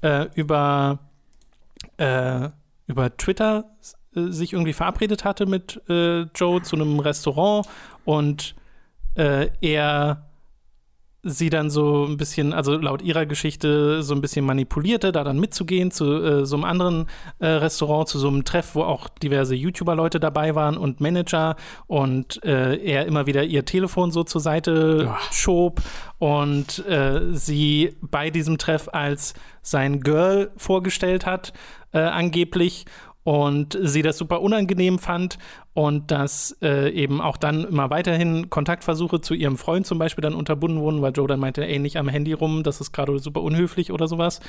äh, 0.02 0.26
über, 0.34 0.98
äh, 1.96 2.48
über 2.86 3.16
Twitter 3.16 3.64
äh, 4.14 4.30
sich 4.30 4.52
irgendwie 4.52 4.72
verabredet 4.72 5.24
hatte 5.24 5.46
mit 5.46 5.80
äh, 5.88 6.22
Joe 6.34 6.62
zu 6.62 6.76
einem 6.76 6.98
Restaurant 7.00 7.66
und 8.04 8.54
äh, 9.14 9.50
er 9.60 10.30
sie 11.22 11.50
dann 11.50 11.68
so 11.68 12.06
ein 12.06 12.16
bisschen, 12.16 12.52
also 12.52 12.76
laut 12.76 13.02
ihrer 13.02 13.26
Geschichte 13.26 14.02
so 14.02 14.14
ein 14.14 14.20
bisschen 14.20 14.44
manipulierte, 14.44 15.12
da 15.12 15.22
dann 15.22 15.38
mitzugehen 15.38 15.90
zu 15.90 16.22
äh, 16.22 16.46
so 16.46 16.56
einem 16.56 16.64
anderen 16.64 17.06
äh, 17.40 17.46
Restaurant, 17.46 18.08
zu 18.08 18.18
so 18.18 18.28
einem 18.28 18.44
Treff, 18.44 18.74
wo 18.74 18.82
auch 18.82 19.08
diverse 19.08 19.54
YouTuber-Leute 19.54 20.18
dabei 20.18 20.54
waren 20.54 20.78
und 20.78 21.00
Manager 21.00 21.56
und 21.86 22.42
äh, 22.44 22.76
er 22.76 23.06
immer 23.06 23.26
wieder 23.26 23.44
ihr 23.44 23.64
Telefon 23.64 24.12
so 24.12 24.24
zur 24.24 24.40
Seite 24.40 25.10
Ach. 25.12 25.32
schob 25.32 25.82
und 26.18 26.86
äh, 26.86 27.20
sie 27.32 27.96
bei 28.00 28.30
diesem 28.30 28.56
Treff 28.56 28.88
als 28.90 29.34
sein 29.62 30.00
Girl 30.00 30.50
vorgestellt 30.56 31.26
hat, 31.26 31.52
angeblich 31.92 32.86
und 33.22 33.78
sie 33.82 34.02
das 34.02 34.16
super 34.18 34.40
unangenehm 34.40 34.98
fand 34.98 35.38
und 35.74 36.10
dass 36.10 36.56
äh, 36.62 36.90
eben 36.90 37.20
auch 37.20 37.36
dann 37.36 37.64
immer 37.64 37.90
weiterhin 37.90 38.50
Kontaktversuche 38.50 39.20
zu 39.20 39.34
ihrem 39.34 39.56
Freund 39.56 39.86
zum 39.86 39.98
Beispiel 39.98 40.22
dann 40.22 40.34
unterbunden 40.34 40.80
wurden, 40.80 41.02
weil 41.02 41.12
Joe 41.12 41.28
dann 41.28 41.38
meinte, 41.38 41.66
ey, 41.66 41.78
nicht 41.78 41.96
am 41.96 42.08
Handy 42.08 42.32
rum, 42.32 42.62
das 42.62 42.80
ist 42.80 42.92
gerade 42.92 43.18
super 43.18 43.42
unhöflich 43.42 43.92
oder 43.92 44.08
sowas. 44.08 44.40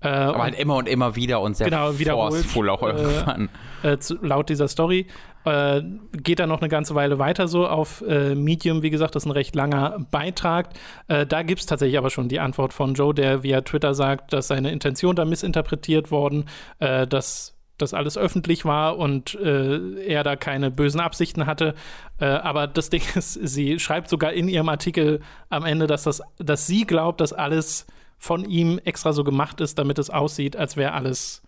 Äh, 0.00 0.08
Aber 0.08 0.44
halt 0.44 0.58
immer 0.58 0.76
und 0.76 0.88
immer 0.88 1.16
wieder 1.16 1.40
und 1.40 1.56
sehr 1.56 1.68
genau, 1.68 1.92
forceful 1.92 2.70
auch 2.70 2.82
irgendwann. 2.82 3.48
Äh, 3.82 3.98
zu, 3.98 4.16
laut 4.22 4.48
dieser 4.48 4.68
Story. 4.68 5.06
Äh, 5.44 5.82
geht 6.12 6.38
dann 6.38 6.50
noch 6.50 6.60
eine 6.60 6.68
ganze 6.68 6.94
Weile 6.94 7.18
weiter 7.18 7.48
so 7.48 7.66
auf 7.66 8.02
äh, 8.06 8.34
Medium, 8.34 8.82
wie 8.82 8.90
gesagt, 8.90 9.14
das 9.14 9.24
ist 9.24 9.26
ein 9.26 9.32
recht 9.32 9.54
langer 9.54 9.98
Beitrag. 10.10 10.68
Äh, 11.08 11.26
da 11.26 11.42
gibt 11.42 11.60
es 11.60 11.66
tatsächlich 11.66 11.98
aber 11.98 12.10
schon 12.10 12.28
die 12.28 12.40
Antwort 12.40 12.72
von 12.74 12.94
Joe, 12.94 13.14
der 13.14 13.42
via 13.42 13.62
Twitter 13.62 13.94
sagt, 13.94 14.32
dass 14.32 14.48
seine 14.48 14.70
Intention 14.70 15.16
da 15.16 15.24
missinterpretiert 15.24 16.10
worden, 16.10 16.44
äh, 16.78 17.06
dass 17.06 17.59
das 17.82 17.94
alles 17.94 18.18
öffentlich 18.18 18.64
war 18.64 18.98
und 18.98 19.34
äh, 19.34 20.02
er 20.04 20.22
da 20.24 20.36
keine 20.36 20.70
bösen 20.70 21.00
Absichten 21.00 21.46
hatte. 21.46 21.74
Äh, 22.18 22.26
aber 22.26 22.66
das 22.66 22.90
Ding 22.90 23.02
ist, 23.14 23.34
sie 23.34 23.78
schreibt 23.78 24.08
sogar 24.08 24.32
in 24.32 24.48
ihrem 24.48 24.68
Artikel 24.68 25.20
am 25.48 25.64
Ende, 25.64 25.86
dass, 25.86 26.04
das, 26.04 26.22
dass 26.38 26.66
sie 26.66 26.86
glaubt, 26.86 27.20
dass 27.20 27.32
alles 27.32 27.86
von 28.18 28.44
ihm 28.44 28.78
extra 28.84 29.12
so 29.12 29.24
gemacht 29.24 29.60
ist, 29.60 29.78
damit 29.78 29.98
es 29.98 30.10
aussieht, 30.10 30.54
als 30.54 30.76
wäre 30.76 30.92
alles, 30.92 31.42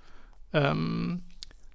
ähm, 0.55 1.23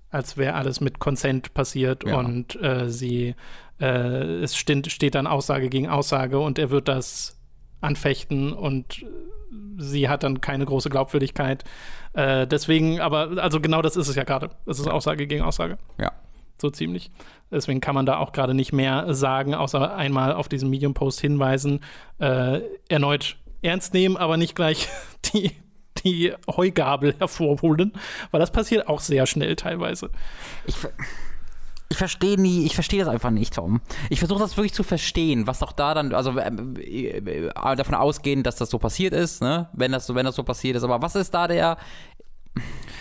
als 0.10 0.38
wäre 0.38 0.56
alles 0.56 0.82
mit 0.82 1.00
Consent 1.00 1.54
passiert 1.54 2.04
ja. 2.04 2.18
und 2.18 2.60
äh, 2.62 2.90
sie, 2.90 3.36
äh, 3.80 4.42
es 4.42 4.58
steht, 4.58 4.92
steht 4.92 5.14
dann 5.14 5.28
Aussage 5.28 5.70
gegen 5.70 5.88
Aussage 5.88 6.40
und 6.40 6.58
er 6.58 6.72
wird 6.72 6.88
das 6.88 7.40
anfechten 7.80 8.54
und 8.54 9.06
sie 9.78 10.10
hat 10.10 10.24
dann 10.24 10.42
keine 10.42 10.66
große 10.66 10.90
Glaubwürdigkeit. 10.90 11.64
Äh, 12.18 12.48
deswegen, 12.48 13.00
aber, 13.00 13.42
also 13.44 13.62
genau 13.62 13.84
das 13.84 13.96
ist 13.96 14.08
es 14.08 14.16
ja 14.16 14.24
gerade. 14.24 14.50
Es 14.66 14.80
ist 14.80 14.88
Aussage 14.88 15.28
gegen 15.28 15.44
Aussage. 15.44 15.78
Ja. 16.00 16.14
So 16.60 16.72
ziemlich. 16.72 17.12
Deswegen 17.52 17.80
kann 17.80 17.94
man 17.94 18.08
da 18.08 18.18
auch 18.18 18.32
gerade 18.32 18.56
nicht 18.56 18.74
mehr 18.74 19.14
sagen, 19.14 19.54
außer 19.54 19.96
einmal 19.96 20.34
auf 20.34 20.50
diesem 20.50 20.72
Medium-Post 20.72 21.22
hinweisen, 21.22 21.82
äh, 22.18 22.62
erneut 22.90 23.38
ernst 23.62 23.94
nehmen, 23.94 24.18
aber 24.18 24.38
nicht 24.38 24.56
gleich 24.56 24.90
die, 25.34 25.52
die 26.04 26.34
Heugabel 26.50 27.14
hervorholen, 27.20 27.94
weil 28.32 28.40
das 28.40 28.52
passiert 28.52 28.88
auch 28.88 29.00
sehr 29.00 29.28
schnell 29.28 29.56
teilweise. 29.56 30.10
Ich, 30.66 30.76
ich 31.90 31.98
verstehe 31.98 32.40
nie, 32.40 32.66
ich 32.66 32.76
verstehe 32.76 33.00
das 33.00 33.08
einfach 33.08 33.32
nicht, 33.32 33.54
Tom. 33.54 33.80
Ich 34.10 34.20
versuche 34.20 34.40
das 34.40 34.58
wirklich 34.58 34.74
zu 34.74 34.84
verstehen, 34.84 35.48
was 35.48 35.64
auch 35.64 35.72
da 35.72 35.94
dann, 35.94 36.14
also 36.14 36.38
äh, 36.38 36.50
äh, 36.50 37.52
davon 37.54 37.96
ausgehen, 37.96 38.44
dass 38.44 38.58
das 38.58 38.70
so 38.70 38.78
passiert 38.78 39.14
ist, 39.14 39.42
ne? 39.42 39.70
wenn, 39.72 39.94
das, 39.94 40.14
wenn 40.14 40.26
das 40.26 40.36
so 40.36 40.44
passiert 40.44 40.76
ist. 40.76 40.84
Aber 40.84 41.02
was 41.02 41.16
ist 41.16 41.34
da 41.34 41.48
der 41.48 41.78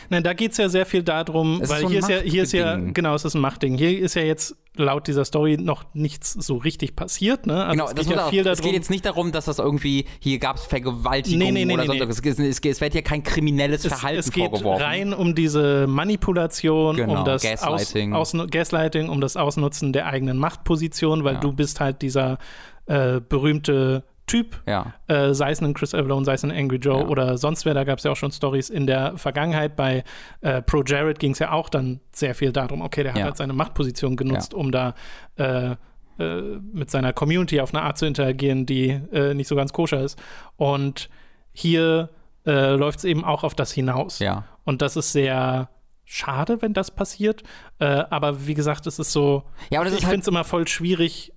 Nein, 0.08 0.22
da 0.22 0.34
geht 0.34 0.52
es 0.52 0.58
ja 0.58 0.68
sehr 0.68 0.86
viel 0.86 1.02
darum, 1.02 1.60
es 1.60 1.68
weil 1.68 1.82
so 1.82 1.90
hier, 1.90 1.98
ist 1.98 2.08
ja, 2.08 2.18
hier 2.20 2.42
ist 2.44 2.52
ja, 2.52 2.76
genau, 2.76 3.14
es 3.14 3.24
ist 3.24 3.34
ein 3.34 3.40
Machtding. 3.40 3.76
Hier 3.76 3.98
ist 3.98 4.14
ja 4.14 4.22
jetzt 4.22 4.56
laut 4.76 5.06
dieser 5.06 5.24
Story 5.24 5.56
noch 5.58 5.84
nichts 5.94 6.32
so 6.32 6.56
richtig 6.56 6.96
passiert. 6.96 7.46
Ne? 7.46 7.64
Also 7.64 7.72
genau, 7.72 7.86
es 7.88 7.94
geht, 7.94 8.16
ja 8.16 8.28
viel 8.28 8.40
auch, 8.40 8.44
darum, 8.44 8.58
es 8.58 8.60
geht 8.60 8.72
jetzt 8.74 8.90
nicht 8.90 9.04
darum, 9.04 9.32
dass 9.32 9.46
das 9.46 9.58
irgendwie, 9.58 10.04
hier 10.20 10.38
gab 10.38 10.56
es 10.56 10.64
Vergewaltigung 10.64 11.38
nee, 11.38 11.50
nee, 11.50 11.64
nee, 11.64 11.74
oder 11.74 11.86
sonst 11.86 11.98
nee. 11.98 12.30
Es, 12.30 12.38
es, 12.38 12.60
es, 12.60 12.80
wird 12.80 12.92
hier 12.92 13.02
kein 13.02 13.22
kriminelles 13.22 13.84
es, 13.84 13.92
Verhalten 13.92 14.20
es 14.20 14.30
geht 14.30 14.50
vorgeworfen. 14.50 14.82
rein 14.82 15.14
um 15.14 15.34
diese 15.34 15.86
Manipulation, 15.86 16.96
genau, 16.96 17.18
um 17.20 17.24
das 17.24 17.42
Gaslighting. 17.42 18.12
Aus, 18.12 18.34
Aus, 18.34 18.46
Gaslighting, 18.50 19.08
um 19.08 19.20
das 19.20 19.36
Ausnutzen 19.36 19.92
der 19.92 20.06
eigenen 20.06 20.38
Machtposition, 20.38 21.24
weil 21.24 21.34
ja. 21.34 21.40
du 21.40 21.52
bist 21.52 21.80
halt 21.80 22.02
dieser 22.02 22.38
äh, 22.86 23.20
berühmte 23.20 24.04
Typ, 24.26 24.60
Ja. 24.66 24.94
äh, 25.06 25.32
sei 25.34 25.52
es 25.52 25.60
ein 25.60 25.72
Chris 25.72 25.94
Avalone, 25.94 26.24
sei 26.24 26.34
es 26.34 26.44
ein 26.44 26.50
Angry 26.50 26.78
Joe 26.78 27.00
Ja. 27.02 27.06
oder 27.06 27.38
sonst 27.38 27.64
wer. 27.64 27.74
Da 27.74 27.84
gab 27.84 27.98
es 27.98 28.04
ja 28.04 28.10
auch 28.10 28.16
schon 28.16 28.32
Stories 28.32 28.70
in 28.70 28.86
der 28.86 29.16
Vergangenheit. 29.16 29.76
Bei 29.76 30.02
äh, 30.40 30.62
Pro 30.62 30.82
Jared 30.84 31.18
ging 31.20 31.30
es 31.32 31.38
ja 31.38 31.52
auch 31.52 31.68
dann 31.68 32.00
sehr 32.12 32.34
viel 32.34 32.50
darum, 32.52 32.82
okay, 32.82 33.02
der 33.04 33.14
hat 33.14 33.22
halt 33.22 33.36
seine 33.36 33.52
Machtposition 33.52 34.16
genutzt, 34.16 34.52
um 34.54 34.72
da 34.72 34.94
äh, 35.36 35.76
äh, 36.18 36.40
mit 36.72 36.90
seiner 36.90 37.12
Community 37.12 37.60
auf 37.60 37.72
eine 37.74 37.82
Art 37.82 37.98
zu 37.98 38.06
interagieren, 38.06 38.66
die 38.66 38.88
äh, 39.12 39.34
nicht 39.34 39.48
so 39.48 39.54
ganz 39.54 39.72
koscher 39.72 40.00
ist. 40.02 40.18
Und 40.56 41.08
hier 41.52 42.08
äh, 42.46 42.74
läuft 42.74 42.98
es 43.00 43.04
eben 43.04 43.24
auch 43.24 43.44
auf 43.44 43.54
das 43.54 43.70
hinaus. 43.72 44.20
Und 44.64 44.82
das 44.82 44.96
ist 44.96 45.12
sehr 45.12 45.68
schade, 46.04 46.62
wenn 46.62 46.72
das 46.72 46.90
passiert. 46.90 47.42
Äh, 47.80 47.84
aber 48.10 48.46
wie 48.46 48.54
gesagt, 48.54 48.86
es 48.86 48.98
ist 48.98 49.12
so, 49.12 49.42
Ja, 49.70 49.80
aber 49.80 49.90
das 49.90 49.98
ich 49.98 50.04
halt- 50.04 50.12
finde 50.12 50.22
es 50.22 50.28
immer 50.28 50.44
voll 50.44 50.66
schwierig, 50.68 51.32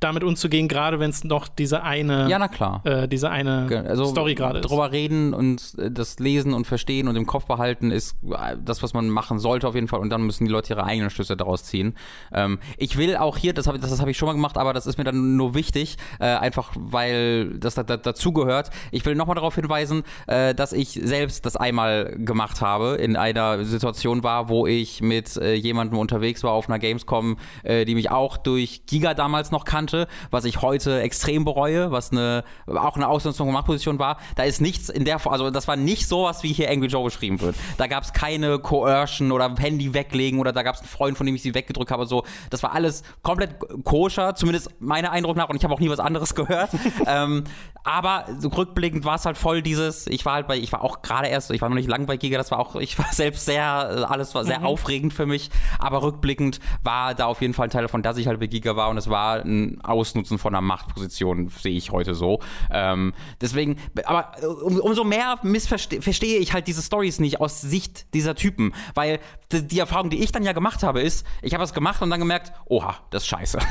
damit 0.00 0.22
umzugehen, 0.22 0.68
gerade 0.68 1.00
wenn 1.00 1.10
es 1.10 1.24
noch 1.24 1.48
diese 1.48 1.82
eine, 1.82 2.28
Ja, 2.28 2.38
na 2.38 2.48
klar. 2.48 2.82
äh, 2.84 3.08
diese 3.08 3.30
eine 3.30 3.84
Also 3.88 4.04
Story 4.06 4.34
gerade 4.34 4.60
ist. 4.60 4.68
drüber 4.68 4.92
reden 4.92 5.34
und 5.34 5.74
äh, 5.78 5.90
das 5.90 6.18
lesen 6.18 6.54
und 6.54 6.66
verstehen 6.66 7.08
und 7.08 7.16
im 7.16 7.26
Kopf 7.26 7.46
behalten 7.46 7.90
ist 7.90 8.16
äh, 8.24 8.56
das, 8.64 8.82
was 8.82 8.94
man 8.94 9.08
machen 9.08 9.38
sollte 9.38 9.66
auf 9.66 9.74
jeden 9.74 9.88
Fall. 9.88 10.00
Und 10.00 10.10
dann 10.10 10.22
müssen 10.22 10.44
die 10.44 10.50
Leute 10.52 10.72
ihre 10.74 10.84
eigenen 10.84 11.10
Schlüsse 11.10 11.36
daraus 11.36 11.64
ziehen. 11.64 11.94
Ähm, 12.32 12.58
ich 12.76 12.96
will 12.96 13.16
auch 13.16 13.36
hier, 13.36 13.52
das 13.54 13.66
habe 13.66 13.78
das, 13.78 13.90
das 13.90 14.00
hab 14.00 14.08
ich 14.08 14.16
schon 14.16 14.26
mal 14.26 14.34
gemacht, 14.34 14.56
aber 14.56 14.72
das 14.72 14.86
ist 14.86 14.98
mir 14.98 15.04
dann 15.04 15.36
nur 15.36 15.54
wichtig, 15.54 15.96
äh, 16.20 16.26
einfach 16.26 16.72
weil 16.76 17.58
das 17.58 17.74
da, 17.74 17.82
da, 17.82 17.96
dazugehört. 17.96 18.70
Ich 18.92 19.04
will 19.04 19.14
nochmal 19.16 19.34
darauf 19.34 19.54
hinweisen, 19.56 20.04
äh, 20.26 20.54
dass 20.54 20.72
ich 20.72 20.90
selbst 21.02 21.44
das 21.44 21.56
einmal 21.56 22.14
gemacht 22.18 22.60
habe, 22.60 22.96
in 22.96 23.16
einer 23.16 23.64
Situation 23.64 24.22
war, 24.22 24.48
wo 24.48 24.66
ich 24.66 25.00
mit 25.02 25.36
äh, 25.36 25.54
jemandem 25.54 25.98
unterwegs 25.98 26.44
war 26.44 26.52
auf 26.52 26.68
einer 26.68 26.78
Gamescom, 26.78 27.36
die 27.66 27.94
mich 27.94 28.10
auch 28.10 28.36
durch 28.36 28.82
Giga 28.86 29.14
damals 29.14 29.50
noch 29.50 29.64
kannte, 29.64 29.87
was 30.30 30.44
ich 30.44 30.62
heute 30.62 31.00
extrem 31.00 31.44
bereue, 31.44 31.90
was 31.90 32.12
eine 32.12 32.44
auch 32.66 32.96
eine 32.96 33.08
Ausnutzung 33.08 33.46
von 33.46 33.54
Machtposition 33.54 33.98
war. 33.98 34.18
Da 34.36 34.44
ist 34.44 34.60
nichts 34.60 34.88
in 34.88 35.04
der, 35.04 35.24
also 35.26 35.50
das 35.50 35.68
war 35.68 35.76
nicht 35.76 36.06
sowas, 36.06 36.42
wie 36.42 36.52
hier 36.52 36.70
Angry 36.70 36.88
Joe 36.88 37.04
geschrieben 37.04 37.40
wird. 37.40 37.56
Da 37.76 37.86
gab 37.86 38.04
es 38.04 38.12
keine 38.12 38.58
Coercion 38.58 39.32
oder 39.32 39.54
Handy 39.58 39.94
weglegen 39.94 40.40
oder 40.40 40.52
da 40.52 40.62
gab 40.62 40.74
es 40.74 40.80
einen 40.80 40.88
Freund, 40.88 41.16
von 41.16 41.26
dem 41.26 41.34
ich 41.34 41.42
sie 41.42 41.54
weggedrückt 41.54 41.90
habe. 41.90 42.06
So, 42.06 42.24
das 42.50 42.62
war 42.62 42.72
alles 42.72 43.02
komplett 43.22 43.56
koscher, 43.84 44.34
zumindest 44.34 44.70
meiner 44.80 45.10
Eindruck 45.10 45.36
nach. 45.36 45.48
Und 45.48 45.56
ich 45.56 45.64
habe 45.64 45.74
auch 45.74 45.80
nie 45.80 45.90
was 45.90 46.00
anderes 46.00 46.34
gehört. 46.34 46.70
ähm, 47.06 47.44
aber 47.84 48.26
so 48.38 48.48
rückblickend 48.48 49.04
war 49.04 49.14
es 49.14 49.24
halt 49.24 49.38
voll 49.38 49.62
dieses. 49.62 50.06
Ich 50.08 50.24
war 50.26 50.34
halt 50.34 50.46
bei, 50.46 50.58
ich 50.58 50.72
war 50.72 50.82
auch 50.82 51.02
gerade 51.02 51.28
erst, 51.28 51.50
ich 51.50 51.60
war 51.60 51.68
noch 51.68 51.76
nicht 51.76 51.88
lang 51.88 52.06
bei 52.06 52.16
Giga. 52.16 52.36
Das 52.36 52.50
war 52.50 52.58
auch, 52.58 52.76
ich 52.76 52.98
war 52.98 53.06
selbst 53.12 53.46
sehr, 53.46 54.08
alles 54.10 54.34
war 54.34 54.44
sehr 54.44 54.64
aufregend 54.64 55.12
für 55.12 55.26
mich. 55.26 55.50
Aber 55.78 56.02
rückblickend 56.02 56.60
war 56.82 57.14
da 57.14 57.26
auf 57.26 57.40
jeden 57.40 57.54
Fall 57.54 57.68
ein 57.68 57.70
Teil 57.70 57.82
davon, 57.82 58.02
dass 58.02 58.16
ich 58.16 58.26
halt 58.26 58.40
bei 58.40 58.46
Giga 58.46 58.76
war 58.76 58.88
und 58.90 58.98
es 58.98 59.08
war 59.08 59.40
ein 59.44 59.77
Ausnutzen 59.82 60.38
von 60.38 60.54
einer 60.54 60.62
Machtposition, 60.62 61.48
sehe 61.48 61.76
ich 61.76 61.90
heute 61.90 62.14
so. 62.14 62.40
Ähm, 62.70 63.14
deswegen, 63.40 63.76
aber 64.04 64.32
um, 64.62 64.78
umso 64.80 65.04
mehr 65.04 65.38
verstehe 65.42 66.38
ich 66.38 66.52
halt 66.52 66.66
diese 66.66 66.82
Stories 66.82 67.18
nicht 67.18 67.40
aus 67.40 67.60
Sicht 67.60 68.12
dieser 68.14 68.34
Typen, 68.34 68.74
weil 68.94 69.20
die, 69.52 69.66
die 69.66 69.78
Erfahrung, 69.78 70.10
die 70.10 70.22
ich 70.22 70.32
dann 70.32 70.44
ja 70.44 70.52
gemacht 70.52 70.82
habe, 70.82 71.00
ist, 71.00 71.26
ich 71.42 71.54
habe 71.54 71.64
es 71.64 71.72
gemacht 71.72 72.02
und 72.02 72.10
dann 72.10 72.20
gemerkt, 72.20 72.52
oha, 72.66 72.96
das 73.10 73.22
ist 73.22 73.28
scheiße. 73.28 73.58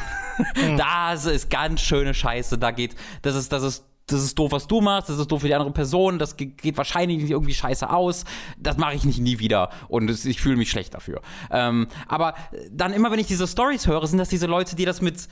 Das 0.78 1.26
ist 1.26 1.50
ganz 1.50 1.82
schöne 1.82 2.14
Scheiße. 2.14 2.60
Da 2.60 2.70
geht, 2.70 2.96
das 3.24 3.36
ist, 3.36 3.52
das 3.52 3.64
ist 3.64 3.84
das 4.08 4.24
ist 4.24 4.40
doof, 4.40 4.52
was 4.54 4.68
du 4.68 4.80
machst, 4.82 5.10
das 5.10 5.20
ist 5.20 5.28
doof 5.32 5.42
für 5.42 5.48
die 5.48 5.54
andere 5.54 5.72
Person, 5.72 6.18
das 6.18 6.38
ge- 6.38 6.48
geht 6.48 6.78
wahrscheinlich 6.78 7.30
irgendwie 7.30 7.54
scheiße 7.54 7.90
aus, 7.90 8.24
das 8.58 8.78
mache 8.78 8.96
ich 8.96 9.04
nicht 9.04 9.20
nie 9.20 9.38
wieder 9.40 9.70
und 9.90 10.10
ich 10.10 10.40
fühle 10.42 10.56
mich 10.56 10.70
schlecht 10.72 10.94
dafür. 10.94 11.22
Ähm, 11.52 11.88
aber 12.08 12.34
dann 12.72 12.94
immer, 12.94 13.12
wenn 13.12 13.20
ich 13.20 13.28
diese 13.28 13.46
Stories 13.48 13.86
höre, 13.86 14.08
sind 14.08 14.18
das 14.18 14.30
diese 14.30 14.46
Leute, 14.48 14.76
die 14.78 14.86
das 14.86 15.02
mit, 15.02 15.28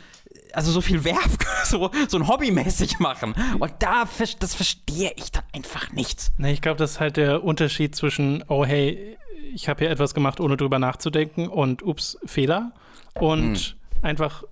also 0.53 0.71
so 0.71 0.82
viel 0.82 1.03
Werf, 1.05 1.38
so, 1.63 1.89
so 2.09 2.17
ein 2.17 2.28
Hobbymäßig 2.28 2.99
machen. 2.99 3.34
Und 3.59 3.71
da, 3.80 4.03
das 4.39 4.53
verstehe 4.55 5.13
ich 5.15 5.32
dann 5.32 5.43
einfach 5.53 5.91
nicht. 5.93 6.32
Nee, 6.38 6.51
ich 6.51 6.61
glaube, 6.61 6.78
das 6.78 6.91
ist 6.91 6.99
halt 6.99 7.15
der 7.17 7.43
Unterschied 7.45 7.95
zwischen, 7.95 8.43
oh 8.49 8.65
hey, 8.65 9.17
ich 9.53 9.69
habe 9.69 9.80
hier 9.86 9.89
etwas 9.89 10.13
gemacht, 10.13 10.41
ohne 10.41 10.57
drüber 10.57 10.80
nachzudenken 10.80 11.47
und 11.47 11.82
ups, 11.82 12.17
Fehler 12.26 12.73
und 13.17 13.55
Hm. 13.55 14.01
einfach 14.01 14.43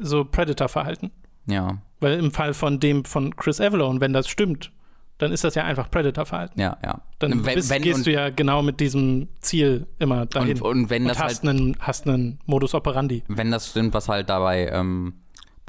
so 0.00 0.24
Predator-Verhalten. 0.24 1.12
Ja, 1.50 1.78
Weil 2.00 2.18
im 2.18 2.32
Fall 2.32 2.54
von 2.54 2.80
dem 2.80 3.04
von 3.04 3.34
Chris 3.36 3.60
Avalone, 3.60 4.00
wenn 4.00 4.12
das 4.12 4.28
stimmt, 4.28 4.72
dann 5.18 5.32
ist 5.32 5.44
das 5.44 5.54
ja 5.54 5.64
einfach 5.64 5.90
Predator-Verhalten. 5.90 6.58
ja, 6.58 6.78
ja. 6.82 7.02
Dann 7.18 7.44
wenn, 7.44 7.54
bist, 7.54 7.68
wenn, 7.68 7.82
gehst 7.82 7.98
und, 7.98 8.06
du 8.06 8.12
ja 8.12 8.30
genau 8.30 8.62
mit 8.62 8.80
diesem 8.80 9.28
Ziel 9.40 9.86
immer 9.98 10.24
dahin. 10.24 10.60
und, 10.60 10.62
und 10.62 10.90
wenn 10.90 11.06
das 11.06 11.18
hast, 11.18 11.42
halt 11.44 11.54
einen, 11.54 11.76
hast 11.78 12.06
einen 12.06 12.38
Modus 12.46 12.74
operandi. 12.74 13.22
wenn 13.28 13.50
das 13.50 13.68
stimmt, 13.68 13.92
was 13.92 14.08
halt 14.08 14.30
dabei 14.30 14.68
ähm, 14.72 15.14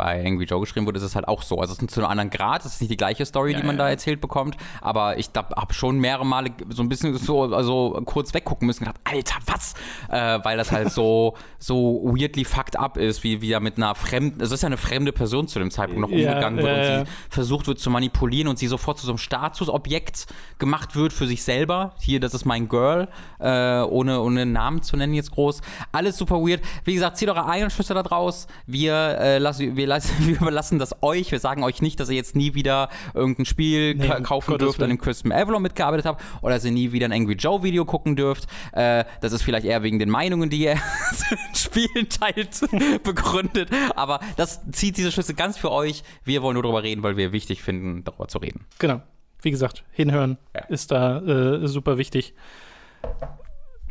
bei 0.02 0.26
Angry 0.26 0.46
Joe 0.46 0.60
geschrieben 0.60 0.88
wurde, 0.88 0.98
ist 0.98 1.04
es 1.04 1.14
halt 1.14 1.28
auch 1.28 1.44
so. 1.44 1.60
Also 1.60 1.74
es 1.74 1.80
ist 1.80 1.92
zu 1.92 2.02
einem 2.02 2.10
anderen 2.10 2.32
Grad, 2.32 2.66
es 2.66 2.74
ist 2.74 2.82
nicht 2.82 2.90
die 2.90 2.98
gleiche 2.98 3.24
Story, 3.24 3.52
Ja, 3.52 3.60
die 3.60 3.68
man 3.68 3.78
ja. 3.78 3.84
da 3.84 3.90
erzählt 3.90 4.20
bekommt, 4.20 4.58
aber 4.82 5.20
ich 5.20 5.30
habe 5.36 5.74
schon 5.76 6.00
mehrere 6.00 6.26
Male 6.26 6.50
so 6.70 6.82
ein 6.82 6.90
bisschen 6.90 7.16
so 7.18 7.44
also 7.54 8.02
kurz 8.06 8.34
weggucken 8.34 8.66
müssen 8.66 8.84
und 8.84 8.94
gedacht, 8.94 9.02
Alter, 9.04 9.36
was? 9.46 9.76
Äh, 10.10 10.44
weil 10.44 10.58
das 10.58 10.72
halt 10.72 10.92
so 10.92 11.36
so 11.60 12.02
weirdly 12.04 12.46
fucked 12.46 12.80
up 12.80 12.98
ist, 12.98 13.24
wie 13.24 13.42
wie 13.42 13.52
er 13.52 13.60
mit 13.60 13.78
einer 13.78 13.94
fremden, 13.94 14.42
es 14.42 14.52
ist 14.52 14.64
ja 14.64 14.68
eine 14.68 14.78
fremde 14.78 15.12
Person 15.12 15.48
zu 15.48 15.60
dem 15.60 15.70
Zeitpunkt 15.70 16.02
noch 16.02 16.10
umgegangen 16.10 16.58
wird 16.58 16.78
ja, 16.78 16.84
ja. 16.84 17.00
und 17.02 17.06
sie 17.06 17.14
versucht 17.30 17.68
wird 17.68 17.78
zu 17.78 17.92
manipulieren 17.92 18.48
und 18.48 18.58
sie 18.58 18.66
sofort 18.66 18.98
zu 18.98 19.06
so 19.06 19.12
einem 19.12 19.20
Statusobjekt 19.20 20.26
gemacht 20.58 20.96
wird 20.96 21.14
für 21.14 21.28
sich 21.28 21.44
selber. 21.44 21.94
Hier, 22.00 22.20
das 22.20 22.34
ist 22.34 22.46
mein 22.46 22.70
Girl, 22.70 23.08
äh, 23.40 23.82
ohne, 23.82 24.20
ohne 24.22 24.42
einen 24.42 24.54
Namen 24.54 24.82
zu 24.82 24.98
nennen 24.98 25.14
jetzt 25.14 25.32
groß. 25.32 25.62
Alles 25.92 26.18
super 26.18 26.38
weird. 26.38 26.62
Wie 26.86 26.96
gesagt, 26.96 27.18
zieht 27.18 27.30
eure 27.30 27.46
eigenen 27.46 27.70
Schlüsse 27.70 27.94
da 27.94 28.02
draus. 28.02 28.48
Wir, 28.66 28.94
äh, 29.20 29.38
lassen, 29.38 29.76
wir, 29.76 29.91
lassen, 29.92 30.12
wir 30.28 30.36
überlassen 30.42 30.80
das 30.80 30.96
euch. 31.04 31.32
Wir 31.32 31.40
sagen 31.40 31.64
euch 31.64 31.82
nicht, 31.82 32.00
dass 32.00 32.10
ihr 32.10 32.16
jetzt 32.16 32.36
nie 32.36 32.54
wieder 32.54 32.90
irgendein 33.14 33.46
Spiel 33.46 33.96
Nee, 33.96 34.08
ka 34.08 34.20
kaufen 34.22 34.52
Gottes 34.52 34.66
dürft, 34.66 34.82
an 34.82 34.90
dem 34.90 34.98
Chris 34.98 35.24
Avalon 35.26 35.62
mitgearbeitet 35.62 36.06
habt 36.06 36.24
oder 36.42 36.56
dass 36.56 36.66
ihr 36.66 36.72
nie 36.72 36.92
wieder 36.92 37.06
ein 37.06 37.12
Angry 37.12 37.34
Joe 37.34 37.62
Video 37.64 37.86
gucken 37.86 38.16
dürft. 38.16 38.48
Äh, 38.72 39.04
das 39.22 39.34
ist 39.34 39.44
vielleicht 39.44 39.66
eher 39.66 39.84
wegen 39.84 40.00
den 40.00 40.10
Meinungen, 40.10 40.50
die 40.50 40.62
ihr 40.64 40.76
zu 41.16 41.36
den 41.36 41.56
Spielen 41.56 42.10
teilt, 42.10 42.62
begründet. 43.04 43.70
Aber 43.96 44.20
das 44.38 44.62
zieht 44.72 44.98
diese 44.98 45.12
Schlüsse 45.12 45.34
ganz 45.34 45.58
für 45.58 45.72
euch. 45.72 46.04
Wir 46.24 46.42
wollen 46.42 46.54
nur 46.56 46.64
darüber 46.64 46.84
reden, 46.84 47.04
weil 47.04 47.18
wir 47.18 47.32
wichtig 47.32 47.62
finden, 47.62 48.04
darüber 48.04 48.28
zu 48.28 48.40
reden. 48.40 48.66
Genau. 48.80 49.02
Wie 49.42 49.52
gesagt, 49.52 49.84
hinhören 49.92 50.38
Ja. 50.56 50.66
ist 50.66 50.92
da 50.92 51.20
äh, 51.20 51.68
super 51.68 51.98
wichtig. 51.98 52.34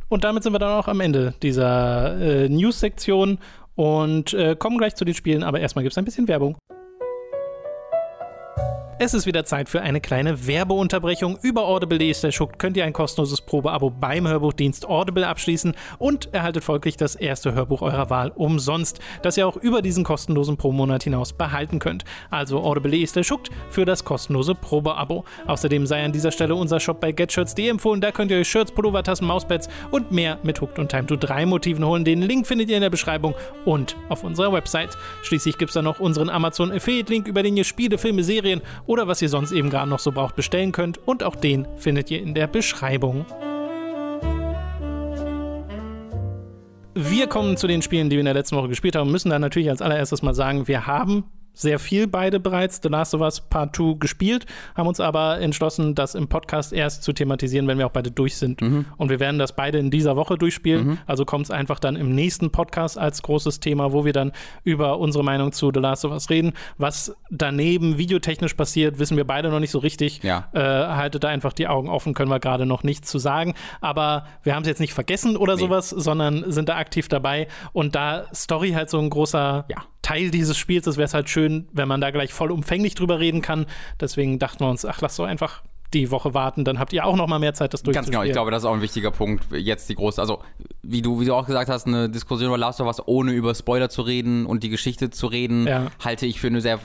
Und 0.09 0.25
damit 0.25 0.43
sind 0.43 0.53
wir 0.53 0.59
dann 0.59 0.73
auch 0.73 0.89
am 0.89 1.01
Ende 1.01 1.35
dieser 1.43 2.19
äh, 2.21 2.49
News-Sektion 2.49 3.39
und 3.81 4.35
äh, 4.35 4.57
kommen 4.57 4.77
gleich 4.77 4.95
zu 4.95 5.07
den 5.07 5.15
Spielen, 5.15 5.43
aber 5.43 5.59
erstmal 5.59 5.83
gibt 5.83 5.95
es 5.95 5.97
ein 5.99 6.05
bisschen 6.05 6.29
Werbung. 6.29 6.59
Es 9.03 9.15
ist 9.15 9.25
wieder 9.25 9.47
Zeit 9.47 9.71
für 9.71 9.81
eine 9.81 9.99
kleine 9.99 10.47
Werbeunterbrechung. 10.47 11.39
Über 11.41 11.67
audible.de 11.67 12.13
könnt 12.59 12.77
ihr 12.77 12.85
ein 12.85 12.93
kostenloses 12.93 13.41
Probeabo 13.41 13.89
beim 13.89 14.29
Hörbuchdienst 14.29 14.85
Audible 14.85 15.27
abschließen 15.27 15.75
und 15.99 16.35
erhaltet 16.35 16.65
folglich 16.65 16.99
das 16.99 17.15
erste 17.15 17.55
Hörbuch 17.55 17.81
eurer 17.81 18.11
Wahl 18.11 18.31
umsonst, 18.35 18.99
das 19.23 19.39
ihr 19.39 19.49
auch 19.49 19.57
über 19.57 19.81
diesen 19.81 20.05
kostenlosen 20.05 20.59
Pro-Monat 20.59 21.05
hinaus 21.05 21.33
behalten 21.33 21.79
könnt. 21.79 22.05
Also 22.29 22.61
audible.de 22.61 23.25
für 23.71 23.87
das 23.87 24.05
kostenlose 24.05 24.55
Probeabo. 24.55 25.25
Außerdem 25.47 25.87
sei 25.87 26.05
an 26.05 26.13
dieser 26.13 26.31
Stelle 26.31 26.55
unser 26.55 26.79
Shop 26.79 27.01
bei 27.01 27.13
getshirts.de 27.13 27.71
empfohlen. 27.71 28.03
Da 28.03 28.13
könnt 28.13 28.31
ihr 28.31 28.37
euch 28.37 28.49
Shirts, 28.49 28.71
Pullover, 28.71 29.03
Tassen, 29.03 29.27
Mauspads 29.27 29.71
und 29.93 30.13
mehr 30.13 30.37
mit 30.43 30.61
Hooked 30.61 30.79
und 30.79 30.91
Time 30.91 31.07
to 31.07 31.17
3 31.17 31.47
Motiven 31.47 31.87
holen. 31.87 32.05
Den 32.05 32.21
Link 32.21 32.47
findet 32.47 32.69
ihr 32.69 32.77
in 32.77 32.83
der 32.83 32.91
Beschreibung 32.91 33.35
und 33.65 33.97
auf 34.11 34.25
unserer 34.25 34.53
Website. 34.53 34.99
Schließlich 35.23 35.57
gibt 35.57 35.71
es 35.71 35.75
da 35.75 35.81
noch 35.81 36.01
unseren 36.01 36.29
Amazon 36.29 36.71
Affiliate-Link, 36.71 37.27
über 37.27 37.43
den 37.43 37.57
ihr 37.57 37.65
Spiele, 37.65 37.97
Filme, 37.97 38.23
Serien 38.23 38.61
oder 38.91 39.07
was 39.07 39.23
ihr 39.23 39.29
sonst 39.29 39.53
eben 39.53 39.71
gerade 39.71 39.89
noch 39.89 40.01
so 40.01 40.11
braucht 40.11 40.35
bestellen 40.35 40.73
könnt. 40.73 40.99
Und 41.07 41.23
auch 41.23 41.37
den 41.37 41.69
findet 41.77 42.11
ihr 42.11 42.21
in 42.21 42.35
der 42.35 42.49
Beschreibung. 42.49 43.25
Wir 46.95 47.29
kommen 47.29 47.57
zu 47.57 47.69
den 47.69 47.83
Spielen, 47.83 48.11
die 48.11 48.17
wir 48.17 48.21
in 48.21 48.25
der 48.25 48.35
letzten 48.35 48.57
Woche 48.57 48.67
gespielt 48.67 48.97
haben, 48.97 49.13
müssen 49.13 49.31
dann 49.31 49.43
natürlich 49.43 49.71
als 49.71 49.81
allererstes 49.81 50.23
mal 50.23 50.35
sagen, 50.35 50.67
wir 50.67 50.89
haben 50.89 51.23
sehr 51.53 51.79
viel 51.79 52.07
beide 52.07 52.41
bereits 52.41 52.81
The 52.83 52.89
Last 52.89 53.15
of 53.15 53.21
Us 53.21 53.41
Part 53.41 53.77
2 53.77 53.95
gespielt, 53.99 54.47
haben 54.75 54.87
uns 54.87 55.01
aber 55.01 55.41
entschlossen, 55.41 55.95
das 55.95 56.15
im 56.15 56.29
Podcast 56.29 56.73
erst 56.73 57.03
zu 57.03 57.13
thematisieren, 57.13 57.67
wenn 57.67 57.79
wir 57.79 57.87
auch 57.87 57.91
beide 57.93 58.11
durch 58.11 58.37
sind. 58.37 58.63
Und 58.97 59.11
wir 59.11 59.21
werden 59.21 59.39
das 59.39 59.55
beide 59.55 59.79
in 59.79 59.91
dieser 59.91 60.17
Woche 60.17 60.39
durchspielen. 60.39 60.99
Also 61.07 61.25
kommt 61.25 61.45
es 61.45 61.51
einfach 61.51 61.79
dann 61.79 61.97
im 61.97 62.15
nächsten 62.15 62.51
Podcast 62.51 62.99
als 62.99 63.23
großes 63.23 63.61
Thema, 63.61 63.93
wo 63.93 64.05
wir 64.05 64.13
dann 64.13 64.33
über 64.65 64.99
unsere 64.99 65.25
Meinung 65.25 65.53
zu 65.53 65.71
The 65.73 65.81
Last 65.81 66.05
of 66.05 66.13
Us 66.13 66.31
reden. 66.31 66.53
Was 66.79 67.15
daneben 67.31 67.99
videotechnisch 67.99 68.55
passiert, 68.55 68.99
wissen 68.99 69.17
wir 69.17 69.27
beide 69.27 69.51
noch 69.51 69.61
nicht 69.61 69.71
so 69.71 69.79
richtig. 69.79 70.23
Ja. 70.23 70.49
Äh, 70.53 70.61
haltet 70.61 71.25
da 71.25 71.29
einfach 71.29 71.53
die 71.53 71.69
Augen 71.69 71.89
offen, 71.89 72.15
können 72.15 72.31
wir 72.31 72.41
gerade 72.41 72.67
noch 72.67 72.83
nichts 72.83 73.11
zu 73.11 73.19
sagen. 73.19 73.55
Aber 73.81 74.27
wir 74.43 74.55
haben 74.55 74.63
es 74.63 74.69
jetzt 74.69 74.81
nicht 74.81 74.95
vergessen 74.95 75.37
oder 75.37 75.57
sowas, 75.57 75.91
sondern 75.91 76.51
sind 76.51 76.69
da 76.69 76.77
aktiv 76.77 77.09
dabei. 77.09 77.49
Und 77.73 77.95
da 77.95 78.25
Story 78.35 78.71
halt 78.71 78.91
so 78.91 78.99
ein 78.99 79.11
großer 79.11 79.65
Ja. 79.69 79.85
Teil 80.11 80.33
dieses 80.33 80.59
Spiels 80.59 80.89
ist, 80.89 80.97
wäre 80.97 81.07
es 81.07 81.15
halt 81.15 81.29
schön, 81.29 81.69
wenn 81.73 81.87
man 81.87 82.01
da 82.01 82.11
gleich 82.11 82.33
vollumfänglich 82.33 82.97
drüber 82.97 83.21
reden 83.21 83.43
kann. 83.43 83.67
Deswegen 84.01 84.41
dachten 84.41 84.65
wir 84.65 84.69
uns, 84.69 84.85
ach, 84.85 85.01
lass 85.01 85.15
doch 85.15 85.25
einfach 85.25 85.63
die 85.95 86.11
Woche 86.11 86.35
warten, 86.35 86.65
dann 86.65 86.79
habt 86.79 86.93
ihr 86.93 87.05
auch 87.05 87.17
noch 87.17 87.27
mal 87.27 87.39
mehr 87.39 87.55
Zeit, 87.55 87.75
das 87.75 87.83
durchzuspielen. 87.83 88.13
Ganz 88.13 88.23
genau, 88.23 88.23
ich 88.25 88.33
glaube, 88.33 88.51
das 88.51 88.63
ist 88.63 88.67
auch 88.69 88.75
ein 88.75 88.83
wichtiger 88.83 89.11
Punkt. 89.11 89.45
Jetzt 89.53 89.89
die 89.89 89.95
große, 89.95 90.21
also 90.21 90.41
wie 90.83 91.03
du, 91.03 91.21
wie 91.21 91.25
du 91.25 91.35
auch 91.35 91.47
gesagt 91.47 91.69
hast, 91.69 91.87
eine 91.87 92.09
Diskussion 92.09 92.49
über 92.49 92.59
Last 92.59 92.81
of 92.81 92.87
Us, 92.87 93.03
ohne 93.07 93.33
über 93.33 93.55
Spoiler 93.55 93.89
zu 93.89 94.03
reden 94.03 94.47
und 94.47 94.63
die 94.63 94.69
Geschichte 94.69 95.11
zu 95.11 95.27
reden, 95.27 95.67
Ja. 95.67 95.87
halte 96.05 96.27
ich 96.27 96.41
für 96.41 96.47
eine 96.47 96.61
sehr 96.61 96.79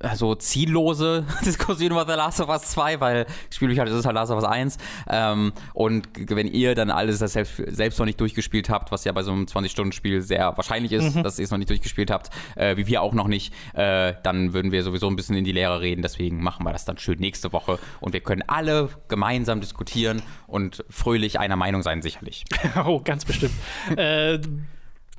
äh, 0.00 0.14
so 0.16 0.34
ziellose 0.34 1.24
Diskussion 1.44 1.90
über 1.92 2.04
The 2.06 2.12
Last 2.12 2.40
of 2.40 2.48
Us 2.48 2.62
2, 2.70 3.00
weil 3.00 3.26
spiellich 3.50 3.78
halt, 3.78 3.88
es 3.88 3.94
ist 3.96 4.04
halt 4.06 4.14
Last 4.14 4.30
of 4.30 4.36
Us 4.42 4.44
1. 4.44 4.78
Ähm, 5.08 5.52
und 5.74 6.08
wenn 6.28 6.46
ihr 6.46 6.74
dann 6.74 6.90
alles 6.90 7.18
das 7.18 7.32
selbst, 7.32 7.56
selbst 7.68 7.98
noch 7.98 8.06
nicht 8.06 8.20
durchgespielt 8.20 8.70
habt, 8.70 8.92
was 8.92 9.04
ja 9.04 9.12
bei 9.12 9.22
so 9.22 9.32
einem 9.32 9.44
20-Stunden-Spiel 9.46 10.20
sehr 10.22 10.56
wahrscheinlich 10.56 10.92
ist, 10.92 11.16
dass 11.16 11.38
ihr 11.38 11.44
es 11.44 11.50
noch 11.50 11.58
nicht 11.58 11.70
durchgespielt 11.70 12.10
habt, 12.10 12.30
äh, 12.56 12.76
wie 12.76 12.86
wir 12.86 13.02
auch 13.02 13.12
noch 13.14 13.28
nicht, 13.28 13.52
äh, 13.74 14.14
dann 14.22 14.52
würden 14.52 14.72
wir 14.72 14.82
sowieso 14.82 15.08
ein 15.08 15.16
bisschen 15.16 15.36
in 15.36 15.44
die 15.44 15.52
Leere 15.52 15.80
reden. 15.80 16.02
Deswegen 16.02 16.42
machen 16.42 16.64
wir 16.64 16.72
das 16.72 16.84
dann 16.84 16.98
schön 16.98 17.18
nächste 17.18 17.52
Woche 17.52 17.78
und 18.02 18.12
wir 18.12 18.20
können 18.20 18.42
alle 18.46 18.90
gemeinsam 19.08 19.60
diskutieren 19.60 20.22
und 20.46 20.84
fröhlich 20.90 21.38
einer 21.40 21.56
Meinung 21.56 21.82
sein, 21.82 22.02
sicherlich. 22.02 22.44
Oh, 22.84 23.00
ganz 23.02 23.24
bestimmt. 23.24 23.52
äh, 23.96 24.38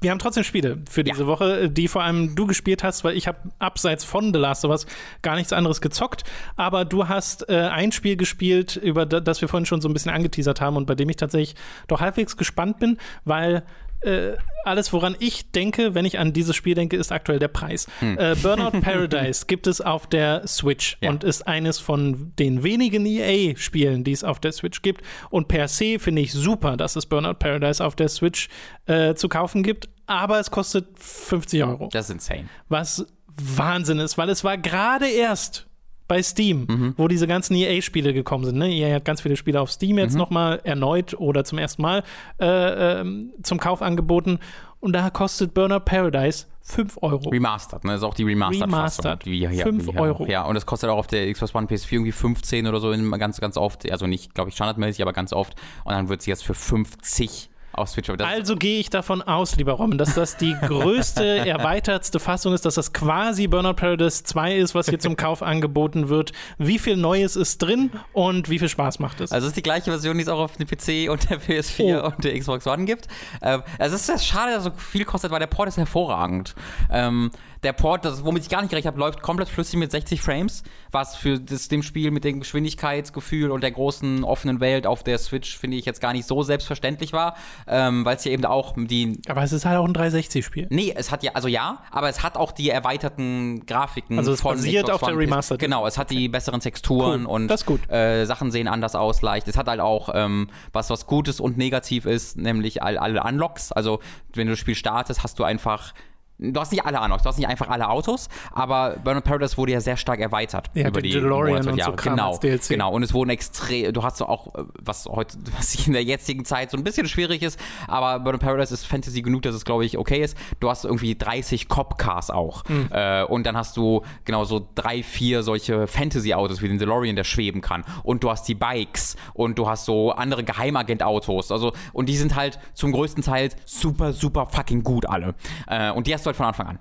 wir 0.02 0.12
haben 0.12 0.20
trotzdem 0.20 0.44
Spiele 0.44 0.82
für 0.90 1.04
diese 1.06 1.22
Ja. 1.22 1.28
Woche, 1.28 1.70
die 1.70 1.88
vor 1.88 2.04
allem 2.04 2.36
du 2.36 2.46
gespielt 2.46 2.84
hast, 2.84 3.06
weil 3.06 3.16
ich 3.16 3.26
habe 3.26 3.38
abseits 3.60 4.04
von 4.04 4.34
The 4.34 4.40
Last 4.40 4.66
of 4.66 4.72
Us 4.72 4.86
gar 5.22 5.36
nichts 5.36 5.54
anderes 5.54 5.80
gezockt. 5.80 6.26
Aber 6.58 6.84
du 6.84 7.08
hast 7.08 7.48
äh, 7.48 7.70
ein 7.72 7.94
Spiel 7.94 8.18
gespielt, 8.18 8.76
über 8.76 9.06
da, 9.06 9.22
das 9.22 9.40
wir 9.40 9.48
vorhin 9.48 9.66
schon 9.66 9.80
so 9.80 9.88
ein 9.88 9.94
bisschen 9.94 10.12
angeteasert 10.12 10.60
haben 10.60 10.76
und 10.76 10.88
bei 10.88 10.96
dem 10.96 11.08
ich 11.10 11.16
tatsächlich 11.16 11.56
doch 11.88 12.02
halbwegs 12.02 12.36
gespannt 12.36 12.80
bin, 12.80 12.98
weil 13.24 13.64
äh, 14.06 14.38
alles, 14.66 14.94
woran 14.94 15.16
ich 15.20 15.52
denke, 15.52 15.94
wenn 15.94 16.06
ich 16.06 16.20
an 16.20 16.32
dieses 16.32 16.56
Spiel 16.56 16.74
denke, 16.76 16.96
ist 16.96 17.12
aktuell 17.12 17.40
der 17.40 17.50
Preis. 17.50 17.88
Äh, 18.02 18.36
Burnout 18.42 18.80
Paradise 18.80 19.46
gibt 19.48 19.68
es 19.68 19.82
auf 19.82 20.08
der 20.08 20.48
Switch 20.48 20.98
Ja. 21.02 21.10
und 21.10 21.24
ist 21.24 21.48
eines 21.48 21.80
von 21.80 22.32
den 22.40 22.64
wenigen 22.64 23.06
EA-Spielen, 23.06 24.04
die 24.04 24.14
es 24.14 24.24
auf 24.24 24.40
der 24.40 24.52
Switch 24.54 24.82
gibt. 24.82 25.02
Und 25.30 25.48
per 25.50 25.68
se 25.68 26.00
finde 26.00 26.22
ich 26.22 26.32
super, 26.32 26.78
dass 26.78 26.96
es 26.96 27.06
Burnout 27.06 27.36
Paradise 27.40 27.84
auf 27.84 27.96
der 27.96 28.08
Switch 28.10 28.48
äh, 28.86 29.16
zu 29.16 29.28
kaufen 29.28 29.64
gibt, 29.64 29.90
aber 30.06 30.40
es 30.40 30.50
kostet 30.52 30.88
50 30.98 31.64
Euro. 31.64 31.90
Das 31.92 32.06
ist 32.06 32.12
insane. 32.16 32.46
Was 32.70 33.06
Wahnsinn 33.36 34.00
ist, 34.00 34.18
weil 34.18 34.30
es 34.30 34.44
war 34.44 34.58
gerade 34.58 35.10
erst 35.10 35.68
bei 36.08 36.22
Steam, 36.22 36.66
Mhm. 36.70 36.94
wo 36.98 37.08
diese 37.08 37.28
ganzen 37.28 37.56
EA-Spiele 37.56 38.14
gekommen 38.14 38.46
sind. 38.46 38.58
Ne? 38.58 38.70
EA 38.72 38.96
hat 38.96 39.06
ganz 39.06 39.22
viele 39.22 39.36
Spiele 39.38 39.62
auf 39.62 39.72
Steam 39.72 39.94
Mhm. 39.96 40.00
jetzt 40.02 40.16
nochmal 40.16 40.60
erneut 40.64 41.14
oder 41.18 41.44
zum 41.44 41.58
ersten 41.58 41.82
Mal 41.82 42.04
äh, 42.40 43.00
ähm, 43.02 43.32
zum 43.44 43.60
Kauf 43.60 43.82
angeboten. 43.82 44.40
Und 44.80 44.92
da 44.94 45.10
kostet 45.10 45.54
Burnout 45.54 45.82
Paradise 45.86 46.46
5 46.62 46.98
Euro. 47.02 47.30
Remastered, 47.30 47.86
ne? 47.86 47.92
Das 47.92 48.02
ist 48.02 48.04
auch 48.04 48.14
die 48.14 48.24
Remastered-Fassung. 48.24 49.06
Remastered. 49.06 49.26
die 49.26 49.32
wir 49.32 49.50
hier- 49.50 50.00
Euro. 50.02 50.26
Ja, 50.28 50.44
und 50.44 50.56
das 50.56 50.66
kostet 50.66 50.90
auch 50.90 50.98
auf 50.98 51.08
der 51.08 51.32
Xbox 51.32 51.56
One 51.56 51.68
PS4 51.68 51.94
irgendwie 51.94 52.12
15 52.12 52.68
oder 52.68 52.80
so 52.82 52.92
ganz, 53.18 53.40
ganz 53.40 53.56
oft. 53.58 53.90
Also 53.90 54.08
nicht, 54.08 54.34
glaube 54.36 54.50
ich, 54.50 54.56
standardmäßig, 54.56 55.02
aber 55.02 55.14
ganz 55.14 55.32
oft. 55.32 55.56
Und 55.86 55.94
dann 55.94 56.10
wird 56.10 56.22
sie 56.22 56.32
jetzt 56.32 56.44
für 56.44 56.54
50 56.54 57.50
auf 57.74 57.90
Switch. 57.90 58.10
Also 58.10 58.56
gehe 58.56 58.80
ich 58.80 58.90
davon 58.90 59.22
aus, 59.22 59.56
lieber 59.56 59.74
Robin, 59.74 59.98
dass 59.98 60.14
das 60.16 60.38
die 60.38 60.56
größte, 60.62 61.24
erweitertste 61.48 62.20
Fassung 62.20 62.54
ist, 62.54 62.66
dass 62.66 62.76
das 62.76 62.94
quasi 62.94 63.48
Burnout 63.48 63.74
Paradise 63.74 64.24
2 64.24 64.56
ist, 64.56 64.76
was 64.76 64.88
hier 64.90 65.00
zum 65.00 65.16
Kauf 65.16 65.42
angeboten 65.42 66.10
wird. 66.10 66.32
Wie 66.58 66.80
viel 66.80 66.98
Neues 66.98 67.36
ist 67.36 67.62
drin 67.62 67.92
und 68.14 68.50
wie 68.50 68.60
viel 68.60 68.70
Spaß 68.70 69.00
macht 69.00 69.22
es? 69.22 69.32
Also 69.32 69.46
es 69.46 69.52
ist 69.52 69.58
die 69.58 69.64
gleiche 69.64 69.90
Version, 69.92 70.18
die 70.18 70.24
es 70.24 70.30
auch 70.30 70.40
auf 70.40 70.58
dem 70.58 70.68
PC 70.68 71.10
und 71.12 71.30
der 71.30 71.40
PS4 71.42 72.04
Oh. 72.04 72.08
und 72.08 72.24
der 72.24 72.38
Xbox 72.40 72.68
One 72.68 72.86
gibt. 72.86 73.08
Ähm, 73.42 73.64
also 73.80 73.96
es 73.96 74.08
ist 74.10 74.26
schade, 74.26 74.52
dass 74.52 74.60
es 74.60 74.64
so 74.66 74.72
viel 74.78 75.06
kostet, 75.06 75.32
weil 75.32 75.40
der 75.40 75.48
Port 75.48 75.68
ist 75.70 75.78
hervorragend. 75.78 76.56
Ähm, 76.92 77.32
der 77.64 77.72
Port, 77.74 78.04
das, 78.04 78.26
womit 78.26 78.44
ich 78.44 78.50
gar 78.50 78.62
nicht 78.62 78.72
gerechnet 78.72 78.92
habe, 78.92 79.00
läuft 79.00 79.22
komplett 79.22 79.48
flüssig 79.48 79.80
mit 79.80 79.90
60 79.90 80.22
Frames, 80.22 80.64
was 80.92 81.16
für 81.16 81.40
das, 81.40 81.70
dem 81.70 81.82
Spiel 81.82 82.12
mit 82.12 82.26
dem 82.26 82.40
Geschwindigkeitsgefühl 82.42 83.52
und 83.52 83.62
der 83.62 83.72
großen 83.72 84.26
offenen 84.26 84.60
Welt 84.60 84.86
auf 84.86 85.04
der 85.04 85.18
Switch, 85.18 85.58
finde 85.58 85.78
ich, 85.78 85.86
jetzt 85.86 86.02
gar 86.02 86.12
nicht 86.12 86.28
so 86.28 86.44
selbstverständlich 86.44 87.14
war, 87.14 87.36
ähm, 87.68 88.06
weil 88.06 88.18
es 88.18 88.24
ja 88.24 88.32
eben 88.32 88.46
auch 88.46 88.74
die 88.78 89.20
Aber 89.28 89.44
es 89.44 89.52
ist 89.52 89.66
halt 89.66 89.78
auch 89.78 89.86
ein 89.86 89.94
360-Spiel. 89.94 90.68
Nee, 90.70 90.94
es 90.96 91.12
hat 91.12 91.24
ja, 91.24 91.32
also 91.34 91.48
ja, 91.48 91.80
aber 91.92 92.10
es 92.10 92.24
hat 92.24 92.38
auch 92.38 92.52
die 92.52 92.70
erweiterten 92.70 93.66
Grafiken 93.66 94.18
Also 94.18 94.34
es 94.34 94.42
basiert 94.42 94.90
auf 94.90 95.02
der. 95.02 95.18
Remastered. 95.18 95.60
Genau, 95.60 95.86
es 95.86 95.98
hat 95.98 96.10
die 96.10 96.28
besseren 96.28 96.60
Texturen 96.60 97.26
Cool, 97.26 97.32
und 97.32 97.48
das 97.48 97.66
gut. 97.66 97.90
Äh, 97.90 98.26
Sachen 98.26 98.52
sehen 98.52 98.68
anders 98.68 98.96
aus 98.96 99.22
leicht. 99.22 99.48
Es 99.48 99.58
hat 99.58 99.68
halt 99.68 99.80
auch 99.80 100.10
ähm, 100.14 100.48
was, 100.72 100.90
was 100.90 101.06
Gutes 101.06 101.40
und 101.40 101.58
negativ 101.58 102.06
ist, 102.06 102.38
nämlich 102.38 102.82
all, 102.82 102.98
alle 102.98 103.24
Unlocks. 103.24 103.72
Also 103.72 104.00
wenn 104.34 104.48
du 104.48 104.54
das 104.54 104.60
Spiel 104.60 104.76
startest, 104.76 105.24
hast 105.24 105.40
du 105.40 105.44
einfach 105.44 105.94
Du 106.40 106.60
hast 106.60 106.72
nicht 106.72 106.86
alle 106.86 107.00
Unlocks, 107.00 107.24
du 107.24 107.30
hast 107.30 107.38
nicht 107.38 107.48
einfach 107.48 107.70
alle 107.70 107.90
Autos, 107.90 108.28
aber 108.52 108.98
Burnout 109.04 109.22
Paradise 109.22 109.56
wurde 109.56 109.74
ja 109.74 109.82
sehr 109.82 109.98
stark 109.98 110.20
erweitert 110.20 110.72
Ja, 110.74 110.88
über 110.88 111.02
die 111.02 111.12
DeLorean 111.12 111.64
Monate 111.64 111.70
und 111.70 111.76
so 111.76 111.80
Jahre. 111.80 111.96
Kram 111.96 112.16
genau, 112.16 112.38
DLC. 112.38 112.70
genau. 112.70 112.92
Und 112.92 113.04
es 113.04 113.14
wurden 113.14 113.30
extrem, 113.30 113.94
du 113.94 114.04
hast 114.04 114.18
so 114.18 114.26
auch, 114.26 114.54
äh, 114.56 114.64
was 114.82 115.06
heute, 115.06 115.38
was 115.58 115.88
in 115.88 115.94
der 115.94 116.04
jetzigen 116.04 116.44
Zeit 116.44 116.72
so 116.72 116.78
ein 116.78 116.84
bisschen 116.84 117.08
schwierig 117.08 117.44
ist, 117.44 117.60
aber 117.88 118.20
Burnout 118.20 118.40
Paradise 118.40 118.74
ist 118.74 118.86
Fantasy 118.86 119.22
genug, 119.22 119.44
dass 119.44 119.54
es, 119.54 119.64
glaube 119.64 119.86
ich, 119.86 119.98
okay 119.98 120.24
ist. 120.24 120.36
Du 120.60 120.70
hast 120.70 120.86
irgendwie 120.86 121.16
30 121.16 121.68
Cop-Cars 121.68 122.32
auch. 122.32 122.66
Hm. 122.66 122.90
Äh, 122.92 123.24
und 123.24 123.46
dann 123.46 123.56
hast 123.56 123.78
du 123.78 124.02
genau 124.26 124.44
so 124.44 124.68
drei, 124.76 125.04
vier 125.04 125.44
solche 125.44 125.88
Fantasy-Autos 125.88 126.62
wie 126.62 126.68
den 126.68 126.80
DeLorean, 126.80 127.16
der 127.16 127.24
schweben 127.26 127.62
kann. 127.62 127.86
Und 128.04 128.24
du 128.24 128.32
hast 128.32 128.48
die 128.48 128.56
Bikes 128.56 129.16
und 129.34 129.60
du 129.60 129.70
hast 129.70 129.86
so 129.86 130.12
andere 130.12 130.44
Geheimagent-Autos. 130.44 131.52
Also, 131.52 131.74
und 131.94 132.10
die 132.10 132.18
sind 132.18 132.36
halt 132.36 132.60
zum 132.74 132.92
größten 132.92 133.24
Teil 133.24 133.50
super, 133.66 134.14
super 134.14 134.48
fucking 134.50 134.84
gut 134.84 135.06
alle. 135.06 135.36
Äh, 135.68 135.92
und 135.92 136.08
die 136.08 136.14
hast 136.14 136.23
du 136.26 136.28
halt 136.28 136.38
von 136.38 136.46
Anfang 136.46 136.68
an. 136.68 136.80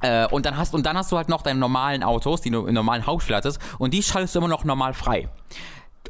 Äh, 0.00 0.26
und 0.28 0.46
dann 0.46 0.56
hast 0.56 0.74
und 0.74 0.86
dann 0.86 0.96
hast 0.96 1.10
du 1.10 1.16
halt 1.16 1.28
noch 1.28 1.42
deine 1.42 1.58
normalen 1.58 2.02
Autos, 2.02 2.40
die 2.40 2.50
du 2.50 2.66
im 2.66 2.74
normalen 2.74 3.06
Hauptspiel 3.06 3.36
hattest, 3.36 3.60
und 3.78 3.92
die 3.94 4.02
schaltest 4.02 4.34
du 4.34 4.38
immer 4.38 4.48
noch 4.48 4.64
normal 4.64 4.94
frei. 4.94 5.28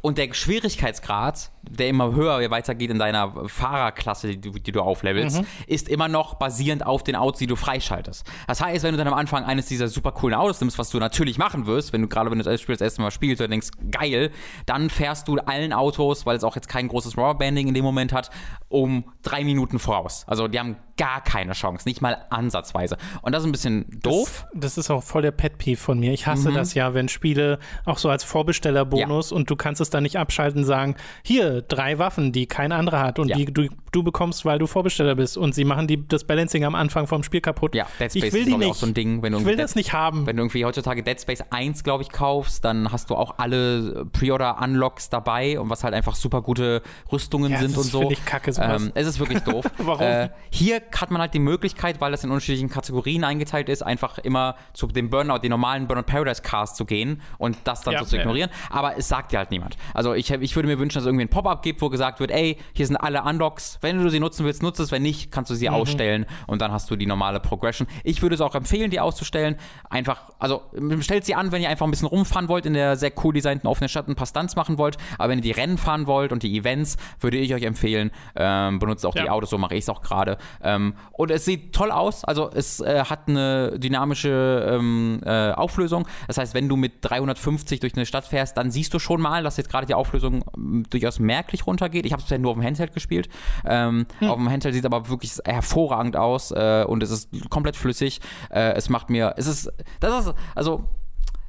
Und 0.01 0.17
der 0.17 0.33
Schwierigkeitsgrad, 0.33 1.51
der 1.69 1.87
immer 1.87 2.13
höher 2.13 2.49
weitergeht 2.51 2.89
in 2.89 2.99
deiner 2.99 3.47
Fahrerklasse, 3.47 4.29
die 4.29 4.41
du, 4.41 4.51
die 4.51 4.71
du 4.71 4.81
auflevelst, 4.81 5.41
ist 5.67 5.87
immer 5.87 6.07
noch 6.07 6.35
basierend 6.35 6.85
auf 6.85 7.03
den 7.03 7.15
Autos, 7.15 7.39
die 7.39 7.47
du 7.47 7.55
freischaltest. 7.55 8.25
Das 8.47 8.61
heißt, 8.61 8.83
wenn 8.83 8.91
du 8.93 8.97
dann 8.97 9.07
am 9.07 9.13
Anfang 9.13 9.43
eines 9.45 9.67
dieser 9.67 9.87
super 9.87 10.11
coolen 10.11 10.35
Autos 10.35 10.59
nimmst, 10.61 10.77
was 10.77 10.89
du 10.89 10.99
natürlich 10.99 11.37
machen 11.37 11.65
wirst, 11.65 11.93
wenn 11.93 12.01
du 12.01 12.07
gerade 12.07 12.31
wenn 12.31 12.39
du 12.39 12.43
das 12.43 12.59
Spiel 12.61 12.73
das 12.75 12.81
erste 12.81 13.01
Mal 13.01 13.11
spielst 13.11 13.41
und 13.41 13.51
denkst, 13.51 13.69
geil, 13.91 14.31
dann 14.65 14.89
fährst 14.89 15.27
du 15.27 15.37
allen 15.37 15.73
Autos, 15.73 16.25
weil 16.25 16.35
es 16.37 16.43
auch 16.43 16.55
jetzt 16.55 16.67
kein 16.69 16.87
großes 16.87 17.17
Rubberbanding 17.17 17.67
in 17.67 17.73
dem 17.73 17.85
Moment 17.85 18.13
hat, 18.13 18.29
um 18.67 19.03
drei 19.21 19.43
Minuten 19.43 19.79
voraus. 19.79 20.23
Also 20.27 20.47
die 20.47 20.59
haben 20.59 20.75
gar 20.97 21.21
keine 21.21 21.53
Chance, 21.53 21.87
nicht 21.87 22.01
mal 22.01 22.25
ansatzweise. 22.29 22.97
Und 23.21 23.31
das 23.33 23.43
ist 23.43 23.47
ein 23.47 23.51
bisschen 23.53 23.85
doof. 24.01 24.45
Das 24.53 24.77
ist 24.77 24.89
auch 24.91 25.01
voll 25.01 25.21
der 25.21 25.31
Pet-Peeve 25.31 25.79
von 25.79 25.97
mir. 25.99 26.11
Ich 26.11 26.25
Mhm. 26.25 26.31
hasse 26.31 26.51
das 26.51 26.73
ja, 26.73 26.93
wenn 26.93 27.07
Spiele 27.07 27.59
auch 27.85 27.97
so 27.97 28.09
als 28.09 28.23
Vorbestellerbonus 28.25 29.31
und 29.31 29.49
du 29.49 29.55
kannst 29.55 29.79
es 29.79 29.89
dann 29.89 30.03
nicht 30.03 30.17
abschalten 30.17 30.59
und 30.61 30.65
sagen, 30.65 30.95
hier, 31.23 31.58
drei 31.67 31.99
Waffen, 31.99 32.31
die 32.31 32.45
kein 32.47 32.71
anderer 32.71 32.99
hat 33.01 33.19
und 33.19 33.27
Ja. 33.29 33.35
die 33.37 33.45
du, 33.45 33.67
du 33.91 34.03
bekommst, 34.03 34.45
weil 34.45 34.59
du 34.59 34.67
Vorbesteller 34.67 35.15
bist 35.15 35.37
und 35.37 35.53
sie 35.55 35.65
machen 35.65 35.87
die, 35.87 36.07
das 36.07 36.23
Balancing 36.23 36.63
am 36.65 36.75
Anfang 36.75 37.07
vom 37.07 37.23
Spiel 37.23 37.41
kaputt. 37.41 37.75
Ja, 37.75 37.85
Dead 37.99 38.11
Space 38.11 38.15
ich 38.15 38.33
will 38.33 38.41
ist, 38.41 38.47
die 38.47 38.57
nicht. 38.57 38.69
auch 38.69 38.75
so 38.75 38.85
ein 38.85 38.93
Ding, 38.93 39.21
wenn 39.23 39.31
du 39.33 39.39
ich 39.39 39.45
will 39.45 39.51
irgendwie 39.53 39.61
das 39.61 39.75
nicht 39.75 39.93
haben. 39.93 40.25
Wenn 40.27 40.37
du 40.37 40.43
irgendwie 40.43 40.65
heutzutage 40.65 41.03
Dead 41.03 41.19
Space 41.19 41.43
1, 41.49 41.83
glaube 41.83 42.03
ich, 42.03 42.09
kaufst, 42.09 42.63
dann 42.65 42.91
hast 42.91 43.09
du 43.09 43.15
auch 43.15 43.35
alle 43.37 44.05
Pre-Order-Unlocks 44.11 45.09
dabei 45.09 45.59
und 45.59 45.69
was 45.69 45.83
halt 45.83 45.93
einfach 45.93 46.15
super 46.15 46.41
gute 46.41 46.81
Rüstungen 47.11 47.51
Ja, 47.51 47.59
sind 47.59 47.77
und 47.77 47.83
so. 47.83 48.09
ich 48.11 48.23
kacke, 48.25 48.51
sowas. 48.53 48.81
ähm, 48.83 48.91
es 48.95 49.07
ist 49.07 49.19
wirklich 49.19 49.39
doof. 49.39 49.65
Warum? 49.77 50.01
Äh, 50.05 50.29
hier 50.49 50.81
hat 50.99 51.11
man 51.11 51.21
halt 51.21 51.33
die 51.33 51.39
Möglichkeit, 51.39 51.99
weil 52.01 52.11
das 52.11 52.23
in 52.23 52.29
unterschiedlichen 52.29 52.69
Kategorien 52.69 53.23
eingeteilt 53.23 53.69
ist, 53.69 53.81
einfach 53.81 54.17
immer 54.19 54.55
zu 54.73 54.87
dem 54.87 55.09
Burnout, 55.09 55.39
den 55.39 55.51
normalen 55.51 55.87
Burnout 55.87 56.03
Paradise 56.03 56.41
Cast 56.41 56.75
zu 56.75 56.85
gehen 56.85 57.21
und 57.37 57.57
das 57.65 57.81
dann 57.81 57.93
Ja, 57.93 57.99
so 57.99 58.05
zu 58.05 58.17
ignorieren. 58.17 58.49
Aber 58.69 58.97
es 58.97 59.07
sagt 59.07 59.31
dir 59.31 59.39
halt 59.39 59.51
niemand. 59.51 59.77
Also 59.93 60.13
ich, 60.13 60.31
ich 60.31 60.55
würde 60.55 60.67
mir 60.67 60.79
wünschen, 60.79 60.95
dass 60.99 61.05
irgendwie 61.05 61.25
ein 61.25 61.29
Pop-up 61.39 61.63
gibt, 61.63 61.81
wo 61.81 61.89
gesagt 61.89 62.19
wird, 62.19 62.31
ey, 62.31 62.57
hier 62.73 62.85
sind 62.85 62.97
alle 62.97 63.23
Unlocks. 63.23 63.77
Wenn 63.81 63.97
du 64.03 64.09
sie 64.09 64.19
nutzen 64.19 64.45
willst, 64.45 64.61
nutze 64.61 64.83
es. 64.83 64.91
Wenn 64.91 65.01
nicht, 65.03 65.31
kannst 65.31 65.49
du 65.49 65.53
Mhm. 65.53 65.57
sie 65.59 65.69
ausstellen 65.69 66.25
und 66.47 66.61
dann 66.61 66.71
hast 66.73 66.91
du 66.91 66.95
die 66.97 67.05
normale 67.05 67.39
Progression. 67.39 67.87
Ich 68.03 68.21
würde 68.21 68.35
es 68.35 68.41
auch 68.41 68.55
empfehlen, 68.55 68.91
die 68.91 68.99
auszustellen. 68.99 69.55
Einfach, 69.89 70.31
also 70.37 70.63
stellt 70.99 71.23
sie 71.25 71.35
an, 71.35 71.51
wenn 71.53 71.61
ihr 71.61 71.69
einfach 71.69 71.85
ein 71.87 71.91
bisschen 71.91 72.07
rumfahren 72.09 72.49
wollt 72.49 72.65
in 72.65 72.73
der 72.73 72.97
sehr 72.97 73.11
cool 73.23 73.33
designten 73.33 73.67
offenen 73.67 73.87
Stadt, 73.89 74.07
ein 74.09 74.15
paar 74.15 74.27
Stunts 74.27 74.55
machen 74.57 74.77
wollt. 74.77 74.97
Aber 75.17 75.29
wenn 75.29 75.39
ihr 75.39 75.43
die 75.43 75.51
Rennen 75.51 75.77
fahren 75.77 76.07
wollt 76.07 76.31
und 76.33 76.43
die 76.43 76.57
Events, 76.57 76.97
würde 77.21 77.37
ich 77.37 77.53
euch 77.53 77.63
empfehlen, 77.63 78.11
ähm, 78.35 78.79
benutzt 78.79 79.05
auch 79.05 79.13
die 79.13 79.19
Ja. 79.25 79.31
Autos, 79.31 79.49
so 79.49 79.57
mache 79.57 79.75
ich 79.75 79.83
es 79.83 79.89
auch 79.89 80.01
gerade. 80.01 80.37
Ähm, 80.61 80.93
und 81.13 81.31
es 81.31 81.45
sieht 81.45 81.73
toll 81.73 81.91
aus. 81.91 82.23
Also 82.25 82.49
es 82.53 82.79
äh, 82.81 83.03
hat 83.05 83.27
eine 83.27 83.79
dynamische 83.79 84.77
ähm, 84.77 85.21
äh, 85.25 85.51
Auflösung. 85.51 86.05
Das 86.27 86.37
heißt, 86.37 86.53
wenn 86.53 86.67
du 86.67 86.75
mit 86.75 86.93
350 87.01 87.79
durch 87.79 87.95
eine 87.95 88.05
Stadt 88.05 88.25
fährst, 88.25 88.57
dann 88.57 88.71
siehst 88.71 88.93
du 88.93 88.99
schon 88.99 89.21
mal, 89.21 89.43
dass 89.43 89.57
jetzt 89.57 89.69
gerade 89.69 89.85
die 89.85 89.93
Auflösung 89.93 90.43
ähm, 90.57 90.83
durchaus 90.89 91.19
merklich 91.29 91.65
runtergeht. 91.67 92.05
Ich 92.05 92.11
habe 92.13 92.21
es 92.23 92.29
ja 92.29 92.37
nur 92.37 92.51
auf 92.51 92.57
dem 92.57 92.63
Handheld 92.65 92.93
gespielt. 92.93 93.29
Ähm, 93.65 94.05
Auf 94.21 94.35
dem 94.37 94.49
Handheld 94.49 94.73
sieht 94.73 94.83
es 94.83 94.91
aber 94.91 95.07
wirklich 95.09 95.33
hervorragend 95.45 96.15
aus 96.17 96.51
äh, 96.51 96.83
und 96.87 97.03
es 97.03 97.11
ist 97.11 97.29
komplett 97.49 97.75
flüssig. 97.75 98.19
Äh, 98.49 98.73
es 98.73 98.89
macht 98.89 99.09
mir, 99.09 99.33
es 99.37 99.47
ist, 99.47 99.71
das 99.99 100.25
ist, 100.25 100.33
also 100.55 100.83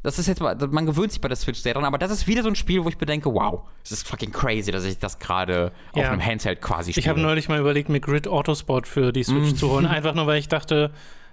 das 0.02 0.18
ist 0.18 0.28
jetzt, 0.28 0.40
mal- 0.40 0.56
man 0.70 0.86
gewöhnt 0.86 1.12
sich 1.12 1.20
bei 1.20 1.28
der 1.28 1.36
Switch 1.36 1.60
sehr 1.60 1.74
dran, 1.74 1.84
aber 1.84 1.98
das 1.98 2.10
ist 2.10 2.26
wieder 2.26 2.42
so 2.42 2.48
ein 2.48 2.54
Spiel, 2.56 2.84
wo 2.84 2.88
ich 2.88 2.96
bedenke, 2.96 3.32
wow, 3.34 3.62
es 3.84 3.92
ist 3.92 4.06
fucking 4.08 4.32
crazy, 4.32 4.70
dass 4.72 4.84
ich 4.84 4.98
das 4.98 5.18
gerade 5.18 5.72
auf 5.92 6.02
Ja. 6.02 6.10
einem 6.10 6.24
Handheld 6.24 6.60
quasi 6.62 6.92
spiele. 6.92 7.02
Ich 7.04 7.08
habe 7.08 7.20
neulich 7.20 7.48
mal 7.48 7.58
überlegt, 7.60 7.88
mir 7.90 8.00
Grid 8.00 8.26
Autosport 8.28 8.86
für 8.88 9.12
die. 9.12 9.24
Switch 9.24 9.54
zu 9.56 9.70
holen, 9.70 9.86
einfach 9.96 10.14
nur, 10.14 10.26
weil 10.26 10.38
ich 10.38 10.48
dachte, 10.48 10.90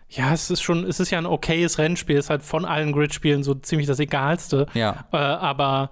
ja, 0.10 0.34
es 0.34 0.50
ist 0.52 0.62
schon, 0.62 0.84
es 0.86 1.00
ist 1.02 1.12
ja 1.12 1.18
ein 1.18 1.26
okayes 1.26 1.78
Rennspiel, 1.80 2.18
es 2.18 2.26
ist 2.26 2.30
halt 2.30 2.43
von 2.43 2.64
allen 2.66 2.91
Grid-Spielen 2.93 3.43
so 3.43 3.54
ziemlich 3.56 3.88
das 3.88 4.00
egalste. 4.00 4.66
Ja. 4.74 5.06
Äh, 5.12 5.18
aber 5.18 5.90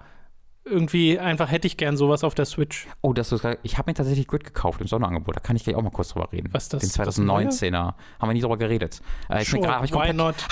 irgendwie 0.66 1.18
einfach 1.18 1.50
hätte 1.50 1.66
ich 1.66 1.76
gern 1.76 1.96
sowas 1.96 2.24
auf 2.24 2.34
der 2.34 2.44
Switch. 2.44 2.86
Oh, 3.00 3.12
das 3.12 3.30
ist, 3.32 3.46
ich 3.62 3.78
habe 3.78 3.90
mir 3.90 3.94
tatsächlich 3.94 4.26
Grid 4.26 4.44
gekauft 4.44 4.80
im 4.80 4.86
Sonderangebot. 4.86 5.36
Da 5.36 5.40
kann 5.40 5.54
ich 5.56 5.64
gleich 5.64 5.76
auch 5.76 5.82
mal 5.82 5.90
kurz 5.90 6.08
drüber 6.08 6.28
reden. 6.32 6.48
Was 6.52 6.64
ist 6.64 6.74
das? 6.74 6.82
Den 6.82 7.04
Das 7.04 7.18
2019er. 7.18 7.72
Haben 7.74 7.96
wir 8.20 8.32
nie 8.34 8.40
drüber 8.40 8.56
geredet. 8.56 9.00
Äh, 9.28 9.44
Sure, 9.44 9.62
grad- 9.62 9.76
hab 9.76 9.84
ich, 9.84 9.92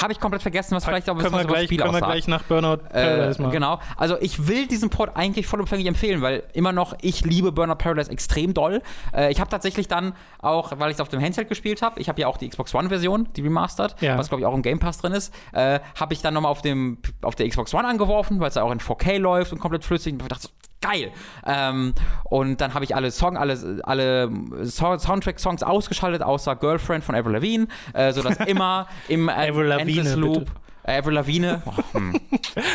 hab 0.02 0.10
ich 0.10 0.20
komplett 0.20 0.42
vergessen, 0.42 0.76
was 0.76 0.84
vielleicht 0.84 1.08
auch 1.10 1.14
ein 1.14 1.18
bisschen 1.18 1.32
wir 1.32 1.38
was 1.40 1.46
gleich, 1.46 1.64
Spiel 1.66 1.78
können 1.78 1.92
wir 1.92 1.96
aussagt. 1.98 2.12
gleich 2.12 2.28
nach 2.28 2.42
Burnout 2.44 2.84
Äh, 2.90 2.92
Paradise 3.16 3.42
machen. 3.42 3.52
genau. 3.52 3.80
Also 3.96 4.16
ich 4.20 4.46
will 4.46 4.66
diesen 4.66 4.90
Port 4.90 5.16
eigentlich 5.16 5.46
vollumfänglich 5.46 5.88
empfehlen, 5.88 6.22
weil 6.22 6.44
immer 6.52 6.72
noch, 6.72 6.94
ich 7.00 7.24
liebe 7.24 7.50
Burnout 7.52 7.76
Paradise 7.76 8.10
extrem 8.10 8.54
doll. 8.54 8.82
Äh, 9.12 9.32
ich 9.32 9.40
habe 9.40 9.50
tatsächlich 9.50 9.88
dann 9.88 10.14
auch, 10.40 10.72
weil 10.78 10.90
ich 10.90 10.94
es 10.94 11.00
auf 11.00 11.08
dem 11.08 11.20
Handheld 11.20 11.48
gespielt 11.48 11.82
habe, 11.82 12.00
ich 12.00 12.08
habe 12.08 12.20
ja 12.20 12.28
auch 12.28 12.36
die 12.36 12.48
Xbox 12.48 12.74
One-Version, 12.74 13.28
die 13.36 13.42
Remastered, 13.42 13.96
Ja. 14.00 14.16
was 14.16 14.28
glaube 14.28 14.42
ich 14.42 14.46
auch 14.46 14.54
im 14.54 14.62
Game 14.62 14.78
Pass 14.78 14.98
drin 14.98 15.12
ist, 15.12 15.34
äh, 15.52 15.80
habe 15.98 16.14
ich 16.14 16.22
dann 16.22 16.34
nochmal 16.34 16.52
auf, 16.52 16.62
dem- 16.62 16.98
auf 17.22 17.34
der 17.34 17.48
Xbox 17.48 17.74
One 17.74 17.86
angeworfen, 17.88 18.38
weil 18.40 18.48
es 18.48 18.54
ja 18.54 18.62
auch 18.62 18.70
in 18.72 18.78
4K 18.80 19.16
läuft 19.18 19.52
und 19.52 19.58
komplett 19.58 19.84
flüssig. 19.84 20.03
Und 20.12 20.22
ich 20.22 20.28
dachte, 20.28 20.42
so, 20.42 20.48
geil. 20.80 21.12
Ähm, 21.46 21.94
und 22.24 22.60
dann 22.60 22.74
habe 22.74 22.84
ich 22.84 22.94
alle 22.94 23.10
Song, 23.10 23.36
alle, 23.36 23.80
alle 23.84 24.30
so 24.62 24.96
Soundtrack-Songs 24.96 25.62
ausgeschaltet, 25.62 26.22
außer 26.22 26.56
Girlfriend 26.56 27.04
von 27.04 27.14
Avril 27.14 27.32
Lavigne, 27.32 27.66
äh, 27.94 28.12
sodads 28.12 28.44
immer 28.46 28.86
im 29.08 29.28
äh, 29.28 29.32
Avril 29.32 29.66
Lavigne, 29.66 30.00
Endless 30.00 30.16
Loop. 30.16 30.38
bitte. 30.40 30.52
Avril 30.86 31.14
Lavigne. 31.14 31.62
Oh, 31.64 31.72
hm. 31.92 32.20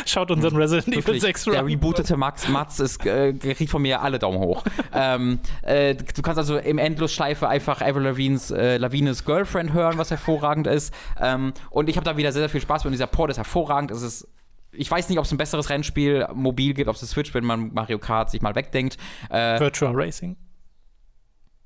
Schaut 0.04 0.32
unseren 0.32 0.56
Resident 0.56 0.88
Evil 0.88 1.06
Wirklich, 1.06 1.22
6 1.22 1.44
der 1.44 1.60
Run. 1.60 1.66
rebootete 1.66 2.16
Max 2.16 2.48
Matz 2.48 2.80
ist, 2.80 3.06
äh, 3.06 3.32
kriegt 3.32 3.70
von 3.70 3.82
mir 3.82 4.02
alle 4.02 4.18
Daumen 4.18 4.40
hoch. 4.40 4.64
ähm, 4.92 5.38
äh, 5.62 5.94
du 5.94 6.22
kannst 6.22 6.38
also 6.38 6.56
im 6.58 6.78
Endlosschleife 6.78 7.48
einfach 7.48 7.80
Avril 7.80 8.02
Lavines, 8.02 8.50
äh, 8.50 8.78
Lavines 8.78 9.24
Girlfriend 9.24 9.72
hören, 9.72 9.96
was 9.96 10.10
hervorragend 10.10 10.66
ist. 10.66 10.92
Ähm, 11.20 11.52
und 11.70 11.88
ich 11.88 11.96
habe 11.96 12.04
da 12.04 12.16
wieder 12.16 12.32
sehr, 12.32 12.42
sehr 12.42 12.48
viel 12.48 12.60
Spaß 12.60 12.82
mit. 12.82 12.86
Und 12.86 12.92
dieser 12.94 13.06
Port 13.06 13.30
ist 13.30 13.36
hervorragend. 13.36 13.92
Es 13.92 14.02
ist 14.02 14.26
ich 14.72 14.90
weiß 14.90 15.08
nicht, 15.08 15.18
ob 15.18 15.24
es 15.24 15.32
ein 15.32 15.38
besseres 15.38 15.68
Rennspiel 15.70 16.26
mobil 16.34 16.74
gibt 16.74 16.88
auf 16.88 16.98
der 16.98 17.08
Switch, 17.08 17.34
wenn 17.34 17.44
man 17.44 17.72
Mario 17.72 17.98
Kart 17.98 18.30
sich 18.30 18.40
mal 18.42 18.54
wegdenkt. 18.54 18.96
Äh, 19.28 19.58
Virtual 19.60 19.92
Racing. 19.94 20.36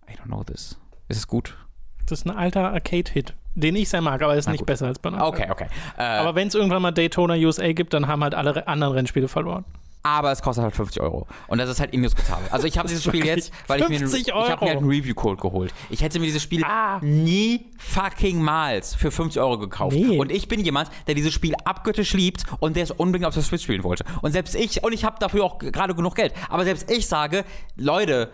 I 0.08 0.12
don't 0.14 0.26
know 0.26 0.42
this. 0.44 0.78
Ist 1.08 1.18
es 1.18 1.26
gut? 1.26 1.56
Das 2.06 2.20
ist 2.20 2.26
ein 2.26 2.36
alter 2.36 2.72
Arcade-Hit, 2.72 3.34
den 3.54 3.76
ich 3.76 3.88
sehr 3.88 4.00
mag, 4.02 4.20
aber 4.22 4.32
er 4.34 4.38
ist 4.38 4.46
Na 4.46 4.52
nicht 4.52 4.60
gut. 4.60 4.66
besser 4.66 4.86
als 4.86 4.98
Burnout 4.98 5.24
Okay, 5.26 5.46
okay. 5.50 5.66
Äh, 5.96 6.02
Aber 6.02 6.34
wenn 6.34 6.48
es 6.48 6.54
irgendwann 6.54 6.82
mal 6.82 6.92
Daytona 6.92 7.34
USA 7.34 7.72
gibt, 7.72 7.94
dann 7.94 8.06
haben 8.06 8.22
halt 8.22 8.34
alle 8.34 8.56
re- 8.56 8.66
anderen 8.68 8.92
Rennspiele 8.94 9.28
verloren. 9.28 9.64
Aber 10.04 10.30
es 10.30 10.42
kostet 10.42 10.62
halt 10.64 10.76
50 10.76 11.00
Euro. 11.02 11.26
Und 11.48 11.56
das 11.58 11.70
ist 11.70 11.80
halt 11.80 11.92
indiskutabel. 11.94 12.46
Also 12.50 12.66
ich 12.66 12.76
habe 12.76 12.86
dieses 12.86 13.02
Spiel 13.02 13.24
jetzt, 13.24 13.50
weil 13.66 13.80
ich 13.80 13.88
mir, 13.88 13.98
50 14.00 14.28
ich 14.28 14.32
habe 14.34 14.64
mir 14.64 14.70
halt 14.70 14.78
einen 14.78 14.86
Review-Code 14.88 15.40
geholt. 15.40 15.72
Ich 15.88 16.02
hätte 16.02 16.20
mir 16.20 16.26
dieses 16.26 16.42
Spiel 16.42 16.62
Ah. 16.62 16.98
nie 17.00 17.70
fucking 17.78 18.40
mals 18.40 18.94
für 18.94 19.10
50 19.10 19.40
Euro 19.40 19.58
gekauft. 19.58 19.96
Nee. 19.96 20.18
Und 20.18 20.30
ich 20.30 20.46
bin 20.46 20.60
jemand, 20.60 20.90
der 21.06 21.14
dieses 21.14 21.32
Spiel 21.32 21.54
abgöttisch 21.64 22.12
liebt 22.12 22.44
und 22.60 22.76
der 22.76 22.82
es 22.82 22.90
unbedingt 22.90 23.26
auf 23.26 23.32
der 23.32 23.42
Switch 23.42 23.64
spielen 23.64 23.82
wollte. 23.82 24.04
Und 24.20 24.32
selbst 24.32 24.54
ich, 24.54 24.84
und 24.84 24.92
ich 24.92 25.06
habe 25.06 25.16
dafür 25.18 25.42
auch 25.42 25.58
gerade 25.58 25.94
genug 25.94 26.14
Geld, 26.16 26.34
aber 26.50 26.64
selbst 26.64 26.90
ich 26.90 27.06
sage, 27.06 27.44
Leute, 27.76 28.30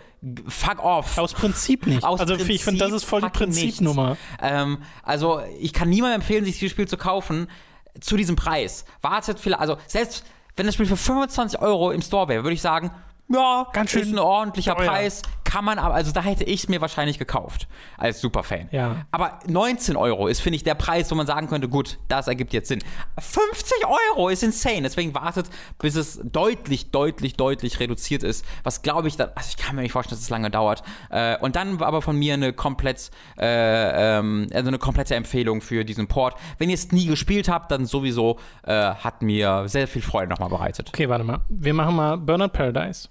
fuck 0.49 0.83
off. 0.83 1.19
Aus 1.19 1.35
Prinzip 1.35 1.87
nicht. 1.87 2.03
Aus 2.03 2.19
also 2.19 2.35
ich 2.35 2.65
finde, 2.65 2.81
das 2.81 2.93
ist 2.93 3.05
voll 3.05 3.21
die 3.23 3.29
Prinzipnummer. 3.29 4.17
Ähm, 4.43 4.79
also 5.05 5.41
ich 5.61 5.73
kann 5.73 5.89
niemandem 5.89 6.21
empfehlen, 6.21 6.45
sich 6.45 6.59
dieses 6.59 6.73
Spiel 6.73 6.89
zu 6.89 6.97
kaufen 6.97 7.47
zu 8.01 8.17
diesem 8.17 8.35
Preis. 8.35 8.85
Wartet 9.03 9.39
vielleicht, 9.39 9.61
also 9.61 9.77
selbst 9.87 10.25
wenn 10.57 10.67
das 10.67 10.75
Spiel 10.75 10.87
für 10.87 10.97
25 10.97 11.61
Euro 11.61 11.91
im 11.91 12.03
Store 12.03 12.29
wäre, 12.29 12.43
würde 12.45 12.55
ich 12.55 12.63
sagen, 12.63 12.91
ja, 13.29 13.67
Ganz 13.73 13.91
schön 13.91 14.03
ist 14.03 14.13
ein 14.13 14.19
ordentlicher 14.19 14.75
teuer. 14.75 14.87
Preis, 14.87 15.23
kann 15.51 15.65
man 15.65 15.81
aber, 15.81 15.95
also 15.95 16.13
da 16.13 16.23
hätte 16.23 16.45
ich 16.45 16.63
es 16.63 16.69
mir 16.69 16.81
wahrscheinlich 16.81 17.19
gekauft 17.19 17.67
als 17.99 18.21
Superfan. 18.21 18.69
Ja. 18.71 19.05
Aber 19.11 19.41
19 19.49 19.97
Euro 19.97 20.29
ist, 20.29 20.41
finde 20.41 20.55
ich, 20.55 20.63
der 20.63 20.77
Preis, 20.77 21.11
wo 21.11 21.17
man 21.17 21.27
sagen 21.27 21.49
könnte, 21.49 21.69
gut, 21.69 21.99
das 22.07 22.29
ergibt 22.29 22.53
jetzt 22.53 22.69
Sinn. 22.69 22.79
50 23.19 23.85
Euro 23.85 24.29
ist 24.29 24.45
insane, 24.45 24.83
deswegen 24.83 25.13
wartet, 25.13 25.51
bis 25.81 25.97
es 25.97 26.21
deutlich, 26.23 26.93
deutlich, 26.93 27.35
deutlich 27.35 27.81
reduziert 27.81 28.23
ist, 28.23 28.45
was 28.63 28.83
glaube 28.83 29.09
ich, 29.09 29.17
da, 29.17 29.33
also 29.35 29.49
ich 29.49 29.57
kann 29.57 29.75
mir 29.75 29.83
nicht 29.83 29.91
vorstellen, 29.91 30.19
dass 30.19 30.23
es 30.23 30.31
lange 30.31 30.53
dauert. 30.53 30.85
Äh, 31.11 31.37
und 31.39 31.57
dann 31.57 31.81
war 31.81 31.89
aber 31.89 32.01
von 32.01 32.17
mir 32.17 32.35
eine 32.35 32.53
komplett, 32.53 33.11
äh, 33.37 34.19
ähm, 34.19 34.47
also 34.55 34.69
eine 34.69 34.79
komplette 34.79 35.17
Empfehlung 35.17 35.63
für 35.63 35.85
diesen 35.85 36.07
Port. 36.07 36.37
Wenn 36.59 36.71
ihr 36.71 36.75
es 36.75 36.93
nie 36.93 37.07
gespielt 37.07 37.49
habt, 37.49 37.73
dann 37.73 37.87
sowieso 37.87 38.39
äh, 38.63 38.73
hat 38.73 39.23
mir 39.23 39.65
sehr 39.67 39.89
viel 39.89 40.03
Freude 40.03 40.29
nochmal 40.29 40.49
bereitet. 40.49 40.91
Okay, 40.91 41.09
warte 41.09 41.25
mal. 41.25 41.41
Wir 41.49 41.75
machen 41.75 41.97
mal 41.97 42.19
Burnout 42.19 42.51
Paradise. 42.51 43.09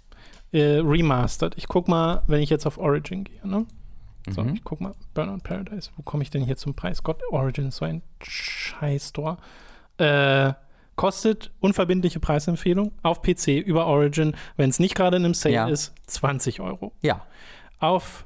Äh, 0.52 0.80
remastered. 0.84 1.56
Ich 1.58 1.68
guck 1.68 1.88
mal, 1.88 2.24
wenn 2.28 2.42
ich 2.42 2.50
jetzt 2.50 2.66
auf 2.66 2.78
Origin 2.78 3.24
gehe, 3.24 3.48
ne? 3.48 3.66
So, 4.30 4.44
Mhm. 4.44 4.54
ich 4.56 4.64
guck 4.64 4.82
mal. 4.82 4.94
Burnout 5.14 5.40
Paradise. 5.44 5.92
Wo 5.96 6.02
komme 6.04 6.24
ich 6.24 6.30
denn 6.30 6.44
hier 6.44 6.58
zum 6.58 6.74
Preis? 6.76 7.04
Gott, 7.04 7.22
Origin 7.32 7.68
ist 7.68 7.78
so 7.78 7.86
ein 7.86 8.02
Scheiß-Store. 8.22 9.38
Äh, 9.98 10.54
kostet 10.96 11.52
unverbindliche 11.60 12.20
Preisempfehlung 12.20 12.92
auf 13.04 13.22
PC 13.22 13.60
über 13.60 13.86
Origin, 13.86 14.36
wenn 14.58 14.70
es 14.70 14.80
nicht 14.80 14.96
gerade 14.96 15.18
in 15.18 15.26
einem 15.26 15.34
Sale 15.34 15.56
Ja. 15.56 15.68
ist, 15.70 15.94
20 16.08 16.60
Euro. 16.60 16.92
Ja. 17.02 17.26
Auf 17.80 18.26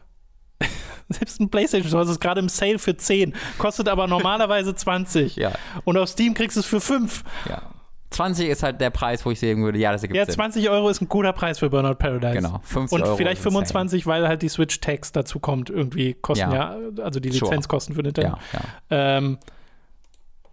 selbst 1.10 1.40
ein 1.42 1.50
PlayStation 1.50 1.88
Store 1.90 2.04
ist 2.04 2.10
es 2.10 2.20
gerade 2.20 2.40
im 2.40 2.50
Sale 2.50 2.80
für 2.80 2.96
10, 2.98 3.34
kostet 3.60 3.88
aber 3.90 4.08
normalerweise 4.08 4.74
20. 4.74 5.36
Ja. 5.36 5.52
Und 5.84 5.98
auf 5.98 6.10
Steam 6.10 6.34
kriegst 6.34 6.56
du 6.58 6.62
es 6.62 6.66
für 6.66 6.82
5. 6.82 7.24
Ja. 7.50 7.62
20 8.14 8.48
ist 8.48 8.64
halt 8.64 8.80
der 8.80 8.90
Preis, 8.90 9.26
wo 9.26 9.32
ich 9.32 9.40
sagen 9.40 9.64
würde, 9.64 9.78
ja, 9.80 9.92
das 9.92 10.04
ergibt 10.04 10.18
Ja, 10.18 10.26
Sinn. 10.26 10.36
20 10.36 10.70
Euro 10.70 10.90
ist 10.90 11.02
ein 11.02 11.10
guter 11.10 11.34
Preis 11.34 11.60
für 11.60 11.70
Burnout 11.70 11.96
Paradise. 11.96 12.36
Genau, 12.36 12.60
50 12.64 12.96
Und 12.98 13.06
Euro 13.06 13.16
vielleicht 13.18 13.40
ist 13.42 13.46
insane. 13.46 13.66
25, 13.66 14.08
weil 14.08 14.28
halt 14.28 14.42
die 14.42 14.50
Switch 14.50 14.80
Tax 14.80 15.12
dazu 15.12 15.40
kommt. 15.40 15.70
Irgendwie 15.70 16.14
kosten 16.14 16.52
ja, 16.52 16.78
Ja. 16.78 17.04
also 17.04 17.20
die 17.20 17.32
Sure. 17.32 17.50
Lizenzkosten 17.52 17.96
für 17.96 18.04
Nintendo. 18.04 18.38
Ja, 18.38 18.60
ja. 18.92 19.18
Ähm, 19.18 19.38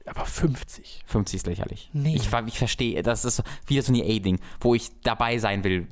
aber 0.07 0.25
50. 0.25 1.03
50 1.07 1.37
ist 1.37 1.47
lächerlich. 1.47 1.91
Nee. 1.93 2.17
Ich, 2.17 2.31
ich 2.47 2.59
verstehe, 2.59 3.03
das 3.03 3.25
ist 3.25 3.43
wieder 3.67 3.83
so 3.83 3.93
ein 3.93 3.97
EA-Ding, 3.97 4.41
wo 4.61 4.75
ich 4.75 4.89
dabei 5.03 5.39
sein 5.39 5.63
will. 5.63 5.87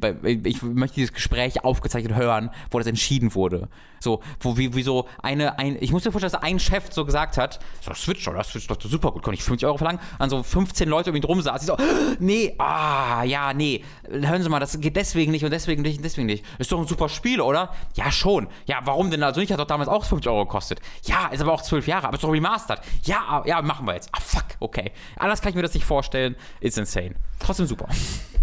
Ich 0.44 0.62
möchte 0.62 0.97
dieses 0.97 1.12
Gespräch 1.12 1.62
aufgezeichnet 1.62 2.16
hören, 2.16 2.51
wo 2.70 2.78
das 2.78 2.86
entschieden 2.86 3.35
wurde. 3.35 3.68
So, 4.01 4.22
wo 4.40 4.56
wie, 4.56 4.74
wie 4.74 4.82
so 4.82 5.09
eine, 5.22 5.59
ein, 5.59 5.76
ich 5.80 5.93
muss 5.93 6.05
mir 6.05 6.12
vorstellen, 6.12 6.32
dass 6.32 6.43
ein 6.43 6.59
Chef 6.59 6.85
so 6.90 7.05
gesagt 7.05 7.36
hat, 7.36 7.59
so 7.80 7.93
Switch, 7.94 8.26
oder 8.28 8.43
Switch 8.44 8.66
doch 8.66 8.80
super 8.80 9.10
gut, 9.10 9.24
kann 9.24 9.35
ich 9.35 9.43
50 9.43 9.66
Euro 9.66 9.76
verlangen? 9.76 10.01
An 10.18 10.30
so 10.30 10.43
15 10.43 10.89
Leute 10.89 11.10
um 11.10 11.16
ihn 11.16 11.22
drum 11.22 11.43
saß. 11.43 11.62
Ich 11.62 11.66
so, 11.66 11.76
nee, 12.18 12.55
ah, 12.59 13.24
ja, 13.24 13.52
nee, 13.52 13.85
hören 14.09 14.43
Sie 14.43 14.48
mal, 14.48 14.60
das 14.60 14.80
geht 14.80 14.97
deswegen 14.97 15.32
nicht 15.32 15.44
und 15.44 15.51
deswegen 15.51 15.82
nicht 15.82 15.98
und 15.98 16.05
deswegen 16.05 16.26
nicht. 16.26 16.44
Ist 16.59 16.72
doch 16.72 16.80
ein 16.80 16.86
super 16.86 17.09
Spiel, 17.09 17.40
oder? 17.40 17.74
Ja, 17.94 18.10
schon. 18.10 18.47
Ja, 18.66 18.80
warum 18.85 19.10
denn 19.10 19.22
also 19.22 19.40
nicht? 19.40 19.52
Hat 19.52 19.59
doch 19.59 19.66
damals 19.66 19.89
auch 19.89 20.05
50 20.05 20.30
Euro 20.30 20.47
gekostet. 20.47 20.80
Ja, 21.05 21.26
ist 21.28 21.43
aber 21.43 21.52
auch 21.52 21.62
12 21.62 21.86
Jahre, 21.89 22.06
aber 22.06 22.14
ist 22.14 22.24
doch 22.24 22.32
remastered. 22.32 22.80
Ja, 23.02 23.43
ja, 23.44 23.60
machen 23.62 23.86
wir 23.86 23.98
jetzt. 23.99 24.11
Ah, 24.12 24.20
fuck, 24.20 24.45
okay. 24.61 24.93
Anders 25.16 25.41
kann 25.41 25.51
ich 25.51 25.57
mir 25.57 25.62
das 25.62 25.75
nicht 25.75 25.85
vorstellen. 25.85 26.37
Ist 26.61 26.79
insane. 26.79 27.15
Trotzdem 27.39 27.66
super. 27.66 27.89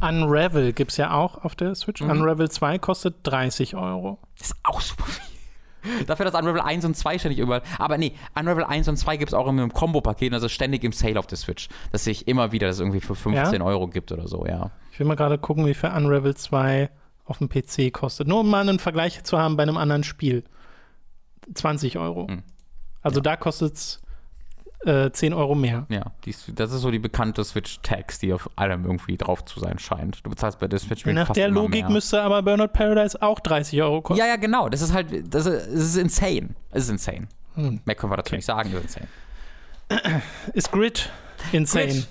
Unravel 0.02 0.74
gibt 0.74 0.92
es 0.92 0.98
ja 0.98 1.12
auch 1.12 1.44
auf 1.44 1.56
der 1.56 1.76
Switch. 1.76 2.02
Mhm. 2.02 2.12
Unravel 2.12 2.50
2 2.50 2.80
kostet 2.80 3.16
30 3.24 3.76
Euro. 3.76 4.20
Das 4.38 4.48
ist 4.48 4.56
auch 4.64 4.82
super 4.82 5.06
viel. 5.06 6.06
Dafür, 6.08 6.26
dass 6.26 6.34
Unravel 6.34 6.62
1 6.62 6.84
und 6.86 6.98
2 6.98 7.20
ständig 7.20 7.40
überall. 7.40 7.62
Aber 7.78 7.98
nee, 7.98 8.14
Unravel 8.38 8.64
1 8.64 8.88
und 8.88 8.98
2 8.98 9.18
gibt 9.18 9.30
es 9.30 9.34
auch 9.34 9.48
in 9.48 9.60
einem 9.60 9.72
Kombo-Paket, 9.72 10.34
also 10.34 10.50
ständig 10.50 10.84
im 10.84 10.92
Sale 10.92 11.20
auf 11.20 11.28
der 11.28 11.38
Switch. 11.38 11.70
Dass 11.92 12.04
sich 12.04 12.28
immer 12.28 12.52
wieder 12.52 12.68
das 12.68 12.80
irgendwie 12.80 13.02
für 13.02 13.16
15 13.16 13.62
Euro 13.62 13.88
gibt 13.88 14.12
oder 14.12 14.28
so, 14.28 14.46
ja. 14.46 14.72
Ich 14.92 15.00
will 15.00 15.08
mal 15.08 15.16
gerade 15.16 15.38
gucken, 15.38 15.66
wie 15.66 15.74
viel 15.74 15.92
Unravel 15.92 16.36
2 16.36 16.90
auf 17.26 17.40
dem 17.40 17.50
PC 17.50 17.92
kostet. 17.94 18.28
Nur 18.28 18.42
um 18.42 18.50
mal 18.50 18.62
einen 18.62 18.80
Vergleich 18.80 19.24
zu 19.24 19.38
haben 19.38 19.58
bei 19.58 19.64
einem 19.64 19.78
anderen 19.78 20.04
Spiel. 20.04 20.44
20 21.54 21.98
Euro. 21.98 22.28
Hm. 22.28 22.44
Also 23.02 23.22
da 23.22 23.36
kostet 23.36 23.76
es 23.76 24.02
äh, 24.86 25.12
10 25.12 25.34
Euro 25.34 25.56
mehr. 25.56 25.86
Ja, 25.90 26.12
die, 26.24 26.30
ist- 26.32 26.52
das 26.56 26.72
ist 26.72 26.82
so 26.82 26.92
die 26.92 27.00
bekannte 27.00 27.44
Switch-Tax, 27.44 28.20
die 28.20 28.34
auf 28.34 28.50
allem 28.56 28.86
irgendwie 28.86 29.18
drauf 29.18 29.44
zu 29.46 29.60
sein 29.60 29.80
scheint. 29.80 30.26
Du 30.26 30.30
bezahlst 30.30 30.60
bei 30.60 30.68
der 30.68 30.80
Switch 30.80 31.06
Nach 31.06 31.28
fast 31.28 31.38
der 31.38 31.48
immer 31.48 31.62
Logik 31.62 31.84
mehr. 31.86 31.92
müsste 31.92 32.22
aber 32.22 32.42
Burnout 32.44 32.70
Paradise 32.70 33.22
auch 33.22 33.40
30 33.40 33.82
Euro 33.82 34.02
kosten. 34.02 34.20
Ja, 34.20 34.28
ja, 34.28 34.36
genau. 34.36 34.70
Das 34.70 34.82
ist 34.82 34.94
halt, 34.94 35.08
das 35.34 35.46
ist, 35.46 35.68
das 35.68 35.74
ist 35.84 35.98
insane. 35.98 36.50
Es 36.72 36.84
ist 36.84 36.90
insane. 36.90 37.28
Hm. 37.56 37.80
Mehr 37.86 37.96
können 37.96 38.12
wir 38.12 38.18
dazu 38.18 38.30
Okay. 38.30 38.36
nicht 38.38 38.46
sagen, 38.46 38.72
das 38.74 38.84
ist 38.86 38.98
insane. 38.98 40.22
Ist 40.54 40.72
Grid 40.72 41.10
insane? 41.52 41.88
Grid. 41.88 42.08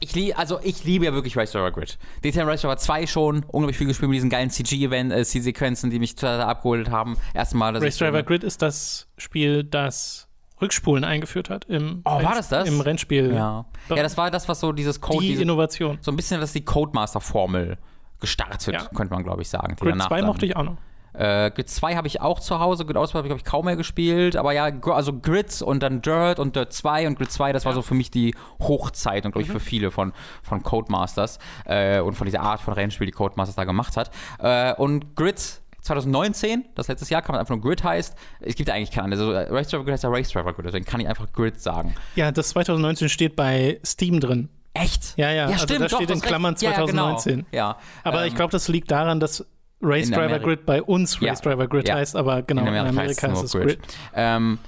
Ich 0.00 0.14
liebe, 0.14 0.36
also 0.36 0.60
ich 0.62 0.84
liebe 0.84 1.06
ja 1.06 1.14
wirklich 1.14 1.36
Race 1.36 1.52
Driver 1.52 1.70
Grid. 1.70 1.98
DTM 2.22 2.46
Race 2.46 2.60
Driver 2.60 2.76
2 2.76 3.06
schon, 3.06 3.42
unglaublich 3.44 3.78
viel 3.78 3.86
gespielt 3.86 4.10
mit 4.10 4.16
diesen 4.16 4.28
geilen 4.28 4.50
CG-Event, 4.50 5.12
äh, 5.12 5.24
C-Sequenzen, 5.24 5.88
die 5.90 5.98
mich 5.98 6.14
total 6.14 6.42
abgeholt 6.42 6.90
haben. 6.90 7.16
Erstmal, 7.32 7.74
Race 7.76 7.96
Driver 7.96 8.22
Grid 8.22 8.44
ist 8.44 8.60
das 8.60 9.06
Spiel, 9.16 9.64
das 9.64 10.28
Rückspulen 10.60 11.04
eingeführt 11.04 11.50
hat 11.50 11.64
im, 11.66 12.02
Oh, 12.04 12.22
war 12.22 12.34
das 12.34 12.48
das? 12.48 12.68
im 12.68 12.80
Rennspiel. 12.80 13.34
Ja. 13.34 13.64
ja, 13.88 13.96
das 14.02 14.16
war 14.16 14.30
das, 14.30 14.48
was 14.48 14.60
so 14.60 14.72
dieses 14.72 15.00
Code, 15.00 15.20
die 15.20 15.28
diese, 15.30 15.42
Innovation. 15.42 15.98
so 16.00 16.10
ein 16.12 16.16
bisschen 16.16 16.40
das 16.40 16.50
ist 16.50 16.54
die 16.54 16.64
Codemaster-Formel 16.64 17.76
gestartet, 18.20 18.74
Ja. 18.74 18.84
könnte 18.94 19.12
man 19.12 19.24
glaube 19.24 19.42
ich 19.42 19.48
sagen. 19.48 19.76
Grid 19.76 19.92
danach 19.92 20.08
2 20.08 20.18
dann- 20.18 20.26
mochte 20.26 20.46
ich 20.46 20.56
auch 20.56 20.62
noch. 20.62 20.76
Äh, 21.16 21.52
Grid 21.52 21.68
2 21.68 21.94
habe 21.94 22.08
ich 22.08 22.20
auch 22.20 22.40
zu 22.40 22.58
Hause, 22.58 22.84
Grid 22.84 22.96
Auswahl 22.96 23.20
habe 23.20 23.28
ich, 23.28 23.30
glaube 23.30 23.38
ich, 23.38 23.44
kaum 23.44 23.66
mehr 23.66 23.76
gespielt. 23.76 24.34
Aber 24.34 24.50
ja, 24.52 24.64
also 24.90 25.12
Grid 25.12 25.62
und 25.62 25.80
dann 25.80 26.02
Dirt 26.02 26.40
und 26.40 26.56
Dirt 26.56 26.72
2 26.72 27.06
und 27.06 27.16
Grid 27.16 27.30
2, 27.30 27.52
das 27.52 27.64
war 27.64 27.72
so 27.72 27.82
für 27.82 27.94
mich 27.94 28.10
die 28.10 28.34
Hochzeit 28.58 29.24
und, 29.24 29.30
glaube 29.30 29.42
ich, 29.42 29.48
Mhm. 29.48 29.52
für 29.52 29.60
viele 29.60 29.90
von, 29.92 30.12
von 30.42 30.64
Codemasters 30.64 31.38
äh, 31.66 32.00
und 32.00 32.14
von 32.14 32.24
dieser 32.24 32.40
Art 32.40 32.60
von 32.60 32.74
Rennspiel, 32.74 33.06
die 33.06 33.12
Codemasters 33.12 33.54
da 33.54 33.62
gemacht 33.62 33.96
hat. 33.96 34.10
Äh, 34.40 34.74
und 34.74 35.14
Grid 35.14 35.60
2019, 35.84 36.64
das 36.74 36.88
letztes 36.88 37.10
Jahr, 37.10 37.22
kann 37.22 37.34
man 37.34 37.40
einfach 37.40 37.54
nur 37.54 37.62
Grid 37.62 37.84
heißt. 37.84 38.16
Es 38.40 38.54
gibt 38.54 38.68
ja 38.68 38.74
eigentlich 38.74 38.90
keine 38.90 39.04
andere. 39.04 39.38
Also, 39.38 39.54
Race 39.54 39.68
Driver 39.68 39.84
Grid 39.84 39.92
heißt 39.92 40.04
ja 40.04 40.10
Race 40.10 40.30
Driver 40.30 40.52
Grid, 40.54 40.66
deswegen 40.66 40.84
kann 40.84 41.00
ich 41.00 41.08
einfach 41.08 41.30
Grid 41.32 41.60
sagen. 41.60 41.94
Ja, 42.16 42.32
das 42.32 42.48
2019 42.48 43.08
steht 43.08 43.36
bei 43.36 43.78
Steam 43.84 44.18
drin. 44.18 44.48
Echt? 44.72 45.16
Ja, 45.16 45.28
ja, 45.28 45.34
ja 45.34 45.46
also 45.46 45.64
stimmt, 45.64 45.82
da 45.82 45.88
doch, 45.88 45.96
steht 45.98 46.10
in 46.10 46.20
Klammern 46.20 46.54
recht. 46.54 46.62
Ja, 46.62 46.70
ja, 46.70 46.76
2019. 46.76 47.36
Genau. 47.36 47.46
Ja, 47.52 47.78
Aber 48.02 48.22
ähm, 48.22 48.28
ich 48.28 48.34
glaube, 48.34 48.50
das 48.50 48.68
liegt 48.68 48.90
daran, 48.90 49.20
dass 49.20 49.46
Race 49.82 50.08
In 50.08 50.14
Driver 50.14 50.38
Grid 50.40 50.66
bei 50.66 50.82
uns 50.82 51.20
Ja. 51.20 51.30
Race 51.30 51.42
Driver 51.42 51.68
Grid 51.68 51.88
Ja. 51.88 51.96
heißt, 51.96 52.16
aber 52.16 52.42
genau, 52.42 52.62
in 52.62 52.74
Amerika, 52.74 53.28
ist 53.28 53.42
es 53.42 53.52
Grid. 53.52 53.78
Ähm, 54.14 54.58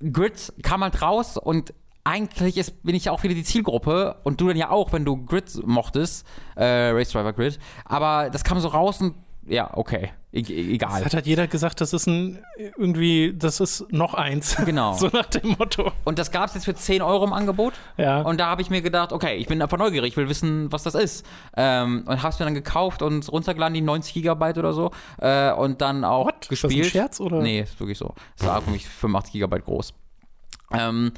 Grid 0.00 0.52
kam 0.62 0.82
halt 0.82 1.00
raus 1.02 1.36
und 1.36 1.74
eigentlich 2.04 2.58
ist, 2.58 2.82
bin 2.82 2.94
ich 2.94 3.06
ja 3.06 3.12
auch 3.12 3.22
wieder 3.22 3.34
die 3.34 3.44
Zielgruppe 3.44 4.16
und 4.24 4.40
du 4.40 4.48
dann 4.48 4.56
ja 4.56 4.70
auch, 4.70 4.92
wenn 4.92 5.04
du 5.04 5.24
Grid 5.24 5.50
mochtest, 5.66 6.26
äh, 6.56 6.64
Race 6.90 7.10
Driver 7.10 7.32
Grid. 7.32 7.58
Aber 7.84 8.30
das 8.30 8.44
kam 8.44 8.60
so 8.60 8.68
raus 8.68 9.00
und 9.00 9.14
ja, 9.46 9.70
okay, 9.74 10.10
e 10.34 10.74
egal. 10.74 10.98
Es 10.98 11.04
hat 11.04 11.14
halt 11.14 11.26
jeder 11.26 11.46
gesagt, 11.46 11.80
das 11.80 11.92
ist 11.92 12.06
ein 12.06 12.44
irgendwie, 12.76 13.32
das 13.36 13.60
ist 13.60 13.92
noch 13.92 14.14
eins. 14.14 14.56
Genau. 14.64 14.94
so 14.94 15.08
nach 15.12 15.26
dem 15.26 15.56
Motto. 15.58 15.92
Und 16.04 16.18
das 16.18 16.30
gab 16.30 16.46
es 16.46 16.54
jetzt 16.54 16.64
für 16.64 16.74
10 16.74 17.02
Euro 17.02 17.24
im 17.24 17.32
Angebot. 17.32 17.74
Ja. 17.96 18.22
Und 18.22 18.40
da 18.40 18.46
habe 18.46 18.62
ich 18.62 18.70
mir 18.70 18.82
gedacht, 18.82 19.12
okay, 19.12 19.36
ich 19.36 19.46
bin 19.46 19.60
einfach 19.60 19.76
neugierig, 19.78 20.12
ich 20.12 20.16
will 20.16 20.28
wissen, 20.28 20.72
was 20.72 20.82
das 20.82 20.94
ist. 20.94 21.24
Ähm, 21.56 22.04
und 22.06 22.22
habe 22.22 22.32
es 22.32 22.38
mir 22.38 22.46
dann 22.46 22.54
gekauft 22.54 23.02
und 23.02 23.30
runtergeladen, 23.30 23.74
die 23.74 23.82
90 23.82 24.14
Gigabyte 24.14 24.58
oder 24.58 24.72
so. 24.72 24.90
Äh, 25.18 25.52
und 25.52 25.80
dann 25.80 26.04
auch 26.04 26.26
What? 26.26 26.48
Ist 26.50 26.64
das 26.64 26.70
ein 26.70 26.76
gespielt. 26.76 26.86
Scherz, 26.86 27.20
oder? 27.20 27.40
Nee, 27.40 27.60
ist 27.60 27.78
wirklich 27.78 27.98
so. 27.98 28.14
Es 28.36 28.46
war 28.46 28.62
für 28.62 28.70
mich 28.70 28.88
85 28.88 29.32
Gigabyte 29.32 29.64
groß. 29.64 29.92
Ähm, 30.72 31.12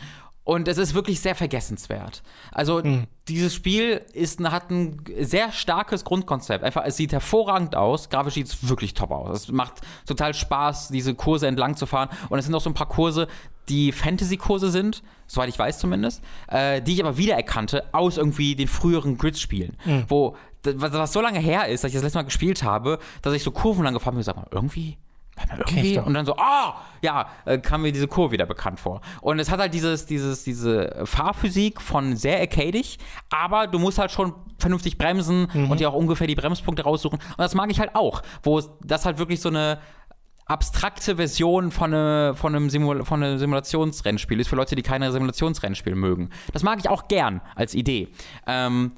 und 0.47 0.69
es 0.69 0.79
ist 0.79 0.95
wirklich 0.95 1.19
sehr 1.21 1.35
vergessenswert. 1.35 2.23
Also 2.53 2.81
Hm. 2.81 3.09
dieses 3.27 3.53
Spiel 3.53 4.03
ist, 4.13 4.41
hat 4.45 4.71
ein 4.71 5.03
sehr 5.19 5.51
starkes 5.51 6.05
Grundkonzept. 6.05 6.63
Einfach, 6.63 6.85
es 6.87 6.97
sieht 6.97 7.11
hervorragend 7.13 7.75
aus. 7.75 8.11
Grafisch 8.11 8.35
sieht 8.35 8.47
es 8.47 8.69
wirklich 8.69 8.95
top 8.95 9.11
aus. 9.11 9.43
Es 9.43 9.49
macht 9.51 9.81
total 10.07 10.35
Spaß, 10.35 10.89
diese 10.89 11.17
Kurse 11.17 11.49
entlang 11.49 11.77
zu 11.77 11.87
fahren. 11.87 12.11
Und 12.29 12.39
es 12.39 12.45
sind 12.45 12.55
auch 12.55 12.61
so 12.61 12.71
ein 12.71 12.75
paar 12.75 12.89
Kurse, 12.89 13.27
die 13.69 13.91
Fantasy-Kurse 13.91 14.71
sind, 14.71 15.03
soweit 15.27 15.49
ich 15.49 15.59
weiß 15.59 15.81
zumindest, 15.81 16.23
äh, 16.47 16.81
die 16.81 16.93
ich 16.93 17.01
aber 17.03 17.17
wiedererkannte 17.19 17.93
aus 17.93 18.17
irgendwie 18.17 18.55
den 18.55 18.69
früheren 18.69 19.19
Grid-Spielen. 19.19 19.77
Wo, 20.07 20.37
was, 20.63 20.93
was 20.93 21.13
so 21.13 21.21
lange 21.21 21.41
her 21.41 21.67
ist, 21.67 21.83
dass 21.83 21.89
ich 21.89 21.95
das 21.97 22.05
letzte 22.05 22.19
Mal 22.19 22.23
gespielt 22.23 22.63
habe, 22.63 23.01
dass 23.21 23.35
ich 23.35 23.43
so 23.43 23.51
Kurven 23.51 23.83
lang 23.83 23.95
gefahren 23.95 24.15
bin 24.15 24.19
und 24.19 24.25
sag 24.25 24.37
mal, 24.37 24.47
irgendwie 24.53 24.97
doch. 25.59 26.07
und 26.07 26.15
dann 26.15 26.27
so, 26.27 26.35
ah, 26.37 26.77
ja, 27.03 27.29
äh, 27.45 27.59
kam 27.59 27.83
mir 27.83 27.93
diese 27.93 28.09
Kurve 28.09 28.33
wieder 28.33 28.47
bekannt 28.47 28.81
vor. 28.81 29.01
Und 29.21 29.39
es 29.39 29.51
hat 29.51 29.61
halt 29.61 29.75
dieses, 29.75 30.07
dieses, 30.07 30.45
diese 30.45 31.03
Fahrphysik 31.05 31.81
von 31.81 32.17
sehr 32.17 32.41
arcadig, 32.41 32.99
aber 33.31 33.67
du 33.67 33.79
musst 33.79 33.99
halt 33.99 34.11
schon 34.11 34.33
vernünftig 34.59 34.99
bremsen 34.99 35.49
Mhm. 35.53 35.71
und 35.71 35.81
dir 35.81 35.91
auch 35.91 35.95
ungefähr 35.95 36.27
die 36.27 36.35
Bremspunkte 36.35 36.83
raussuchen. 36.85 37.19
Und 37.19 37.39
das 37.39 37.55
mag 37.55 37.71
ich 37.71 37.79
halt 37.81 37.95
auch, 37.95 38.23
wo 38.43 38.61
das 38.83 39.05
halt 39.05 39.19
wirklich 39.19 39.41
so 39.41 39.49
eine 39.51 39.79
abstrakte 40.47 41.17
Version 41.17 41.73
von, 41.73 41.93
eine, 41.93 42.35
von, 42.37 42.55
einem 42.55 42.71
Simul 42.71 43.05
von 43.05 43.23
einem 43.23 43.39
Simulationsrennspiel 43.39 44.39
ist 44.41 44.49
für 44.49 44.57
Leute, 44.57 44.77
die 44.77 44.83
keine 44.83 45.11
Simulationsrennspiele 45.11 45.97
mögen. 45.97 46.31
Das 46.53 46.63
mag 46.63 46.79
ich 46.79 46.89
auch 46.89 47.09
gern 47.09 47.41
als 47.57 47.75
Idee. 47.75 48.09
Ähm, 48.47 48.93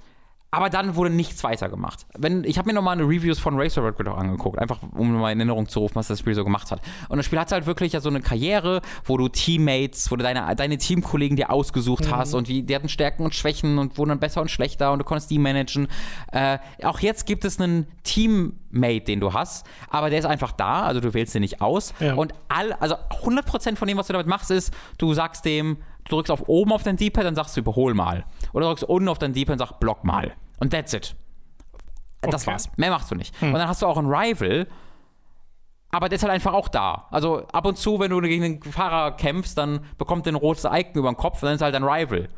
aber 0.50 0.70
dann 0.70 0.96
wurde 0.96 1.10
nichts 1.10 1.44
weiter 1.44 1.68
gemacht. 1.68 2.06
Wenn, 2.16 2.42
ich 2.44 2.56
habe 2.56 2.68
mir 2.68 2.72
nochmal 2.72 2.94
eine 2.94 3.06
Reviews 3.06 3.38
von 3.38 3.60
Racer 3.60 3.84
Red 3.84 3.96
Grid 3.96 4.08
auch 4.08 4.16
angeguckt, 4.16 4.58
einfach 4.58 4.78
um 4.94 5.12
mal 5.12 5.30
in 5.30 5.40
Erinnerung 5.40 5.68
zu 5.68 5.80
rufen, 5.80 5.96
was 5.96 6.08
das 6.08 6.20
Spiel 6.20 6.34
so 6.34 6.42
gemacht 6.42 6.70
hat. 6.70 6.80
Und 7.10 7.18
das 7.18 7.26
Spiel 7.26 7.38
hat 7.38 7.52
halt 7.52 7.66
wirklich 7.66 7.92
ja 7.92 8.00
so 8.00 8.08
eine 8.08 8.22
Karriere, 8.22 8.80
wo 9.04 9.18
du 9.18 9.28
Teammates, 9.28 10.10
wo 10.10 10.16
du 10.16 10.22
deine, 10.22 10.56
deine 10.56 10.78
Teamkollegen 10.78 11.36
dir 11.36 11.50
ausgesucht 11.50 12.10
hast 12.10 12.32
und 12.32 12.48
wie, 12.48 12.62
die 12.62 12.74
hatten 12.74 12.88
Stärken 12.88 13.24
und 13.24 13.34
Schwächen 13.34 13.78
und 13.78 13.98
wurden 13.98 14.08
dann 14.10 14.20
besser 14.20 14.40
und 14.40 14.50
schlechter 14.50 14.92
und 14.92 15.00
du 15.00 15.04
konntest 15.04 15.30
die 15.30 15.38
managen. 15.38 15.86
Äh, 16.32 16.58
auch 16.82 17.00
jetzt 17.00 17.26
gibt 17.26 17.44
es 17.44 17.60
einen 17.60 17.86
Teammate, 18.04 19.04
den 19.04 19.20
du 19.20 19.34
hast, 19.34 19.66
aber 19.90 20.08
der 20.08 20.18
ist 20.18 20.24
einfach 20.24 20.52
da, 20.52 20.84
also 20.84 21.00
du 21.00 21.12
wählst 21.12 21.34
den 21.34 21.42
nicht 21.42 21.60
aus. 21.60 21.92
Ja. 22.00 22.14
Und 22.14 22.32
all, 22.48 22.72
also 22.72 22.94
100% 23.22 23.76
von 23.76 23.86
dem, 23.86 23.98
was 23.98 24.06
du 24.06 24.14
damit 24.14 24.26
machst, 24.26 24.50
ist, 24.50 24.72
du 24.96 25.12
sagst 25.12 25.44
dem, 25.44 25.76
du 26.04 26.16
drückst 26.16 26.30
auf 26.30 26.48
oben 26.48 26.72
auf 26.72 26.82
dein 26.82 26.96
D-Pad, 26.96 27.24
dann 27.24 27.34
sagst 27.34 27.54
du 27.56 27.60
überhol 27.60 27.92
mal. 27.92 28.24
Oder 28.52 28.62
du 28.64 28.68
drückst 28.70 28.84
unten 28.84 29.08
auf 29.08 29.18
dein 29.18 29.32
D-Pad 29.32 29.52
und 29.54 29.58
sagst 29.58 29.80
block 29.80 30.04
mal. 30.04 30.32
Und 30.60 30.72
that's 30.72 30.92
it. 30.92 31.14
Das 32.22 32.42
Okay. 32.42 32.52
war's. 32.52 32.70
Mehr 32.76 32.90
machst 32.90 33.10
du 33.10 33.14
nicht. 33.14 33.34
Und 33.42 33.52
dann 33.52 33.68
hast 33.68 33.82
du 33.82 33.86
auch 33.86 33.96
einen 33.96 34.08
Rival, 34.12 34.66
aber 35.90 36.08
der 36.08 36.16
ist 36.16 36.22
halt 36.22 36.32
einfach 36.32 36.52
auch 36.52 36.68
da. 36.68 37.06
Also 37.10 37.46
ab 37.52 37.64
und 37.64 37.78
zu, 37.78 37.98
wenn 38.00 38.10
du 38.10 38.20
gegen 38.20 38.42
den 38.42 38.62
Fahrer 38.72 39.12
kämpfst, 39.16 39.56
dann 39.56 39.80
bekommt 39.98 40.26
der 40.26 40.32
ein 40.32 40.36
rotes 40.36 40.64
Icon 40.64 40.94
über 40.94 41.10
den 41.10 41.16
Kopf 41.16 41.42
und 41.42 41.46
dann 41.46 41.54
ist 41.54 41.62
halt 41.62 41.74
ein 41.74 41.84
Rival. 41.84 42.28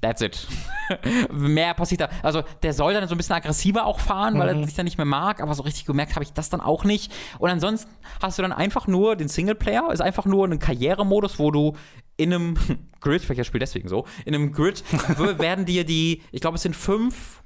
That's 0.00 0.22
it. 0.22 0.46
mehr 1.32 1.74
passiert 1.74 2.02
da. 2.02 2.08
Also 2.22 2.42
der 2.62 2.72
soll 2.72 2.94
dann 2.94 3.08
so 3.08 3.14
ein 3.14 3.18
bisschen 3.18 3.34
aggressiver 3.34 3.84
auch 3.84 3.98
fahren, 3.98 4.38
weil 4.38 4.48
er 4.48 4.64
sich 4.64 4.74
dann 4.74 4.84
nicht 4.84 4.96
mehr 4.96 5.04
mag, 5.04 5.40
aber 5.40 5.54
so 5.54 5.62
richtig 5.64 5.86
gemerkt 5.86 6.14
habe 6.14 6.24
ich 6.24 6.32
das 6.32 6.50
dann 6.50 6.60
auch 6.60 6.84
nicht. 6.84 7.12
Und 7.38 7.50
ansonsten 7.50 7.90
hast 8.22 8.38
du 8.38 8.42
dann 8.42 8.52
einfach 8.52 8.86
nur 8.86 9.16
den 9.16 9.28
Singleplayer, 9.28 9.90
ist 9.92 10.00
einfach 10.00 10.24
nur 10.24 10.46
ein 10.46 10.58
Karrieremodus, 10.58 11.38
wo 11.38 11.50
du 11.50 11.74
in 12.16 12.32
einem 12.32 12.56
Grid, 13.00 13.22
vielleicht 13.22 13.40
das 13.40 13.46
Spiel 13.46 13.60
deswegen 13.60 13.88
so, 13.88 14.04
in 14.24 14.34
einem 14.34 14.52
Grid 14.52 14.84
werden 15.38 15.64
dir 15.64 15.84
die, 15.84 16.22
ich 16.30 16.40
glaube 16.40 16.56
es 16.56 16.62
sind 16.62 16.76
fünf 16.76 17.42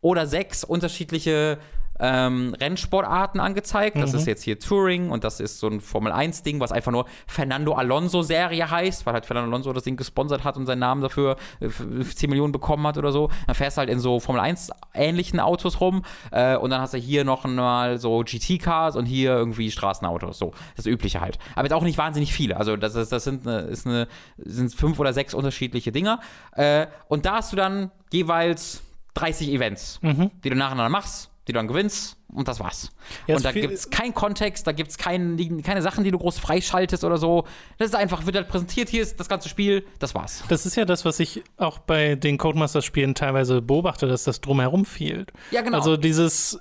oder 0.00 0.26
sechs 0.26 0.62
unterschiedliche 0.62 1.58
ähm, 2.00 2.54
Rennsportarten 2.60 3.40
angezeigt. 3.40 3.96
Das 3.96 4.12
ist 4.14 4.26
jetzt 4.26 4.42
hier 4.42 4.58
Touring 4.58 5.10
und 5.10 5.22
das 5.24 5.40
ist 5.40 5.58
so 5.60 5.68
ein 5.68 5.80
Formel-1-Ding, 5.80 6.58
was 6.60 6.72
einfach 6.72 6.90
nur 6.92 7.06
Fernando 7.26 7.74
Alonso-Serie 7.74 8.70
heißt, 8.70 9.06
weil 9.06 9.14
halt 9.14 9.26
Fernando 9.26 9.48
Alonso 9.50 9.72
das 9.72 9.84
Ding 9.84 9.96
gesponsert 9.96 10.44
hat 10.44 10.56
und 10.56 10.66
seinen 10.66 10.80
Namen 10.80 11.02
dafür 11.02 11.36
äh, 11.60 11.66
f- 11.66 12.14
10 12.14 12.28
Millionen 12.30 12.52
bekommen 12.52 12.86
hat 12.86 12.98
oder 12.98 13.12
so. 13.12 13.30
Dann 13.46 13.54
fährst 13.54 13.76
du 13.76 13.80
halt 13.80 13.90
in 13.90 14.00
so 14.00 14.18
Formel-1-ähnlichen 14.20 15.38
Autos 15.40 15.80
rum 15.80 16.04
äh, 16.30 16.56
und 16.56 16.70
dann 16.70 16.80
hast 16.80 16.94
du 16.94 16.98
hier 16.98 17.24
noch 17.24 17.44
mal 17.44 17.98
so 17.98 18.22
GT-Cars 18.24 18.96
und 18.96 19.06
hier 19.06 19.30
irgendwie 19.32 19.70
Straßenautos. 19.70 20.38
So, 20.38 20.52
das 20.76 20.86
Übliche 20.86 21.20
halt. 21.20 21.38
Aber 21.54 21.64
jetzt 21.64 21.72
auch 21.74 21.82
nicht 21.82 21.98
wahnsinnig 21.98 22.32
viele. 22.32 22.56
Also 22.56 22.76
das, 22.76 22.94
ist, 22.94 23.12
das 23.12 23.24
sind, 23.24 23.46
eine, 23.46 23.60
ist 23.60 23.86
eine, 23.86 24.08
sind 24.38 24.74
fünf 24.74 24.98
oder 24.98 25.12
sechs 25.12 25.34
unterschiedliche 25.34 25.92
Dinger. 25.92 26.20
Äh, 26.52 26.86
und 27.08 27.26
da 27.26 27.34
hast 27.36 27.52
du 27.52 27.56
dann 27.56 27.90
jeweils 28.12 28.82
30 29.14 29.50
Events, 29.52 30.00
die 30.44 30.50
du 30.50 30.56
nacheinander 30.56 30.88
machst, 30.88 31.30
die 31.46 31.52
du 31.52 31.58
dann 31.58 31.68
gewinnst 31.68 32.16
und 32.32 32.48
das 32.48 32.58
war's. 32.60 32.90
Ja, 33.26 33.36
und 33.36 33.44
da 33.44 33.52
gibt 33.52 33.72
es 33.72 33.90
keinen 33.90 34.14
Kontext, 34.14 34.66
da 34.66 34.72
gibt 34.72 34.90
es 34.90 34.98
kein, 34.98 35.36
keine 35.62 35.82
Sachen, 35.82 36.04
die 36.04 36.10
du 36.10 36.18
groß 36.18 36.38
freischaltest 36.38 37.04
oder 37.04 37.18
so. 37.18 37.44
Das 37.78 37.88
ist 37.88 37.94
einfach, 37.94 38.24
wird 38.26 38.36
halt 38.36 38.48
präsentiert, 38.48 38.88
hier 38.88 39.02
ist 39.02 39.20
das 39.20 39.28
ganze 39.28 39.48
Spiel, 39.48 39.84
das 39.98 40.14
war's. 40.14 40.42
Das 40.48 40.64
ist 40.66 40.76
ja 40.76 40.84
das, 40.84 41.04
was 41.04 41.20
ich 41.20 41.42
auch 41.56 41.78
bei 41.78 42.14
den 42.14 42.38
Codemasters-Spielen 42.38 43.14
teilweise 43.14 43.60
beobachte, 43.60 44.06
dass 44.06 44.24
das 44.24 44.40
drumherum 44.40 44.84
fehlt. 44.84 45.32
Ja, 45.50 45.60
genau. 45.62 45.78
Also 45.78 45.96
dieses, 45.96 46.58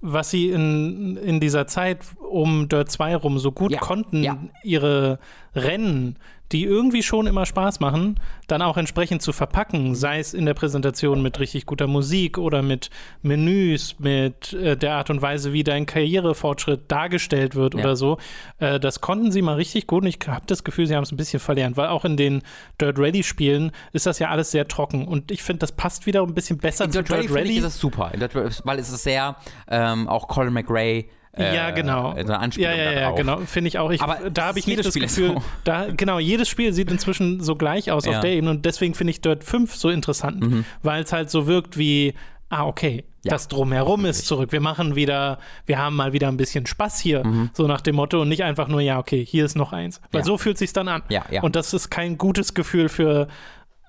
was 0.00 0.30
sie 0.30 0.50
in, 0.50 1.16
in 1.16 1.38
dieser 1.38 1.68
Zeit 1.68 2.00
um 2.28 2.68
Dirt 2.68 2.90
2 2.90 3.16
rum 3.16 3.38
so 3.38 3.52
gut 3.52 3.70
Ja, 3.70 3.78
konnten, 3.78 4.22
ja. 4.24 4.36
ihre 4.64 5.20
Rennen, 5.54 6.18
die 6.52 6.64
irgendwie 6.64 7.02
schon 7.02 7.26
immer 7.26 7.46
Spaß 7.46 7.80
machen, 7.80 8.20
dann 8.46 8.60
auch 8.62 8.76
entsprechend 8.76 9.22
zu 9.22 9.32
verpacken, 9.32 9.94
sei 9.94 10.18
es 10.18 10.34
in 10.34 10.44
der 10.46 10.54
Präsentation 10.54 11.22
mit 11.22 11.40
richtig 11.40 11.66
guter 11.66 11.86
Musik 11.86 12.36
oder 12.38 12.62
mit 12.62 12.90
Menüs, 13.22 13.96
mit 13.98 14.52
äh, 14.52 14.76
der 14.76 14.94
Art 14.94 15.10
und 15.10 15.22
Weise, 15.22 15.52
wie 15.52 15.64
dein 15.64 15.86
Karrierefortschritt 15.86 16.90
dargestellt 16.90 17.54
wird 17.54 17.74
Ja. 17.74 17.80
oder 17.80 17.96
so. 17.96 18.18
Äh, 18.58 18.78
das 18.80 19.00
konnten 19.00 19.32
sie 19.32 19.42
mal 19.42 19.54
richtig 19.54 19.86
gut 19.86 20.02
und 20.02 20.08
ich 20.08 20.18
habe 20.26 20.44
das 20.46 20.64
Gefühl, 20.64 20.86
sie 20.86 20.94
haben 20.94 21.02
es 21.04 21.12
ein 21.12 21.16
bisschen 21.16 21.40
verlernt, 21.40 21.76
weil 21.76 21.88
auch 21.88 22.04
in 22.04 22.16
den 22.16 22.42
Dirt 22.80 22.98
Rally 22.98 23.22
Spielen 23.22 23.72
ist 23.92 24.06
das 24.06 24.18
ja 24.18 24.28
alles 24.28 24.50
sehr 24.50 24.68
trocken 24.68 25.06
und 25.08 25.30
ich 25.30 25.42
finde, 25.42 25.60
das 25.60 25.72
passt 25.72 26.06
wieder 26.06 26.22
ein 26.22 26.34
bisschen 26.34 26.58
besser 26.58 26.84
In 26.84 26.92
zu 26.92 26.98
Dirt 27.02 27.10
Rally, 27.10 27.22
Dirt 27.22 27.32
finde 27.32 27.48
ich, 27.50 27.56
Rally. 27.56 27.66
ist 27.66 27.74
es 27.74 27.80
super, 27.80 28.10
Dirt, 28.14 28.34
Rally- 28.34 28.50
weil 28.64 28.78
es 28.78 28.90
ist 28.90 29.02
sehr, 29.02 29.36
ähm, 29.68 30.08
auch 30.08 30.28
Colin 30.28 30.52
McRae. 30.52 31.06
Äh, 31.34 31.54
ja, 31.56 31.70
genau. 31.70 32.10
So 32.12 32.16
eine 32.18 32.38
Anspielung 32.38 32.70
ja, 32.72 32.76
ja, 32.76 32.92
ja, 32.92 33.10
genau. 33.12 33.38
Finde 33.46 33.68
ich 33.68 33.78
auch. 33.78 33.90
Ich, 33.90 34.02
Aber 34.02 34.28
da 34.30 34.44
habe 34.46 34.58
ich 34.58 34.66
nicht 34.66 34.80
das 34.80 34.88
Spiel 34.88 35.02
Gefühl, 35.02 35.28
so. 35.36 35.42
da, 35.64 35.86
genau, 35.96 36.18
jedes 36.18 36.48
Spiel 36.48 36.72
sieht 36.74 36.90
inzwischen 36.90 37.40
so 37.40 37.56
gleich 37.56 37.90
aus 37.90 38.04
Ja. 38.04 38.12
auf 38.12 38.20
der 38.20 38.32
Ebene 38.32 38.50
und 38.50 38.66
deswegen 38.66 38.94
finde 38.94 39.12
ich 39.12 39.20
Dirt 39.22 39.42
5 39.42 39.74
so 39.74 39.88
interessant, 39.88 40.64
weil 40.82 41.02
es 41.04 41.12
halt 41.12 41.30
so 41.30 41.46
wirkt 41.46 41.78
wie, 41.78 42.12
ah, 42.50 42.66
okay, 42.66 43.04
Ja. 43.24 43.30
das 43.30 43.48
Drumherum 43.48 44.04
ist 44.04 44.26
zurück. 44.26 44.52
Wir 44.52 44.60
machen 44.60 44.94
wieder, 44.94 45.38
wir 45.64 45.78
haben 45.78 45.96
mal 45.96 46.12
wieder 46.12 46.28
ein 46.28 46.36
bisschen 46.36 46.66
Spaß 46.66 47.00
hier, 47.00 47.22
so 47.54 47.66
nach 47.66 47.80
dem 47.80 47.94
Motto 47.96 48.20
und 48.20 48.28
nicht 48.28 48.42
einfach 48.44 48.68
nur, 48.68 48.82
ja, 48.82 48.98
okay, 48.98 49.24
hier 49.24 49.46
ist 49.46 49.56
noch 49.56 49.72
eins. 49.72 50.02
Weil 50.10 50.20
Ja. 50.20 50.24
so 50.26 50.36
fühlt 50.36 50.58
sich 50.58 50.74
dann 50.74 50.88
an. 50.88 51.02
Ja, 51.08 51.24
ja. 51.30 51.40
Und 51.42 51.56
das 51.56 51.72
ist 51.72 51.88
kein 51.88 52.18
gutes 52.18 52.52
Gefühl 52.52 52.90
für 52.90 53.28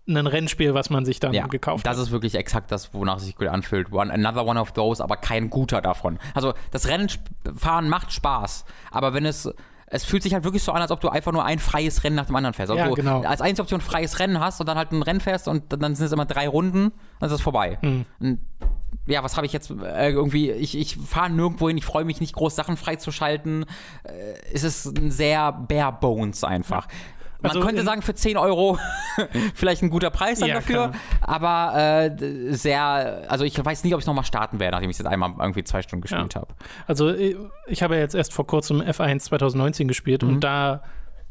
ein 0.08 0.28
Rennspiel, 0.28 0.74
was 0.74 0.90
man 0.90 1.06
sich 1.06 1.20
dann 1.20 1.34
Ja, 1.34 1.48
gekauft 1.48 1.86
das 1.86 1.98
hat. 1.98 2.04
ist 2.04 2.12
wirklich 2.12 2.36
exakt 2.36 2.72
das, 2.72 2.94
wonach 2.94 3.18
es 3.18 3.24
sich 3.24 3.36
gut 3.36 3.48
anfühlt. 3.48 3.92
One, 3.92 4.12
another 4.14 4.46
one 4.46 4.60
of 4.60 4.72
those, 4.74 5.02
aber 5.04 5.16
kein 5.18 5.50
guter 5.50 5.82
davon. 5.82 6.20
Also 6.34 6.54
das 6.72 6.88
Rennfahren 6.88 7.88
macht 7.90 8.12
Spaß, 8.12 8.66
aber 8.92 9.14
wenn 9.14 9.26
es 9.26 9.50
es 9.86 10.04
fühlt 10.06 10.24
sich 10.24 10.34
halt 10.34 10.44
wirklich 10.44 10.64
so 10.64 10.72
an, 10.72 10.82
als 10.82 10.90
ob 10.90 11.02
du 11.02 11.10
einfach 11.10 11.32
nur 11.32 11.46
ein 11.46 11.60
freies 11.60 12.04
Rennen 12.04 12.16
nach 12.16 12.26
dem 12.26 12.36
anderen 12.36 12.56
fährst. 12.56 12.72
Also 12.72 12.82
Ja, 12.82 12.90
du 12.90 12.96
genau. 12.96 13.22
als 13.22 13.42
einzige 13.42 13.62
Option 13.62 13.80
freies 13.80 14.18
Rennen 14.18 14.40
hast 14.40 14.60
und 14.60 14.68
dann 14.68 14.76
halt 14.76 14.92
ein 14.92 15.04
Rennen 15.04 15.20
fährst 15.20 15.48
und 15.48 15.66
dann 15.72 15.94
sind 15.94 16.08
es 16.08 16.12
immer 16.12 16.26
drei 16.26 16.48
Runden, 16.48 16.92
dann 17.20 17.30
ist 17.30 17.36
es 17.36 17.42
vorbei. 17.42 17.78
Hm. 17.82 18.04
Und 18.20 18.40
ja, 19.06 19.24
was 19.24 19.36
habe 19.36 19.46
ich 19.46 19.54
jetzt 19.54 19.70
äh, 19.70 20.10
irgendwie, 20.10 20.50
ich, 20.52 20.76
ich 20.78 20.96
fahre 20.98 21.30
nirgendwo 21.30 21.68
hin, 21.68 21.78
ich 21.78 21.86
freue 21.86 22.06
mich 22.06 22.22
nicht 22.22 22.34
groß 22.34 22.56
Sachen 22.56 22.76
freizuschalten. 22.76 23.66
Äh, 24.04 24.12
es 24.52 24.64
ist 24.64 24.86
ein 24.98 25.12
sehr 25.12 25.52
bare 25.52 25.94
bones 26.00 26.44
einfach. 26.44 26.88
Man 27.44 27.52
Also 27.52 27.60
könnte 27.62 27.82
in- 27.82 27.86
sagen, 27.86 28.02
für 28.02 28.16
10 28.16 28.38
Euro 28.38 28.80
vielleicht 29.54 29.84
ein 29.84 29.90
guter 29.90 30.10
Preis 30.10 30.40
dann 30.40 30.50
Ja, 30.50 30.56
dafür, 30.56 30.90
klar. 30.90 30.94
aber 31.22 31.78
äh, 32.20 32.54
sehr, 32.54 33.26
also 33.28 33.44
ich 33.46 33.64
weiß 33.64 33.84
nicht, 33.84 33.94
ob 33.94 34.00
ich 34.00 34.08
nochmal 34.08 34.24
starten 34.26 34.60
werde, 34.60 34.72
nachdem 34.76 34.90
ich 34.90 34.96
es 34.96 35.00
jetzt 35.00 35.08
einmal 35.12 35.34
irgendwie 35.40 35.64
zwei 35.64 35.82
Stunden 35.82 36.02
gespielt 36.02 36.34
Ja. 36.34 36.42
habe. 36.42 36.54
Also 36.88 37.14
ich 37.14 37.36
ich 37.68 37.84
habe 37.84 37.96
ja 37.96 38.02
jetzt 38.02 38.16
erst 38.16 38.34
vor 38.34 38.48
kurzem 38.48 38.82
F1 38.82 39.20
2019 39.20 39.88
gespielt 39.88 40.24
Mhm. 40.24 40.30
und 40.30 40.40
da 40.44 40.82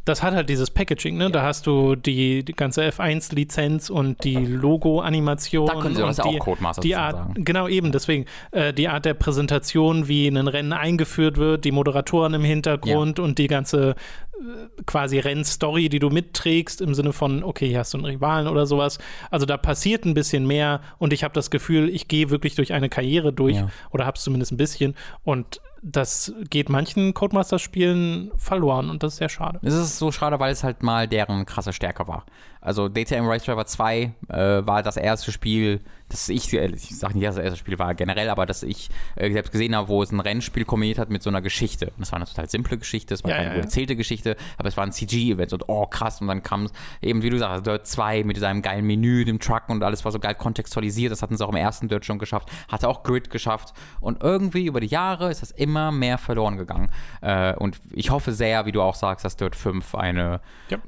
das 0.04 0.22
hat 0.22 0.34
halt 0.34 0.48
dieses 0.48 0.70
Packaging, 0.70 1.16
ne? 1.16 1.24
Ja. 1.24 1.30
Da 1.30 1.42
hast 1.42 1.66
du 1.66 1.94
die, 1.94 2.44
die 2.44 2.52
ganze 2.52 2.82
F1-Lizenz 2.88 3.88
und 3.88 4.24
die 4.24 4.34
Logo-Animation. 4.34 5.66
Da 5.66 5.74
können 5.76 5.94
sie 5.94 6.00
ja 6.00 6.08
auch 6.08 6.38
Codemaster 6.40 6.82
die 6.82 6.96
Art, 6.96 7.16
sagen. 7.16 7.44
Genau, 7.44 7.68
eben, 7.68 7.92
deswegen 7.92 8.26
äh, 8.50 8.72
die 8.72 8.88
Art 8.88 9.04
der 9.04 9.14
Präsentation, 9.14 10.08
wie 10.08 10.26
ein 10.26 10.48
Rennen 10.48 10.72
eingeführt 10.72 11.36
wird, 11.36 11.64
die 11.64 11.70
Moderatoren 11.70 12.34
im 12.34 12.42
Hintergrund 12.42 13.18
ja. 13.18 13.24
und 13.24 13.38
die 13.38 13.46
ganze 13.46 13.90
äh, 13.90 14.82
quasi 14.86 15.20
Rennstory, 15.20 15.88
die 15.88 16.00
du 16.00 16.10
mitträgst, 16.10 16.80
im 16.80 16.94
Sinne 16.94 17.12
von, 17.12 17.44
okay, 17.44 17.68
hier 17.68 17.78
hast 17.78 17.94
du 17.94 17.98
einen 17.98 18.06
Rivalen 18.06 18.48
oder 18.48 18.66
sowas. 18.66 18.98
Also 19.30 19.46
da 19.46 19.56
passiert 19.56 20.04
ein 20.04 20.14
bisschen 20.14 20.46
mehr 20.46 20.80
und 20.98 21.12
ich 21.12 21.22
habe 21.22 21.34
das 21.34 21.50
Gefühl, 21.50 21.88
ich 21.88 22.08
gehe 22.08 22.30
wirklich 22.30 22.56
durch 22.56 22.72
eine 22.72 22.88
Karriere 22.88 23.32
durch 23.32 23.56
ja. 23.56 23.68
oder 23.90 24.04
habe 24.04 24.16
es 24.16 24.24
zumindest 24.24 24.50
ein 24.50 24.56
bisschen 24.56 24.96
und 25.22 25.60
das 25.82 26.32
geht 26.48 26.68
manchen 26.68 27.12
Codemasters-Spielen 27.12 28.30
verloren 28.36 28.88
und 28.88 29.02
das 29.02 29.14
ist 29.14 29.18
sehr 29.18 29.28
schade. 29.28 29.58
Es 29.62 29.74
ist 29.74 29.98
so 29.98 30.12
schade, 30.12 30.38
weil 30.38 30.52
es 30.52 30.62
halt 30.62 30.82
mal 30.84 31.08
deren 31.08 31.44
krasse 31.44 31.72
Stärke 31.72 32.06
war. 32.06 32.24
Also 32.62 32.88
DTM 32.88 33.26
Race 33.26 33.42
Driver 33.44 33.66
2 33.66 34.12
äh, 34.28 34.36
war 34.64 34.84
das 34.84 34.96
erste 34.96 35.32
Spiel, 35.32 35.80
das 36.08 36.28
ich, 36.28 36.52
äh, 36.52 36.66
ich 36.66 36.96
sage 36.96 37.14
nicht, 37.14 37.26
dass 37.26 37.34
das 37.34 37.44
erste 37.44 37.58
Spiel 37.58 37.76
war 37.80 37.92
generell, 37.94 38.30
aber 38.30 38.46
dass 38.46 38.62
ich 38.62 38.88
äh, 39.16 39.32
selbst 39.32 39.50
gesehen 39.50 39.74
habe, 39.74 39.88
wo 39.88 40.00
es 40.00 40.12
ein 40.12 40.20
Rennspiel 40.20 40.64
kombiniert 40.64 40.98
hat 40.98 41.10
mit 41.10 41.24
so 41.24 41.30
einer 41.30 41.42
Geschichte. 41.42 41.86
Und 41.86 42.00
das 42.00 42.12
war 42.12 42.18
eine 42.18 42.26
total 42.26 42.48
simple 42.48 42.78
Geschichte, 42.78 43.14
es 43.14 43.24
war 43.24 43.32
ja, 43.32 43.36
keine 43.38 43.48
ja, 43.48 43.56
ja. 43.56 43.62
erzählte 43.62 43.96
Geschichte, 43.96 44.36
aber 44.58 44.68
es 44.68 44.76
war 44.76 44.84
ein 44.84 44.92
CG-Event 44.92 45.52
und 45.52 45.64
oh 45.68 45.86
krass, 45.86 46.20
und 46.20 46.28
dann 46.28 46.44
kam 46.44 46.66
es 46.66 46.72
eben, 47.00 47.22
wie 47.22 47.30
du 47.30 47.38
sagst, 47.38 47.66
Dirt 47.66 47.84
2 47.84 48.22
mit 48.22 48.38
seinem 48.38 48.62
geilen 48.62 48.86
Menü, 48.86 49.24
dem 49.24 49.40
Truck 49.40 49.68
und 49.68 49.82
alles 49.82 50.04
war 50.04 50.12
so 50.12 50.20
geil 50.20 50.36
kontextualisiert, 50.36 51.10
das 51.10 51.20
hatten 51.20 51.36
sie 51.36 51.44
auch 51.44 51.50
im 51.50 51.56
ersten 51.56 51.88
Dirt 51.88 52.04
schon 52.04 52.20
geschafft, 52.20 52.48
hatte 52.68 52.88
auch 52.88 53.02
Grid 53.02 53.28
geschafft 53.28 53.74
und 54.00 54.22
irgendwie 54.22 54.66
über 54.66 54.78
die 54.78 54.86
Jahre 54.86 55.32
ist 55.32 55.42
das 55.42 55.50
immer 55.50 55.90
mehr 55.90 56.16
verloren 56.16 56.58
gegangen. 56.58 56.90
Äh, 57.22 57.54
und 57.56 57.80
ich 57.90 58.10
hoffe 58.10 58.32
sehr, 58.32 58.66
wie 58.66 58.72
du 58.72 58.82
auch 58.82 58.94
sagst, 58.94 59.24
dass 59.24 59.36
Dirt 59.36 59.56
5 59.56 59.96
eine, 59.96 60.40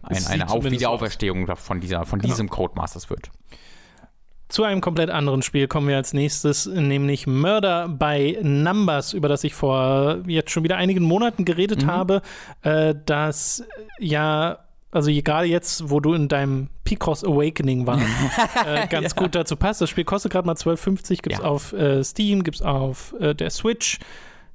ein, 0.02 0.26
eine 0.26 0.48
Auf 0.48 0.62
Wiederauferstehung 0.62 1.46
davon 1.46 1.63
von, 1.64 1.80
dieser, 1.80 2.04
von 2.06 2.20
genau. 2.20 2.32
diesem 2.32 2.48
Codemasters 2.48 3.10
wird. 3.10 3.30
Zu 4.48 4.62
einem 4.62 4.80
komplett 4.80 5.10
anderen 5.10 5.42
Spiel 5.42 5.66
kommen 5.66 5.88
wir 5.88 5.96
als 5.96 6.12
nächstes, 6.12 6.66
nämlich 6.66 7.26
Murder 7.26 7.88
by 7.88 8.38
Numbers, 8.42 9.14
über 9.14 9.28
das 9.28 9.42
ich 9.42 9.54
vor 9.54 10.18
jetzt 10.26 10.50
schon 10.50 10.62
wieder 10.62 10.76
einigen 10.76 11.02
Monaten 11.02 11.44
geredet 11.44 11.84
mhm. 11.84 11.86
habe, 11.90 12.22
äh, 12.62 12.94
das 13.06 13.64
ja 13.98 14.58
also 14.94 15.10
gerade 15.10 15.48
jetzt, 15.48 15.90
wo 15.90 15.98
du 15.98 16.14
in 16.14 16.28
deinem 16.28 16.68
Picross 16.84 17.24
Awakening 17.24 17.84
warst, 17.84 18.04
äh, 18.64 18.86
ganz 18.86 19.12
ja. 19.14 19.22
gut 19.22 19.34
dazu 19.34 19.56
passt. 19.56 19.80
Das 19.80 19.90
Spiel 19.90 20.04
kostet 20.04 20.30
gerade 20.30 20.46
mal 20.46 20.54
12,50, 20.54 21.08
gibt 21.20 21.32
es 21.32 21.38
ja. 21.40 21.44
auf 21.44 21.72
äh, 21.72 22.04
Steam, 22.04 22.44
gibt 22.44 22.58
es 22.58 22.62
auf 22.62 23.12
äh, 23.18 23.34
der 23.34 23.50
Switch. 23.50 23.98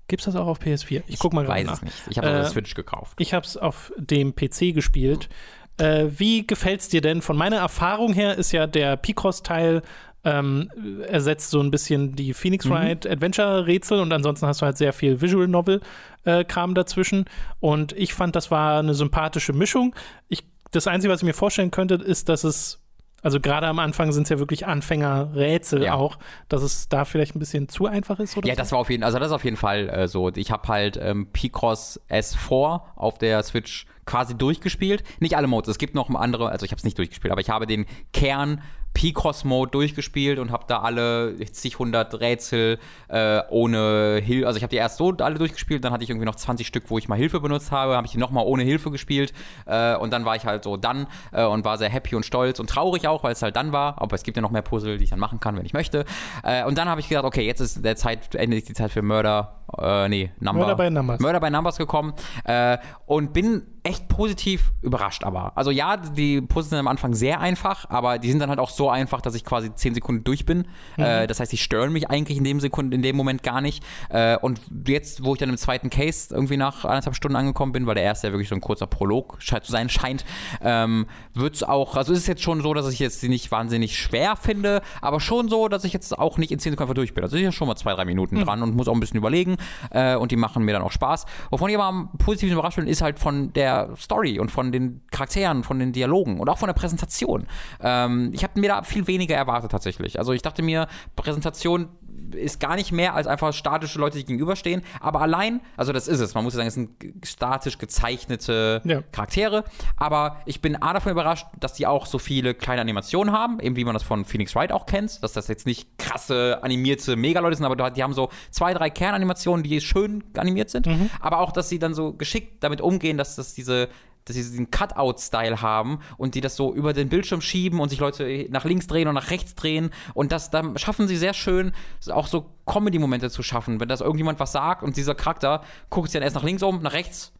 Gibt 0.07 0.21
es 0.21 0.25
das 0.25 0.35
auch 0.35 0.47
auf 0.47 0.59
PS4? 0.59 1.03
Ich 1.07 1.19
guck 1.19 1.33
mal 1.33 1.45
gerade 1.45 1.63
nach. 1.65 1.73
Ich 1.73 1.81
weiß 1.83 1.93
es 1.93 2.07
nicht. 2.07 2.11
Ich 2.11 2.17
habe 2.17 2.29
äh, 2.29 2.41
auf 2.41 2.47
Switch 2.47 2.73
gekauft. 2.73 3.13
Ich 3.19 3.33
habe 3.33 3.45
es 3.45 3.57
auf 3.57 3.91
dem 3.97 4.33
PC 4.33 4.73
gespielt. 4.73 5.29
Mhm. 5.29 5.58
Äh, 5.79 6.07
wie 6.17 6.45
gefällt 6.45 6.81
es 6.81 6.89
dir 6.89 7.01
denn? 7.01 7.21
Von 7.21 7.37
meiner 7.37 7.57
Erfahrung 7.57 8.13
her 8.13 8.37
ist 8.37 8.51
ja 8.51 8.67
der 8.67 8.97
Picross-Teil 8.97 9.81
ähm, 10.25 10.69
ersetzt 11.07 11.49
so 11.49 11.61
ein 11.61 11.71
bisschen 11.71 12.15
die 12.15 12.33
Phoenix 12.33 12.65
mhm. 12.65 12.71
Wright 12.71 13.05
mhm. 13.05 13.11
Adventure-Rätsel 13.11 13.99
und 13.99 14.11
ansonsten 14.11 14.47
hast 14.47 14.61
du 14.61 14.65
halt 14.65 14.77
sehr 14.77 14.93
viel 14.93 15.21
Visual 15.21 15.47
Novel-Kram 15.47 16.71
äh, 16.71 16.73
dazwischen. 16.73 17.25
Und 17.59 17.93
ich 17.93 18.13
fand, 18.13 18.35
das 18.35 18.51
war 18.51 18.79
eine 18.79 18.93
sympathische 18.93 19.53
Mischung. 19.53 19.95
Ich, 20.27 20.43
das 20.71 20.87
Einzige, 20.87 21.13
was 21.13 21.21
ich 21.21 21.25
mir 21.25 21.33
vorstellen 21.33 21.71
könnte, 21.71 21.95
ist, 21.95 22.29
dass 22.29 22.43
es 22.43 22.81
also 23.21 23.39
gerade 23.39 23.67
am 23.67 23.79
Anfang 23.79 24.11
sind 24.11 24.23
es 24.23 24.29
ja 24.29 24.39
wirklich 24.39 24.65
Anfängerrätsel 24.65 25.83
ja. 25.83 25.93
auch, 25.93 26.17
dass 26.47 26.61
es 26.61 26.89
da 26.89 27.05
vielleicht 27.05 27.35
ein 27.35 27.39
bisschen 27.39 27.69
zu 27.69 27.85
einfach 27.85 28.19
ist, 28.19 28.37
oder? 28.37 28.47
Ja, 28.47 28.55
so? 28.55 28.59
das 28.59 28.71
war 28.71 28.79
auf 28.79 28.89
jeden, 28.89 29.03
also 29.03 29.19
das 29.19 29.27
ist 29.27 29.33
auf 29.33 29.43
jeden 29.43 29.57
Fall 29.57 29.89
äh, 29.89 30.07
so. 30.07 30.29
Ich 30.29 30.51
habe 30.51 30.67
halt 30.67 30.97
ähm, 31.01 31.27
Picross 31.31 31.99
S4 32.09 32.81
auf 32.95 33.17
der 33.17 33.43
Switch 33.43 33.85
quasi 34.05 34.35
durchgespielt. 34.35 35.03
Nicht 35.19 35.37
alle 35.37 35.47
Modes, 35.47 35.69
es 35.69 35.77
gibt 35.77 35.95
noch 35.95 36.09
andere, 36.09 36.49
also 36.49 36.65
ich 36.65 36.71
habe 36.71 36.79
es 36.79 36.83
nicht 36.83 36.97
durchgespielt, 36.97 37.31
aber 37.31 37.41
ich 37.41 37.49
habe 37.49 37.67
den 37.67 37.85
Kern 38.13 38.61
Picross-Mode 38.93 39.71
durchgespielt 39.71 40.39
und 40.39 40.51
habe 40.51 40.65
da 40.67 40.79
alle 40.79 41.35
zig 41.51 41.79
hundert 41.79 42.19
Rätsel 42.19 42.79
äh, 43.07 43.41
ohne 43.49 44.19
Hilfe, 44.23 44.47
also 44.47 44.57
ich 44.57 44.63
habe 44.63 44.71
die 44.71 44.77
erst 44.77 44.97
so 44.97 45.11
alle 45.19 45.35
durchgespielt, 45.35 45.83
dann 45.83 45.93
hatte 45.93 46.03
ich 46.03 46.09
irgendwie 46.09 46.25
noch 46.25 46.35
20 46.35 46.67
Stück, 46.67 46.85
wo 46.87 46.97
ich 46.97 47.07
mal 47.07 47.17
Hilfe 47.17 47.39
benutzt 47.39 47.71
habe, 47.71 47.95
habe 47.95 48.05
ich 48.07 48.11
die 48.11 48.17
nochmal 48.17 48.45
ohne 48.45 48.63
Hilfe 48.63 48.91
gespielt 48.91 49.33
äh, 49.65 49.95
und 49.95 50.11
dann 50.11 50.25
war 50.25 50.35
ich 50.35 50.45
halt 50.45 50.63
so 50.63 50.77
dann 50.77 51.07
äh, 51.31 51.45
und 51.45 51.65
war 51.65 51.77
sehr 51.77 51.89
happy 51.89 52.15
und 52.15 52.25
stolz 52.25 52.59
und 52.59 52.69
traurig 52.69 53.07
auch, 53.07 53.23
weil 53.23 53.33
es 53.33 53.41
halt 53.41 53.55
dann 53.55 53.71
war, 53.71 54.01
aber 54.01 54.15
es 54.15 54.23
gibt 54.23 54.37
ja 54.37 54.41
noch 54.41 54.51
mehr 54.51 54.61
Puzzle, 54.61 54.97
die 54.97 55.03
ich 55.03 55.09
dann 55.11 55.19
machen 55.19 55.39
kann, 55.39 55.57
wenn 55.57 55.65
ich 55.65 55.73
möchte. 55.73 56.05
Äh, 56.43 56.65
und 56.65 56.77
dann 56.77 56.89
habe 56.89 56.99
ich 56.99 57.09
gedacht, 57.09 57.25
okay, 57.25 57.45
jetzt 57.45 57.59
ist 57.61 57.83
der 57.83 57.95
Zeit, 57.95 58.35
endlich 58.35 58.65
die 58.65 58.73
Zeit 58.73 58.91
für 58.91 59.01
Murder, 59.01 59.61
äh, 59.77 60.09
nee, 60.09 60.31
Number, 60.39 60.61
Murder 60.61 60.75
by 60.75 60.89
Numbers. 60.89 61.19
Murder 61.19 61.39
by 61.39 61.49
Numbers 61.49 61.77
gekommen 61.77 62.13
äh, 62.43 62.77
und 63.05 63.33
bin 63.33 63.63
echt 63.83 64.07
positiv 64.07 64.71
überrascht 64.81 65.23
aber. 65.23 65.53
Also 65.55 65.71
ja, 65.71 65.97
die 65.97 66.41
Puzzle 66.41 66.69
sind 66.69 66.79
am 66.79 66.87
Anfang 66.87 67.13
sehr 67.13 67.39
einfach, 67.39 67.89
aber 67.89 68.19
die 68.19 68.29
sind 68.29 68.39
dann 68.39 68.49
halt 68.49 68.59
auch 68.59 68.69
so 68.69 68.89
einfach, 68.89 69.21
dass 69.21 69.35
ich 69.35 69.45
quasi 69.45 69.73
10 69.73 69.95
Sekunden 69.95 70.23
durch 70.23 70.45
bin. 70.45 70.67
Mhm. 70.97 71.03
Äh, 71.03 71.27
das 71.27 71.39
heißt, 71.39 71.51
die 71.51 71.57
stören 71.57 71.93
mich 71.93 72.09
eigentlich 72.09 72.37
in 72.37 72.43
dem 72.43 72.59
Sekunden, 72.59 72.91
in 72.91 73.01
dem 73.01 73.15
Moment 73.15 73.43
gar 73.43 73.61
nicht. 73.61 73.83
Äh, 74.09 74.37
und 74.37 74.59
jetzt, 74.87 75.23
wo 75.23 75.33
ich 75.33 75.39
dann 75.39 75.49
im 75.49 75.57
zweiten 75.57 75.89
Case 75.89 76.33
irgendwie 76.33 76.57
nach 76.57 76.85
anderthalb 76.85 77.15
Stunden 77.15 77.35
angekommen 77.35 77.71
bin, 77.71 77.87
weil 77.87 77.95
der 77.95 78.03
erste 78.03 78.27
ja 78.27 78.33
wirklich 78.33 78.49
so 78.49 78.55
ein 78.55 78.61
kurzer 78.61 78.87
Prolog 78.87 79.39
zu 79.41 79.71
sein 79.71 79.89
scheint, 79.89 80.25
ähm, 80.61 81.07
wird 81.33 81.55
es 81.55 81.63
auch, 81.63 81.95
also 81.95 82.13
ist 82.13 82.19
es 82.19 82.27
jetzt 82.27 82.43
schon 82.43 82.61
so, 82.61 82.73
dass 82.73 82.91
ich 82.91 82.99
jetzt 82.99 83.21
sie 83.21 83.29
nicht 83.29 83.51
wahnsinnig 83.51 83.97
schwer 83.97 84.35
finde, 84.35 84.81
aber 85.01 85.19
schon 85.19 85.49
so, 85.49 85.67
dass 85.67 85.83
ich 85.83 85.93
jetzt 85.93 86.17
auch 86.17 86.37
nicht 86.37 86.51
in 86.51 86.59
10 86.59 86.73
Sekunden 86.73 86.93
durch 86.93 87.13
bin. 87.13 87.23
Also 87.23 87.35
ich 87.35 87.41
bin 87.41 87.45
ja 87.45 87.51
schon 87.51 87.67
mal 87.67 87.75
zwei, 87.75 87.93
drei 87.93 88.05
Minuten 88.05 88.37
mhm. 88.37 88.45
dran 88.45 88.63
und 88.63 88.75
muss 88.75 88.87
auch 88.87 88.93
ein 88.93 88.99
bisschen 88.99 89.17
überlegen 89.17 89.57
äh, 89.91 90.15
und 90.15 90.31
die 90.31 90.35
machen 90.37 90.63
mir 90.63 90.73
dann 90.73 90.81
auch 90.81 90.91
Spaß. 90.91 91.25
Wovon 91.49 91.69
ich 91.69 91.75
aber 91.75 91.85
am 91.85 92.09
positiven 92.17 92.53
überrascht 92.53 92.77
bin, 92.77 92.87
ist 92.87 93.01
halt 93.01 93.19
von 93.19 93.53
der 93.53 93.68
Story 93.95 94.39
und 94.39 94.51
von 94.51 94.71
den 94.71 95.01
Charakteren, 95.11 95.63
von 95.63 95.79
den 95.79 95.91
Dialogen 95.91 96.39
und 96.39 96.49
auch 96.49 96.57
von 96.57 96.67
der 96.67 96.73
Präsentation. 96.73 97.47
Ähm, 97.81 98.31
ich 98.33 98.43
habe 98.43 98.59
mir 98.59 98.69
da 98.69 98.83
viel 98.83 99.07
weniger 99.07 99.35
erwartet 99.35 99.71
tatsächlich. 99.71 100.19
Also 100.19 100.33
ich 100.33 100.41
dachte 100.41 100.61
mir, 100.61 100.87
Präsentation 101.15 101.89
ist 102.35 102.59
gar 102.59 102.75
nicht 102.75 102.91
mehr 102.91 103.13
als 103.13 103.27
einfach 103.27 103.53
statische 103.53 103.99
Leute, 103.99 104.17
die 104.17 104.25
gegenüberstehen. 104.25 104.81
Aber 104.99 105.21
allein, 105.21 105.61
also 105.77 105.93
das 105.93 106.07
ist 106.07 106.19
es, 106.19 106.33
man 106.33 106.43
muss 106.43 106.53
sagen, 106.53 106.67
es 106.67 106.73
sind 106.73 106.91
statisch 107.25 107.77
gezeichnete 107.77 108.81
ja. 108.83 109.01
Charaktere. 109.11 109.63
Aber 109.97 110.37
ich 110.45 110.61
bin 110.61 110.81
A 110.81 110.93
davon 110.93 111.11
überrascht, 111.11 111.47
dass 111.59 111.73
die 111.73 111.87
auch 111.87 112.05
so 112.05 112.19
viele 112.19 112.53
kleine 112.53 112.81
Animationen 112.81 113.33
haben, 113.33 113.59
eben 113.59 113.75
wie 113.75 113.83
man 113.83 113.93
das 113.93 114.03
von 114.03 114.25
Phoenix 114.25 114.55
Wright 114.55 114.71
auch 114.71 114.85
kennt, 114.85 115.21
dass 115.23 115.33
das 115.33 115.47
jetzt 115.47 115.65
nicht 115.65 115.97
krasse 115.97 116.59
animierte 116.61 117.15
Megaleute 117.15 117.55
sind, 117.55 117.65
aber 117.65 117.91
die 117.91 118.03
haben 118.03 118.13
so 118.13 118.29
zwei, 118.51 118.73
drei 118.73 118.89
Kernanimationen, 118.89 119.63
die 119.63 119.81
schön 119.81 120.23
animiert 120.37 120.69
sind. 120.69 120.87
Mhm. 120.87 121.09
Aber 121.19 121.39
auch, 121.39 121.51
dass 121.51 121.69
sie 121.69 121.79
dann 121.79 121.93
so 121.93 122.13
geschickt 122.13 122.63
damit 122.63 122.81
umgehen, 122.81 123.17
dass 123.17 123.35
das 123.35 123.53
diese 123.53 123.89
dass 124.29 124.35
sie 124.35 124.43
diesen 124.43 124.71
Cutout-Style 124.71 125.61
haben 125.61 125.99
und 126.17 126.35
die 126.35 126.41
das 126.41 126.55
so 126.55 126.73
über 126.73 126.93
den 126.93 127.09
Bildschirm 127.09 127.41
schieben 127.41 127.79
und 127.79 127.89
sich 127.89 127.99
Leute 127.99 128.47
nach 128.49 128.63
links 128.63 128.87
drehen 128.87 129.07
und 129.07 129.15
nach 129.15 129.31
rechts 129.31 129.55
drehen. 129.55 129.89
Und 130.13 130.31
das 130.31 130.49
dann 130.49 130.77
schaffen 130.77 131.07
sie 131.07 131.17
sehr 131.17 131.33
schön, 131.33 131.73
auch 132.11 132.27
so 132.27 132.45
Comedy-Momente 132.65 133.29
zu 133.29 133.43
schaffen. 133.43 133.79
Wenn 133.79 133.89
das 133.89 134.01
irgendjemand 134.01 134.39
was 134.39 134.51
sagt 134.51 134.83
und 134.83 134.97
dieser 134.97 135.15
Charakter 135.15 135.63
guckt 135.89 136.09
sich 136.09 136.13
dann 136.13 136.23
erst 136.23 136.35
nach 136.35 136.43
links 136.43 136.63
um, 136.63 136.81
nach 136.81 136.93
rechts, 136.93 137.33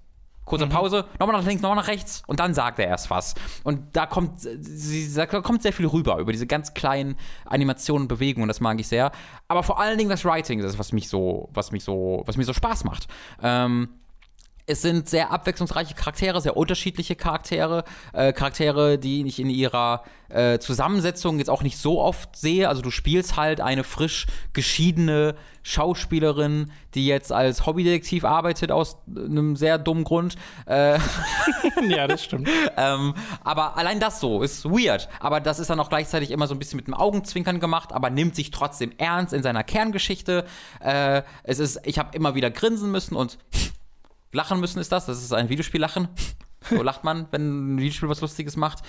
kurze 0.45 0.65
mhm. 0.65 0.69
Pause, 0.69 1.05
nochmal 1.19 1.37
nach 1.37 1.45
links, 1.45 1.61
nochmal 1.61 1.77
nach 1.77 1.87
rechts 1.87 2.23
und 2.27 2.39
dann 2.39 2.53
sagt 2.53 2.79
er 2.79 2.87
erst 2.87 3.09
was. 3.09 3.35
Und 3.63 3.95
da 3.95 4.05
kommt, 4.05 4.41
sie, 4.41 5.13
da 5.13 5.25
kommt 5.27 5.61
sehr 5.61 5.73
viel 5.73 5.85
rüber 5.85 6.17
über 6.17 6.31
diese 6.31 6.47
ganz 6.47 6.73
kleinen 6.73 7.15
Animationen 7.45 8.03
und 8.03 8.07
Bewegungen, 8.07 8.47
das 8.47 8.59
mag 8.59 8.79
ich 8.79 8.87
sehr. 8.87 9.11
Aber 9.47 9.63
vor 9.63 9.79
allen 9.79 9.97
Dingen 9.97 10.09
das 10.09 10.25
Writing 10.25 10.61
das 10.61 10.73
ist, 10.73 10.79
was 10.79 10.91
mich 10.91 11.07
so, 11.07 11.49
was 11.53 11.71
mich 11.71 11.83
so, 11.83 12.23
was 12.25 12.35
mir 12.35 12.43
so 12.43 12.53
Spaß 12.53 12.83
macht. 12.83 13.07
Ähm, 13.41 13.89
es 14.69 14.83
sind 14.83 15.09
sehr 15.09 15.31
abwechslungsreiche 15.31 15.95
Charaktere, 15.95 16.39
sehr 16.41 16.55
unterschiedliche 16.55 17.15
Charaktere, 17.15 17.83
äh, 18.13 18.33
Charaktere, 18.33 18.99
die 18.99 19.25
ich 19.25 19.39
in 19.39 19.49
ihrer 19.49 20.03
äh, 20.29 20.59
Zusammensetzung 20.59 21.39
jetzt 21.39 21.49
auch 21.49 21.63
nicht 21.63 21.79
so 21.79 21.99
oft 21.99 22.35
sehe. 22.35 22.69
Also 22.69 22.83
du 22.83 22.91
spielst 22.91 23.35
halt 23.35 23.61
eine 23.61 23.83
frisch 23.83 24.27
geschiedene 24.53 25.35
Schauspielerin, 25.63 26.71
die 26.93 27.07
jetzt 27.07 27.31
als 27.31 27.65
Hobbydetektiv 27.65 28.25
arbeitet 28.25 28.71
aus 28.71 28.97
einem 29.07 29.55
sehr 29.55 29.79
dummen 29.79 30.03
Grund. 30.03 30.35
Äh, 30.67 30.99
ja, 31.89 32.07
das 32.07 32.23
stimmt. 32.23 32.47
ähm, 32.77 33.15
aber 33.43 33.75
allein 33.75 33.99
das 33.99 34.19
so 34.19 34.43
ist 34.43 34.65
weird. 34.65 35.09
Aber 35.19 35.39
das 35.39 35.57
ist 35.57 35.71
dann 35.71 35.79
auch 35.79 35.89
gleichzeitig 35.89 36.29
immer 36.29 36.45
so 36.45 36.53
ein 36.53 36.59
bisschen 36.59 36.77
mit 36.77 36.85
dem 36.85 36.93
Augenzwinkern 36.93 37.59
gemacht, 37.59 37.91
aber 37.91 38.11
nimmt 38.11 38.35
sich 38.35 38.51
trotzdem 38.51 38.91
ernst 38.99 39.33
in 39.33 39.41
seiner 39.41 39.63
Kerngeschichte. 39.63 40.45
Äh, 40.79 41.23
es 41.41 41.57
ist, 41.57 41.79
ich 41.85 41.97
habe 41.97 42.15
immer 42.15 42.35
wieder 42.35 42.51
grinsen 42.51 42.91
müssen 42.91 43.15
und 43.15 43.39
lachen 44.31 44.59
müssen 44.59 44.79
ist 44.79 44.91
das. 44.91 45.05
Das 45.05 45.21
ist 45.21 45.33
ein 45.33 45.49
Videospiel-Lachen. 45.49 46.07
So 46.69 46.83
lacht 46.83 47.05
man, 47.05 47.27
wenn 47.31 47.75
ein 47.75 47.77
Videospiel 47.77 48.09
was 48.09 48.19
Lustiges 48.19 48.57
macht. 48.57 48.79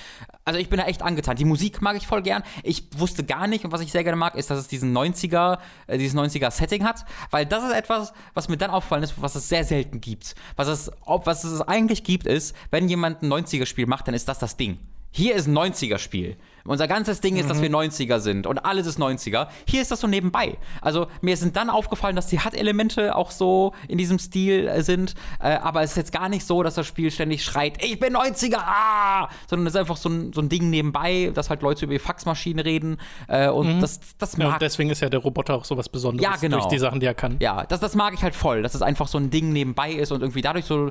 Also 0.44 0.58
ich 0.58 0.68
bin 0.68 0.78
da 0.78 0.86
echt 0.86 1.02
angetan. 1.02 1.36
Die 1.36 1.44
Musik 1.44 1.80
mag 1.80 1.96
ich 1.96 2.06
voll 2.06 2.20
gern. 2.20 2.42
Ich 2.64 2.88
wusste 2.96 3.22
gar 3.22 3.46
nicht, 3.46 3.64
und 3.64 3.70
was 3.70 3.80
ich 3.80 3.92
sehr 3.92 4.02
gerne 4.02 4.16
mag, 4.16 4.34
ist, 4.34 4.50
dass 4.50 4.58
es 4.58 4.66
diesen 4.66 4.92
90er, 4.92 5.58
äh, 5.86 5.96
dieses 5.96 6.18
90er-Setting 6.18 6.84
hat. 6.84 7.04
Weil 7.30 7.46
das 7.46 7.62
ist 7.62 7.72
etwas, 7.72 8.12
was 8.34 8.48
mir 8.48 8.56
dann 8.56 8.70
auffallen 8.70 9.04
ist, 9.04 9.22
was 9.22 9.36
es 9.36 9.48
sehr 9.48 9.62
selten 9.64 10.00
gibt. 10.00 10.34
Was 10.56 10.66
es, 10.66 10.90
ob, 11.02 11.26
was 11.26 11.44
es 11.44 11.60
eigentlich 11.62 12.02
gibt, 12.02 12.26
ist, 12.26 12.56
wenn 12.72 12.88
jemand 12.88 13.22
ein 13.22 13.32
90er-Spiel 13.32 13.86
macht, 13.86 14.08
dann 14.08 14.14
ist 14.14 14.28
das 14.28 14.40
das 14.40 14.56
Ding. 14.56 14.80
Hier 15.12 15.34
ist 15.34 15.46
ein 15.46 15.56
90er-Spiel. 15.56 16.36
Unser 16.64 16.88
ganzes 16.88 17.20
Ding 17.20 17.36
ist, 17.36 17.48
dass 17.48 17.60
wir 17.62 17.70
90er 17.70 18.18
sind 18.20 18.46
und 18.46 18.58
alles 18.58 18.86
ist 18.86 18.98
90er. 18.98 19.48
Hier 19.66 19.82
ist 19.82 19.90
das 19.90 20.00
so 20.00 20.06
nebenbei. 20.06 20.56
Also 20.80 21.06
mir 21.20 21.36
sind 21.36 21.56
dann 21.56 21.70
aufgefallen, 21.70 22.16
dass 22.16 22.26
die 22.26 22.38
HUD-Elemente 22.38 23.16
auch 23.16 23.30
so 23.30 23.72
in 23.88 23.98
diesem 23.98 24.18
Stil 24.18 24.68
äh, 24.68 24.82
sind, 24.82 25.14
äh, 25.40 25.50
aber 25.50 25.82
es 25.82 25.92
ist 25.92 25.96
jetzt 25.96 26.12
gar 26.12 26.28
nicht 26.28 26.44
so, 26.46 26.62
dass 26.62 26.74
das 26.74 26.86
Spiel 26.86 27.10
ständig 27.10 27.44
schreit, 27.44 27.82
ich 27.82 27.98
bin 27.98 28.16
90er, 28.16 28.58
ah! 28.58 29.28
sondern 29.48 29.66
es 29.66 29.74
ist 29.74 29.80
einfach 29.80 29.96
so 29.96 30.08
ein, 30.08 30.32
so 30.32 30.40
ein 30.40 30.48
Ding 30.48 30.70
nebenbei, 30.70 31.30
dass 31.34 31.50
halt 31.50 31.62
Leute 31.62 31.84
über 31.86 31.94
die 31.94 31.98
Faxmaschine 31.98 32.64
reden 32.64 32.98
äh, 33.28 33.48
und 33.48 33.80
das, 33.80 34.00
das 34.18 34.36
Ja, 34.36 34.44
mag 34.44 34.54
und 34.54 34.62
deswegen 34.62 34.90
ist 34.90 35.00
ja 35.00 35.08
der 35.08 35.20
Roboter 35.20 35.54
auch 35.54 35.64
sowas 35.64 35.88
Besonderes 35.88 36.22
Ja, 36.22 36.36
genau. 36.36 36.58
durch 36.58 36.68
die 36.68 36.78
Sachen, 36.78 37.00
die 37.00 37.06
er 37.06 37.14
kann. 37.14 37.36
ja, 37.40 37.64
das, 37.64 37.80
das 37.80 37.94
mag 37.94 38.14
ich 38.14 38.22
halt 38.22 38.34
voll, 38.34 38.62
dass 38.62 38.74
es 38.74 38.82
einfach 38.82 39.08
so 39.08 39.18
ein 39.18 39.30
Ding 39.30 39.52
nebenbei 39.52 39.92
ist 39.92 40.12
und 40.12 40.20
irgendwie 40.20 40.42
dadurch 40.42 40.64
so 40.66 40.90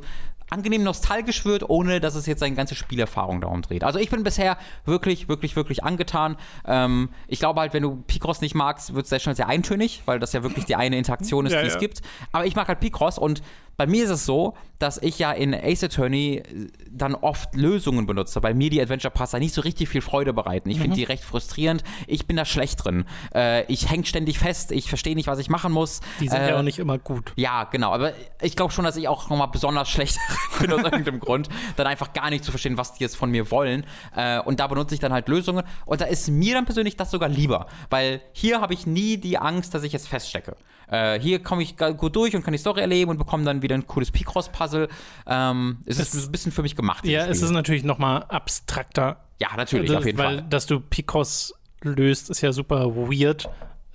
angenehm 0.50 0.82
nostalgisch 0.84 1.46
wird, 1.46 1.70
ohne 1.70 2.00
dass 2.00 2.16
es 2.16 2.26
jetzt 2.26 2.40
seine 2.40 2.56
ganze 2.56 2.74
Spielerfahrung 2.74 3.40
darum 3.42 3.62
dreht. 3.62 3.84
Also 3.84 4.00
ich 4.00 4.10
bin 4.10 4.24
bisher 4.24 4.58
wirklich, 4.84 5.30
wirklich, 5.30 5.56
wirklich 5.56 5.69
angetan. 5.84 6.36
Ähm, 6.66 7.10
ich 7.28 7.40
glaube 7.40 7.60
halt, 7.62 7.74
wenn 7.74 7.84
du 7.84 7.98
Picross 8.08 8.42
nicht 8.42 8.56
magst, 8.56 8.94
wird 8.94 9.04
es 9.06 9.10
sehr 9.10 9.20
schnell 9.20 9.36
sehr 9.36 9.48
eintönig, 9.48 10.02
weil 10.06 10.20
das 10.20 10.34
ja 10.34 10.44
wirklich 10.44 10.66
die 10.66 10.76
eine 10.76 10.98
Interaktion 10.98 11.46
ist, 11.46 11.54
Ja, 11.54 11.62
die 11.62 11.68
es 11.68 11.74
ja. 11.76 11.80
gibt. 11.80 12.02
Aber 12.32 12.46
ich 12.46 12.56
mag 12.56 12.68
halt 12.68 12.80
Picross 12.80 13.18
und 13.18 13.42
bei 13.80 13.88
mir 13.88 14.04
ist 14.04 14.10
es 14.10 14.26
so, 14.26 14.56
dass 14.78 14.98
ich 15.02 15.20
ja 15.20 15.32
in 15.32 15.54
Ace 15.56 15.86
Attorney 15.86 16.36
äh, 16.38 16.68
dann 16.92 17.16
oft 17.16 17.56
Lösungen 17.56 18.06
benutze, 18.06 18.44
weil 18.44 18.54
mir 18.54 18.70
die 18.70 18.82
Adventure 18.82 19.10
Passer 19.12 19.40
nicht 19.40 19.54
so 19.54 19.62
richtig 19.62 19.88
viel 19.90 20.02
Freude 20.02 20.34
bereiten. 20.34 20.70
Ich 20.70 20.78
Mhm. 20.78 20.82
finde 20.84 20.96
die 20.98 21.04
recht 21.06 21.24
frustrierend. 21.24 21.84
Ich 22.06 22.28
bin 22.28 22.36
da 22.36 22.44
schlecht 22.46 22.84
drin. 22.84 23.06
Äh, 23.34 23.64
ich 23.72 23.90
hänge 23.90 24.06
ständig 24.06 24.38
fest. 24.38 24.72
Ich 24.74 24.90
verstehe 24.90 25.16
nicht, 25.16 25.28
was 25.28 25.40
ich 25.40 25.50
machen 25.50 25.72
muss. 25.72 26.02
Die 26.20 26.28
sind 26.28 26.40
äh, 26.42 26.50
ja 26.50 26.60
auch 26.60 26.62
nicht 26.64 26.78
immer 26.80 26.98
gut. 26.98 27.32
ja, 27.38 27.64
genau. 27.66 27.92
Aber 27.94 28.12
ich 28.42 28.56
glaube 28.58 28.74
schon, 28.74 28.84
dass 28.86 28.98
ich 28.98 29.08
auch 29.08 29.30
nochmal 29.30 29.48
besonders 29.48 29.90
schlecht 29.90 30.18
bin 30.60 30.72
aus 30.74 30.84
irgendeinem 30.84 31.20
Grund, 31.22 31.48
dann 31.78 31.88
einfach 31.88 32.12
gar 32.14 32.30
nicht 32.30 32.44
zu 32.44 32.52
verstehen, 32.52 32.78
was 32.78 32.94
die 32.94 33.04
jetzt 33.04 33.16
von 33.16 33.32
mir 33.32 33.50
wollen. 33.52 33.86
Äh, 34.16 34.40
und 34.42 34.60
da 34.60 34.68
benutze 34.68 34.94
ich 34.94 35.00
dann 35.00 35.14
halt 35.14 35.28
Lösungen. 35.30 35.64
Und 35.86 36.02
da 36.02 36.06
ist 36.06 36.30
mir 36.30 36.54
dann 36.54 36.66
persönlich 36.66 36.98
das 36.98 37.12
sogar 37.12 37.30
lieber. 37.30 37.68
Weil 37.90 38.22
hier 38.34 38.60
habe 38.62 38.74
ich 38.74 38.86
nie 38.86 39.18
die 39.18 39.38
Angst, 39.38 39.74
dass 39.74 39.84
ich 39.84 39.94
jetzt 39.94 40.08
feststecke. 40.10 40.58
Äh, 40.92 41.20
hier 41.20 41.42
komme 41.44 41.62
ich 41.62 41.78
gut 41.78 42.16
durch 42.16 42.36
und 42.36 42.44
kann 42.44 42.52
die 42.52 42.58
Story 42.58 42.82
erleben 42.82 43.12
und 43.12 43.18
bekomme 43.18 43.44
dann 43.44 43.62
wieder 43.62 43.69
ein 43.76 43.88
cooles 43.88 44.12
Picross-Puzzle. 44.12 44.88
Ähm, 45.28 45.80
es 45.86 46.00
ist 46.00 46.28
ein 46.28 46.32
bisschen 46.32 46.52
für 46.52 46.62
mich 46.62 46.76
gemacht. 46.76 47.06
Ja, 47.06 47.26
es 47.28 47.42
ist 47.42 47.52
natürlich 47.52 47.84
noch 47.84 47.98
mal 47.98 48.18
abstrakter. 48.24 49.18
ja, 49.40 49.50
natürlich, 49.56 49.88
Das- 49.90 49.98
auf 50.00 50.06
jeden 50.06 50.18
weil, 50.18 50.40
Fall. 50.40 50.46
dass 50.50 50.66
du 50.66 50.80
Picross 50.80 51.54
löst, 51.82 52.30
ist 52.30 52.42
ja 52.42 52.52
super 52.52 52.94
weird. 52.96 53.48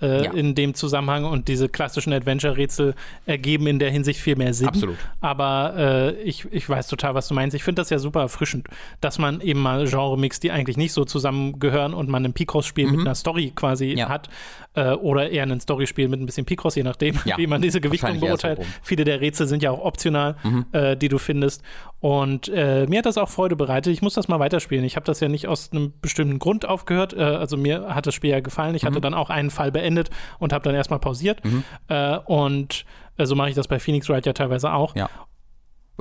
Äh, 0.05 0.23
Ja. 0.25 0.31
in 0.33 0.53
dem 0.55 0.73
Zusammenhang 0.75 1.25
und 1.25 1.47
diese 1.47 1.67
klassischen 1.69 2.13
Adventure-Rätsel 2.13 2.93
ergeben 3.25 3.65
in 3.67 3.79
der 3.79 3.89
Hinsicht 3.89 4.19
viel 4.19 4.35
mehr 4.35 4.53
Sinn. 4.53 4.67
Absolut. 4.67 4.97
Aber 5.21 5.73
äh, 5.77 6.11
ich, 6.21 6.45
ich 6.51 6.69
weiß 6.69 6.87
total, 6.87 7.15
was 7.15 7.27
du 7.27 7.33
meinst. 7.33 7.55
Ich 7.55 7.63
finde 7.63 7.81
das 7.81 7.89
ja 7.89 7.97
super 7.97 8.21
erfrischend, 8.21 8.67
dass 9.01 9.17
man 9.17 9.41
eben 9.41 9.59
mal 9.61 9.85
Genre 9.87 10.17
mixt, 10.17 10.43
die 10.43 10.51
eigentlich 10.51 10.77
nicht 10.77 10.93
so 10.93 11.05
zusammengehören 11.05 11.93
und 11.93 12.07
man 12.09 12.23
ein 12.25 12.33
Picross-Spiel 12.33 12.91
mit 12.91 12.99
einer 12.99 13.15
Story 13.15 13.51
quasi 13.55 13.91
Mhm. 13.93 13.97
Ja. 13.97 14.09
hat 14.09 14.29
äh, 14.75 14.91
oder 14.91 15.29
eher 15.29 15.43
ein 15.43 15.59
Story-Spiel 15.59 16.07
mit 16.09 16.19
ein 16.19 16.25
bisschen 16.25 16.45
Picross, 16.45 16.75
je 16.75 16.83
nachdem, 16.83 17.17
Ja. 17.25 17.37
wie 17.37 17.47
man 17.47 17.61
diese 17.61 17.79
Gewichtung 17.81 18.19
so 18.19 18.25
beurteilt. 18.25 18.59
Mhm. 18.59 18.63
Viele 18.83 19.03
der 19.05 19.21
Rätsel 19.21 19.47
sind 19.47 19.63
ja 19.63 19.71
auch 19.71 19.83
optional, 19.83 20.35
äh, 20.73 20.97
die 20.97 21.07
du 21.07 21.17
findest. 21.17 21.63
Und 22.01 22.49
äh, 22.49 22.85
mir 22.87 22.99
hat 22.99 23.05
das 23.05 23.17
auch 23.17 23.29
Freude 23.29 23.55
bereitet. 23.55 23.91
Ich 23.93 24.01
muss 24.01 24.13
das 24.13 24.27
mal 24.27 24.39
weiterspielen. 24.39 24.83
Ich 24.85 24.95
habe 24.97 25.05
das 25.05 25.21
ja 25.21 25.27
nicht 25.29 25.47
aus 25.47 25.71
einem 25.71 25.93
bestimmten 26.01 26.37
Grund 26.39 26.67
aufgehört. 26.67 27.13
Also 27.15 27.57
mir 27.57 27.95
hat 27.95 28.05
das 28.05 28.13
Spiel 28.13 28.29
ja 28.31 28.41
gefallen. 28.41 28.75
Ich 28.75 28.83
Mhm. 28.83 28.87
hatte 28.87 29.01
dann 29.01 29.13
auch 29.13 29.29
einen 29.29 29.49
Fall 29.49 29.71
beendet 29.71 29.94
und 30.39 30.53
habe 30.53 30.63
dann 30.63 30.75
erstmal 30.75 30.99
pausiert. 30.99 31.41
Äh, 31.87 32.17
und 32.25 32.85
äh, 33.17 33.25
so 33.25 33.35
mache 33.35 33.49
ich 33.49 33.55
das 33.55 33.67
bei 33.67 33.79
Phoenix 33.79 34.09
Wright 34.09 34.25
ja 34.25 34.33
teilweise 34.33 34.71
auch. 34.73 34.95
Ja. 34.95 35.09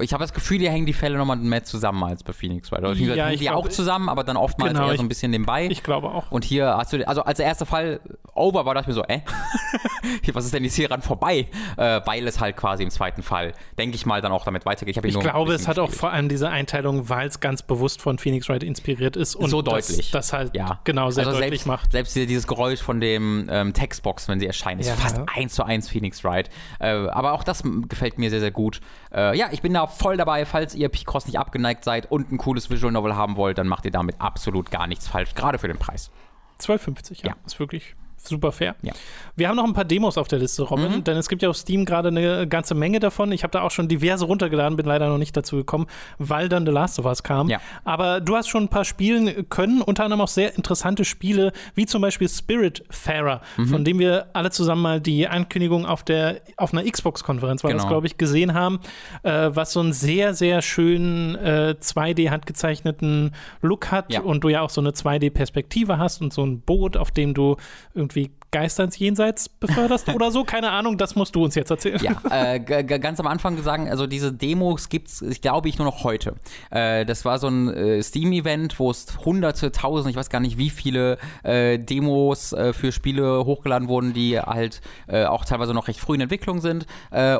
Ich 0.01 0.13
habe 0.13 0.23
das 0.25 0.33
Gefühl, 0.33 0.59
hier 0.59 0.71
hängen 0.73 0.87
die 0.87 0.93
Fälle 0.93 1.17
nochmal 1.17 1.37
mehr 1.37 1.63
zusammen 1.63 2.03
als 2.03 2.25
bei 2.25 2.33
Phoenix 2.33 2.73
Wright. 2.73 2.81
Oder 2.81 2.95
Ja, 2.95 3.25
hängen 3.27 3.35
ich 3.35 3.41
die 3.41 3.47
glaub- 3.47 3.65
auch 3.65 3.69
zusammen, 3.69 4.09
aber 4.09 4.25
dann 4.25 4.37
oftmals 4.37 4.73
Genau, 4.73 4.87
eher 4.87 4.93
ich- 4.95 4.99
so 4.99 5.05
ein 5.05 5.09
bisschen 5.09 5.31
nebenbei. 5.31 5.67
Ich 5.71 5.83
glaube 5.85 6.11
auch. 6.11 6.31
Und 6.33 6.45
hier 6.45 6.77
hast 6.77 6.93
du, 6.93 7.07
also 7.07 7.23
als 7.23 7.37
der 7.37 7.47
erste 7.47 7.65
Fall 7.65 8.01
over 8.35 8.67
war, 8.67 8.75
dachte 8.75 8.91
ich 8.91 8.97
mir 8.97 9.03
so, 9.03 9.05
äh, 9.05 9.21
was 10.33 10.45
ist 10.45 10.53
denn 10.55 10.65
jetzt 10.65 10.75
hier 10.75 10.91
ran 10.91 11.01
vorbei? 11.03 11.47
Äh, 11.77 12.01
weil 12.05 12.27
es 12.27 12.41
halt 12.41 12.57
quasi 12.57 12.83
im 12.83 12.91
zweiten 12.91 13.23
Fall, 13.23 13.53
denke 13.79 13.95
ich 13.95 14.05
mal, 14.05 14.21
dann 14.21 14.33
auch 14.33 14.45
damit 14.45 14.67
weitergeht. 14.67 14.97
Ich 15.05 15.17
ein 15.17 15.21
glaube, 15.23 15.55
es 15.55 15.69
hat 15.69 15.79
auch 15.79 15.85
gespielt. 15.87 16.01
vor 16.01 16.11
allem 16.11 16.29
diese 16.29 16.49
Einteilung, 16.49 17.09
weil 17.09 17.29
es 17.29 17.39
ganz 17.39 17.63
bewusst 17.63 18.03
von 18.03 18.19
Phoenix 18.19 18.49
Wright 18.49 18.65
inspiriert 18.65 19.15
ist 19.17 19.37
und 19.37 19.49
so 19.51 19.63
das, 19.63 19.87
deutlich. 19.89 20.11
das 20.11 20.33
halt 20.33 20.57
ja. 20.57 20.81
genau 20.85 21.11
sehr 21.11 21.25
also 21.27 21.39
deutlich 21.39 21.61
selbst, 21.61 21.67
macht. 21.67 21.93
Selbst 21.93 22.17
dieses 22.17 22.47
Geräusch 22.49 22.81
von 22.83 23.01
dem 23.01 23.47
ähm, 23.49 23.73
Textbox, 23.73 24.27
wenn 24.29 24.41
sie 24.41 24.47
erscheinen, 24.47 24.81
ist 24.81 24.89
Ja. 24.89 24.95
fast 24.97 25.21
eins 25.33 25.55
zu 25.55 25.65
eins 25.65 25.89
Phoenix 25.89 26.25
Wright. 26.25 26.51
Äh, 26.81 26.89
aber 27.09 27.33
auch 27.33 27.45
das 27.45 27.63
gefällt 27.89 28.19
mir 28.19 28.31
sehr, 28.31 28.41
sehr 28.41 28.51
gut. 28.51 28.81
Äh, 29.15 29.37
ja, 29.39 29.49
ich 29.53 29.63
bin 29.63 29.73
da 29.75 29.84
voll 29.91 30.17
dabei. 30.17 30.45
Falls 30.47 30.75
ihr 30.75 30.89
Picross 30.89 31.27
nicht 31.27 31.39
abgeneigt 31.39 31.85
seid 31.85 32.11
und 32.11 32.31
ein 32.33 32.39
cooles 32.39 32.71
Visual 32.71 32.93
Novel 32.93 33.17
haben 33.17 33.37
wollt, 33.37 33.59
dann 33.59 33.69
macht 33.69 33.85
ihr 33.85 33.91
damit 33.91 34.21
absolut 34.21 34.71
gar 34.71 34.87
nichts 34.87 35.09
falsch, 35.09 35.35
gerade 35.35 35.59
für 35.59 35.69
den 35.69 35.79
Preis. 35.79 36.11
12,50, 36.61 37.23
ja. 37.23 37.31
Ja. 37.31 37.37
Ist 37.47 37.59
wirklich 37.59 37.95
super 38.29 38.53
fair. 38.53 38.75
Ja. 38.83 38.93
Wir 39.37 39.49
haben 39.49 39.57
noch 39.57 39.65
ein 39.65 39.73
paar 39.73 39.85
Demos 39.85 40.17
auf 40.19 40.29
der 40.29 40.39
Liste, 40.39 40.63
Robin, 40.63 40.97
Mhm. 40.99 41.05
denn 41.05 41.17
es 41.17 41.29
gibt 41.29 41.43
ja 41.43 41.49
auf 41.51 41.57
Steam 41.57 41.85
gerade 41.85 42.09
eine 42.09 42.47
ganze 42.47 42.75
Menge 42.75 43.01
davon. 43.01 43.33
Ich 43.33 43.43
habe 43.43 43.51
da 43.51 43.63
auch 43.63 43.71
schon 43.71 43.89
diverse 43.89 44.25
runtergeladen, 44.25 44.77
bin 44.77 44.87
leider 44.87 45.09
noch 45.09 45.19
nicht 45.19 45.37
dazu 45.37 45.57
gekommen, 45.57 45.87
weil 46.19 46.49
dann 46.49 46.65
The 46.67 46.73
Last 46.73 46.99
of 46.99 47.05
Us 47.07 47.23
kam. 47.23 47.49
Ja. 47.49 47.61
Aber 47.85 48.21
du 48.21 48.37
hast 48.37 48.49
schon 48.49 48.65
ein 48.65 48.69
paar 48.69 48.85
spielen 48.85 49.49
können, 49.49 49.83
unter 49.83 50.05
anderem 50.05 50.21
auch 50.21 50.29
sehr 50.29 50.55
interessante 50.57 51.05
Spiele, 51.05 51.53
wie 51.75 51.87
zum 51.87 52.01
Beispiel 52.03 52.29
Spiritfarer, 52.29 53.41
Mhm. 53.57 53.67
von 53.69 53.85
dem 53.85 53.99
wir 53.99 54.27
alle 54.33 54.51
zusammen 54.51 54.83
mal 54.83 55.01
die 55.01 55.27
Ankündigung 55.29 55.87
auf 55.87 56.03
der 56.05 56.41
auf 56.57 56.73
einer 56.73 56.89
Xbox-Konferenz 56.89 57.65
war 57.65 57.73
das, 57.73 57.83
Genau. 57.83 57.95
glaube 57.95 58.07
ich, 58.07 58.17
gesehen 58.19 58.55
haben, 58.55 58.81
äh, 59.23 59.51
was 59.53 59.73
so 59.73 59.81
einen 59.81 59.93
sehr, 59.93 60.35
sehr 60.35 60.63
schönen 60.63 61.35
äh, 61.37 61.75
2D-handgezeichneten 61.81 63.33
Look 63.63 63.91
hat 63.91 64.13
Ja. 64.13 64.21
und 64.21 64.45
du 64.45 64.49
ja 64.49 64.61
auch 64.63 64.71
so 64.71 64.81
eine 64.81 64.93
2D-Perspektive 64.93 65.99
hast 65.99 66.21
und 66.21 66.33
so 66.33 66.45
ein 66.45 66.61
Boot, 66.61 66.97
auf 66.97 67.11
dem 67.11 67.35
du 67.35 67.57
irgendwie 67.95 68.14
Geister 68.55 68.85
ins 68.85 68.99
Jenseits 68.99 69.49
beförderst 69.49 70.09
oder 70.11 70.31
so. 70.31 70.45
Keine 70.45 70.71
Ahnung, 70.71 70.97
das 70.97 71.17
musst 71.17 71.35
du 71.35 71.45
uns 71.45 71.57
jetzt 71.57 71.71
erzählen. 71.71 71.99
Ja, 72.01 72.21
äh, 72.31 72.61
ganz 72.61 73.19
am 73.19 73.27
Anfang 73.27 73.61
sagen, 73.63 73.89
also 73.89 74.07
diese 74.07 74.33
Demos 74.33 74.89
gibt's, 74.89 75.23
ich 75.23 75.41
glaube 75.41 75.69
ich, 75.69 75.79
nur 75.79 75.87
noch 75.87 76.05
heute. 76.05 76.37
Äh, 76.71 77.05
das 77.05 77.25
war 77.25 77.39
so 77.39 77.49
ein 77.49 77.69
äh, 77.69 78.01
Steam-Event, 78.01 78.79
wo 78.79 78.93
es 78.93 79.07
hunderte, 79.25 79.73
tausend, 79.73 80.11
ich 80.11 80.17
weiß 80.17 80.31
gar 80.31 80.39
nicht, 80.39 80.57
wie 80.57 80.71
viele 80.71 81.19
äh, 81.43 81.79
Demos 81.79 82.53
äh, 82.53 82.73
für 82.73 82.93
Spiele 82.93 83.45
hochgeladen 83.45 83.89
wurden, 83.89 84.13
die 84.13 84.39
halt 84.39 84.81
äh, 85.09 85.25
auch 85.25 85.45
teilweise 85.45 85.75
noch 85.75 85.89
recht 85.89 85.99
früh 85.99 86.15
in 86.15 86.21
Entwicklung 86.21 86.61
sind. 86.61 86.87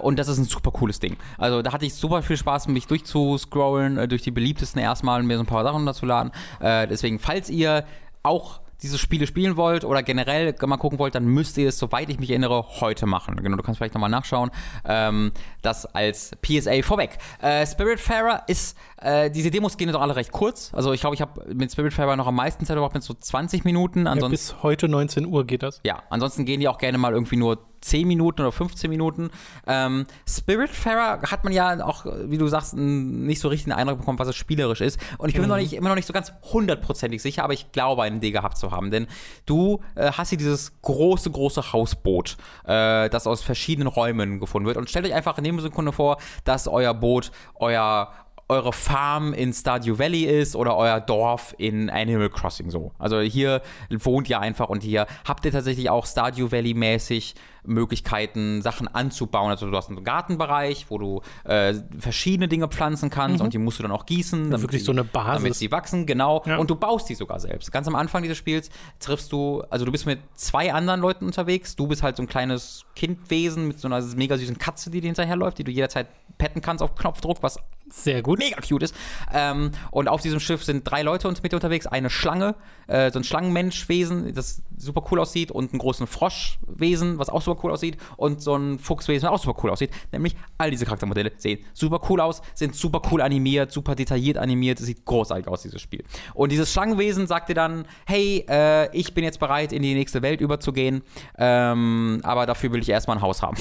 Und 0.03 0.19
das 0.19 0.29
ist 0.29 0.39
ein 0.39 0.45
super 0.45 0.71
cooles 0.71 0.99
Ding. 0.99 1.17
Also 1.39 1.63
da 1.63 1.73
hatte 1.73 1.87
ich 1.87 1.95
super 1.95 2.23
viel 2.23 2.37
Spaß, 2.37 2.69
mich 2.69 2.87
durchzuscrollen, 2.87 4.09
durch 4.09 4.23
die 4.23 4.31
beliebtesten 4.31 4.81
erstmal 4.81 5.21
und 5.21 5.27
mir 5.27 5.37
so 5.37 5.43
ein 5.43 5.47
paar 5.47 5.63
Sachen 5.63 5.77
runterzuladen. 5.77 6.33
Äh, 6.61 6.87
deswegen, 6.87 7.19
falls 7.19 7.51
ihr 7.51 7.85
auch 8.23 8.61
diese 8.85 8.99
Spiele 8.99 9.27
spielen 9.27 9.57
wollt 9.57 9.85
oder 9.85 10.03
generell 10.03 10.55
mal 10.67 10.77
gucken 10.77 10.99
wollt, 10.99 11.15
dann 11.15 11.25
müsst 11.25 11.57
ihr 11.57 11.69
es, 11.69 11.79
soweit 11.79 12.11
ich 12.11 12.21
mich 12.21 12.29
erinnere, 12.29 12.81
heute 12.81 13.07
machen. 13.07 13.37
Genau, 13.37 13.57
du 13.57 13.63
kannst 13.63 13.79
vielleicht 13.79 13.95
nochmal 13.95 14.11
nachschauen. 14.11 14.51
Ähm, 14.85 15.33
das 15.63 15.87
als 15.87 16.33
PSA 16.43 16.83
vorweg. 16.83 17.17
Äh, 17.41 17.67
Spiritfarer 17.67 18.45
ist, 18.47 18.77
äh, 19.05 19.31
diese 19.31 19.51
Demos 19.51 19.77
gehen 19.77 19.93
doch 19.93 20.01
alle 20.01 20.17
recht 20.17 20.33
kurz. 20.33 20.73
Also 20.75 20.93
ich 20.93 21.01
glaube, 21.01 21.15
ich 21.15 21.21
habe 21.21 21.55
mit 21.55 21.71
Spiritfarer 21.71 22.17
noch 22.17 22.27
am 22.27 22.37
meisten 22.37 22.65
Zeit 22.65 22.77
überhaupt 22.77 22.95
mit 22.95 23.03
so 23.03 23.15
20 23.15 23.65
Minuten. 23.65 24.07
Ja, 24.07 24.13
Ansonsten 24.13 24.31
bis 24.33 24.63
heute 24.63 24.89
19 24.89 25.27
Uhr 25.27 25.47
geht 25.47 25.63
das. 25.63 25.81
ja, 25.85 26.03
ansonsten 26.11 26.45
gehen 26.45 26.61
die 26.61 26.69
auch 26.69 26.79
gerne 26.79 26.99
mal 26.99 27.13
irgendwie 27.13 27.37
nur 27.37 27.59
10 27.83 28.09
Minuten 28.09 28.41
oder 28.41 28.51
15 28.51 28.89
Minuten. 28.89 29.31
Ähm, 29.67 30.07
Spiritfarer 30.27 31.21
hat 31.31 31.45
man 31.45 31.53
ja 31.53 31.85
auch, 31.85 32.07
wie 32.07 32.39
du 32.39 32.47
sagst, 32.47 32.75
nicht 32.75 33.41
so 33.41 33.49
richtig 33.49 33.71
einen 33.71 33.79
Eindruck 33.79 33.99
bekommen, 33.99 34.19
was 34.19 34.29
es 34.29 34.37
spielerisch 34.37 34.81
ist. 34.81 34.99
Und 35.19 35.29
ich 35.29 35.35
bin 35.35 35.43
mir 35.43 35.49
noch 35.49 35.57
nicht, 35.59 35.75
immer 35.75 35.91
noch 35.91 35.97
nicht 35.97 36.07
so 36.07 36.15
ganz 36.15 36.33
hundertprozentig 36.53 37.21
sicher, 37.21 37.45
aber 37.45 37.53
ich 37.53 37.73
glaube, 37.73 38.03
eine 38.03 38.17
Idee 38.17 38.31
gehabt 38.31 38.57
zu 38.57 38.71
haben. 38.71 38.91
Denn 38.91 39.07
du 39.45 39.81
äh, 39.97 40.13
hast 40.13 40.31
hier 40.31 40.39
dieses 40.39 40.73
große, 40.81 41.31
große 41.31 41.75
Hausboot, 41.75 42.39
äh, 42.65 43.11
das 43.11 43.27
aus 43.27 43.43
verschiedenen 43.43 43.89
Räumen 43.89 44.41
gefunden 44.41 44.67
wird. 44.67 44.79
Und 44.79 44.89
stellt 44.89 45.05
euch 45.05 45.15
einfach 45.15 45.37
in 45.37 45.45
dem 45.45 45.61
Sekunde 45.61 45.93
vor, 45.93 46.17
dass 46.45 46.67
euer 46.67 46.95
Boot 46.95 47.33
euer 47.57 48.13
eure 48.49 48.73
Farm 48.73 49.33
in 49.33 49.53
Stardew 49.53 49.99
Valley 49.99 50.25
ist 50.25 50.55
oder 50.55 50.77
euer 50.77 51.01
Dorf 51.01 51.55
in 51.59 51.89
Animal 51.89 52.29
Crossing 52.29 52.71
so. 52.71 52.93
Also 52.99 53.21
hier 53.21 53.63
wohnt 53.91 54.29
ihr 54.29 54.39
einfach 54.41 54.69
und 54.69 54.83
hier 54.83 55.07
habt 55.27 55.45
ihr 55.47 55.53
tatsächlich 55.53 55.89
auch 55.91 56.05
Stardew 56.07 56.53
Valley 56.53 56.75
mäßig 56.75 57.35
Möglichkeiten, 57.67 58.61
Sachen 58.63 58.89
anzubauen. 58.89 59.51
Also 59.51 59.71
du 59.71 59.77
hast 59.77 59.89
einen 59.89 60.05
Gartenbereich, 60.05 60.87
wo 60.91 60.99
du 60.99 61.21
äh, 61.45 61.75
verschiedene 61.99 62.47
Dinge 62.49 62.69
pflanzen 62.69 63.09
kannst 63.11 63.41
und 63.43 63.55
die 63.55 63.59
musst 63.59 63.79
du 63.79 63.83
dann 63.83 63.93
auch 63.93 64.05
gießen. 64.07 64.51
damit 64.51 64.63
wirklich 64.63 64.83
sie- 64.83 64.87
so 64.87 64.93
eine 64.93 65.05
Basis. 65.05 65.43
Damit 65.43 65.55
sie 65.55 65.71
wachsen, 65.73 66.05
genau. 66.07 66.43
Ja. 66.47 66.59
Und 66.59 66.69
du 66.71 66.75
baust 66.77 67.09
die 67.09 67.15
sogar 67.15 67.41
selbst. 67.41 67.73
Ganz 67.73 67.89
am 67.89 67.95
Anfang 67.95 68.23
dieses 68.23 68.39
Spiels 68.39 68.69
triffst 69.01 69.33
du, 69.33 69.63
also 69.71 69.85
du 69.87 69.93
bist 69.93 70.07
mit 70.07 70.21
zwei 70.35 70.73
anderen 70.73 71.01
Leuten 71.01 71.25
unterwegs. 71.27 71.75
Du 71.77 71.87
bist 71.87 72.03
halt 72.03 72.17
so 72.17 72.23
ein 72.23 72.27
kleines 72.29 72.85
Kindwesen 72.95 73.67
mit 73.69 73.79
so 73.81 73.89
einer 73.89 74.03
mega 74.17 74.37
süßen 74.37 74.59
Katze, 74.59 74.91
die 74.91 75.01
dir 75.01 75.07
hinterherläuft, 75.09 75.59
die 75.59 75.65
du 75.65 75.71
jederzeit 75.71 76.09
petten 76.39 76.61
kannst 76.61 76.83
auf 76.83 76.95
Knopfdruck, 76.95 77.43
was 77.43 77.59
Sehr 77.91 78.23
gut. 78.23 78.39
mega 78.39 78.61
cute 78.61 78.85
ist. 78.85 78.95
Ähm, 79.33 79.71
und 79.91 80.09
auf 80.09 80.21
diesem 80.21 80.41
Schiff 80.41 80.65
sind 80.65 80.85
drei 80.85 81.03
Leute 81.03 81.29
uns 81.29 81.43
mit 81.43 81.55
unterwegs. 81.55 81.87
Eine 81.87 82.11
Schlange, 82.11 82.55
äh, 82.87 83.11
so 83.11 83.19
ein 83.19 83.25
Schlangenmenschwesen, 83.25 84.35
das 84.35 84.63
super 84.85 85.03
cool 85.11 85.21
aussieht 85.21 85.51
und 85.51 85.73
einen 85.73 85.79
großen 85.79 86.07
Froschwesen, 86.07 87.19
was 87.19 87.29
auch 87.29 87.43
super 87.43 87.61
cool 87.65 87.73
aussieht 87.73 87.97
und 88.17 88.43
so 88.43 88.57
ein 88.57 88.79
Fuchswesen, 88.79 89.29
was 89.29 89.35
auch 89.35 89.43
super 89.43 89.61
cool 89.65 89.71
aussieht. 89.71 89.91
Nämlich 90.13 90.37
all 90.59 90.71
diese 90.71 90.85
Charaktermodelle 90.85 91.33
sehen 91.37 91.61
super 91.73 92.01
cool 92.09 92.21
aus, 92.21 92.43
sind 92.55 92.75
super 92.75 93.03
cool 93.11 93.21
animiert, 93.21 93.73
super 93.73 93.95
detailliert 93.95 94.39
animiert, 94.39 94.81
es 94.81 94.87
sieht 94.87 95.05
großartig 95.05 95.49
aus, 95.49 95.63
dieses 95.63 95.81
Spiel. 95.81 96.05
Und 96.35 96.53
dieses 96.53 96.73
Schlangenwesen 96.73 97.27
sagt 97.27 97.49
dir 97.49 97.55
dann, 97.55 97.87
hey, 98.07 98.45
äh, 98.49 98.95
ich 98.97 99.15
bin 99.15 99.25
jetzt 99.25 99.41
bereit, 99.41 99.73
in 99.73 99.83
die 99.83 99.95
nächste 99.95 100.23
Welt 100.23 100.41
überzugehen, 100.41 101.03
ähm, 101.39 102.21
aber 102.23 102.47
dafür 102.47 102.73
will 102.73 102.81
ich 102.81 102.89
erstmal 102.89 103.17
ein 103.17 103.23
Haus 103.23 103.43
haben. 103.43 103.57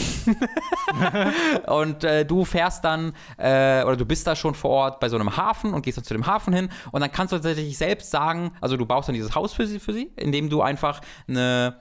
und 1.67 2.03
äh, 2.03 2.25
du 2.25 2.45
fährst 2.45 2.83
dann, 2.83 3.13
äh, 3.37 3.83
oder 3.83 3.95
du 3.97 4.05
bist 4.05 4.27
da 4.27 4.35
schon 4.35 4.55
vor 4.55 4.71
Ort 4.71 4.99
bei 4.99 5.09
so 5.09 5.15
einem 5.15 5.35
Hafen 5.35 5.73
und 5.73 5.83
gehst 5.83 5.97
dann 5.97 6.05
zu 6.05 6.13
dem 6.13 6.25
Hafen 6.25 6.53
hin 6.53 6.69
und 6.91 7.01
dann 7.01 7.11
kannst 7.11 7.31
du 7.31 7.37
tatsächlich 7.37 7.77
selbst 7.77 8.11
sagen, 8.11 8.51
also 8.61 8.77
du 8.77 8.85
baust 8.85 9.07
dann 9.07 9.15
dieses 9.15 9.35
Haus 9.35 9.53
für 9.53 9.67
sie, 9.67 9.79
für 9.79 9.93
sie 9.93 10.11
indem 10.15 10.49
du 10.49 10.61
einfach 10.61 11.01
eine 11.27 11.77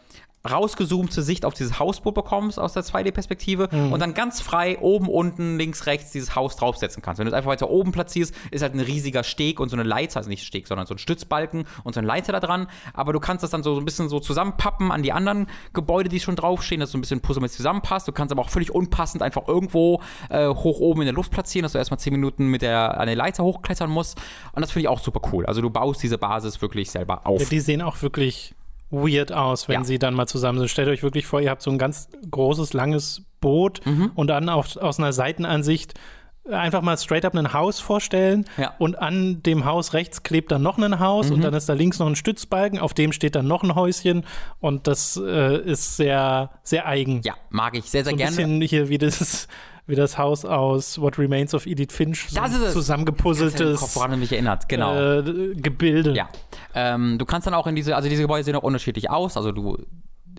rausgezoomte 0.49 1.23
Sicht 1.23 1.45
auf 1.45 1.55
dieses 1.55 1.79
Hausboot 1.79 2.15
bekommst 2.15 2.59
aus 2.59 2.73
der 2.73 2.83
2D-Perspektive 2.83 3.69
mhm. 3.71 3.93
und 3.93 4.01
dann 4.01 4.13
ganz 4.15 4.41
frei 4.41 4.79
oben, 4.81 5.09
unten, 5.09 5.57
links, 5.57 5.87
rechts 5.87 6.11
dieses 6.11 6.35
Haus 6.35 6.57
draufsetzen 6.57 7.03
kannst. 7.03 7.19
Wenn 7.19 7.27
du 7.27 7.31
es 7.31 7.37
einfach 7.37 7.51
weiter 7.51 7.71
oben 7.71 7.93
platzierst, 7.93 8.35
ist 8.51 8.63
halt 8.63 8.75
ein 8.75 8.81
riesiger 8.81 9.23
Steg 9.23 9.61
und 9.61 9.69
so 9.69 9.77
eine 9.77 9.85
Leiter, 9.85 10.17
also 10.17 10.29
nicht 10.29 10.45
Steg, 10.45 10.67
sondern 10.67 10.87
so 10.87 10.95
ein 10.95 10.99
Stützbalken 10.99 11.65
und 11.85 11.95
so 11.95 12.01
eine 12.01 12.09
Leiter 12.09 12.33
da 12.33 12.41
dran. 12.41 12.67
Aber 12.93 13.13
du 13.13 13.21
kannst 13.21 13.45
das 13.45 13.51
dann 13.51 13.63
so, 13.63 13.75
so 13.75 13.81
ein 13.81 13.85
bisschen 13.85 14.09
so 14.09 14.19
zusammenpappen 14.19 14.91
an 14.91 15.03
die 15.03 15.13
anderen 15.13 15.47
Gebäude, 15.73 16.09
die 16.09 16.19
schon 16.19 16.35
draufstehen, 16.35 16.81
dass 16.81 16.91
so 16.91 16.99
ein 16.99 17.03
bisschen 17.03 17.21
puzzlemäßig 17.21 17.59
zusammenpasst. 17.59 18.09
Du 18.09 18.13
kannst 18.13 18.33
aber 18.33 18.43
auch 18.43 18.51
völlig 18.51 18.75
unpassend 18.75 19.23
einfach 19.23 19.47
irgendwo 19.47 20.01
äh, 20.29 20.49
hoch 20.49 20.81
oben 20.81 21.03
in 21.03 21.07
der 21.07 21.15
Luft 21.15 21.31
platzieren, 21.31 21.63
dass 21.63 21.73
du 21.73 21.79
erstmal 21.79 22.01
10 22.01 22.13
Minuten 22.13 22.49
mit 22.49 22.63
der, 22.63 22.99
an 22.99 23.07
der 23.07 23.17
Leiter 23.17 23.45
hochklettern 23.45 23.91
musst. 23.91 24.21
Und 24.53 24.63
das 24.63 24.73
finde 24.73 24.83
ich 24.83 24.89
auch 24.89 24.99
super 24.99 25.21
cool. 25.33 25.47
Also 25.47 25.61
du 25.63 25.71
baust 25.71 26.03
diese 26.03 26.19
Basis 26.19 26.61
wirklich 26.61 26.91
selber 26.91 27.27
auf. 27.27 27.41
Ja, 27.41 27.49
die 27.49 27.61
sehen 27.61 27.81
auch 27.81 28.03
wirklich 28.03 28.55
weird 28.93 29.33
aus, 29.33 29.69
wenn 29.69 29.81
ja. 29.81 29.85
sie 29.85 29.99
dann 29.99 30.15
mal 30.15 30.27
zusammen 30.27 30.59
sind. 30.59 30.69
Stellt 30.69 30.89
euch 30.89 31.03
wirklich 31.03 31.27
vor, 31.27 31.41
ihr 31.41 31.51
habt 31.51 31.63
so 31.63 31.71
ein 31.71 31.79
ganz 31.79 32.09
großes, 32.31 32.73
langes 32.73 33.23
Boot 33.41 33.81
mhm. 33.85 34.13
und 34.15 34.29
dann 34.29 34.49
auf, 34.49 34.77
aus 34.77 34.99
einer 34.99 35.13
Seitenansicht 35.13 35.95
einfach 36.51 36.83
mal 36.83 36.97
straight 36.99 37.25
up 37.25 37.35
ein 37.37 37.53
Haus 37.53 37.79
vorstellen 37.79 38.47
ja. 38.57 38.75
und 38.79 38.99
an 38.99 39.43
dem 39.45 39.65
Haus 39.65 39.93
rechts 39.93 40.23
klebt 40.23 40.51
dann 40.51 40.63
noch 40.63 40.77
ein 40.77 40.99
Haus 40.99 41.29
mhm. 41.29 41.37
und 41.37 41.45
dann 41.45 41.55
ist 41.55 41.69
da 41.69 41.73
links 41.73 41.99
noch 41.99 42.07
ein 42.07 42.17
Stützbalken, 42.17 42.81
auf 42.81 42.95
dem 42.95 43.13
steht 43.13 43.37
dann 43.37 43.47
noch 43.47 43.63
ein 43.63 43.75
Häuschen 43.75 44.25
und 44.59 44.87
das 44.87 45.21
äh, 45.25 45.59
ist 45.59 45.97
sehr, 45.97 46.51
sehr 46.65 46.87
eigen. 46.87 47.21
Ja, 47.23 47.35
mag 47.51 47.77
ich 47.77 47.85
sehr, 47.85 48.03
sehr 48.03 48.05
so 48.05 48.11
ein 48.11 48.17
gerne. 48.17 48.37
Bisschen 48.37 48.61
hier 48.63 48.89
wie 48.89 48.99
das 48.99 49.47
wie 49.87 49.95
das 49.95 50.17
Haus 50.17 50.45
aus 50.45 51.01
What 51.01 51.19
Remains 51.19 51.55
of 51.55 51.67
Edith 51.67 51.93
Finch 51.93 52.29
so 52.29 52.41
das 52.41 52.55
ist 52.55 52.73
zusammengepuzzeltes 52.73 53.81
Kopf, 53.81 53.97
woran 53.97 54.19
mich 54.19 54.33
erinnert, 54.33 54.69
genau. 54.69 54.95
Äh, 54.95 55.55
Gebilde. 55.55 56.15
Ja. 56.15 56.29
Ähm, 56.75 57.19
du 57.19 57.25
kannst 57.25 57.47
dann 57.47 57.55
auch 57.55 57.67
in 57.67 57.75
diese, 57.75 57.97
also 57.97 58.09
diese 58.09 58.23
Gebäude 58.23 58.45
sehen 58.45 58.55
auch 58.55 58.63
unterschiedlich 58.63 59.11
aus. 59.11 59.37
Also 59.37 59.53
du 59.53 59.79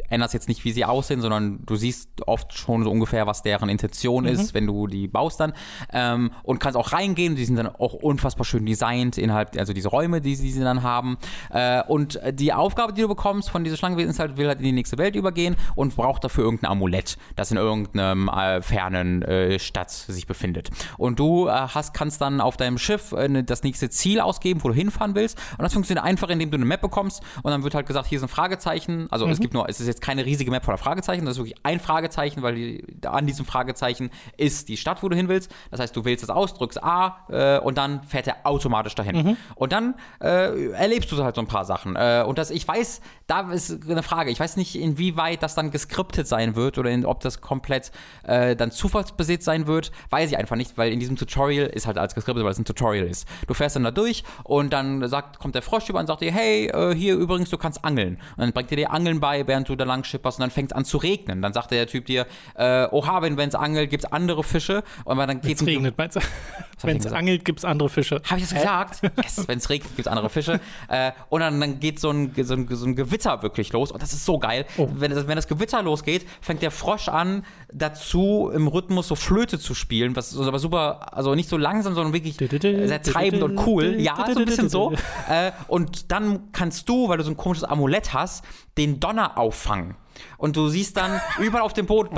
änderst 0.10 0.34
jetzt 0.34 0.48
nicht, 0.48 0.64
wie 0.66 0.72
sie 0.72 0.86
aussehen, 0.86 1.22
sondern 1.22 1.66
du 1.66 1.76
siehst 1.76 2.10
oft 2.28 2.54
schon 2.54 2.84
so 2.84 2.92
ungefähr, 2.92 3.28
was 3.28 3.42
deren 3.42 3.70
Intention 3.70 4.24
mhm. 4.24 4.30
ist, 4.30 4.54
wenn 4.54 4.68
du 4.68 4.88
die 4.88 5.08
baust 5.08 5.40
dann. 5.40 5.54
Ähm, 5.92 6.32
und 6.44 6.60
kannst 6.60 6.78
auch 6.78 6.94
reingehen. 6.94 7.36
Die 7.36 7.46
sind 7.46 7.56
dann 7.56 7.68
auch 7.68 7.94
unfassbar 7.94 8.46
schön 8.46 8.66
designt 8.66 9.18
innerhalb, 9.18 9.58
also 9.58 9.74
diese 9.74 9.90
Räume, 9.90 10.22
die 10.22 10.36
sie 10.36 10.60
dann 10.60 10.84
haben. 10.84 11.18
Äh, 11.52 11.84
und 11.88 12.20
die 12.32 12.54
Aufgabe, 12.54 12.94
die 12.94 13.02
du 13.02 13.08
bekommst 13.08 13.50
von 13.50 13.64
dieser 13.64 13.78
Schlangenwesen 13.78 14.12
ist 14.12 14.20
halt, 14.20 14.38
will 14.38 14.48
halt 14.48 14.60
in 14.60 14.66
die 14.66 14.72
nächste 14.72 14.98
Welt 14.98 15.16
übergehen 15.16 15.56
und 15.76 15.96
braucht 15.96 16.24
dafür 16.24 16.44
irgendein 16.44 16.72
Amulett, 16.72 17.18
das 17.36 17.52
in 17.52 17.58
irgendeinem 17.58 18.30
äh, 18.30 18.62
fernen 18.62 19.22
äh, 19.22 19.60
Stadt 19.60 19.92
sich 19.92 20.28
befindet. 20.28 20.70
Und 20.98 21.20
du 21.20 21.48
äh, 21.48 21.52
hast, 21.52 21.94
kannst 21.94 22.22
dann 22.22 22.42
auf 22.42 22.58
deinem 22.58 22.78
Schiff 22.78 23.12
äh, 23.12 23.44
das 23.44 23.64
nächste 23.64 23.90
Ziel 23.90 24.20
ausgeben, 24.20 24.64
wo 24.64 24.70
du 24.70 24.74
hinfahren 24.74 25.16
willst. 25.16 25.38
Und 25.58 25.64
das 25.64 25.74
funktioniert 25.74 26.06
einfach, 26.06 26.30
indem 26.30 26.52
du 26.52 26.58
eine 26.58 26.66
Map 26.66 26.82
bekommst 26.82 27.22
und 27.44 27.52
dann 27.52 27.64
wird 27.64 27.76
halt 27.76 27.88
gesagt, 27.88 28.08
hier 28.08 28.18
ist 28.18 28.24
ein 28.24 28.30
Fragezeichen. 28.30 29.08
Also 29.12 29.26
mhm. 29.26 29.32
es 29.32 29.40
gibt 29.40 29.54
nur, 29.54 29.70
es 29.70 29.80
ist 29.84 29.88
jetzt 29.88 30.02
keine 30.02 30.26
riesige 30.26 30.52
Map 30.52 30.66
voller 30.66 30.78
Fragezeichen, 30.78 31.26
das 31.26 31.34
ist 31.34 31.40
wirklich 31.40 31.58
ein 31.64 31.80
Fragezeichen, 31.80 32.42
weil 32.42 32.56
die, 32.56 32.86
an 33.06 33.28
diesem 33.28 33.46
Fragezeichen 33.46 34.10
ist 34.38 34.70
die 34.70 34.78
Stadt, 34.78 35.04
wo 35.04 35.10
du 35.10 35.16
hin 35.16 35.28
willst. 35.28 35.52
Das 35.72 35.80
heißt, 35.80 35.96
du 35.96 36.06
wählst 36.06 36.24
es 36.24 36.30
aus, 36.30 36.54
drückst 36.54 36.84
A 36.84 37.18
äh, 37.30 37.60
und 37.60 37.78
dann 37.78 38.04
fährt 38.04 38.28
er 38.28 38.38
automatisch 38.44 38.96
dahin. 38.96 39.16
Mhm. 39.16 39.38
Und 39.56 39.72
dann 39.72 39.96
äh, 40.22 40.72
erlebst 40.72 41.12
du 41.12 41.24
halt 41.24 41.36
so 41.36 41.42
ein 41.42 41.48
paar 41.48 41.66
Sachen. 41.66 41.96
Äh, 41.96 42.24
und 42.26 42.38
das, 42.38 42.52
ich 42.52 42.68
weiß, 42.68 43.02
da 43.28 43.52
ist 43.52 43.90
eine 43.90 44.04
Frage. 44.04 44.32
Ich 44.32 44.40
weiß 44.40 44.58
nicht, 44.58 44.76
inwieweit 44.76 45.44
das 45.44 45.56
dann 45.56 45.72
geskriptet 45.72 46.28
sein 46.28 46.56
wird 46.56 46.78
oder 46.78 46.90
in, 46.90 47.06
ob 47.06 47.22
das 47.22 47.42
komplett 47.42 47.92
äh, 48.24 48.56
dann 48.56 48.72
zufallsbasiert 48.72 49.44
sein 49.44 49.68
wird. 49.68 49.92
Weiß 50.10 50.30
ich 50.30 50.38
einfach 50.38 50.56
nicht, 50.56 50.78
weil 50.78 50.92
in 50.92 51.00
diesem 51.00 51.16
Tutorial 51.16 51.68
ist 51.68 51.88
halt 51.88 51.98
alles 51.98 52.16
geskriptet, 52.16 52.44
weil 52.44 52.52
es 52.52 52.60
ein 52.60 52.66
Tutorial 52.66 53.06
ist. 53.06 53.28
Du 53.48 53.54
fährst 53.54 53.76
dann 53.76 53.84
da 53.84 53.92
durch 53.92 54.24
und 54.44 54.74
dann 54.74 55.08
sagt, 55.08 55.40
kommt 55.40 55.56
der 55.56 55.62
Frosch 55.62 55.90
über 55.90 56.00
und 56.00 56.08
sagt 56.08 56.22
dir, 56.22 56.32
hey, 56.32 56.68
äh, 56.68 56.96
hier 56.96 57.16
übrigens, 57.16 57.50
du 57.50 57.58
kannst 57.58 57.84
angeln. 57.84 58.16
Und 58.36 58.40
dann 58.40 58.52
bringt 58.52 58.72
er 58.72 58.78
dir 58.78 58.92
Angeln 58.92 59.20
bei, 59.20 59.46
während 59.48 59.70
du 59.70 59.73
da 59.76 59.86
lang 59.86 60.04
schipperst 60.04 60.40
und 60.40 60.42
dann 60.42 60.52
fängt 60.52 60.72
es 60.72 60.76
an 60.76 60.86
zu 60.86 60.98
regnen. 60.98 61.42
Dann 61.42 61.54
sagt 61.54 61.72
der 61.72 61.88
Typ 61.88 62.06
dir, 62.06 62.26
äh, 62.56 62.88
oha, 62.92 63.22
wenn 63.22 63.38
es 63.40 63.56
angelt, 63.56 63.90
gibt 63.90 64.06
es 64.06 64.12
andere 64.12 64.44
Fische. 64.44 64.84
Und 65.06 65.18
dann 65.18 65.42
geht's 65.42 65.62
es 65.62 65.68
regnet, 65.68 65.98
meinst 65.98 66.18
du? 66.18 66.20
Wenn 66.82 66.98
es 66.98 67.08
angelt, 67.08 67.46
gibt 67.46 67.60
es 67.60 67.66
andere 67.66 67.88
Fische. 67.88 68.22
Habe 68.26 68.42
ich 68.42 68.50
das 68.50 68.54
gesagt? 68.54 69.02
yes, 69.24 69.44
wenn 69.48 69.58
es 69.58 69.70
regnet, 69.70 69.96
gibt 69.96 70.06
es 70.06 70.08
andere 70.08 70.30
Fische. 70.30 70.60
äh, 70.90 71.12
und 71.30 71.40
dann, 71.40 71.58
dann 71.62 71.80
geht 71.80 71.98
so 71.98 72.10
ein, 72.10 72.34
so, 72.36 72.56
ein, 72.56 72.68
so 72.70 72.86
ein 72.86 72.98
Gewitter 72.98 73.42
wirklich 73.42 73.72
los. 73.72 73.90
Und 73.90 74.02
das 74.02 74.12
ist 74.12 74.26
so 74.26 74.38
geil. 74.38 74.66
Oh. 74.76 74.90
Wenn, 74.94 75.12
das, 75.12 75.26
wenn 75.28 75.38
das 75.38 75.48
Gewitter 75.48 75.82
losgeht, 75.82 76.26
fängt 76.42 76.62
der 76.62 76.72
Frosch 76.72 77.08
an, 77.08 77.46
dazu 77.72 78.52
im 78.54 78.68
Rhythmus 78.68 79.08
so 79.08 79.16
Flöte 79.16 79.60
zu 79.60 79.74
spielen. 79.74 80.16
Was 80.16 80.38
aber 80.38 80.60
super, 80.60 81.16
also 81.16 81.36
nicht 81.36 81.48
so 81.48 81.58
langsam, 81.58 81.96
sondern 81.96 82.14
wirklich 82.14 82.36
sehr 82.36 83.02
treibend 83.02 83.44
und 83.44 83.66
cool. 83.66 83.96
Ja, 84.00 84.28
so 84.34 84.40
ein 84.40 84.46
bisschen 84.46 84.70
so. 84.70 84.92
Äh, 85.30 85.52
und 85.68 86.12
dann 86.12 86.52
kannst 86.52 86.90
du, 86.90 87.08
weil 87.08 87.18
du 87.18 87.24
so 87.24 87.32
ein 87.32 87.38
komisches 87.38 87.64
Amulett 87.64 88.14
hast, 88.14 88.44
den 88.78 89.00
Donner 89.00 89.38
auffangen. 89.38 89.96
Und 90.38 90.56
du 90.56 90.68
siehst 90.68 90.98
dann 90.98 91.20
überall 91.40 91.64
auf 91.64 91.74
dem 91.74 91.86
Boot 91.86 92.10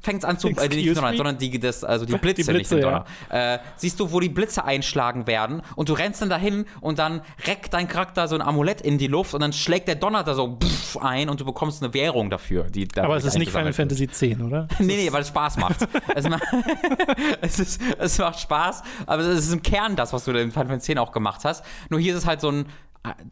fängt 0.00 0.22
es 0.22 0.24
an 0.24 0.38
zu, 0.38 0.48
äh, 0.48 0.68
nicht 0.68 0.96
Donner, 0.96 1.14
sondern 1.16 1.38
die, 1.38 1.58
das, 1.58 1.84
also 1.84 2.04
die 2.04 2.12
Blitze, 2.16 2.42
die 2.42 2.50
Blitze 2.50 2.52
nicht 2.52 2.70
den 2.70 2.80
Donner. 2.80 3.04
Ja. 3.30 3.54
Äh, 3.54 3.58
siehst 3.76 3.98
du, 4.00 4.12
wo 4.12 4.20
die 4.20 4.28
Blitze 4.28 4.64
einschlagen 4.64 5.26
werden 5.26 5.62
und 5.76 5.88
du 5.88 5.94
rennst 5.94 6.22
dann 6.22 6.30
dahin 6.30 6.66
und 6.80 6.98
dann 6.98 7.22
reckt 7.46 7.72
dein 7.74 7.88
Charakter 7.88 8.28
so 8.28 8.34
ein 8.34 8.42
Amulett 8.42 8.80
in 8.80 8.98
die 8.98 9.06
Luft 9.06 9.34
und 9.34 9.40
dann 9.40 9.52
schlägt 9.52 9.88
der 9.88 9.96
Donner 9.96 10.22
da 10.22 10.34
so 10.34 10.58
pff, 10.62 10.98
ein 10.98 11.28
und 11.28 11.40
du 11.40 11.44
bekommst 11.44 11.82
eine 11.82 11.92
Währung 11.94 12.30
dafür. 12.30 12.64
Die 12.64 12.88
Aber 12.96 13.16
es 13.16 13.24
ist 13.24 13.38
nicht 13.38 13.50
Final 13.50 13.72
Fantasy 13.72 14.04
X, 14.04 14.22
oder? 14.22 14.68
nee, 14.78 14.96
nee, 14.96 15.12
weil 15.12 15.22
es 15.22 15.28
Spaß 15.28 15.56
macht. 15.56 15.88
es, 16.14 16.28
macht 16.28 16.42
es, 17.40 17.58
ist, 17.58 17.80
es 17.98 18.18
macht 18.18 18.40
Spaß, 18.40 18.82
aber 19.06 19.22
es 19.22 19.46
ist 19.46 19.52
im 19.52 19.62
Kern 19.62 19.96
das, 19.96 20.12
was 20.12 20.24
du 20.24 20.32
in 20.32 20.50
Final 20.50 20.68
Fantasy 20.68 20.92
X 20.92 21.00
auch 21.00 21.12
gemacht 21.12 21.44
hast. 21.44 21.64
Nur 21.90 22.00
hier 22.00 22.12
ist 22.14 22.20
es 22.20 22.26
halt 22.26 22.40
so 22.40 22.50
ein 22.50 22.66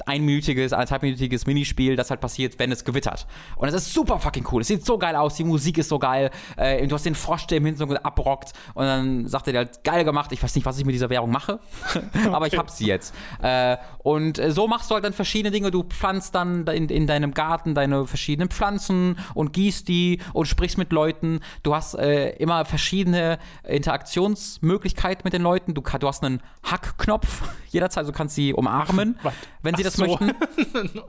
einminütiges, 0.05 0.73
anderthalbminütiges 0.73 1.47
Minispiel, 1.47 1.95
das 1.95 2.11
halt 2.11 2.21
passiert, 2.21 2.59
wenn 2.59 2.73
es 2.73 2.85
gewittert. 2.85 3.27
Und 3.57 3.69
es 3.69 3.75
ist 3.75 3.95
super 3.95 4.19
fucking 4.19 4.47
cool. 4.51 4.63
Es 4.63 4.69
sieht 4.69 4.85
so 4.85 4.99
geil 4.99 5.15
aus, 5.15 5.37
die 5.37 5.45
Musik 5.45 5.79
ist 5.79 5.89
so 5.89 5.99
geil. 5.99 6.31
Äh, 6.57 6.87
du 6.87 6.95
hast 6.95 7.07
den 7.07 7.15
Frosch, 7.15 7.47
der 7.47 7.59
im 7.59 7.67
Hintergrund 7.67 8.05
abrockt 8.05 8.53
und 8.75 8.85
dann 8.85 9.29
sagt 9.29 9.47
er 9.47 9.53
dir 9.53 9.59
halt, 9.61 9.85
geil 9.85 10.05
gemacht, 10.05 10.33
ich 10.33 10.43
weiß 10.43 10.55
nicht, 10.57 10.65
was 10.65 10.79
ich 10.79 10.85
mit 10.85 10.95
dieser 10.95 11.09
Währung 11.09 11.31
mache, 11.31 11.61
aber 12.33 12.49
ich 12.49 12.59
hab 12.59 12.71
sie 12.71 12.87
jetzt. 12.87 13.15
Äh, 13.43 13.77
und 13.99 14.39
äh, 14.39 14.51
so 14.51 14.67
machst 14.67 14.91
du 14.91 14.95
halt 14.95 15.05
dann 15.05 15.13
verschiedene 15.13 15.53
Dinge. 15.53 15.71
Du 15.71 15.85
pflanzt 15.85 16.35
dann 16.35 16.67
in, 16.67 16.89
in 16.89 17.07
deinem 17.07 17.33
Garten 17.33 17.75
deine 17.75 18.07
verschiedenen 18.07 18.49
Pflanzen 18.49 19.19
und 19.35 19.53
gießt 19.53 19.87
die 19.87 20.21
und 20.33 20.47
sprichst 20.47 20.79
mit 20.79 20.93
Leuten. 20.93 21.41
Du 21.63 21.75
hast 21.75 21.95
äh, 21.95 22.31
immer 22.37 22.65
verschiedene 22.65 23.39
Interaktionsmöglichkeiten 23.63 25.23
mit 25.25 25.33
den 25.33 25.43
Leuten. 25.43 25.75
Du, 25.75 25.83
du 25.83 26.09
hast 26.09 26.25
einen 26.25 26.43
Hackknopf 26.65 27.43
jederzeit, 27.69 28.07
du 28.07 28.13
kannst 28.13 28.35
sie 28.35 28.53
umarmen. 28.53 29.19
Wenn 29.63 29.75
sie 29.75 29.83
Ach 29.83 29.91
das 29.91 29.95
so. 29.95 30.07
möchten. 30.07 30.33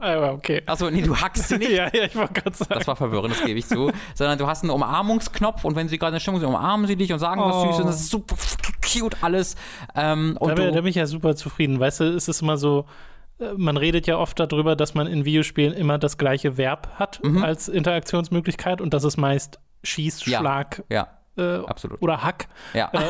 okay. 0.00 0.62
Achso, 0.66 0.90
nee, 0.90 1.02
du 1.02 1.16
hackst 1.16 1.48
sie 1.48 1.58
nicht. 1.58 1.70
ja, 1.70 1.88
ja, 1.92 2.04
ich 2.04 2.14
wollte 2.14 2.34
gerade 2.34 2.56
sagen. 2.56 2.74
Das 2.74 2.86
war 2.86 2.96
verwirrend, 2.96 3.34
das 3.34 3.44
gebe 3.44 3.58
ich 3.58 3.66
zu. 3.66 3.90
Sondern 4.14 4.38
du 4.38 4.46
hast 4.46 4.62
einen 4.62 4.70
Umarmungsknopf 4.70 5.64
und 5.64 5.74
wenn 5.74 5.88
sie 5.88 5.98
gerade 5.98 6.10
in 6.10 6.14
der 6.14 6.20
Stimmung 6.20 6.40
sind, 6.40 6.48
umarmen 6.48 6.86
sie 6.86 6.96
dich 6.96 7.12
und 7.12 7.18
sagen 7.18 7.40
oh. 7.40 7.46
was 7.46 7.62
Süßes. 7.62 7.86
Das 7.86 8.00
ist 8.00 8.10
super 8.10 8.36
cute 8.82 9.16
alles. 9.22 9.56
Ähm, 9.94 10.36
und 10.38 10.50
da, 10.50 10.54
bin, 10.54 10.74
da 10.74 10.80
bin 10.80 10.90
ich 10.90 10.96
ja 10.96 11.06
super 11.06 11.34
zufrieden. 11.34 11.80
Weißt 11.80 12.00
du, 12.00 12.04
es 12.04 12.28
ist 12.28 12.42
immer 12.42 12.58
so, 12.58 12.86
äh, 13.38 13.52
man 13.56 13.76
redet 13.76 14.06
ja 14.06 14.18
oft 14.18 14.38
darüber, 14.38 14.76
dass 14.76 14.94
man 14.94 15.06
in 15.06 15.24
Videospielen 15.24 15.72
immer 15.72 15.98
das 15.98 16.18
gleiche 16.18 16.56
Verb 16.56 16.88
hat 16.96 17.20
mhm. 17.22 17.42
als 17.42 17.68
Interaktionsmöglichkeit 17.68 18.80
und 18.80 18.92
das 18.92 19.04
ist 19.04 19.16
meist 19.16 19.60
Schieß, 19.82 20.22
Schlag. 20.22 20.84
Ja. 20.88 20.96
ja. 20.96 21.08
Äh, 21.36 21.58
Absolut. 21.66 22.02
Oder 22.02 22.22
Hack. 22.22 22.48
Ja. 22.74 22.90
Äh, 22.92 23.00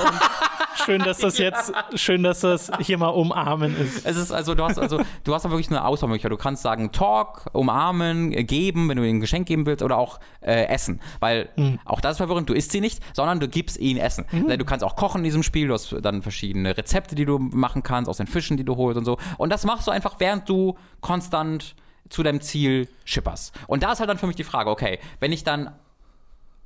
schön, 0.84 1.00
dass 1.00 1.18
das 1.18 1.38
jetzt, 1.38 1.72
schön, 1.94 2.22
dass 2.22 2.40
das 2.40 2.70
hier 2.80 2.96
mal 2.98 3.08
umarmen 3.08 3.76
ist. 3.76 4.06
Es 4.06 4.16
ist 4.16 4.30
also, 4.30 4.54
du 4.54 4.62
hast 4.64 4.78
also, 4.78 5.00
du 5.24 5.34
hast 5.34 5.44
wirklich 5.44 5.70
eine 5.70 5.84
Auswahlmöglichkeit. 5.84 6.30
Du 6.30 6.36
kannst 6.36 6.62
sagen 6.62 6.92
Talk, 6.92 7.46
umarmen, 7.52 8.30
geben, 8.46 8.88
wenn 8.88 8.96
du 8.96 9.02
ihnen 9.02 9.18
ein 9.18 9.20
Geschenk 9.20 9.48
geben 9.48 9.66
willst, 9.66 9.82
oder 9.82 9.98
auch 9.98 10.20
äh, 10.40 10.66
essen. 10.66 11.00
Weil 11.20 11.48
mhm. 11.56 11.80
auch 11.84 12.00
das 12.00 12.12
ist 12.12 12.16
verwirrend, 12.18 12.48
du 12.48 12.54
isst 12.54 12.72
sie 12.72 12.80
nicht, 12.80 13.02
sondern 13.14 13.40
du 13.40 13.48
gibst 13.48 13.78
ihnen 13.78 13.98
Essen. 13.98 14.24
Mhm. 14.30 14.56
Du 14.56 14.64
kannst 14.64 14.84
auch 14.84 14.96
kochen 14.96 15.18
in 15.18 15.24
diesem 15.24 15.42
Spiel, 15.42 15.68
du 15.68 15.74
hast 15.74 15.94
dann 16.02 16.22
verschiedene 16.22 16.76
Rezepte, 16.76 17.14
die 17.14 17.24
du 17.24 17.38
machen 17.38 17.82
kannst, 17.82 18.08
aus 18.08 18.18
den 18.18 18.26
Fischen, 18.26 18.56
die 18.56 18.64
du 18.64 18.76
holst 18.76 18.98
und 18.98 19.04
so. 19.04 19.18
Und 19.38 19.50
das 19.50 19.64
machst 19.64 19.86
du 19.86 19.90
einfach, 19.90 20.16
während 20.18 20.48
du 20.48 20.76
konstant 21.00 21.74
zu 22.08 22.22
deinem 22.22 22.40
Ziel 22.40 22.88
schipperst. 23.04 23.54
Und 23.66 23.82
da 23.82 23.92
ist 23.92 24.00
halt 24.00 24.10
dann 24.10 24.18
für 24.18 24.26
mich 24.26 24.36
die 24.36 24.44
Frage, 24.44 24.70
okay, 24.70 24.98
wenn 25.18 25.32
ich 25.32 25.44
dann 25.44 25.72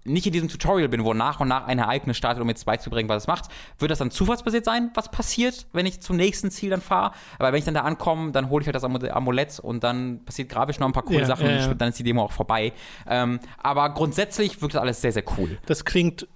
nicht 0.06 0.26
in 0.26 0.32
diesem 0.32 0.48
Tutorial 0.48 0.88
bin, 0.88 1.04
wo 1.04 1.12
nach 1.14 1.40
und 1.40 1.48
nach 1.48 1.66
ein 1.66 1.78
Ereignis 1.78 2.16
startet, 2.16 2.42
um 2.42 2.48
jetzt 2.48 2.64
beizubringen, 2.64 3.08
was 3.08 3.24
es 3.24 3.26
macht, 3.26 3.46
wird 3.78 3.90
das 3.90 3.98
dann 3.98 4.10
zufallsbasiert 4.10 4.64
sein, 4.64 4.90
was 4.94 5.10
passiert, 5.10 5.66
wenn 5.72 5.86
ich 5.86 6.00
zum 6.00 6.16
nächsten 6.16 6.50
Ziel 6.50 6.70
dann 6.70 6.80
fahre. 6.80 7.12
Aber 7.38 7.52
wenn 7.52 7.58
ich 7.58 7.64
dann 7.64 7.74
da 7.74 7.82
ankomme, 7.82 8.32
dann 8.32 8.48
hole 8.48 8.62
ich 8.62 8.66
halt 8.66 8.74
das 8.76 8.84
Amulett 8.84 9.58
und 9.60 9.84
dann 9.84 10.24
passiert 10.24 10.48
grafisch 10.48 10.78
noch 10.78 10.86
ein 10.86 10.92
paar 10.92 11.02
coole 11.04 11.20
Ja, 11.20 11.26
Sachen 11.26 11.46
ja, 11.46 11.56
ja. 11.56 11.70
und 11.70 11.80
dann 11.80 11.88
ist 11.90 11.98
die 11.98 12.02
Demo 12.04 12.22
auch 12.22 12.32
vorbei. 12.32 12.72
Ähm, 13.08 13.40
aber 13.62 13.90
grundsätzlich 13.90 14.60
wirkt 14.62 14.74
das 14.74 14.80
alles 14.82 15.00
sehr, 15.00 15.12
sehr 15.12 15.24
cool. 15.38 15.58
Das 15.66 15.84
klingt 15.84 16.26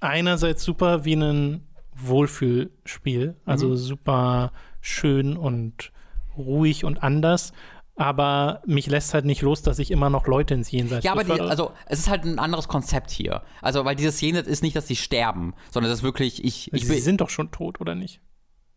einerseits 0.00 0.62
super 0.64 1.04
wie 1.04 1.14
ein 1.14 1.66
Wohlfühlspiel, 1.96 3.36
also 3.44 3.68
Mhm. 3.68 3.76
super 3.76 4.52
schön 4.80 5.36
und 5.36 5.92
ruhig 6.36 6.84
und 6.84 7.02
anders, 7.02 7.52
aber 7.96 8.62
mich 8.66 8.86
lässt 8.86 9.14
halt 9.14 9.24
nicht 9.24 9.42
los, 9.42 9.62
dass 9.62 9.78
ich 9.78 9.90
immer 9.90 10.10
noch 10.10 10.26
Leute 10.26 10.54
ins 10.54 10.70
Jenseits 10.70 11.04
Ja, 11.04 11.12
aber 11.12 11.24
die, 11.24 11.40
also 11.40 11.72
es 11.86 12.00
ist 12.00 12.10
halt 12.10 12.24
ein 12.24 12.38
anderes 12.38 12.68
Konzept 12.68 13.10
hier. 13.10 13.42
Also, 13.62 13.84
weil 13.84 13.96
dieses 13.96 14.20
Jenseits 14.20 14.48
ist 14.48 14.62
nicht, 14.62 14.74
dass 14.74 14.88
sie 14.88 14.96
sterben, 14.96 15.54
sondern 15.70 15.92
es 15.92 15.98
ist 15.98 16.04
wirklich, 16.04 16.44
ich, 16.44 16.72
ich 16.72 16.86
Sie 16.86 17.00
sind 17.00 17.20
doch 17.20 17.30
schon 17.30 17.50
tot, 17.50 17.80
oder 17.80 17.94
nicht? 17.94 18.20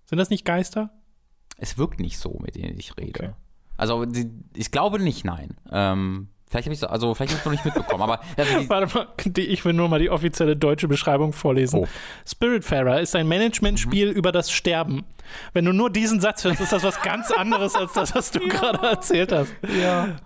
Sind 0.05 0.17
das 0.17 0.29
nicht 0.29 0.45
Geister? 0.45 0.91
es 1.57 1.77
wirkt 1.77 1.99
nicht 1.99 2.17
so, 2.17 2.39
mit 2.41 2.55
denen 2.55 2.77
ich 2.79 2.97
rede. 2.97 3.09
Okay. 3.09 3.29
Also, 3.75 4.05
die, 4.05 4.29
ich 4.55 4.71
glaube 4.71 4.99
nicht, 4.99 5.25
nein. 5.25 5.55
Ähm, 5.71 6.29
vielleicht 6.47 6.65
habe 6.65 6.73
ich 6.73 6.79
so, 6.79 6.87
also 6.87 7.13
vielleicht 7.13 7.33
habe 7.33 7.39
ich 7.39 7.45
noch 7.45 7.51
nicht 7.51 7.65
mitbekommen, 7.65 8.03
aber 8.03 8.21
also 8.37 8.59
die, 8.59 8.69
Warte 8.69 8.95
mal, 8.95 9.07
ich 9.37 9.65
will 9.65 9.73
nur 9.73 9.89
mal 9.89 9.99
die 9.99 10.09
offizielle 10.09 10.55
deutsche 10.55 10.87
Beschreibung 10.87 11.33
vorlesen. 11.33 11.81
Oh. 11.81 11.87
Spiritfarer 12.25 13.01
ist 13.01 13.15
ein 13.15 13.27
Managementspiel 13.27 14.09
über 14.09 14.31
das 14.31 14.51
Sterben. 14.51 15.03
Wenn 15.53 15.65
du 15.65 15.73
nur 15.73 15.89
diesen 15.89 16.19
Satz 16.19 16.43
hörst, 16.43 16.61
ist 16.61 16.71
das 16.71 16.83
was 16.83 17.01
ganz 17.01 17.31
anderes 17.31 17.75
als 17.75 17.93
das, 17.93 18.15
was 18.15 18.31
du 18.31 18.39
gerade 18.47 18.85
erzählt 18.85 19.31
hast. 19.31 19.53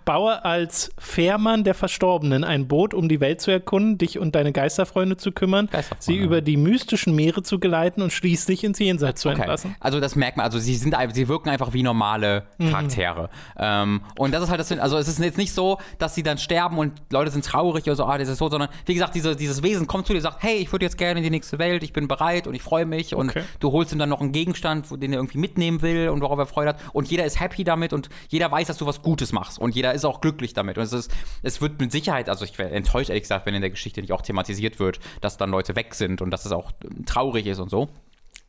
Baue 0.04 0.44
als 0.44 0.90
Fährmann 0.98 1.64
der 1.64 1.74
Verstorbenen 1.74 2.44
ein 2.44 2.68
Boot, 2.68 2.94
um 2.94 3.08
die 3.08 3.20
Welt 3.20 3.40
zu 3.40 3.50
erkunden, 3.50 3.98
dich 3.98 4.18
und 4.18 4.34
deine 4.34 4.52
Geisterfreunde 4.52 5.16
zu 5.16 5.32
kümmern, 5.32 5.68
Geisterfreunde. 5.70 6.02
sie 6.04 6.16
über 6.16 6.40
die 6.40 6.56
mystischen 6.56 7.14
Meere 7.14 7.42
zu 7.42 7.58
geleiten 7.58 8.02
und 8.02 8.12
schließlich 8.12 8.64
ins 8.64 8.78
Jenseits 8.78 9.20
zu 9.22 9.28
Okay. 9.28 9.38
entlassen. 9.40 9.76
Also 9.80 10.00
das 10.00 10.16
merkt 10.16 10.36
man, 10.36 10.44
also 10.44 10.58
sie 10.58 10.74
sind 10.74 10.94
sie 11.12 11.28
wirken 11.28 11.48
einfach 11.48 11.72
wie 11.72 11.82
normale 11.82 12.44
Mhm. 12.58 12.70
Charaktere. 12.70 13.30
Ähm, 13.58 14.02
und 14.18 14.32
das 14.32 14.42
ist 14.44 14.50
halt 14.50 14.60
das, 14.60 14.70
also 14.72 14.96
es 14.98 15.08
ist 15.08 15.18
jetzt 15.18 15.38
nicht 15.38 15.52
so, 15.54 15.78
dass 15.98 16.14
sie 16.14 16.22
dann 16.22 16.38
sterben 16.38 16.78
und 16.78 16.92
Leute 17.10 17.30
sind 17.30 17.44
traurig 17.44 17.84
oder 17.84 17.96
so, 17.96 18.04
ah, 18.04 18.18
das 18.18 18.28
ist 18.28 18.38
so, 18.38 18.48
sondern 18.48 18.68
wie 18.86 18.94
gesagt, 18.94 19.14
diese, 19.14 19.36
dieses 19.36 19.62
Wesen 19.62 19.86
kommt 19.86 20.06
zu 20.06 20.12
dir 20.12 20.18
und 20.18 20.22
sagt, 20.22 20.42
hey, 20.42 20.56
ich 20.56 20.70
würde 20.72 20.84
jetzt 20.84 20.98
gerne 20.98 21.18
in 21.20 21.24
die 21.24 21.30
nächste 21.30 21.58
Welt, 21.58 21.82
ich 21.82 21.92
bin 21.92 22.08
bereit 22.08 22.46
und 22.46 22.54
ich 22.54 22.62
freue 22.62 22.86
mich 22.86 23.14
und 23.14 23.30
Okay. 23.30 23.42
du 23.60 23.72
holst 23.72 23.92
ihm 23.92 23.98
dann 23.98 24.08
noch 24.08 24.20
einen 24.20 24.32
Gegenstand, 24.32 24.86
den 24.96 25.12
er 25.12 25.18
irgendwie 25.18 25.38
mitnehmen 25.38 25.82
will 25.82 26.08
und 26.08 26.20
worauf 26.20 26.38
er 26.38 26.46
Freude 26.46 26.70
hat. 26.70 26.80
Und 26.92 27.10
jeder 27.10 27.24
ist 27.24 27.40
happy 27.40 27.64
damit 27.64 27.92
und 27.92 28.08
jeder 28.28 28.50
weiß, 28.50 28.66
dass 28.68 28.78
du 28.78 28.86
was 28.86 29.02
Gutes 29.02 29.32
machst. 29.32 29.58
Und 29.58 29.74
jeder 29.74 29.92
ist 29.92 30.04
auch 30.04 30.20
glücklich 30.20 30.54
damit. 30.54 30.78
Und 30.78 30.84
es 30.84 30.92
ist, 30.92 31.10
es 31.42 31.60
wird 31.60 31.80
mit 31.80 31.92
Sicherheit, 31.92 32.28
also 32.28 32.44
ich 32.44 32.56
wäre 32.58 32.70
enttäuscht 32.70 33.10
ehrlich 33.10 33.24
gesagt, 33.24 33.46
wenn 33.46 33.54
in 33.54 33.60
der 33.60 33.70
Geschichte 33.70 34.00
nicht 34.00 34.12
auch 34.12 34.22
thematisiert 34.22 34.78
wird, 34.78 35.00
dass 35.20 35.36
dann 35.36 35.50
Leute 35.50 35.76
weg 35.76 35.94
sind 35.94 36.22
und 36.22 36.30
dass 36.30 36.44
es 36.44 36.52
auch 36.52 36.72
traurig 37.06 37.46
ist 37.46 37.58
und 37.58 37.70
so. 37.70 37.88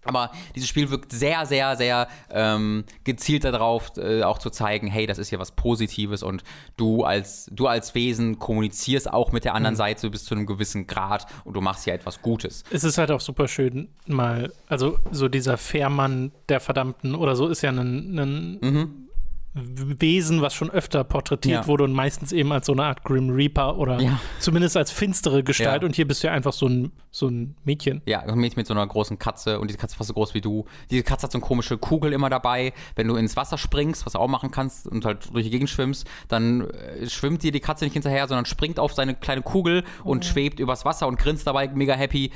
Aber 0.06 0.32
dieses 0.56 0.70
Spiel 0.70 0.90
wirkt 0.90 1.12
sehr, 1.12 1.46
sehr, 1.46 1.76
sehr 1.76 2.08
ähm, 2.32 2.84
gezielt 3.04 3.44
darauf, 3.44 3.92
äh, 3.98 4.24
auch 4.24 4.40
zu 4.40 4.50
zeigen, 4.50 4.88
hey, 4.88 5.06
das 5.06 5.18
ist 5.18 5.32
ja 5.32 5.40
was 5.40 5.52
Positives 5.52 6.24
und 6.24 6.44
du 6.78 7.04
als, 7.04 7.50
du 7.52 7.68
als 7.68 7.96
Wesen 7.96 8.40
kommunizierst 8.40 9.12
auch 9.12 9.32
mit 9.32 9.46
der 9.46 9.56
anderen 9.56 9.76
Seite 9.76 10.10
bis 10.10 10.26
zu 10.26 10.36
einem 10.36 10.46
gewissen 10.46 10.88
Grad 10.88 11.26
und 11.44 11.54
du 11.54 11.62
machst 11.62 11.86
ja 11.86 11.94
etwas 11.94 12.22
Gutes. 12.22 12.64
Es 12.72 12.84
ist 12.84 12.98
halt 12.98 13.12
auch 13.12 13.22
super 13.22 13.48
schön, 13.48 13.90
mal, 14.08 14.52
also 14.68 14.98
so 15.12 15.28
dieser 15.28 15.58
Fährmann 15.58 16.32
der 16.50 16.60
Verdammten 16.60 17.16
oder 17.16 17.36
so 17.36 17.48
ist 17.48 17.62
ja 17.62 17.72
ein, 17.72 18.18
ein 18.18 19.10
Wesen, 19.56 20.42
was 20.42 20.56
schon 20.56 20.72
öfter 20.72 21.04
porträtiert 21.04 21.62
Ja. 21.62 21.68
wurde 21.68 21.84
und 21.84 21.94
meistens 21.94 22.32
eben 22.32 22.52
als 22.52 22.66
so 22.66 22.72
eine 22.74 22.86
Art 22.86 23.04
Grim 23.04 23.30
Reaper 23.30 23.78
oder 23.78 24.00
Ja. 24.02 24.20
zumindest 24.40 24.76
als 24.76 24.90
finstere 24.92 25.44
Gestalt 25.44 25.84
Ja. 25.84 25.88
und 25.88 25.96
hier 25.96 26.08
bist 26.08 26.24
du 26.24 26.28
ja 26.28 26.34
einfach 26.34 26.54
so 26.54 26.66
ein, 26.68 26.92
so 27.12 27.28
ein 27.28 27.56
Mädchen. 27.64 28.02
Ja, 28.08 28.22
ein 28.22 28.40
Mädchen 28.40 28.60
mit 28.60 28.66
so 28.68 28.74
einer 28.74 28.88
großen 28.88 29.20
Katze 29.20 29.60
und 29.60 29.68
diese 29.70 29.78
Katze 29.78 29.94
ist 29.94 29.98
fast 29.98 30.08
so 30.08 30.14
groß 30.16 30.34
wie 30.34 30.42
du. 30.42 30.66
Diese 30.90 31.04
Katze 31.04 31.24
hat 31.28 31.32
so 31.32 31.38
eine 31.38 31.46
komische 31.46 31.78
Kugel 31.78 32.14
immer 32.14 32.32
dabei. 32.32 32.74
Wenn 32.96 33.08
du 33.08 33.16
ins 33.16 33.36
Wasser 33.38 33.60
springst, 33.60 34.06
was 34.08 34.14
du 34.14 34.20
auch 34.20 34.28
machen 34.28 34.50
kannst 34.50 34.88
und 34.88 35.06
halt 35.06 35.30
durch 35.32 35.44
die 35.46 35.52
Gegend 35.52 35.70
schwimmst, 35.70 36.08
dann 36.30 36.70
äh, 36.72 37.08
schwimmt 37.08 37.44
dir 37.44 37.52
die 37.52 37.60
Katze 37.60 37.84
nicht 37.86 37.94
hinterher, 37.94 38.28
sondern 38.28 38.46
springt 38.46 38.80
auf 38.80 38.94
seine 38.94 39.14
kleine 39.14 39.44
Kugel 39.44 39.84
und 40.04 40.26
schwebt 40.26 40.60
übers 40.60 40.84
Wasser 40.84 41.08
und 41.08 41.20
grinst 41.20 41.46
dabei 41.46 41.68
mega 41.68 41.94
happy. 41.94 42.32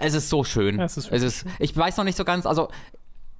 Es 0.00 0.12
ist 0.12 0.28
so 0.28 0.44
schön. 0.44 0.76
Ja, 0.78 0.84
es 0.84 0.98
ist 0.98 1.10
es 1.10 1.22
ist, 1.22 1.46
ich 1.60 1.74
weiß 1.74 1.96
noch 1.96 2.04
nicht 2.04 2.16
so 2.18 2.24
ganz, 2.24 2.44
also 2.44 2.68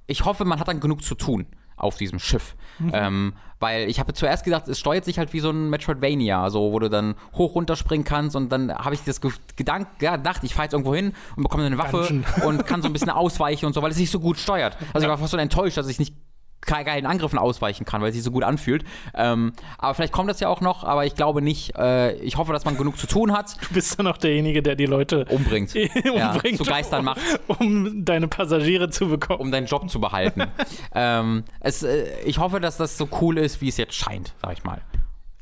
ich 0.07 0.25
hoffe, 0.25 0.45
man 0.45 0.59
hat 0.59 0.67
dann 0.67 0.79
genug 0.79 1.03
zu 1.03 1.13
tun 1.13 1.45
auf 1.79 1.97
diesem 1.97 2.19
Schiff. 2.19 2.55
Ähm, 2.93 3.33
weil 3.59 3.89
ich 3.89 3.99
habe 3.99 4.13
zuerst 4.13 4.45
gedacht, 4.45 4.67
es 4.67 4.79
steuert 4.79 5.03
sich 5.03 5.19
halt 5.19 5.33
wie 5.33 5.41
so 5.41 5.49
ein 5.49 5.69
Metroidvania, 5.69 6.49
so 6.49 6.71
wo 6.71 6.79
du 6.79 6.89
dann 6.89 7.15
hoch 7.33 7.55
runter 7.55 7.75
springen 7.75 8.05
kannst 8.05 8.35
und 8.35 8.49
dann 8.49 8.73
habe 8.73 8.95
ich 8.95 9.03
das 9.03 9.19
Ge 9.19 9.31
Gedank 9.57 9.87
ja, 10.01 10.15
gedacht, 10.15 10.43
ich 10.43 10.53
fahre 10.53 10.65
jetzt 10.65 10.73
irgendwo 10.73 10.95
hin 10.95 11.13
und 11.35 11.43
bekomme 11.43 11.65
eine 11.65 11.77
Waffe 11.77 12.07
Dungeon. 12.07 12.23
und 12.45 12.65
kann 12.65 12.81
so 12.81 12.87
ein 12.87 12.93
bisschen 12.93 13.09
ausweichen 13.09 13.65
und 13.65 13.73
so, 13.73 13.81
weil 13.81 13.91
es 13.91 13.97
sich 13.97 14.09
so 14.09 14.19
gut 14.19 14.37
steuert. 14.37 14.77
Also 14.93 15.05
ich 15.05 15.09
war 15.09 15.17
fast 15.17 15.31
so 15.31 15.37
enttäuscht, 15.37 15.77
dass 15.77 15.89
ich 15.89 15.99
nicht 15.99 16.15
geilen 16.61 17.05
Angriffen 17.05 17.39
ausweichen 17.39 17.85
kann, 17.85 18.01
weil 18.01 18.11
sich 18.11 18.23
so 18.23 18.31
gut 18.31 18.43
anfühlt. 18.43 18.83
Ähm, 19.15 19.53
aber 19.77 19.93
vielleicht 19.95 20.13
kommt 20.13 20.29
das 20.29 20.39
ja 20.39 20.49
auch 20.49 20.61
noch, 20.61 20.83
aber 20.83 21.05
ich 21.05 21.15
glaube 21.15 21.41
nicht. 21.41 21.75
Äh, 21.77 22.13
ich 22.17 22.37
hoffe, 22.37 22.53
dass 22.53 22.65
man 22.65 22.77
genug 22.77 22.97
zu 22.97 23.07
tun 23.07 23.31
hat. 23.31 23.55
Du 23.67 23.73
bist 23.73 23.97
dann 23.97 24.07
auch 24.07 24.17
derjenige, 24.17 24.61
der 24.61 24.75
die 24.75 24.85
Leute 24.85 25.25
Umbringt. 25.25 25.73
Ja, 26.13 26.31
umbringt, 26.33 26.57
zu 26.57 26.63
Geistern 26.63 27.05
macht. 27.05 27.19
um 27.47 28.05
deine 28.05 28.27
Passagiere 28.27 28.89
zu 28.89 29.07
bekommen. 29.07 29.39
um 29.41 29.51
deinen 29.51 29.67
Job 29.67 29.89
zu 29.89 29.99
behalten. 29.99 30.43
ähm, 30.95 31.43
es, 31.59 31.83
äh, 31.83 32.19
ich 32.25 32.37
hoffe, 32.39 32.59
dass 32.59 32.77
das 32.77 32.97
so 32.97 33.07
cool 33.21 33.37
ist, 33.37 33.61
wie 33.61 33.69
es 33.69 33.77
jetzt 33.77 33.95
scheint, 33.95 34.33
sag 34.41 34.53
ich 34.53 34.63
mal. 34.63 34.81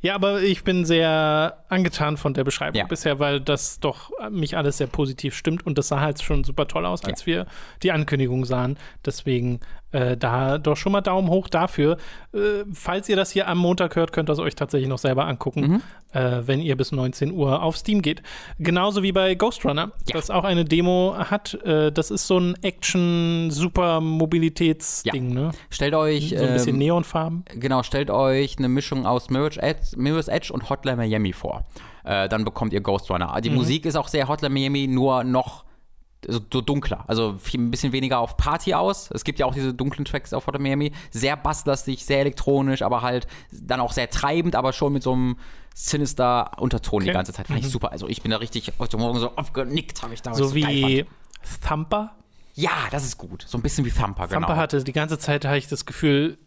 Ja, 0.03 0.14
aber 0.14 0.41
ich 0.41 0.64
bin 0.64 0.85
sehr 0.85 1.64
angetan 1.69 2.18
von 2.18 2.35
der 2.35 2.44
Beschreibung 2.44 2.77
Ja. 2.80 2.85
bisher, 2.85 3.18
weil 3.18 3.41
das 3.41 3.80
doch 3.80 4.11
mich 4.30 4.56
alles 4.56 4.77
sehr 4.77 4.85
positiv 4.85 5.35
stimmt 5.35 5.65
und 5.65 5.77
das 5.80 5.88
sah 5.88 5.99
halt 5.99 6.22
schon 6.22 6.44
super 6.44 6.68
toll 6.68 6.85
aus, 6.85 7.03
als 7.03 7.26
wir 7.26 7.48
die 7.81 7.91
Ankündigung 7.91 8.45
sahen. 8.45 8.77
Deswegen 9.06 9.60
äh, 9.91 10.18
da 10.18 10.57
doch 10.57 10.76
schon 10.77 10.91
mal 10.91 11.01
Daumen 11.01 11.30
hoch 11.30 11.47
dafür. 11.47 11.97
Äh, 12.34 12.64
falls 12.73 13.07
ihr 13.09 13.15
das 13.15 13.31
hier 13.31 13.47
am 13.47 13.57
Montag 13.57 13.95
hört, 13.95 14.11
könnt 14.11 14.30
ihr 14.30 14.34
es 14.34 14.39
euch 14.39 14.55
tatsächlich 14.55 14.89
noch 14.89 14.97
selber 14.97 15.26
angucken, 15.27 15.61
Mhm. 15.61 15.81
äh, 16.14 16.41
wenn 16.45 16.59
ihr 16.59 16.76
bis 16.76 16.91
19 16.91 17.31
Uhr 17.31 17.61
auf 17.64 17.77
Steam 17.77 18.01
geht. 18.01 18.22
Genauso 18.59 19.03
wie 19.03 19.11
bei 19.11 19.35
Ghost 19.35 19.64
Runner, 19.65 19.91
das 20.11 20.30
auch 20.30 20.43
eine 20.43 20.65
Demo 20.65 21.15
hat. 21.18 21.53
Äh, 21.64 21.91
das 21.91 22.11
ist 22.11 22.27
so 22.27 22.39
ein 22.39 22.55
Action-Super-Mobilitäts-Ding, 22.61 25.34
ne? 25.34 25.51
Stellt 25.69 25.95
euch, 25.95 26.30
So 26.30 26.35
ein 26.45 26.53
bisschen 26.53 26.76
ähm, 26.76 26.80
Neonfarben. 26.80 27.45
genau, 27.55 27.84
stellt 27.84 28.09
euch 28.11 28.57
eine 28.57 28.69
Mischung 28.69 29.05
aus 29.05 29.30
Mirror's 29.30 29.57
Edge, 29.57 29.95
Mirror's 29.95 30.27
Edge 30.27 30.51
und 30.53 30.69
Hotline 30.69 30.97
Miami 30.97 31.34
vor. 31.34 31.64
Äh, 32.03 32.30
dann 32.30 32.45
bekommt 32.45 32.73
ihr 32.73 32.81
Ghost 32.81 33.09
Runner. 33.09 33.34
Mhm. 33.35 33.41
Die 33.41 33.49
Musik 33.49 33.85
ist 33.85 33.95
auch 33.95 34.07
sehr 34.07 34.27
Hotline 34.27 34.53
Miami, 34.53 34.88
nur 34.88 35.23
noch 35.23 35.65
so, 36.26 36.39
so 36.52 36.61
dunkler. 36.61 37.03
Also 37.07 37.35
viel, 37.41 37.60
ein 37.60 37.72
bisschen 37.72 37.91
weniger 37.94 38.19
auf 38.19 38.38
Party 38.38 38.73
aus. 38.73 39.10
Es 39.11 39.23
gibt 39.23 39.39
ja 39.39 39.45
auch 39.45 39.53
diese 39.53 39.73
dunklen 39.73 40.06
Tracks 40.06 40.34
auf 40.34 40.48
Hotline 40.48 40.64
Miami. 40.64 40.91
Sehr 41.11 41.35
basslastig, 41.38 42.06
sehr 42.06 42.19
elektronisch, 42.22 42.81
aber 42.81 43.02
halt 43.02 43.27
dann 43.52 43.80
auch 43.80 43.91
sehr 43.91 44.10
treibend, 44.10 44.56
aber 44.56 44.73
schon 44.73 44.94
mit 44.94 45.03
so 45.03 45.14
einem 45.14 45.38
sinister 45.76 46.52
Unterton 46.60 47.02
die 47.03 47.10
Okay. 47.10 47.14
ganze 47.14 47.34
Zeit. 47.34 47.48
Fand 47.48 47.60
ich 47.60 47.69
super. 47.69 47.91
Also 47.91 48.07
ich 48.07 48.22
bin 48.22 48.31
da 48.31 48.38
richtig 48.38 48.73
heute 48.80 48.98
Morgen 48.98 49.19
so 49.19 49.35
aufgenickt, 49.35 50.02
habe 50.02 50.14
ich 50.14 50.22
da. 50.22 50.34
So 50.34 50.45
fand. 50.49 50.56
wie 50.56 51.06
Thumper. 51.68 52.14
Ja, 52.56 52.72
das 52.89 53.06
ist 53.06 53.19
gut. 53.19 53.45
So 53.48 53.60
ein 53.60 53.61
bisschen 53.61 53.85
wie 53.85 53.91
Thumper, 53.91 54.27
genau. 54.27 54.48
Thumper 54.48 54.57
hatte 54.57 54.84
die 54.84 54.94
ganze 54.94 55.19
Zeit, 55.19 55.45
habe 55.45 55.60
ich 55.60 55.68
das 55.68 55.85
Gefühl, 55.85 56.39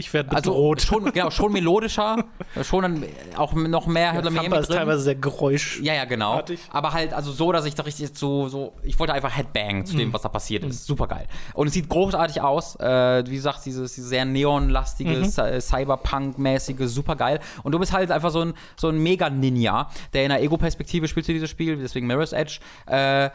ich 0.00 0.12
werde 0.12 0.34
also 0.34 0.50
bedroht. 0.50 0.82
schon, 0.82 1.04
genau, 1.12 1.30
schon 1.30 1.52
melodischer, 1.52 2.24
schon 2.62 2.82
dann 2.82 3.04
auch 3.36 3.52
noch 3.52 3.86
mehr 3.86 4.12
Hotline 4.14 4.30
Miami 4.30 4.46
Thumper 4.48 4.60
ist 4.60 4.68
drin. 4.68 4.76
teilweise 4.78 5.02
sehr 5.02 5.14
geräusch. 5.14 5.80
Ja, 5.82 5.94
ja, 5.94 6.04
genau. 6.06 6.32
Artig. 6.34 6.58
Aber 6.70 6.92
halt, 6.92 7.12
also 7.12 7.30
so, 7.32 7.52
dass 7.52 7.64
ich 7.66 7.74
da 7.74 7.82
richtig 7.84 8.10
so, 8.14 8.48
so, 8.48 8.72
ich 8.82 8.98
wollte 8.98 9.12
einfach 9.12 9.36
Headbang 9.36 9.84
zu 9.86 9.94
Mhm. 9.94 9.98
dem, 9.98 10.12
was 10.12 10.22
da 10.22 10.28
passiert 10.28 10.64
ist. 10.64 10.86
Super 10.86 11.06
geil. 11.06 11.26
Und 11.54 11.68
es 11.68 11.74
sieht 11.74 11.88
großartig 11.88 12.40
aus. 12.40 12.76
Äh, 12.80 13.24
wie 13.26 13.36
gesagt, 13.36 13.64
dieses, 13.66 13.94
dieses 13.94 14.10
sehr 14.10 14.24
neonlastige, 14.24 15.10
Mhm. 15.10 15.24
Cy- 15.24 15.60
Cyberpunk-mäßige, 15.60 16.88
super 16.88 17.16
geil. 17.16 17.40
Und 17.62 17.72
du 17.72 17.78
bist 17.78 17.92
halt 17.92 18.10
einfach 18.10 18.30
so 18.30 18.40
ein, 18.40 18.54
so 18.76 18.88
ein 18.88 18.98
Mega-Ninja, 18.98 19.88
der 20.14 20.22
in 20.24 20.30
der 20.30 20.42
Ego-Perspektive 20.42 21.08
spielt 21.08 21.26
zu 21.26 21.32
dieses 21.32 21.50
Spiel, 21.50 21.76
deswegen 21.76 22.06
Mirror's 22.06 22.32
Edge. 22.32 22.58
Äh, 22.88 23.26
äh, 23.26 23.30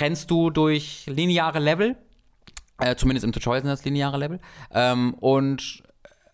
rennst 0.00 0.30
du 0.30 0.50
durch 0.50 1.06
lineare 1.06 1.58
Level. 1.58 1.96
Äh, 2.78 2.96
zumindest 2.96 3.24
im 3.24 3.32
Tutorial 3.32 3.62
sind 3.62 3.70
das 3.70 3.84
lineare 3.84 4.16
Level. 4.18 4.40
Ähm, 4.72 5.14
und 5.20 5.81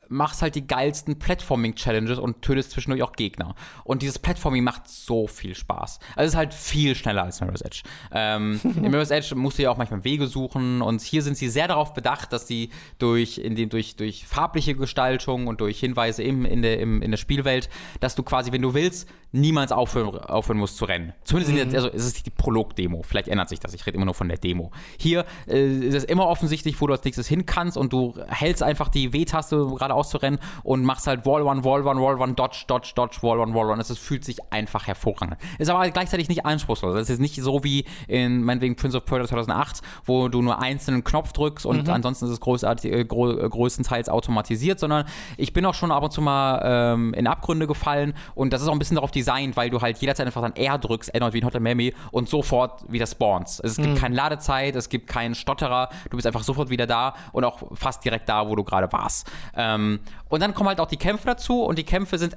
machst 0.08 0.42
halt 0.42 0.54
die 0.54 0.66
geilsten 0.66 1.18
Platforming-Challenges 1.18 2.18
und 2.18 2.42
tötest 2.42 2.72
zwischendurch 2.72 3.02
auch 3.02 3.12
Gegner. 3.12 3.54
Und 3.84 4.02
dieses 4.02 4.18
Platforming 4.18 4.64
macht 4.64 4.88
so 4.88 5.26
viel 5.26 5.54
Spaß. 5.54 5.98
Also 6.16 6.26
es 6.26 6.32
ist 6.32 6.36
halt 6.36 6.54
viel 6.54 6.94
schneller 6.94 7.24
als 7.24 7.40
Mirror's 7.40 7.62
Edge. 7.62 7.82
Ähm, 8.12 8.60
in 8.64 8.90
Mirror's 8.90 9.10
Edge 9.10 9.34
musst 9.34 9.58
du 9.58 9.62
ja 9.62 9.70
auch 9.70 9.76
manchmal 9.76 10.04
Wege 10.04 10.26
suchen 10.26 10.82
und 10.82 11.00
hier 11.00 11.22
sind 11.22 11.36
sie 11.36 11.48
sehr 11.48 11.68
darauf 11.68 11.94
bedacht, 11.94 12.32
dass 12.32 12.46
sie 12.46 12.70
durch, 12.98 13.38
in 13.38 13.54
den, 13.54 13.68
durch, 13.68 13.96
durch 13.96 14.26
farbliche 14.26 14.74
Gestaltung 14.74 15.46
und 15.46 15.60
durch 15.60 15.80
Hinweise 15.80 16.22
im, 16.22 16.44
in, 16.44 16.62
der, 16.62 16.80
im, 16.80 17.02
in 17.02 17.10
der 17.10 17.18
Spielwelt, 17.18 17.68
dass 18.00 18.14
du 18.14 18.22
quasi, 18.22 18.52
wenn 18.52 18.62
du 18.62 18.74
willst, 18.74 19.08
niemals 19.32 19.72
aufhören, 19.72 20.16
aufhören 20.16 20.58
musst 20.58 20.76
zu 20.76 20.86
rennen. 20.86 21.12
Zumindest 21.22 21.56
in 21.56 21.70
der, 21.70 21.78
also 21.78 21.90
es 21.92 22.06
ist 22.06 22.24
die 22.24 22.30
Prolog-Demo. 22.30 23.02
Vielleicht 23.02 23.28
ändert 23.28 23.48
sich 23.48 23.60
das. 23.60 23.74
Ich 23.74 23.86
rede 23.86 23.96
immer 23.96 24.06
nur 24.06 24.14
von 24.14 24.28
der 24.28 24.38
Demo. 24.38 24.70
Hier 24.98 25.26
äh, 25.46 25.68
ist 25.68 25.94
es 25.94 26.04
immer 26.04 26.26
offensichtlich, 26.26 26.80
wo 26.80 26.86
du 26.86 26.94
als 26.94 27.04
nächstes 27.04 27.28
hin 27.28 27.44
kannst 27.44 27.76
und 27.76 27.92
du 27.92 28.14
hältst 28.28 28.62
einfach 28.62 28.88
die 28.88 29.12
W-Taste 29.12 29.66
gerade 29.76 29.94
auszurennen 29.98 30.40
und 30.62 30.84
machst 30.84 31.06
halt 31.06 31.26
Wall 31.26 31.42
One, 31.42 31.64
Wall 31.64 31.86
One, 31.86 32.00
Wall 32.00 32.20
One, 32.20 32.34
Dodge, 32.34 32.64
Dodge, 32.66 32.92
Dodge, 32.94 33.18
Wall 33.22 33.38
One, 33.38 33.54
Wall 33.54 33.70
One. 33.70 33.80
Es 33.80 33.96
fühlt 33.98 34.24
sich 34.24 34.38
einfach 34.52 34.86
hervorragend. 34.86 35.36
Ist 35.58 35.70
aber 35.70 35.88
gleichzeitig 35.90 36.28
nicht 36.28 36.46
anspruchslos. 36.46 36.94
Es 36.96 37.10
ist 37.10 37.20
nicht 37.20 37.36
so 37.42 37.64
wie 37.64 37.84
in 38.06 38.42
meinetwegen 38.42 38.76
Prince 38.76 38.96
of 38.96 39.04
Persia 39.04 39.26
2008, 39.26 39.82
wo 40.04 40.28
du 40.28 40.42
nur 40.42 40.60
einzelnen 40.60 41.04
Knopf 41.04 41.32
drückst 41.32 41.66
und 41.66 41.86
mhm. 41.86 41.92
ansonsten 41.92 42.26
ist 42.26 42.32
es 42.32 42.40
großartig, 42.40 42.92
äh, 42.92 43.04
gro 43.04 43.28
größtenteils 43.28 44.08
automatisiert, 44.08 44.78
sondern 44.78 45.04
ich 45.36 45.52
bin 45.52 45.64
auch 45.64 45.74
schon 45.74 45.90
ab 45.90 46.02
und 46.02 46.12
zu 46.12 46.20
mal 46.20 46.60
ähm, 46.64 47.14
in 47.14 47.26
Abgründe 47.26 47.66
gefallen 47.66 48.14
und 48.34 48.52
das 48.52 48.62
ist 48.62 48.68
auch 48.68 48.72
ein 48.72 48.78
bisschen 48.78 48.96
darauf 48.96 49.10
designt, 49.10 49.56
weil 49.56 49.70
du 49.70 49.80
halt 49.80 49.98
jederzeit 49.98 50.26
einfach 50.26 50.42
dann 50.42 50.56
R 50.56 50.78
drückst, 50.78 51.14
ändert 51.14 51.32
wie 51.32 51.38
in 51.38 51.46
Hotel 51.46 51.60
Miami 51.60 51.94
und 52.10 52.28
sofort 52.28 52.90
wieder 52.90 53.06
spawnst. 53.06 53.62
Es 53.64 53.76
gibt 53.76 53.88
mhm. 53.88 53.94
keine 53.96 54.14
Ladezeit, 54.14 54.76
es 54.76 54.88
gibt 54.88 55.06
keinen 55.06 55.34
Stotterer, 55.34 55.88
du 56.10 56.16
bist 56.16 56.26
einfach 56.26 56.42
sofort 56.42 56.70
wieder 56.70 56.86
da 56.86 57.14
und 57.32 57.44
auch 57.44 57.62
fast 57.74 58.04
direkt 58.04 58.28
da, 58.28 58.48
wo 58.48 58.56
du 58.56 58.64
gerade 58.64 58.90
warst. 58.92 59.30
Ähm, 59.56 59.87
und 60.28 60.42
dann 60.42 60.54
kommen 60.54 60.68
halt 60.68 60.80
auch 60.80 60.86
die 60.86 60.96
Kämpfe 60.96 61.26
dazu 61.26 61.62
und 61.62 61.78
die 61.78 61.84
Kämpfe 61.84 62.18
sind 62.18 62.36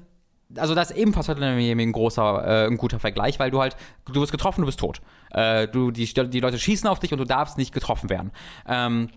also 0.57 0.75
das 0.75 0.91
ist 0.91 0.97
ebenfalls 0.97 1.29
ein 1.29 1.91
großer, 1.93 2.43
äh, 2.45 2.67
ein 2.67 2.75
guter 2.75 2.99
Vergleich, 2.99 3.39
weil 3.39 3.51
du 3.51 3.61
halt, 3.61 3.77
du 4.11 4.19
wirst 4.19 4.33
getroffen, 4.33 4.61
du 4.61 4.65
bist 4.65 4.81
tot. 4.81 5.01
Äh, 5.31 5.69
du, 5.69 5.91
die, 5.91 6.05
die 6.05 6.39
Leute 6.41 6.59
schießen 6.59 6.89
auf 6.89 6.99
dich 6.99 7.13
und 7.13 7.19
du 7.19 7.25
darfst 7.25 7.57
nicht 7.57 7.73
getroffen 7.73 8.09
werden. 8.09 8.31
Ähm, 8.67 9.09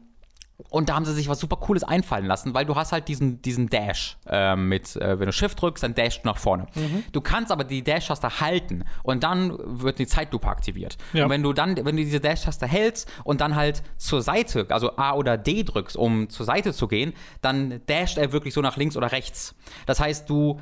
und 0.71 0.89
da 0.89 0.95
haben 0.95 1.05
sie 1.05 1.13
sich 1.13 1.29
was 1.29 1.41
super 1.41 1.57
Cooles 1.57 1.83
einfallen 1.83 2.27
lassen, 2.27 2.55
weil 2.55 2.65
du 2.65 2.77
hast 2.77 2.93
halt 2.93 3.09
diesen, 3.09 3.43
diesen 3.43 3.69
Dash 3.69 4.17
äh, 4.29 4.55
mit, 4.55 4.95
äh, 4.97 5.19
wenn 5.19 5.27
du 5.27 5.33
Shift 5.33 5.61
drückst, 5.61 5.83
dann 5.83 5.95
dashst 5.95 6.25
du 6.25 6.29
nach 6.29 6.39
vorne. 6.39 6.67
Mhm. 6.75 7.05
Du 7.13 7.21
kannst 7.21 7.51
aber 7.51 7.65
die 7.65 7.83
Dash-Taste 7.83 8.41
halten 8.41 8.85
und 9.03 9.25
dann 9.25 9.57
wird 9.65 9.99
die 9.99 10.07
Zeitlupe 10.07 10.47
aktiviert. 10.47 10.97
Ja. 11.13 11.25
Und 11.25 11.31
wenn 11.31 11.43
du 11.43 11.53
dann, 11.53 11.77
wenn 11.77 11.97
du 11.97 12.05
diese 12.05 12.21
Dash-Taste 12.21 12.67
hältst 12.67 13.11
und 13.25 13.41
dann 13.41 13.57
halt 13.57 13.83
zur 13.97 14.23
Seite, 14.23 14.67
also 14.71 14.97
A 14.97 15.15
oder 15.15 15.37
D 15.37 15.65
drückst, 15.65 15.97
um 15.97 16.29
zur 16.29 16.47
Seite 16.47 16.73
zu 16.73 16.87
gehen, 16.87 17.15
dann 17.41 17.81
dasht 17.87 18.17
er 18.17 18.33
wirklich 18.33 18.55
so 18.55 18.61
nach 18.61 18.77
links 18.77 18.97
oder 18.97 19.11
rechts. 19.11 19.57
Das 19.87 19.99
heißt, 19.99 20.31
du 20.31 20.61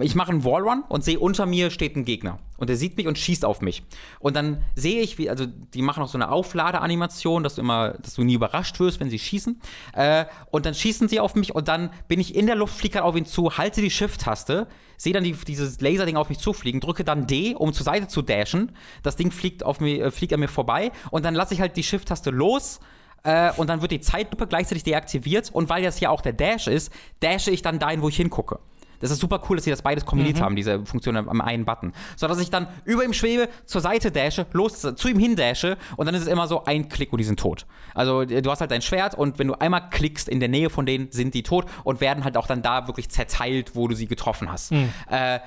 ich 0.00 0.14
mache 0.14 0.30
einen 0.30 0.44
Wallrun 0.44 0.84
und 0.88 1.04
sehe 1.04 1.18
unter 1.18 1.46
mir 1.46 1.70
steht 1.70 1.96
ein 1.96 2.04
Gegner. 2.04 2.38
Und 2.56 2.68
der 2.68 2.76
sieht 2.76 2.96
mich 2.96 3.06
und 3.06 3.18
schießt 3.18 3.44
auf 3.44 3.60
mich. 3.60 3.82
Und 4.20 4.36
dann 4.36 4.62
sehe 4.74 5.00
ich 5.00 5.18
wie 5.18 5.28
also 5.28 5.46
die 5.46 5.82
machen 5.82 6.02
auch 6.02 6.08
so 6.08 6.18
eine 6.18 6.30
Aufladeanimation 6.30 7.42
dass 7.42 7.56
du 7.56 7.62
immer 7.62 7.90
dass 8.02 8.14
du 8.14 8.22
nie 8.22 8.34
überrascht 8.34 8.78
wirst 8.80 9.00
wenn 9.00 9.10
sie 9.10 9.18
schießen. 9.18 9.60
Äh, 9.94 10.26
und 10.50 10.66
dann 10.66 10.74
schießen 10.74 11.08
sie 11.08 11.20
auf 11.20 11.34
mich 11.34 11.54
und 11.54 11.68
dann 11.68 11.90
bin 12.08 12.20
ich 12.20 12.34
in 12.34 12.46
der 12.46 12.56
Luft 12.56 12.76
fliege 12.76 12.96
halt 12.96 13.04
auf 13.04 13.16
ihn 13.16 13.26
zu 13.26 13.56
halte 13.58 13.80
die 13.80 13.90
Shift-Taste 13.90 14.66
sehe 14.96 15.12
dann 15.12 15.24
die, 15.24 15.32
dieses 15.32 15.80
Laserding 15.80 16.16
auf 16.16 16.28
mich 16.28 16.38
zufliegen 16.38 16.80
drücke 16.80 17.04
dann 17.04 17.26
D 17.26 17.54
um 17.54 17.72
zur 17.72 17.84
Seite 17.84 18.08
zu 18.08 18.22
dashen. 18.22 18.72
Das 19.02 19.16
Ding 19.16 19.30
fliegt 19.30 19.64
auf 19.64 19.80
mir 19.80 20.06
äh, 20.06 20.10
fliegt 20.10 20.32
an 20.32 20.40
mir 20.40 20.48
vorbei 20.48 20.92
und 21.10 21.24
dann 21.24 21.34
lasse 21.34 21.54
ich 21.54 21.60
halt 21.60 21.76
die 21.76 21.82
Shift-Taste 21.82 22.30
los 22.30 22.80
äh, 23.24 23.52
und 23.56 23.68
dann 23.68 23.80
wird 23.82 23.92
die 23.92 24.00
Zeitlupe 24.00 24.46
gleichzeitig 24.46 24.84
deaktiviert. 24.84 25.50
Und 25.52 25.68
weil 25.68 25.82
das 25.82 26.00
ja 26.00 26.10
auch 26.10 26.20
der 26.20 26.32
Dash 26.32 26.66
ist, 26.66 26.92
dashe 27.20 27.50
ich 27.50 27.62
dann 27.62 27.78
dahin, 27.78 28.02
wo 28.02 28.08
ich 28.08 28.16
hingucke. 28.16 28.58
Das 29.02 29.10
ist 29.10 29.20
super 29.20 29.42
cool, 29.48 29.56
dass 29.56 29.64
sie 29.64 29.70
das 29.70 29.82
beides 29.82 30.06
kombiniert 30.06 30.38
mhm. 30.38 30.42
haben, 30.42 30.56
diese 30.56 30.84
Funktion 30.86 31.16
am 31.16 31.40
einen 31.40 31.64
Button. 31.64 31.92
So 32.16 32.26
dass 32.28 32.38
ich 32.38 32.50
dann 32.50 32.68
über 32.84 33.04
ihm 33.04 33.12
schwebe, 33.12 33.48
zur 33.66 33.80
Seite 33.80 34.10
dashe, 34.10 34.46
los 34.52 34.80
zu 34.80 35.08
ihm 35.08 35.18
hin 35.18 35.36
dashe 35.36 35.76
und 35.96 36.06
dann 36.06 36.14
ist 36.14 36.22
es 36.22 36.28
immer 36.28 36.46
so 36.48 36.64
ein 36.64 36.88
Klick 36.88 37.12
und 37.12 37.18
die 37.18 37.24
sind 37.24 37.38
tot. 37.38 37.66
Also 37.94 38.24
du 38.24 38.50
hast 38.50 38.60
halt 38.60 38.70
dein 38.70 38.82
Schwert 38.82 39.14
und 39.14 39.38
wenn 39.38 39.48
du 39.48 39.54
einmal 39.54 39.90
klickst 39.90 40.28
in 40.28 40.40
der 40.40 40.48
Nähe 40.48 40.70
von 40.70 40.86
denen, 40.86 41.10
sind 41.10 41.34
die 41.34 41.42
tot 41.42 41.66
und 41.84 42.00
werden 42.00 42.24
halt 42.24 42.36
auch 42.36 42.46
dann 42.46 42.62
da 42.62 42.86
wirklich 42.86 43.10
zerteilt, 43.10 43.74
wo 43.74 43.88
du 43.88 43.94
sie 43.94 44.06
getroffen 44.06 44.50
hast. 44.50 44.72
Mhm. 44.72 44.88
Äh, 45.10 45.40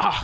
Ah. 0.00 0.14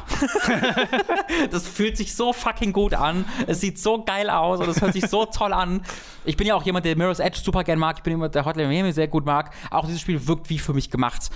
das 1.51 1.67
fühlt 1.67 1.97
sich 1.97 2.15
so 2.15 2.33
fucking 2.33 2.73
gut 2.73 2.95
an. 2.95 3.25
Es 3.49 3.61
sieht 3.61 3.77
so 3.81 4.05
geil 4.05 4.31
aus 4.31 4.61
und 4.61 4.69
es 4.69 4.81
hört 4.81 4.93
sich 4.93 5.09
so 5.09 5.25
toll 5.25 5.53
an. 5.53 5.83
Ich 6.25 6.37
bin 6.37 6.47
ja 6.47 6.55
auch 6.55 6.63
jemand, 6.63 6.87
der 6.87 6.97
Mirror's 6.97 7.19
Edge 7.19 7.41
super 7.43 7.65
gern 7.65 7.81
mag. 7.81 7.97
Ich 7.97 8.05
bin 8.05 8.13
jemand, 8.13 8.37
der 8.37 8.45
Hotline 8.45 8.69
Miami 8.69 8.93
sehr 8.93 9.09
gut 9.09 9.27
mag. 9.27 9.53
Auch 9.73 9.87
dieses 9.87 10.01
Spiel 10.01 10.29
wirkt 10.29 10.49
wie 10.49 10.61
für 10.61 10.75
mich 10.75 10.91
gemacht 10.91 11.29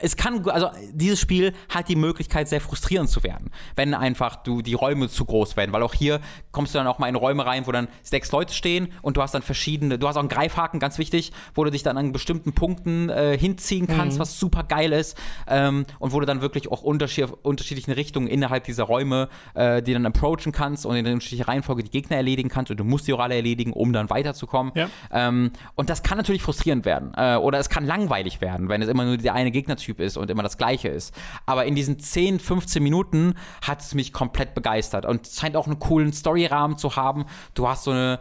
es 0.00 0.16
kann, 0.16 0.48
also 0.48 0.70
dieses 0.92 1.20
Spiel 1.20 1.52
hat 1.68 1.88
die 1.88 1.96
Möglichkeit, 1.96 2.48
sehr 2.48 2.60
frustrierend 2.60 3.10
zu 3.10 3.22
werden, 3.22 3.50
wenn 3.76 3.94
einfach 3.94 4.36
du 4.36 4.62
die 4.62 4.74
Räume 4.74 5.08
zu 5.08 5.24
groß 5.24 5.56
werden, 5.56 5.72
weil 5.72 5.82
auch 5.82 5.94
hier 5.94 6.20
kommst 6.52 6.74
du 6.74 6.78
dann 6.78 6.86
auch 6.86 6.98
mal 6.98 7.08
in 7.08 7.16
Räume 7.16 7.46
rein, 7.46 7.66
wo 7.66 7.72
dann 7.72 7.88
sechs 8.02 8.32
Leute 8.32 8.54
stehen 8.54 8.92
und 9.02 9.16
du 9.16 9.22
hast 9.22 9.34
dann 9.34 9.42
verschiedene, 9.42 9.98
du 9.98 10.08
hast 10.08 10.16
auch 10.16 10.20
einen 10.20 10.28
Greifhaken, 10.28 10.80
ganz 10.80 10.98
wichtig, 10.98 11.32
wo 11.54 11.64
du 11.64 11.70
dich 11.70 11.82
dann 11.82 11.96
an 11.96 12.12
bestimmten 12.12 12.52
Punkten 12.52 13.08
äh, 13.08 13.36
hinziehen 13.38 13.86
kannst, 13.86 14.16
mhm. 14.16 14.22
was 14.22 14.38
super 14.38 14.64
geil 14.64 14.92
ist 14.92 15.16
ähm, 15.46 15.84
und 15.98 16.12
wo 16.12 16.20
du 16.20 16.26
dann 16.26 16.40
wirklich 16.40 16.70
auch 16.70 16.82
unterschied 16.82 17.28
unterschiedlichen 17.42 17.92
Richtungen 17.92 18.26
innerhalb 18.26 18.64
dieser 18.64 18.84
Räume, 18.84 19.28
äh, 19.54 19.82
die 19.82 19.92
dann 19.92 20.06
approachen 20.06 20.52
kannst 20.52 20.86
und 20.86 20.96
in 20.96 21.04
der 21.04 21.14
unterschiedlichen 21.14 21.44
Reihenfolge 21.44 21.82
die 21.82 21.90
Gegner 21.90 22.16
erledigen 22.16 22.48
kannst 22.48 22.70
und 22.70 22.78
du 22.78 22.84
musst 22.84 23.06
die 23.06 23.12
auch 23.12 23.20
alle 23.20 23.34
erledigen, 23.34 23.72
um 23.72 23.92
dann 23.92 24.10
weiterzukommen. 24.10 24.72
Ja. 24.74 24.88
Ähm, 25.10 25.52
und 25.74 25.90
das 25.90 26.02
kann 26.02 26.16
natürlich 26.16 26.42
frustrierend 26.42 26.84
werden 26.84 27.12
äh, 27.16 27.36
oder 27.36 27.58
es 27.58 27.68
kann 27.68 27.84
langweilig 27.84 28.40
werden, 28.40 28.68
wenn 28.68 28.82
es 28.82 28.88
immer 28.88 29.04
nur 29.04 29.16
der 29.16 29.34
eine 29.34 29.50
Gegnertyp 29.50 29.89
Typ 29.90 30.00
ist 30.00 30.16
und 30.16 30.30
immer 30.30 30.42
das 30.44 30.56
Gleiche 30.56 30.88
ist. 30.88 31.14
Aber 31.46 31.64
in 31.64 31.74
diesen 31.74 31.98
10, 31.98 32.38
15 32.38 32.82
Minuten 32.82 33.34
hat 33.62 33.80
es 33.80 33.94
mich 33.94 34.12
komplett 34.12 34.54
begeistert 34.54 35.04
und 35.04 35.26
scheint 35.26 35.56
auch 35.56 35.66
einen 35.66 35.80
coolen 35.80 36.12
Storyrahmen 36.12 36.78
zu 36.78 36.94
haben. 36.94 37.24
Du 37.54 37.68
hast 37.68 37.84
so 37.84 37.90
eine, 37.90 38.20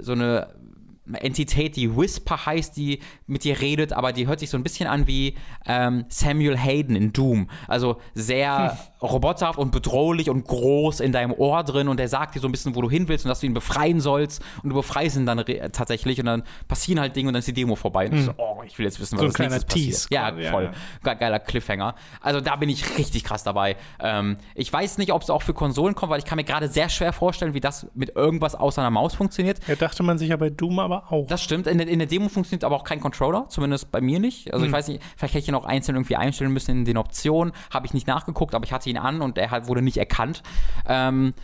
so 0.00 0.12
eine 0.12 0.54
Entität, 1.14 1.76
die 1.76 1.96
Whisper 1.96 2.46
heißt, 2.46 2.76
die 2.76 3.00
mit 3.26 3.44
dir 3.44 3.60
redet, 3.60 3.92
aber 3.92 4.12
die 4.12 4.26
hört 4.26 4.40
sich 4.40 4.50
so 4.50 4.58
ein 4.58 4.62
bisschen 4.62 4.88
an 4.88 5.06
wie 5.06 5.36
ähm, 5.64 6.04
Samuel 6.08 6.58
Hayden 6.58 6.96
in 6.96 7.12
Doom. 7.12 7.48
Also 7.68 8.00
sehr. 8.14 8.76
roboterhaft 9.02 9.58
und 9.58 9.70
bedrohlich 9.72 10.30
und 10.30 10.46
groß 10.46 11.00
in 11.00 11.12
deinem 11.12 11.32
Ohr 11.32 11.62
drin 11.64 11.88
und 11.88 11.98
der 11.98 12.08
sagt 12.08 12.34
dir 12.34 12.40
so 12.40 12.48
ein 12.48 12.52
bisschen, 12.52 12.74
wo 12.74 12.82
du 12.82 12.90
hin 12.90 13.08
willst 13.08 13.24
und 13.24 13.28
dass 13.28 13.40
du 13.40 13.46
ihn 13.46 13.54
befreien 13.54 14.00
sollst 14.00 14.42
und 14.62 14.70
du 14.70 14.76
befreist 14.76 15.16
ihn 15.16 15.26
dann 15.26 15.44
tatsächlich 15.72 16.18
und 16.18 16.26
dann 16.26 16.42
passieren 16.68 17.00
halt 17.00 17.14
Dinge 17.14 17.28
und 17.28 17.34
dann 17.34 17.40
ist 17.40 17.48
die 17.48 17.52
Demo 17.52 17.76
vorbei. 17.76 18.06
Und 18.06 18.12
hm. 18.12 18.24
so, 18.24 18.32
oh, 18.38 18.62
ich 18.64 18.78
will 18.78 18.86
jetzt 18.86 19.00
wissen, 19.00 19.18
was 19.18 19.32
so 19.32 19.42
ein 19.42 19.50
nächstes 19.50 19.66
Tease. 19.66 20.08
Ja, 20.10 20.32
voll. 20.50 20.70
Ja. 21.04 21.14
Geiler 21.14 21.38
Cliffhanger. 21.38 21.94
Also 22.20 22.40
da 22.40 22.56
bin 22.56 22.68
ich 22.68 22.98
richtig 22.98 23.24
krass 23.24 23.42
dabei. 23.42 23.76
Ähm, 24.00 24.38
ich 24.54 24.72
weiß 24.72 24.98
nicht, 24.98 25.12
ob 25.12 25.22
es 25.22 25.30
auch 25.30 25.42
für 25.42 25.54
Konsolen 25.54 25.94
kommt, 25.94 26.10
weil 26.10 26.18
ich 26.18 26.24
kann 26.24 26.36
mir 26.36 26.44
gerade 26.44 26.68
sehr 26.68 26.88
schwer 26.88 27.12
vorstellen, 27.12 27.54
wie 27.54 27.60
das 27.60 27.86
mit 27.94 28.16
irgendwas 28.16 28.54
außer 28.54 28.80
einer 28.80 28.90
Maus 28.90 29.14
funktioniert. 29.14 29.60
Ja, 29.66 29.76
dachte 29.76 30.02
man 30.02 30.18
sich 30.18 30.30
ja 30.30 30.36
bei 30.36 30.50
Doom 30.50 30.78
aber 30.78 31.12
auch. 31.12 31.26
Das 31.28 31.42
stimmt. 31.42 31.66
In 31.66 31.78
der, 31.78 31.88
in 31.88 31.98
der 31.98 32.08
Demo 32.08 32.28
funktioniert 32.28 32.64
aber 32.64 32.76
auch 32.76 32.84
kein 32.84 33.00
Controller, 33.00 33.46
zumindest 33.48 33.90
bei 33.92 34.00
mir 34.00 34.20
nicht. 34.20 34.52
Also 34.52 34.64
hm. 34.64 34.70
ich 34.70 34.72
weiß 34.72 34.88
nicht, 34.88 35.02
vielleicht 35.16 35.34
hätte 35.34 35.42
ich 35.42 35.48
ihn 35.48 35.54
auch 35.54 35.66
einzeln 35.66 35.96
irgendwie 35.96 36.16
einstellen 36.16 36.52
müssen 36.52 36.70
in 36.70 36.84
den 36.84 36.96
Optionen. 36.96 37.52
Habe 37.70 37.86
ich 37.86 37.94
nicht 37.94 38.06
nachgeguckt, 38.06 38.54
aber 38.54 38.64
ich 38.64 38.72
hatte 38.72 38.85
ihn 38.86 38.98
an 38.98 39.20
und 39.20 39.38
er 39.38 39.50
halt 39.50 39.68
wurde 39.68 39.82
nicht 39.82 39.96
erkannt. 39.96 40.42
Ähm, 40.86 41.34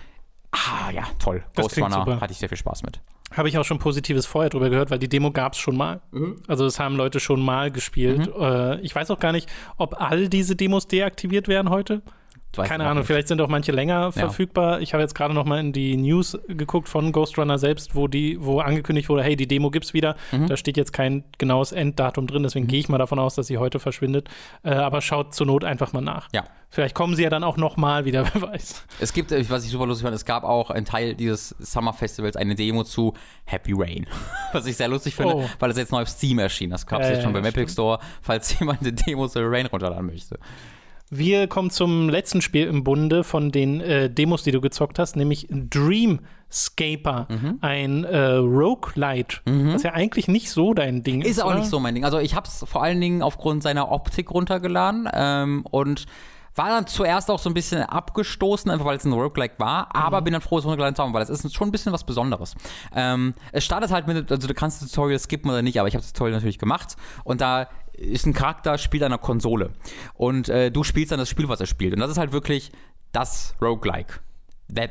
ah, 0.51 0.90
ja, 0.93 1.05
toll. 1.19 1.44
Das 1.55 1.66
Ghost 1.66 1.78
Runner 1.78 2.05
super. 2.05 2.20
hatte 2.20 2.32
ich 2.32 2.39
sehr 2.39 2.48
viel 2.48 2.59
Spaß 2.59 2.82
mit. 2.82 3.01
Habe 3.36 3.48
ich 3.48 3.56
auch 3.56 3.64
schon 3.64 3.78
Positives 3.78 4.27
vorher 4.27 4.51
drüber 4.51 4.69
gehört, 4.69 4.90
weil 4.90 4.98
die 4.98 5.09
Demo 5.09 5.31
gab 5.31 5.55
es 5.55 5.59
schon 5.59 5.77
mal. 5.77 6.02
Mhm. 6.10 6.43
Also 6.48 6.64
das 6.64 6.78
haben 6.78 6.97
Leute 6.97 7.19
schon 7.19 7.40
mal 7.40 7.70
gespielt. 7.70 8.27
Mhm. 8.35 8.43
Äh, 8.43 8.81
ich 8.81 8.94
weiß 8.94 9.10
auch 9.10 9.19
gar 9.19 9.32
nicht, 9.32 9.48
ob 9.78 10.01
all 10.01 10.28
diese 10.28 10.55
Demos 10.55 10.86
deaktiviert 10.86 11.48
werden 11.48 11.70
heute. 11.70 12.02
Keine 12.52 12.84
Ahnung, 12.84 12.98
nicht. 12.98 13.06
vielleicht 13.06 13.28
sind 13.28 13.40
auch 13.40 13.48
manche 13.48 13.72
länger 13.72 14.00
ja. 14.00 14.10
verfügbar. 14.12 14.80
Ich 14.80 14.92
habe 14.92 15.02
jetzt 15.02 15.14
gerade 15.14 15.32
noch 15.32 15.44
mal 15.44 15.58
in 15.58 15.72
die 15.72 15.96
News 15.96 16.38
geguckt 16.48 16.88
von 16.88 17.12
Ghost 17.12 17.38
Runner 17.38 17.58
selbst, 17.58 17.94
wo 17.94 18.08
die, 18.08 18.36
wo 18.40 18.60
angekündigt 18.60 19.08
wurde, 19.08 19.22
hey, 19.22 19.36
die 19.36 19.48
Demo 19.48 19.70
gibt's 19.70 19.94
wieder. 19.94 20.16
Mhm. 20.32 20.48
Da 20.48 20.56
steht 20.56 20.76
jetzt 20.76 20.92
kein 20.92 21.24
genaues 21.38 21.72
Enddatum 21.72 22.26
drin, 22.26 22.42
deswegen 22.42 22.66
mhm. 22.66 22.70
gehe 22.70 22.80
ich 22.80 22.88
mal 22.88 22.98
davon 22.98 23.18
aus, 23.18 23.34
dass 23.34 23.46
sie 23.46 23.58
heute 23.58 23.78
verschwindet. 23.78 24.28
Äh, 24.62 24.70
aber 24.70 25.00
schaut 25.00 25.34
zur 25.34 25.46
Not 25.46 25.64
einfach 25.64 25.92
mal 25.92 26.02
nach. 26.02 26.28
Ja. 26.32 26.44
Vielleicht 26.72 26.94
kommen 26.94 27.14
sie 27.14 27.22
ja 27.22 27.28
dann 27.28 27.44
auch 27.44 27.58
noch 27.58 27.76
mal 27.76 28.06
wieder, 28.06 28.26
wer 28.34 28.42
weiß. 28.42 28.86
Es 28.98 29.12
gibt, 29.12 29.30
äh, 29.30 29.48
was 29.50 29.64
ich 29.64 29.70
super 29.70 29.86
lustig 29.86 30.04
fand, 30.04 30.16
es 30.16 30.24
gab 30.24 30.42
auch 30.42 30.70
ein 30.70 30.86
Teil 30.86 31.14
dieses 31.14 31.50
Summer 31.58 31.92
Festivals 31.92 32.34
eine 32.34 32.54
Demo 32.54 32.82
zu 32.82 33.12
Happy 33.44 33.74
Rain, 33.74 34.06
was 34.52 34.64
ich 34.66 34.78
sehr 34.78 34.88
lustig 34.88 35.14
finde, 35.14 35.36
oh. 35.36 35.50
weil 35.58 35.70
es 35.70 35.76
jetzt 35.76 35.92
neu 35.92 36.00
auf 36.00 36.08
Steam 36.08 36.38
erschien. 36.38 36.70
Das 36.70 36.86
gab 36.86 37.02
es 37.02 37.08
äh, 37.08 37.12
jetzt 37.12 37.24
schon 37.24 37.32
beim 37.34 37.44
Epic 37.44 37.70
Store, 37.70 37.98
falls 38.22 38.58
jemand 38.58 38.80
eine 38.80 38.94
Demo 38.94 39.28
zu 39.28 39.40
Rain 39.40 39.66
runterladen 39.66 40.06
möchte. 40.06 40.38
Wir 41.14 41.47
kommen 41.47 41.68
zum 41.68 42.09
letzten 42.09 42.40
Spiel 42.40 42.66
im 42.66 42.84
Bunde 42.84 43.22
von 43.22 43.52
den 43.52 43.82
äh, 43.82 44.09
Demos, 44.09 44.44
die 44.44 44.51
du 44.51 44.62
gezockt 44.62 44.98
hast, 44.98 45.14
nämlich 45.14 45.47
Dreamscaper, 45.51 47.28
mhm. 47.28 47.59
ein 47.60 48.05
äh, 48.05 48.36
Roguelite, 48.36 49.40
mhm. 49.44 49.74
was 49.74 49.82
ja 49.82 49.93
eigentlich 49.93 50.26
nicht 50.26 50.48
so 50.48 50.72
dein 50.72 51.02
Ding 51.02 51.20
ist. 51.20 51.32
Ist 51.32 51.43
auch 51.43 51.51
oder? 51.51 51.59
nicht 51.59 51.68
so 51.68 51.80
mein 51.80 51.94
Ding. 51.94 52.06
Also 52.06 52.18
ich 52.18 52.34
habe 52.34 52.48
es 52.48 52.64
vor 52.66 52.82
allen 52.82 52.98
Dingen 52.98 53.20
aufgrund 53.20 53.62
seiner 53.62 53.93
Optik 53.93 54.30
runtergeladen 54.30 55.06
ähm, 55.12 55.66
und 55.70 56.06
war 56.55 56.68
dann 56.68 56.86
zuerst 56.86 57.30
auch 57.30 57.39
so 57.39 57.51
ein 57.51 57.55
bisschen 57.55 57.82
abgestoßen, 57.82 58.70
einfach 58.70 58.86
weil 58.86 58.97
es 58.97 59.05
ein 59.05 59.12
Roguelike 59.12 59.56
war, 59.59 59.94
aber 59.94 60.20
mhm. 60.20 60.24
bin 60.24 60.32
dann 60.32 60.43
froh, 60.43 60.59
es 60.59 60.64
runtergeladen 60.64 60.94
zu 60.94 61.02
haben, 61.02 61.12
weil 61.12 61.22
es 61.22 61.28
ist 61.28 61.55
schon 61.55 61.68
ein 61.68 61.72
bisschen 61.72 61.93
was 61.93 62.05
Besonderes. 62.05 62.55
Ähm, 62.94 63.34
es 63.52 63.64
startet 63.64 63.90
halt 63.90 64.06
mit, 64.06 64.32
also 64.32 64.48
du 64.48 64.55
kannst 64.55 64.80
das 64.80 64.90
Tutorial 64.90 65.18
skippen 65.18 65.51
oder 65.51 65.60
nicht, 65.60 65.78
aber 65.78 65.89
ich 65.89 65.94
habe 65.94 66.02
das 66.02 66.14
Tutorial 66.14 66.36
natürlich 66.36 66.59
gemacht 66.59 66.97
und 67.24 67.43
da 67.43 67.68
ist 67.93 68.27
ein 68.27 68.32
Charakter, 68.32 68.78
spielt 68.78 69.02
an 69.02 69.12
einer 69.12 69.19
Konsole. 69.19 69.70
Und 70.14 70.48
äh, 70.48 70.70
du 70.70 70.82
spielst 70.85 71.12
dann 71.12 71.19
das 71.19 71.28
Spiel, 71.28 71.48
was 71.48 71.60
er 71.60 71.66
spielt. 71.66 71.94
Und 71.94 72.01
das 72.01 72.10
ist 72.10 72.19
halt 72.19 72.32
wirklich 72.32 72.73
das 73.12 73.55
Roguelike. 73.60 74.20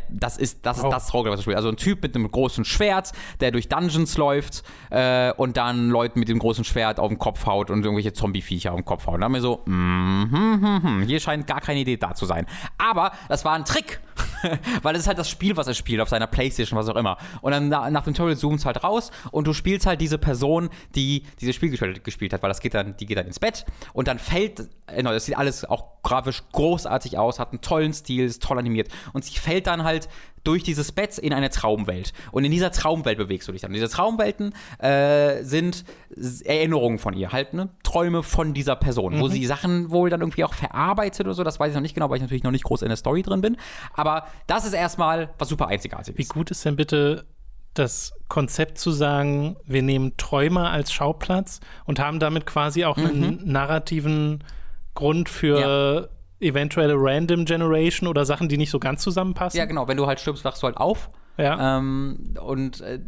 Das 0.10 0.38
ist 0.38 0.60
das, 0.66 0.78
ist 0.78 0.84
oh. 0.84 0.90
das 0.90 1.14
Roguelike, 1.14 1.34
was 1.34 1.40
er 1.40 1.44
spielt. 1.44 1.58
Also 1.58 1.70
ein 1.70 1.78
Typ 1.78 2.04
mit 2.04 2.16
einem 2.16 2.30
großen 2.30 2.66
Schwert, 2.66 3.12
der 3.40 3.52
durch 3.52 3.68
Dungeons 3.70 4.18
läuft 4.18 4.64
äh, 4.90 5.34
und 5.34 5.58
dann 5.58 5.90
Leuten 5.90 6.20
mit 6.20 6.30
dem 6.30 6.40
großen 6.40 6.64
Schwert 6.64 7.00
auf 7.00 7.10
den 7.10 7.18
Kopf 7.18 7.46
haut 7.46 7.70
und 7.70 7.84
irgendwelche 7.84 8.14
Zombie-Viecher 8.14 8.72
auf 8.72 8.78
den 8.78 8.86
Kopf 8.86 9.08
haut. 9.08 9.16
Und 9.16 9.22
dann 9.22 9.26
haben 9.26 9.34
wir 9.34 9.42
so, 9.42 9.62
mm, 9.66 10.32
hm, 10.32 10.62
hm, 10.62 10.84
hm, 10.84 11.02
hier 11.04 11.20
scheint 11.20 11.48
gar 11.48 11.62
keine 11.62 11.80
Idee 11.80 11.98
da 11.98 12.14
zu 12.14 12.26
sein. 12.26 12.46
Aber 12.78 13.12
das 13.28 13.46
war 13.46 13.54
ein 13.54 13.66
Trick. 13.66 14.00
Weil 14.82 14.96
es 14.96 15.02
ist 15.02 15.08
halt 15.08 15.18
das 15.18 15.30
Spiel, 15.30 15.58
was 15.58 15.68
er 15.68 15.74
spielt, 15.74 16.02
auf 16.02 16.10
seiner 16.10 16.28
Playstation, 16.28 16.78
was 16.78 16.90
auch 16.90 16.96
immer. 16.96 17.18
Und 17.42 17.52
dann 17.52 17.70
na, 17.70 17.90
nach 17.90 18.04
dem 18.04 18.14
Tutorial 18.14 18.38
zoomst 18.38 18.66
halt 18.66 18.84
raus 18.84 19.12
und 19.32 19.48
du 19.48 19.54
spielst 19.54 19.86
halt 19.86 20.02
diese 20.02 20.18
Person, 20.18 20.70
die 20.96 21.24
dieses 21.40 21.56
Spiel 21.56 21.70
gespielt, 21.70 22.04
gespielt 22.04 22.34
hat, 22.34 22.42
weil 22.44 22.50
das 22.50 22.60
geht 22.60 22.74
dann, 22.74 22.96
die 22.98 23.06
geht 23.06 23.18
dann 23.18 23.28
ins 23.28 23.40
Bett 23.40 23.66
und 23.94 24.08
dann 24.08 24.20
fällt, 24.20 24.70
genau, 24.96 25.12
das 25.12 25.26
sieht 25.26 25.38
alles 25.38 25.66
auch 25.66 26.02
grafisch 26.04 26.44
großartig 26.52 27.18
aus, 27.18 27.40
hat 27.40 27.52
einen 27.52 27.62
tollen 27.62 27.94
Stil, 27.94 28.26
ist 28.26 28.44
toll 28.44 28.58
animiert 28.58 28.90
und 29.14 29.24
sie 29.26 29.38
fällt 29.38 29.68
dann 29.68 29.84
halt 29.84 30.10
durch 30.44 30.64
dieses 30.64 30.92
Bett 30.92 31.18
in 31.18 31.34
eine 31.34 31.50
Traumwelt. 31.50 32.14
Und 32.32 32.46
in 32.46 32.52
dieser 32.52 32.72
Traumwelt 32.72 33.18
bewegst 33.18 33.48
du 33.48 33.52
dich 33.52 33.62
dann. 33.62 33.70
Und 33.70 33.76
diese 33.76 33.90
Traumwelten 33.90 34.54
äh, 34.80 35.44
sind 35.44 35.86
Erinnerungen 36.44 36.98
von 36.98 37.14
ihr, 37.14 37.32
halt, 37.32 37.54
ne? 37.54 37.70
Träume 37.84 38.24
von 38.24 38.54
dieser 38.54 38.76
Person, 38.76 39.16
mhm. 39.18 39.22
wo 39.22 39.28
sie 39.28 39.46
Sachen 39.46 39.92
wohl 39.92 40.10
dann 40.10 40.22
irgendwie 40.22 40.44
auch 40.44 40.54
verarbeitet 40.54 41.28
oder 41.28 41.36
so. 41.36 41.44
Das 41.44 41.60
weiß 41.60 41.70
ich 41.70 41.76
noch 41.76 41.82
nicht 41.82 41.94
genau, 41.94 42.10
weil 42.10 42.18
ich 42.18 42.24
natürlich 42.24 42.44
noch 42.44 42.52
nicht 42.52 42.64
groß 42.64 42.82
in 42.82 42.88
der 42.88 42.98
Story 42.98 43.22
drin 43.22 43.42
bin. 43.42 43.58
Aber 43.94 44.26
das 44.48 44.66
ist 44.66 44.74
erstmal 44.74 45.30
was 45.38 45.50
super 45.50 45.68
Einzigartiges. 45.68 46.18
Wie 46.18 46.26
gut 46.26 46.52
ist 46.52 46.66
denn 46.66 46.76
bitte 46.76 47.26
das 47.74 48.14
Konzept 48.28 48.78
zu 48.78 48.92
sagen, 48.92 49.56
wir 49.66 49.82
nehmen 49.82 50.18
Träume 50.18 50.70
als 50.70 50.92
Schauplatz 50.92 51.62
und 51.86 52.00
haben 52.00 52.20
damit 52.20 52.46
quasi 52.46 52.84
auch 52.86 52.98
mhm. 52.98 53.06
einen 53.06 53.52
narrativen 53.52 54.44
Grund 54.94 55.30
für. 55.30 55.60
Ja 55.60 56.08
eventuelle 56.42 56.96
Random 56.98 57.46
Generation 57.46 58.10
oder 58.10 58.26
Sachen, 58.26 58.50
die 58.50 58.58
nicht 58.58 58.72
so 58.72 58.80
ganz 58.80 59.02
zusammenpassen. 59.04 59.58
Ja, 59.58 59.66
genau. 59.66 59.88
Wenn 59.88 59.98
du 59.98 60.08
halt 60.08 60.20
stirbst, 60.20 60.44
wachst 60.44 60.62
du 60.64 60.68
halt 60.68 60.78
auf. 60.78 61.10
Ja. 61.38 61.78
Ähm, 61.78 62.36
und 62.42 62.82
äh, 62.82 63.00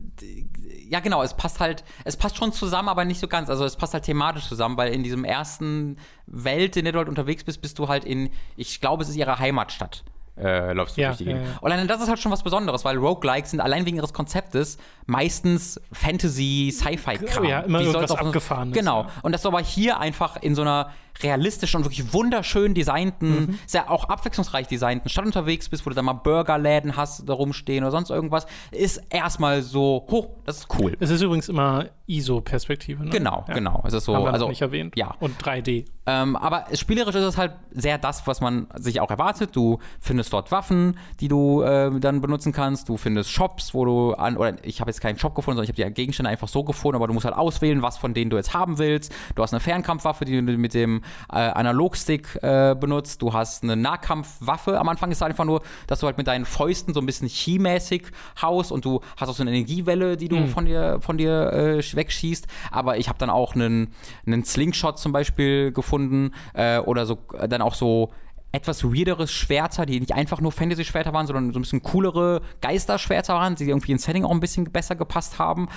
ja, 0.88 1.00
genau, 1.00 1.24
es 1.24 1.34
passt 1.34 1.60
halt, 1.60 1.84
es 2.06 2.16
passt 2.16 2.38
schon 2.38 2.54
zusammen, 2.54 2.90
aber 2.90 3.06
nicht 3.06 3.20
so 3.20 3.28
ganz. 3.28 3.50
Also 3.50 3.66
es 3.66 3.76
passt 3.76 3.94
halt 3.94 4.06
thematisch 4.06 4.48
zusammen, 4.48 4.78
weil 4.78 4.94
in 4.94 5.04
diesem 5.04 5.26
ersten 5.26 5.98
Welt, 6.28 6.78
in 6.78 6.86
der 6.86 6.94
du 6.94 7.00
halt 7.00 7.10
unterwegs 7.10 7.44
bist, 7.44 7.62
bist 7.62 7.78
du 7.80 7.88
halt 7.88 8.06
in, 8.06 8.30
ich 8.56 8.80
glaube, 8.80 9.04
es 9.04 9.10
ist 9.10 9.16
ihre 9.16 9.40
Heimatstadt 9.40 10.04
äh, 10.38 10.74
läufst 10.74 10.98
du 10.98 11.02
ja, 11.02 11.10
durch 11.10 11.20
die 11.20 11.26
Gegend. 11.26 11.44
Ja, 11.44 11.52
ja. 11.52 11.58
Und 11.62 11.72
allein 11.72 11.88
das 11.88 12.02
ist 12.02 12.10
halt 12.10 12.20
schon 12.20 12.32
was 12.32 12.44
Besonderes, 12.44 12.84
weil 12.86 12.98
Roguelikes 12.98 13.52
sind 13.52 13.60
allein 13.60 13.86
wegen 13.86 13.98
ihres 13.98 14.14
Konzeptes 14.14 14.78
meistens 15.06 15.80
Fantasy, 15.92 16.72
Sci-Fi-Kram. 16.74 17.46
Ja, 17.46 17.60
immer 17.62 17.80
Wie 17.80 17.86
irgendwas 17.86 18.12
abgefahren. 18.12 18.72
Genau. 18.72 19.06
Und 19.22 19.32
das 19.32 19.42
ist 19.42 19.46
aber 19.46 19.62
hier 19.62 20.00
einfach 20.00 20.42
in 20.42 20.56
so 20.56 20.62
einer 20.62 20.92
realistischen 21.22 21.78
und 21.78 21.86
wirklich 21.86 22.14
wunderschön 22.14 22.74
designten, 22.74 23.30
mhm. 23.30 23.60
sehr 23.66 23.92
auch 23.92 24.10
abwechslungsreich 24.10 24.68
designten 24.68 25.10
Stadt 25.10 25.26
unterwegs 25.26 25.70
bist, 25.70 25.86
wo 25.86 25.90
du 25.90 25.96
dann 25.96 26.06
mal 26.06 26.14
Burgerläden 26.14 26.98
hast, 26.98 27.28
da 27.28 27.34
rumstehen 27.34 27.84
oder 27.84 27.92
sonst 27.92 28.10
irgendwas, 28.10 28.46
ist 28.72 29.02
erstmal 29.10 29.62
so, 29.62 30.06
hoch, 30.10 30.30
das 30.46 30.60
ist 30.60 30.68
cool. 30.80 30.98
Es 31.00 31.10
ist 31.10 31.22
übrigens 31.22 31.50
immer 31.50 31.86
ISO-Perspektive, 32.08 33.06
ne? 33.06 33.10
Genau, 33.12 33.46
ja. 33.48 33.54
genau. 33.54 33.84
Es 33.86 33.94
ist 33.94 34.06
so, 34.06 34.16
Haben 34.16 34.26
wir 34.26 34.34
also 34.34 34.50
nicht 34.50 34.62
erwähnt. 34.62 34.96
Ja. 34.98 35.16
Und 35.20 35.42
3D. 35.42 35.86
Ähm, 36.06 36.36
aber 36.36 36.66
spielerisch 36.74 37.16
ist 37.16 37.24
es 37.24 37.38
halt 37.38 37.54
sehr 37.72 37.98
das, 37.98 38.28
was 38.28 38.42
man 38.42 38.68
sich 38.76 39.00
auch 39.00 39.10
erwartet. 39.10 39.56
Du 39.56 39.80
findest 40.02 40.34
dort 40.34 40.52
Waffen, 40.52 40.98
die 41.22 41.30
du 41.30 41.62
äh, 41.62 41.98
dann 42.00 42.20
benutzen 42.20 42.52
kannst. 42.52 42.90
Du 42.90 42.98
findest 42.98 43.32
Shops, 43.32 43.74
wo 43.74 43.86
du 43.86 44.14
an, 44.14 44.36
oder 44.36 44.58
ich 44.66 44.82
habe 44.82 44.92
jetzt 44.92 45.00
keinen 45.00 45.18
Shop 45.18 45.34
gefunden, 45.34 45.58
sondern 45.58 45.74
ich 45.74 45.82
habe 45.82 45.90
die 45.90 45.94
Gegenstände 45.94 46.30
einfach 46.30 46.50
so 46.50 46.66
gefunden, 46.66 46.98
aber 46.98 47.08
du 47.08 47.14
musst 47.14 47.26
halt 47.26 47.36
auswählen, 47.36 47.82
was 47.82 47.98
von 47.98 48.14
denen 48.14 48.30
du 48.30 48.36
jetzt 48.36 48.54
haben 48.54 48.80
willst. 48.80 49.14
Du 49.36 49.44
hast 49.44 49.54
eine 49.54 49.62
Fernkampfwaffe, 49.62 50.26
die 50.26 50.36
du 50.36 50.42
mit 50.42 50.74
dem 50.74 51.03
äh, 51.32 51.36
Analogstick 51.36 52.38
äh, 52.42 52.76
benutzt. 52.80 53.22
Du 53.22 53.34
hast 53.34 53.64
eine 53.64 53.76
Nahkampfwaffe. 53.76 54.80
Am 54.80 54.90
Anfang 54.90 55.12
ist 55.12 55.18
es 55.18 55.24
einfach 55.24 55.46
nur, 55.46 55.62
dass 55.88 56.00
du 56.00 56.08
halt 56.08 56.18
mit 56.18 56.28
deinen 56.28 56.46
Fäusten 56.46 56.94
so 56.94 57.00
ein 57.00 57.06
bisschen 57.06 57.28
Chi-mäßig 57.28 58.08
haust 58.42 58.72
und 58.72 58.86
du 58.86 59.02
hast 59.18 59.30
auch 59.30 59.34
so 59.34 59.44
eine 59.44 59.52
Energiewelle, 59.52 60.18
die 60.18 60.30
du 60.30 60.38
mhm. 60.38 60.48
von 60.48 60.66
dir, 60.66 61.00
von 61.02 61.18
dir 61.18 61.52
äh, 61.54 61.96
wegschießt. 61.96 62.48
Aber 62.72 62.98
ich 62.98 63.10
habe 63.10 63.20
dann 63.20 63.30
auch 63.30 63.56
einen, 63.56 63.94
einen 64.26 64.44
Slingshot 64.44 65.00
zum 65.00 65.12
Beispiel 65.12 65.72
gefunden 65.72 66.32
äh, 66.54 66.80
oder 66.80 67.06
so 67.06 67.20
äh, 67.38 67.48
dann 67.48 67.62
auch 67.62 67.76
so 67.76 68.12
etwas 68.54 68.84
weirderes 68.84 69.32
Schwerter, 69.32 69.86
die 69.86 70.00
nicht 70.00 70.14
einfach 70.14 70.40
nur 70.40 70.52
Fantasy-Schwerter 70.52 71.12
waren, 71.12 71.26
sondern 71.26 71.52
so 71.52 71.60
ein 71.60 71.64
bisschen 71.64 71.82
coolere 71.82 72.42
Geisterschwerter 72.62 73.34
waren, 73.34 73.56
die 73.56 73.68
irgendwie 73.68 73.92
ins 73.92 74.04
Setting 74.04 74.26
auch 74.26 74.32
ein 74.32 74.40
bisschen 74.40 74.72
besser 74.72 74.96
gepasst 74.96 75.40
haben. 75.40 75.68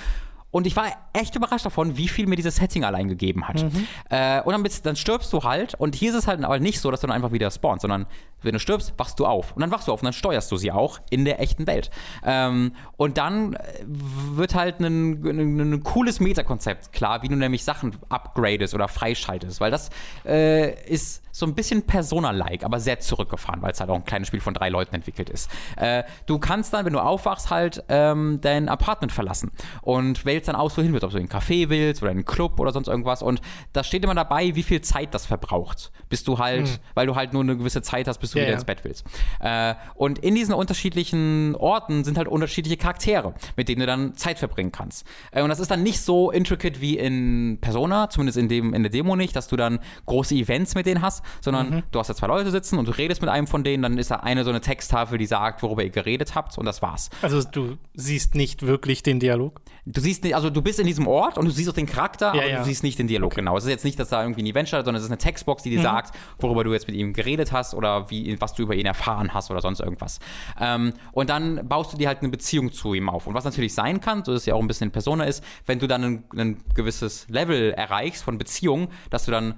Und 0.56 0.66
ich 0.66 0.74
war 0.74 0.86
echt 1.12 1.36
überrascht 1.36 1.66
davon, 1.66 1.98
wie 1.98 2.08
viel 2.08 2.26
mir 2.26 2.36
dieses 2.36 2.56
Setting 2.56 2.82
allein 2.82 3.08
gegeben 3.08 3.46
hat. 3.46 3.62
Mhm. 3.62 3.86
Äh, 4.08 4.40
und 4.40 4.52
dann, 4.52 4.62
bist, 4.62 4.86
dann, 4.86 4.96
stirbst 4.96 5.30
du 5.34 5.42
halt. 5.42 5.74
Und 5.74 5.94
hier 5.94 6.08
ist 6.08 6.16
es 6.16 6.26
halt 6.26 6.42
aber 6.42 6.58
nicht 6.60 6.80
so, 6.80 6.90
dass 6.90 7.02
du 7.02 7.06
dann 7.06 7.14
einfach 7.14 7.30
wieder 7.30 7.50
spawnst, 7.50 7.82
sondern 7.82 8.06
wenn 8.42 8.52
du 8.52 8.60
stirbst, 8.60 8.94
wachst 8.96 9.18
du 9.18 9.26
auf. 9.26 9.52
Und 9.52 9.60
dann 9.60 9.70
wachst 9.70 9.88
du 9.88 9.92
auf 9.92 10.00
und 10.00 10.04
dann 10.04 10.12
steuerst 10.12 10.50
du 10.52 10.56
sie 10.56 10.72
auch 10.72 11.00
in 11.10 11.24
der 11.24 11.40
echten 11.40 11.66
Welt. 11.66 11.90
Ähm, 12.24 12.72
und 12.96 13.18
dann 13.18 13.54
äh, 13.54 13.58
wird 13.86 14.54
halt 14.54 14.80
ein, 14.80 15.24
ein, 15.24 15.60
ein 15.60 15.82
cooles 15.82 16.20
Metakonzept 16.20 16.92
klar, 16.92 17.22
wie 17.22 17.28
du 17.28 17.36
nämlich 17.36 17.64
Sachen 17.64 17.96
upgradest 18.08 18.74
oder 18.74 18.88
freischaltest. 18.88 19.60
Weil 19.60 19.70
das 19.70 19.90
äh, 20.24 20.74
ist 20.88 21.22
so 21.36 21.44
ein 21.44 21.54
bisschen 21.54 21.82
Persona-like, 21.82 22.64
aber 22.64 22.80
sehr 22.80 22.98
zurückgefahren, 22.98 23.60
weil 23.60 23.72
es 23.72 23.80
halt 23.80 23.90
auch 23.90 23.96
ein 23.96 24.04
kleines 24.04 24.28
Spiel 24.28 24.40
von 24.40 24.54
drei 24.54 24.70
Leuten 24.70 24.94
entwickelt 24.94 25.28
ist. 25.28 25.50
Äh, 25.76 26.04
du 26.24 26.38
kannst 26.38 26.72
dann, 26.72 26.86
wenn 26.86 26.94
du 26.94 26.98
aufwachst, 26.98 27.50
halt 27.50 27.84
ähm, 27.90 28.38
dein 28.40 28.70
Apartment 28.70 29.12
verlassen 29.12 29.50
und 29.82 30.24
wählst 30.24 30.48
dann 30.48 30.56
aus, 30.56 30.78
wohin 30.78 30.92
willst, 30.92 31.04
ob 31.04 31.10
du 31.10 31.18
in 31.18 31.24
einen 31.24 31.42
Café 31.42 31.68
willst 31.68 32.02
oder 32.02 32.10
in 32.10 32.18
einen 32.18 32.24
Club 32.24 32.58
oder 32.58 32.72
sonst 32.72 32.88
irgendwas. 32.88 33.22
Und 33.22 33.42
da 33.74 33.84
steht 33.84 34.02
immer 34.02 34.14
dabei, 34.14 34.54
wie 34.54 34.62
viel 34.62 34.80
Zeit 34.80 35.12
das 35.12 35.26
verbraucht, 35.26 35.92
bis 36.08 36.24
du 36.24 36.38
halt, 36.38 36.68
mhm. 36.68 36.78
weil 36.94 37.06
du 37.06 37.16
halt 37.16 37.34
nur 37.34 37.42
eine 37.42 37.56
gewisse 37.56 37.82
Zeit 37.82 38.08
hast, 38.08 38.18
bis 38.26 38.32
du 38.32 38.38
ja, 38.38 38.44
wieder 38.44 38.52
ja. 38.52 38.56
ins 38.56 38.64
Bett 38.64 38.80
willst. 38.82 39.06
Äh, 39.40 39.74
und 39.94 40.18
in 40.18 40.34
diesen 40.34 40.54
unterschiedlichen 40.54 41.54
Orten 41.54 42.04
sind 42.04 42.18
halt 42.18 42.28
unterschiedliche 42.28 42.76
Charaktere, 42.76 43.34
mit 43.56 43.68
denen 43.68 43.80
du 43.80 43.86
dann 43.86 44.16
Zeit 44.16 44.38
verbringen 44.38 44.72
kannst. 44.72 45.06
Äh, 45.30 45.42
und 45.42 45.48
das 45.48 45.60
ist 45.60 45.70
dann 45.70 45.82
nicht 45.82 46.00
so 46.00 46.30
intricate 46.30 46.80
wie 46.80 46.98
in 46.98 47.58
Persona, 47.60 48.10
zumindest 48.10 48.38
in, 48.38 48.48
dem, 48.48 48.74
in 48.74 48.82
der 48.82 48.90
Demo 48.90 49.16
nicht, 49.16 49.36
dass 49.36 49.48
du 49.48 49.56
dann 49.56 49.78
große 50.06 50.34
Events 50.34 50.74
mit 50.74 50.86
denen 50.86 51.02
hast, 51.02 51.24
sondern 51.40 51.70
mhm. 51.70 51.82
du 51.92 51.98
hast 51.98 52.08
da 52.08 52.14
zwei 52.14 52.26
Leute 52.26 52.50
sitzen 52.50 52.78
und 52.78 52.88
du 52.88 52.92
redest 52.92 53.20
mit 53.20 53.30
einem 53.30 53.46
von 53.46 53.64
denen, 53.64 53.82
dann 53.82 53.98
ist 53.98 54.10
da 54.10 54.16
eine 54.16 54.44
so 54.44 54.50
eine 54.50 54.60
Texttafel, 54.60 55.18
die 55.18 55.26
sagt, 55.26 55.62
worüber 55.62 55.84
ihr 55.84 55.90
geredet 55.90 56.34
habt 56.34 56.58
und 56.58 56.66
das 56.66 56.82
war's. 56.82 57.10
Also 57.22 57.42
du 57.42 57.76
siehst 57.94 58.34
nicht 58.34 58.66
wirklich 58.66 59.02
den 59.02 59.20
Dialog? 59.20 59.60
Du 59.84 60.00
siehst 60.00 60.24
nicht, 60.24 60.34
also 60.34 60.50
du 60.50 60.62
bist 60.62 60.80
in 60.80 60.86
diesem 60.86 61.06
Ort 61.06 61.38
und 61.38 61.44
du 61.44 61.50
siehst 61.52 61.68
auch 61.70 61.74
den 61.74 61.86
Charakter, 61.86 62.34
ja, 62.34 62.40
aber 62.40 62.50
ja. 62.50 62.58
du 62.58 62.64
siehst 62.64 62.82
nicht 62.82 62.98
den 62.98 63.06
Dialog, 63.06 63.32
okay. 63.32 63.40
genau. 63.40 63.56
Es 63.56 63.64
ist 63.64 63.70
jetzt 63.70 63.84
nicht, 63.84 63.98
dass 63.98 64.08
da 64.08 64.22
irgendwie 64.22 64.42
ein 64.42 64.46
Event 64.46 64.68
startet, 64.68 64.86
sondern 64.86 64.98
es 64.98 65.04
ist 65.04 65.10
eine 65.10 65.18
Textbox, 65.18 65.62
die 65.62 65.70
dir 65.70 65.78
mhm. 65.78 65.84
sagt, 65.84 66.16
worüber 66.38 66.64
du 66.64 66.72
jetzt 66.72 66.88
mit 66.88 66.96
ihm 66.96 67.12
geredet 67.12 67.52
hast 67.52 67.74
oder 67.74 68.10
wie, 68.10 68.15
was 68.38 68.54
du 68.54 68.62
über 68.62 68.74
ihn 68.74 68.86
erfahren 68.86 69.34
hast 69.34 69.50
oder 69.50 69.60
sonst 69.60 69.80
irgendwas. 69.80 70.18
Ähm, 70.60 70.92
und 71.12 71.30
dann 71.30 71.66
baust 71.68 71.92
du 71.92 71.96
dir 71.96 72.08
halt 72.08 72.20
eine 72.20 72.28
Beziehung 72.28 72.72
zu 72.72 72.94
ihm 72.94 73.08
auf. 73.08 73.26
Und 73.26 73.34
was 73.34 73.44
natürlich 73.44 73.74
sein 73.74 74.00
kann, 74.00 74.24
so 74.24 74.32
dass 74.32 74.42
es 74.42 74.46
ja 74.46 74.54
auch 74.54 74.60
ein 74.60 74.68
bisschen 74.68 74.90
Persona 74.90 75.24
ist, 75.24 75.42
wenn 75.66 75.78
du 75.78 75.86
dann 75.86 76.04
ein, 76.04 76.24
ein 76.36 76.56
gewisses 76.74 77.28
Level 77.28 77.72
erreichst 77.72 78.24
von 78.24 78.38
Beziehung, 78.38 78.88
dass 79.10 79.24
du 79.24 79.32
dann 79.32 79.54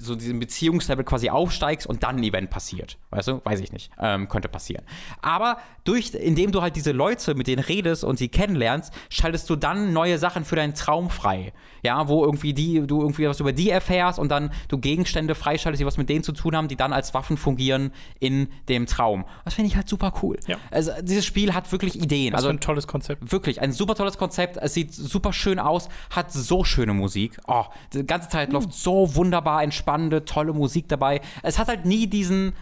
so 0.00 0.16
diesen 0.16 0.40
Beziehungslevel 0.40 1.04
quasi 1.04 1.30
aufsteigst 1.30 1.86
und 1.86 2.02
dann 2.02 2.16
ein 2.16 2.22
Event 2.22 2.50
passiert. 2.50 2.98
Weißt 3.10 3.28
du? 3.28 3.40
Weiß 3.44 3.60
ich 3.60 3.72
nicht. 3.72 3.90
Ähm, 4.00 4.28
könnte 4.28 4.48
passieren. 4.48 4.84
Aber 5.22 5.58
durch, 5.84 6.14
indem 6.14 6.52
du 6.52 6.62
halt 6.62 6.76
diese 6.76 6.92
Leute, 6.92 7.34
mit 7.34 7.46
denen 7.46 7.62
redest 7.62 8.04
und 8.04 8.18
sie 8.18 8.28
kennenlernst, 8.28 8.92
schaltest 9.08 9.48
du 9.50 9.56
dann 9.56 9.92
neue 9.92 10.18
Sachen 10.18 10.44
für 10.44 10.56
deinen 10.56 10.74
Traum 10.74 11.10
frei. 11.10 11.52
Ja, 11.82 12.08
wo 12.08 12.24
irgendwie 12.24 12.52
die, 12.52 12.86
du 12.86 13.00
irgendwie 13.00 13.26
was 13.28 13.40
über 13.40 13.52
die 13.52 13.70
erfährst 13.70 14.18
und 14.18 14.30
dann 14.30 14.50
du 14.68 14.78
Gegenstände 14.78 15.34
freischaltest, 15.34 15.80
die 15.80 15.86
was 15.86 15.96
mit 15.96 16.08
denen 16.08 16.22
zu 16.22 16.32
tun 16.32 16.56
haben, 16.56 16.68
die 16.68 16.76
dann 16.76 16.92
als 16.92 17.14
Waffen 17.14 17.36
fungieren 17.36 17.92
in 18.18 18.48
dem 18.68 18.86
Traum. 18.86 19.24
Das 19.44 19.54
finde 19.54 19.68
ich 19.68 19.76
halt 19.76 19.88
super 19.88 20.12
cool. 20.22 20.38
Ja. 20.46 20.56
Also 20.70 20.92
dieses 21.02 21.24
Spiel 21.24 21.54
hat 21.54 21.70
wirklich 21.72 21.96
Ideen. 21.96 22.32
Das 22.32 22.40
also 22.40 22.50
ein 22.50 22.60
tolles 22.60 22.86
Konzept. 22.86 23.32
Wirklich, 23.32 23.60
ein 23.60 23.72
super 23.72 23.94
tolles 23.94 24.18
Konzept. 24.18 24.56
Es 24.58 24.74
sieht 24.74 24.92
super 24.92 25.32
schön 25.32 25.58
aus, 25.58 25.88
hat 26.10 26.32
so 26.32 26.64
schöne 26.64 26.92
Musik. 26.92 27.38
Oh, 27.46 27.64
die 27.92 28.04
ganze 28.04 28.28
Zeit 28.28 28.48
hm. 28.48 28.54
läuft 28.54 28.72
so 28.72 29.14
wunderbar 29.14 29.62
entspannende, 29.90 30.24
tolle 30.24 30.52
Musik 30.52 30.88
dabei. 30.88 31.20
Es 31.42 31.58
hat 31.58 31.68
halt 31.68 31.84
nie 31.84 32.06
diesen 32.06 32.52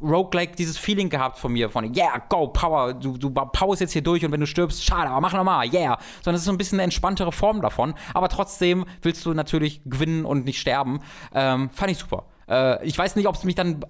Roguelike 0.00 0.54
dieses 0.56 0.78
Feeling 0.78 1.10
gehabt 1.10 1.38
von 1.38 1.52
mir, 1.52 1.68
von 1.68 1.94
yeah, 1.94 2.18
go, 2.28 2.48
Power, 2.48 2.94
du, 2.94 3.18
du 3.18 3.30
powerst 3.30 3.80
jetzt 3.80 3.92
hier 3.92 4.02
durch 4.02 4.24
und 4.24 4.32
wenn 4.32 4.40
du 4.40 4.46
stirbst, 4.46 4.84
schade, 4.84 5.10
aber 5.10 5.20
mach 5.20 5.32
nochmal, 5.32 5.72
yeah. 5.72 5.98
Sondern 6.22 6.36
es 6.36 6.42
ist 6.42 6.46
so 6.46 6.52
ein 6.52 6.58
bisschen 6.58 6.76
eine 6.76 6.84
entspanntere 6.84 7.32
Form 7.32 7.60
davon, 7.60 7.94
aber 8.14 8.28
trotzdem 8.28 8.84
willst 9.02 9.26
du 9.26 9.34
natürlich 9.34 9.80
gewinnen 9.84 10.24
und 10.24 10.44
nicht 10.44 10.60
sterben. 10.60 11.00
Ähm, 11.34 11.70
fand 11.70 11.90
ich 11.90 11.98
super. 11.98 12.24
Äh, 12.48 12.84
ich 12.86 12.96
weiß 12.96 13.16
nicht, 13.16 13.26
ob 13.26 13.34
es 13.34 13.44
mich 13.44 13.54
dann 13.54 13.84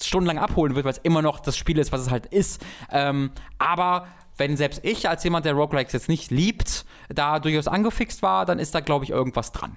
stundenlang 0.00 0.38
abholen 0.38 0.74
wird, 0.74 0.84
weil 0.84 0.92
es 0.92 0.98
immer 0.98 1.22
noch 1.22 1.40
das 1.40 1.56
Spiel 1.56 1.78
ist, 1.78 1.92
was 1.92 2.02
es 2.02 2.10
halt 2.10 2.26
ist. 2.26 2.64
Ähm, 2.90 3.30
aber 3.58 4.06
wenn 4.40 4.56
selbst 4.56 4.80
ich 4.84 5.08
als 5.08 5.22
jemand, 5.22 5.44
der 5.44 5.52
Roguelikes 5.52 5.92
jetzt 5.92 6.08
nicht 6.08 6.32
liebt, 6.32 6.84
da 7.08 7.38
durchaus 7.38 7.68
angefixt 7.68 8.22
war, 8.22 8.46
dann 8.46 8.58
ist 8.58 8.74
da, 8.74 8.80
glaube 8.80 9.04
ich, 9.04 9.10
irgendwas 9.10 9.52
dran. 9.52 9.76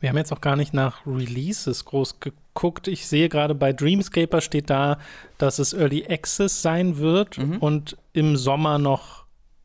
Wir 0.00 0.08
haben 0.08 0.16
jetzt 0.16 0.32
auch 0.32 0.40
gar 0.40 0.56
nicht 0.56 0.72
nach 0.72 1.04
Releases 1.06 1.84
groß 1.84 2.20
geguckt. 2.20 2.88
Ich 2.88 3.06
sehe 3.06 3.28
gerade 3.28 3.54
bei 3.54 3.72
Dreamscaper 3.72 4.40
steht 4.40 4.70
da, 4.70 4.98
dass 5.36 5.58
es 5.58 5.72
Early 5.72 6.06
Access 6.08 6.62
sein 6.62 6.98
wird 6.98 7.38
mhm. 7.38 7.58
und 7.58 7.96
im 8.12 8.36
Sommer 8.36 8.78
noch 8.78 9.24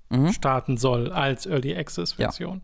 mhm. 0.09 0.33
starten 0.33 0.77
soll 0.77 1.11
als 1.11 1.45
Early 1.45 1.75
Access 1.75 2.13
Version. 2.13 2.61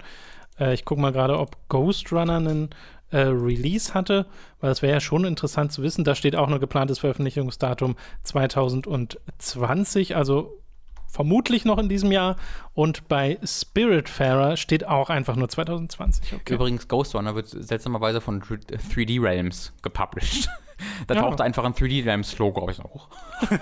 Ja. 0.60 0.68
Äh, 0.68 0.74
ich 0.74 0.86
gucke 0.86 1.02
mal 1.02 1.12
gerade, 1.12 1.38
ob 1.38 1.56
Ghost 1.70 2.12
Runner 2.12 2.38
einen 2.38 2.70
äh, 3.12 3.20
Release 3.20 3.94
hatte, 3.94 4.26
weil 4.60 4.72
das 4.72 4.82
wäre 4.82 4.94
ja 4.94 5.00
schon 5.00 5.24
interessant 5.26 5.72
zu 5.72 5.84
wissen. 5.84 6.04
Da 6.04 6.16
steht 6.16 6.36
auch 6.36 6.48
ein 6.48 6.60
geplantes 6.60 7.00
Veröffentlichungsdatum 7.00 7.96
2020, 8.24 10.16
also 10.16 10.58
vermutlich 11.16 11.64
noch 11.64 11.78
in 11.78 11.88
diesem 11.88 12.12
Jahr. 12.12 12.36
Und 12.74 13.08
bei 13.08 13.40
Spiritfarer 13.44 14.58
steht 14.58 14.86
auch 14.86 15.10
einfach 15.10 15.38
nur 15.38 15.48
2020. 15.48 16.34
Okay. 16.34 16.54
Übrigens, 16.54 16.88
Ghost 16.88 17.16
Runner 17.16 17.34
wird 17.36 17.48
seltsamerweise 17.48 18.20
von 18.20 18.42
3D 18.42 19.22
Realms 19.22 19.74
gepublished. 19.82 20.50
Da 21.08 21.16
Ja. 21.16 21.22
taucht 21.22 21.42
einfach 21.42 21.64
ein 21.64 21.74
3D-Lamps-Logo 21.74 22.62
auf. 22.62 22.78
Hoch. 22.84 23.08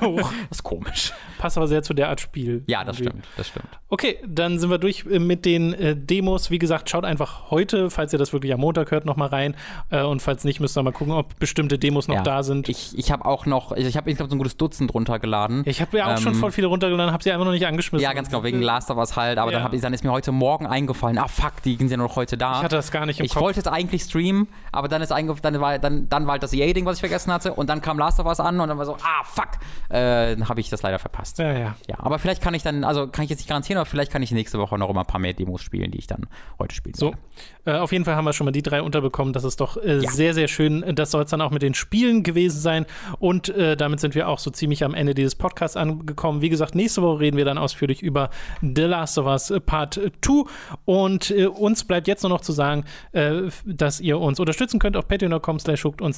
Hoch. 0.01 0.31
Das 0.49 0.59
ist 0.59 0.63
komisch. 0.63 1.13
Passt 1.37 1.57
aber 1.57 1.67
sehr 1.67 1.83
zu 1.83 1.93
der 1.93 2.09
Art 2.09 2.19
Spiel. 2.21 2.63
Ja, 2.67 2.83
das 2.83 2.99
irgendwie. 2.99 3.19
stimmt, 3.21 3.27
das 3.37 3.47
stimmt. 3.47 3.67
Okay, 3.89 4.17
dann 4.27 4.59
sind 4.59 4.69
wir 4.69 4.77
durch 4.77 5.05
äh, 5.09 5.19
mit 5.19 5.45
den 5.45 5.73
äh, 5.73 5.95
Demos. 5.95 6.51
Wie 6.51 6.59
gesagt, 6.59 6.89
schaut 6.89 7.05
einfach 7.05 7.49
heute, 7.51 7.89
falls 7.89 8.13
ihr 8.13 8.19
das 8.19 8.33
wirklich 8.33 8.53
am 8.53 8.59
Montag 8.59 8.91
hört, 8.91 9.05
nochmal 9.05 9.29
rein. 9.29 9.55
Äh, 9.89 10.03
und 10.03 10.21
falls 10.21 10.43
nicht, 10.43 10.59
müsst 10.59 10.77
ihr 10.77 10.83
mal 10.83 10.91
gucken, 10.91 11.13
ob 11.13 11.37
bestimmte 11.39 11.77
Demos 11.79 12.07
noch 12.07 12.15
ja. 12.15 12.21
da 12.23 12.43
sind. 12.43 12.69
Ich, 12.69 12.97
ich 12.97 13.11
habe 13.11 13.25
auch 13.25 13.45
noch, 13.45 13.71
ich, 13.73 13.85
ich 13.85 13.97
habe 13.97 14.09
insgesamt 14.09 14.31
so 14.31 14.35
ein 14.35 14.39
gutes 14.39 14.57
Dutzend 14.57 14.93
runtergeladen. 14.93 15.63
Ich 15.65 15.81
habe 15.81 15.97
ja 15.97 16.13
auch 16.13 16.17
schon 16.17 16.33
Ähm, 16.33 16.39
voll 16.39 16.51
viele 16.51 16.67
runtergeladen, 16.67 17.11
habe 17.11 17.23
sie 17.23 17.31
einfach 17.31 17.45
noch 17.45 17.51
nicht 17.51 17.65
angeschmissen. 17.65 18.03
Ja, 18.03 18.13
ganz 18.13 18.29
genau, 18.29 18.43
wegen 18.43 18.61
Last 18.61 18.89
of 18.91 18.97
Us 18.97 19.15
halt. 19.15 19.37
Aber 19.37 19.51
dann, 19.51 19.63
hab 19.63 19.71
dann 19.71 19.93
ist 19.93 20.03
mir 20.03 20.11
heute 20.11 20.31
Morgen 20.31 20.65
eingefallen, 20.65 21.17
ah 21.17 21.27
fuck, 21.27 21.61
die 21.63 21.75
sind 21.75 21.89
ja 21.91 21.97
noch 21.97 22.15
heute 22.15 22.37
da. 22.37 22.57
Ich 22.57 22.63
hatte 22.63 22.75
das 22.75 22.91
gar 22.91 23.05
nicht 23.05 23.19
im 23.19 23.25
Ich 23.25 23.33
Kopf. 23.33 23.41
wollte 23.43 23.59
es 23.59 23.67
eigentlich 23.67 24.03
streamen, 24.03 24.47
aber 24.71 24.87
dann 24.87 25.01
ist 25.01 25.11
dann 25.11 25.59
war, 25.61 25.79
dann, 25.79 26.09
dann 26.09 26.25
war 26.25 26.33
halt 26.33 26.43
das 26.43 26.53
EA-Ding, 26.53 26.85
was 26.85 26.97
ich 26.97 27.02
vergessen 27.03 27.33
hatte. 27.33 27.53
Und 27.53 27.69
dann 27.69 27.81
kam 27.81 27.99
Last 27.99 28.19
of 28.19 28.25
Us 28.25 28.39
an 28.39 28.59
und 28.59 28.69
dann 28.69 28.77
war 28.77 28.85
so, 28.85 28.95
ah 28.95 29.23
fuck, 29.25 29.49
äh, 29.89 30.35
dann 30.35 30.47
habe 30.47 30.61
ich 30.61 30.69
das 30.69 30.81
leider 30.81 30.99
verpasst. 30.99 31.37
Ja, 31.39 31.51
ja. 31.51 31.75
Ja, 31.87 31.95
aber 31.99 32.17
vielleicht 32.17 32.41
kann 32.41 32.53
ich 32.53 32.63
dann, 32.63 32.83
also 32.85 33.07
kann 33.07 33.25
ich 33.25 33.29
jetzt 33.29 33.39
nicht 33.39 33.49
garantieren, 33.49 33.77
aber 33.77 33.85
vielleicht 33.85 34.11
kann 34.11 34.21
ich 34.23 34.31
nächste 34.31 34.57
Woche 34.59 34.77
noch 34.77 34.89
immer 34.89 35.01
ein 35.01 35.05
paar 35.05 35.19
mehr 35.19 35.33
Demos 35.33 35.61
spielen, 35.61 35.91
die 35.91 35.97
ich 35.99 36.07
dann 36.07 36.27
heute 36.59 36.73
spielen 36.73 36.95
So, 36.95 37.13
äh, 37.65 37.73
auf 37.73 37.91
jeden 37.91 38.05
Fall 38.05 38.15
haben 38.15 38.25
wir 38.25 38.33
schon 38.33 38.45
mal 38.45 38.51
die 38.51 38.61
drei 38.61 38.81
unterbekommen. 38.81 39.33
Das 39.33 39.43
ist 39.43 39.59
doch 39.59 39.77
äh, 39.77 39.97
Ja. 39.99 40.09
sehr, 40.11 40.33
sehr 40.33 40.47
schön. 40.47 40.83
Das 40.95 41.11
soll 41.11 41.23
es 41.23 41.29
dann 41.31 41.41
auch 41.41 41.51
mit 41.51 41.61
den 41.61 41.73
Spielen 41.73 42.23
gewesen 42.23 42.59
sein. 42.59 42.85
Und 43.19 43.49
äh, 43.49 43.75
damit 43.75 43.99
sind 43.99 44.15
wir 44.15 44.27
auch 44.29 44.39
so 44.39 44.49
ziemlich 44.49 44.83
am 44.83 44.93
Ende 44.93 45.13
dieses 45.13 45.35
Podcasts 45.35 45.75
angekommen. 45.77 46.41
Wie 46.41 46.49
gesagt, 46.49 46.75
nächste 46.75 47.01
Woche 47.01 47.19
reden 47.19 47.37
wir 47.37 47.45
dann 47.45 47.57
ausführlich 47.57 48.01
über 48.01 48.29
The 48.61 48.83
Last 48.83 49.17
of 49.17 49.25
Us 49.25 49.53
Part 49.65 49.99
2. 50.21 50.43
Und 50.85 51.31
äh, 51.31 51.47
uns 51.47 51.83
bleibt 51.83 52.07
jetzt 52.07 52.23
nur 52.23 52.29
noch 52.29 52.41
zu 52.41 52.51
sagen, 52.53 52.85
äh, 53.11 53.41
dass 53.65 53.99
ihr 53.99 54.19
uns 54.19 54.39
unterstützen 54.39 54.79
könnt 54.79 54.95
auf 54.97 55.07
patreon.com 55.07 55.59
slash 55.59 55.83
hooked 55.83 56.01
und 56.01 56.13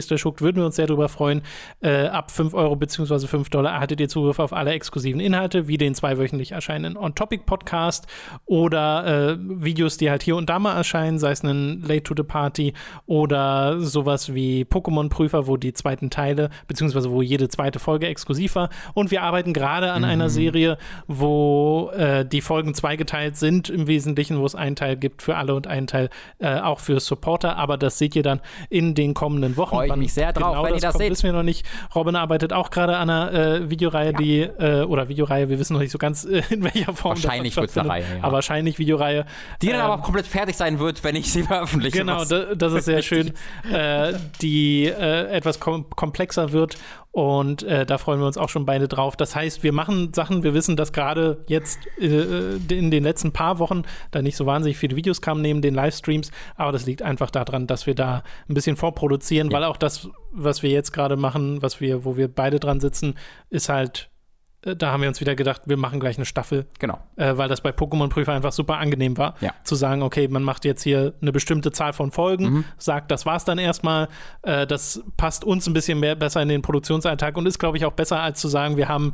slash 0.00 0.24
hooked. 0.24 0.42
Würden 0.42 0.58
wir 0.58 0.66
uns 0.66 0.76
sehr 0.76 0.86
darüber 0.86 1.08
freuen. 1.08 1.42
Äh, 1.80 2.06
ab 2.06 2.30
5 2.30 2.54
Euro 2.54 2.76
bzw. 2.76 3.26
5 3.26 3.48
Dollar 3.48 3.72
erhaltet 3.72 4.00
ihr 4.00 4.08
Zugriff 4.08 4.38
auf 4.38 4.52
alle 4.52 4.72
exklusiven 4.72 5.20
Inhalte, 5.20 5.68
wie 5.68 5.78
den 5.78 5.94
zweiwöchentlich 5.94 6.52
erscheinenden 6.52 6.96
On-Topic-Podcast 6.96 8.06
oder 8.46 9.30
äh, 9.30 9.36
Videos, 9.38 9.96
die 9.96 10.10
halt 10.10 10.22
hier 10.22 10.36
und 10.36 10.50
da 10.50 10.58
mal 10.58 10.76
erscheinen, 10.76 11.18
sei 11.18 11.32
es 11.32 11.42
ein 11.42 11.80
Late 11.82 12.02
to 12.02 12.14
the 12.16 12.22
Party 12.22 12.74
oder 13.06 13.80
sowas 13.80 14.34
wie 14.34 14.64
Pokémon-Prüfer, 14.64 15.46
wo 15.46 15.56
die 15.56 15.72
zweiten 15.72 16.10
Teile, 16.10 16.50
beziehungsweise 16.68 17.10
wo 17.10 17.22
jede 17.22 17.48
zweite 17.48 17.78
Folge 17.78 18.06
exklusiv 18.06 18.54
war. 18.54 18.70
Und 18.94 19.10
wir 19.10 19.22
arbeiten 19.22 19.52
gerade 19.52 19.92
an 19.92 20.04
einer 20.04 20.28
Serie, 20.28 20.78
wo 21.06 21.90
äh, 21.96 22.24
die 22.24 22.40
Folgen 22.40 22.74
zweigeteilt 22.74 23.36
sind 23.36 23.68
im 23.70 23.86
Wesentlichen, 23.86 24.38
wo 24.38 24.46
es 24.46 24.54
einen 24.54 24.76
Teil 24.76 24.96
gibt 24.96 25.22
für 25.22 25.36
alle 25.36 25.54
und 25.54 25.66
einen 25.66 25.86
Teil 25.86 26.10
äh, 26.38 26.58
auch 26.60 26.80
für 26.80 27.00
Supporter. 27.00 27.56
Aber 27.56 27.76
das 27.76 27.98
seht 27.98 28.16
ihr 28.16 28.22
dann 28.22 28.40
in 28.68 28.94
den 28.94 29.14
kommenden 29.14 29.56
Wochen. 29.56 29.76
Freu 29.86 29.94
ich 29.94 29.96
mich 29.96 30.14
sehr 30.14 30.32
drauf, 30.32 30.52
genau 30.52 30.64
wenn 30.64 30.74
ihr 30.74 30.80
das 30.80 30.92
kommt, 30.92 31.02
seht. 31.02 31.10
wissen 31.12 31.24
wir 31.24 31.32
noch 31.32 31.42
nicht. 31.42 31.66
Robin 31.94 32.16
arbeitet 32.16 32.52
auch 32.52 32.70
gerade 32.70 32.96
an 32.96 33.10
einer 33.10 33.32
äh, 33.32 33.70
Videoreihe, 33.70 34.12
die, 34.12 34.40
äh, 34.40 34.82
oder 34.82 35.08
Videoreihe, 35.08 35.48
wir 35.48 35.58
wissen 35.58 35.74
noch 35.74 35.80
nicht 35.80 35.92
so 35.92 35.98
ganz, 35.98 36.24
äh, 36.24 36.42
in 36.50 36.62
welcher 36.64 36.94
Form 36.94 37.16
Wahrscheinlich 37.16 37.56
noch 37.56 37.62
wird's 37.62 37.76
eine. 37.76 37.88
Reihe, 37.88 38.04
ja. 38.04 38.22
Aber 38.22 38.34
wahrscheinlich 38.34 38.78
Videoreihe. 38.78 39.26
Die 39.62 39.68
dann 39.68 39.76
Ähm, 39.76 39.82
aber 39.82 40.02
komplett 40.02 40.26
fertig 40.26 40.56
sein 40.56 40.78
wird, 40.78 41.02
wenn 41.04 41.16
ich 41.16 41.32
sie 41.32 41.42
veröffentliche. 41.42 41.98
Genau, 41.98 42.24
das 42.24 42.72
ist 42.72 42.84
sehr 42.84 43.02
schön, 43.02 43.32
äh, 43.72 44.14
die 44.40 44.86
äh, 44.86 45.26
etwas 45.28 45.60
kom 45.60 45.88
komplexer 45.90 46.52
wird 46.52 46.76
und 47.12 47.64
äh, 47.64 47.84
da 47.86 47.98
freuen 47.98 48.20
wir 48.20 48.26
uns 48.26 48.38
auch 48.38 48.48
schon 48.48 48.64
beide 48.66 48.86
drauf. 48.86 49.16
Das 49.16 49.34
heißt, 49.34 49.62
wir 49.62 49.72
machen 49.72 50.12
Sachen, 50.14 50.42
wir 50.44 50.54
wissen, 50.54 50.76
dass 50.76 50.92
gerade 50.92 51.42
jetzt 51.48 51.78
äh, 51.98 52.56
in 52.68 52.90
den 52.92 53.02
letzten 53.02 53.32
paar 53.32 53.58
Wochen 53.58 53.82
da 54.12 54.22
nicht 54.22 54.36
so 54.36 54.46
wahnsinnig 54.46 54.78
viele 54.78 54.94
Videos 54.96 55.20
kamen 55.20 55.42
neben 55.42 55.60
den 55.60 55.74
Livestreams, 55.74 56.30
aber 56.56 56.70
das 56.72 56.86
liegt 56.86 57.02
einfach 57.02 57.30
daran, 57.30 57.66
dass 57.66 57.86
wir 57.86 57.94
da 57.96 58.22
ein 58.48 58.54
bisschen 58.54 58.76
vorproduzieren, 58.76 59.50
Ja. 59.50 59.56
weil 59.56 59.64
auch 59.64 59.76
das, 59.76 60.08
was 60.30 60.62
wir 60.62 60.70
jetzt 60.70 60.92
gerade 60.92 61.16
machen, 61.16 61.62
was 61.62 61.80
wir, 61.80 62.04
wo 62.04 62.16
wir 62.16 62.28
beide 62.28 62.60
dran 62.60 62.78
sitzen, 62.78 63.14
ist 63.48 63.68
halt 63.68 64.06
äh, 64.06 64.19
da 64.62 64.92
haben 64.92 65.00
wir 65.00 65.08
uns 65.08 65.20
wieder 65.20 65.34
gedacht, 65.34 65.62
wir 65.66 65.76
machen 65.76 66.00
gleich 66.00 66.16
eine 66.18 66.26
Staffel 66.26 66.66
Genau. 66.78 66.98
äh, 67.16 67.36
weil 67.36 67.48
das 67.48 67.60
bei 67.62 67.70
Pokémon-Prüfer 67.70 68.32
einfach 68.32 68.52
super 68.52 68.76
angenehm 68.78 69.16
war, 69.16 69.34
Ja. 69.40 69.52
zu 69.64 69.74
sagen, 69.74 70.02
okay, 70.02 70.28
man 70.28 70.42
macht 70.42 70.64
jetzt 70.64 70.82
hier 70.82 71.14
eine 71.22 71.32
bestimmte 71.32 71.72
Zahl 71.72 71.92
von 71.94 72.10
Folgen, 72.10 72.44
Mhm. 72.50 72.64
sagt, 72.76 73.10
das 73.10 73.24
war's 73.26 73.44
dann 73.44 73.58
erstmal. 73.58 74.08
Äh, 74.42 74.66
das 74.66 75.02
passt 75.16 75.44
uns 75.44 75.66
ein 75.66 75.72
bisschen 75.72 75.98
mehr 76.00 76.14
besser 76.14 76.42
in 76.42 76.48
den 76.48 76.62
Produktionsalltag 76.62 77.36
und 77.36 77.46
ist, 77.46 77.58
glaube 77.58 77.76
ich, 77.78 77.84
auch 77.86 77.92
besser, 77.92 78.20
als 78.20 78.40
zu 78.40 78.48
sagen, 78.48 78.76
wir 78.76 78.88
haben 78.88 79.12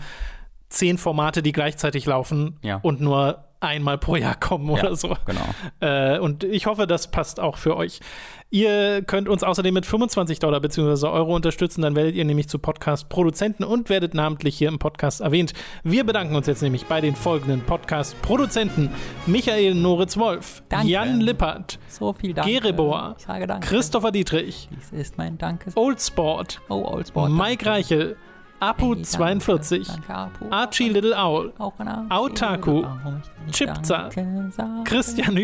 zehn 0.69 0.99
Formate, 0.99 1.43
die 1.43 1.53
gleichzeitig 1.53 2.07
laufen 2.07 2.59
Ja. 2.63 2.81
und 2.83 3.01
nur 3.01 3.45
einmal 3.67 3.99
pro 3.99 4.17
Jahr 4.17 4.35
kommen 4.39 4.71
oder 4.71 4.91
Ja, 4.91 4.95
so. 4.97 5.17
Genau. 5.27 5.45
Äh, 5.81 6.19
und 6.19 6.45
ich 6.45 6.67
hoffe, 6.67 6.87
das 6.87 7.11
passt 7.11 7.41
auch 7.41 7.57
für 7.57 7.77
euch. 7.77 8.01
Ihr 8.51 9.03
könnt 9.03 9.29
uns 9.29 9.43
außerdem 9.43 9.75
mit 9.75 9.87
25 9.87 10.39
Dollar 10.39 10.61
bzw. 10.61 11.09
Euro 11.09 11.35
unterstützen, 11.35 11.83
dann 11.83 11.97
werdet 11.97 12.15
ihr 12.15 12.25
nämlich 12.25 12.49
zu 12.49 12.61
Podcast-Produzenten 12.61 13.65
und 13.65 13.89
werdet 13.91 14.15
namentlich 14.15 14.57
hier 14.57 14.69
im 14.69 14.79
Podcast 14.79 15.21
erwähnt. 15.21 15.53
Wir 15.83 16.05
bedanken 16.05 16.37
uns 16.37 16.47
jetzt 16.47 16.63
nämlich 16.63 16.87
bei 16.87 17.01
den 17.01 17.17
folgenden 17.17 17.63
Podcast-Produzenten: 17.63 18.91
Michael 19.27 19.75
Noritz-Wolf, 19.75 20.63
Danke. 20.69 20.87
Jan 20.89 21.21
Lippert, 21.21 21.79
So 21.89 22.13
viel 22.13 22.35
Dank. 22.35 22.47
Gerebor, 22.49 23.17
Ich 23.19 23.25
sage 23.27 23.47
Danke. 23.49 23.67
Christopher 23.67 24.13
Dietrich, 24.13 24.69
Dies 24.71 24.93
ist 24.93 25.19
mein 25.19 25.39
Danke. 25.39 25.73
Oldsport, 25.75 26.61
Oh, 26.69 26.85
Oldsport. 26.85 27.31
Mike 27.33 27.67
Reichel, 27.67 28.17
Apu42, 28.61 29.87
Danke, 29.87 30.15
Apu. 30.15 30.47
Archie 30.51 30.89
Little 30.89 31.15
Owl. 31.15 31.53
Autaku, 32.09 32.85
Chipza. 33.51 34.11
Christian 34.85 35.37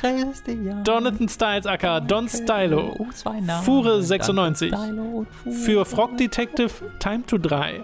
Christian. 0.00 0.82
Jonathan 0.84 1.28
Styles 1.28 1.66
aka 1.66 2.00
Don 2.00 2.28
Stylo, 2.28 2.94
Oh, 2.98 3.06
zwei 3.12 3.40
Namen. 3.40 3.64
Fure 3.64 4.02
96. 4.02 4.70
Danke, 4.70 4.86
Stylo 4.86 5.02
und 5.02 5.28
Fure. 5.32 5.54
für 5.54 5.84
Frog 5.84 6.16
Detective 6.16 6.70
Time 6.98 7.24
to 7.26 7.38
3. 7.38 7.82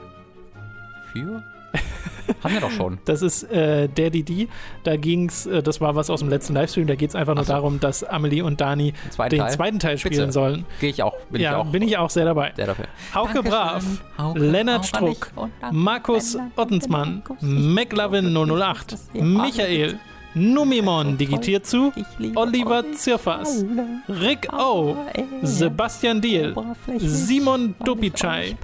Für? 1.12 1.42
Haben 2.42 2.54
wir 2.54 2.60
doch 2.60 2.70
schon. 2.70 2.98
Das 3.04 3.22
ist 3.22 3.44
äh, 3.44 3.88
der 3.88 4.10
DD. 4.10 4.48
Da 4.82 4.96
ging's, 4.96 5.46
äh, 5.46 5.62
das 5.62 5.80
war 5.80 5.94
was 5.94 6.10
aus 6.10 6.20
dem 6.20 6.28
letzten 6.28 6.54
Livestream, 6.54 6.86
da 6.86 6.94
geht 6.96 7.10
es 7.10 7.16
einfach 7.16 7.34
nur 7.34 7.44
so. 7.44 7.52
darum, 7.52 7.78
dass 7.80 8.02
Amelie 8.02 8.42
und 8.42 8.60
Dani 8.60 8.92
Den 8.92 9.10
zweiten 9.12 9.30
den 9.30 9.40
Teil. 9.40 9.52
zweiten 9.52 9.78
Teil 9.78 9.98
spielen 9.98 10.14
Bitte. 10.14 10.32
sollen. 10.32 10.66
Gehe 10.80 10.90
ich 10.90 11.02
auch. 11.02 11.14
Bin 11.30 11.40
ja, 11.40 11.52
ich 11.52 11.56
auch 11.56 11.66
bin 11.66 11.82
ich 11.82 11.98
auch 11.98 12.10
sehr 12.10 12.24
dabei. 12.24 12.52
sehr 12.56 12.66
dafür. 12.66 12.86
Hauke 13.14 13.34
Dankeschön. 13.34 13.50
Brav, 13.52 13.84
Hauke, 14.18 14.38
Lennart 14.40 14.86
Struck, 14.86 15.30
Markus 15.70 16.36
Ottensmann, 16.56 17.22
McLovin 17.40 18.34
008, 18.34 18.92
das 18.92 19.08
hier 19.12 19.22
Michael, 19.22 19.98
Numimon 20.34 21.16
digitiert 21.16 21.64
zu, 21.66 21.92
Oliver 22.34 22.84
Zirfas. 22.92 23.64
Rick 24.08 24.52
O, 24.52 24.96
Sebastian 25.42 26.20
Diel, 26.20 26.54
Simon 26.98 27.74
Dupicai, 27.84 28.56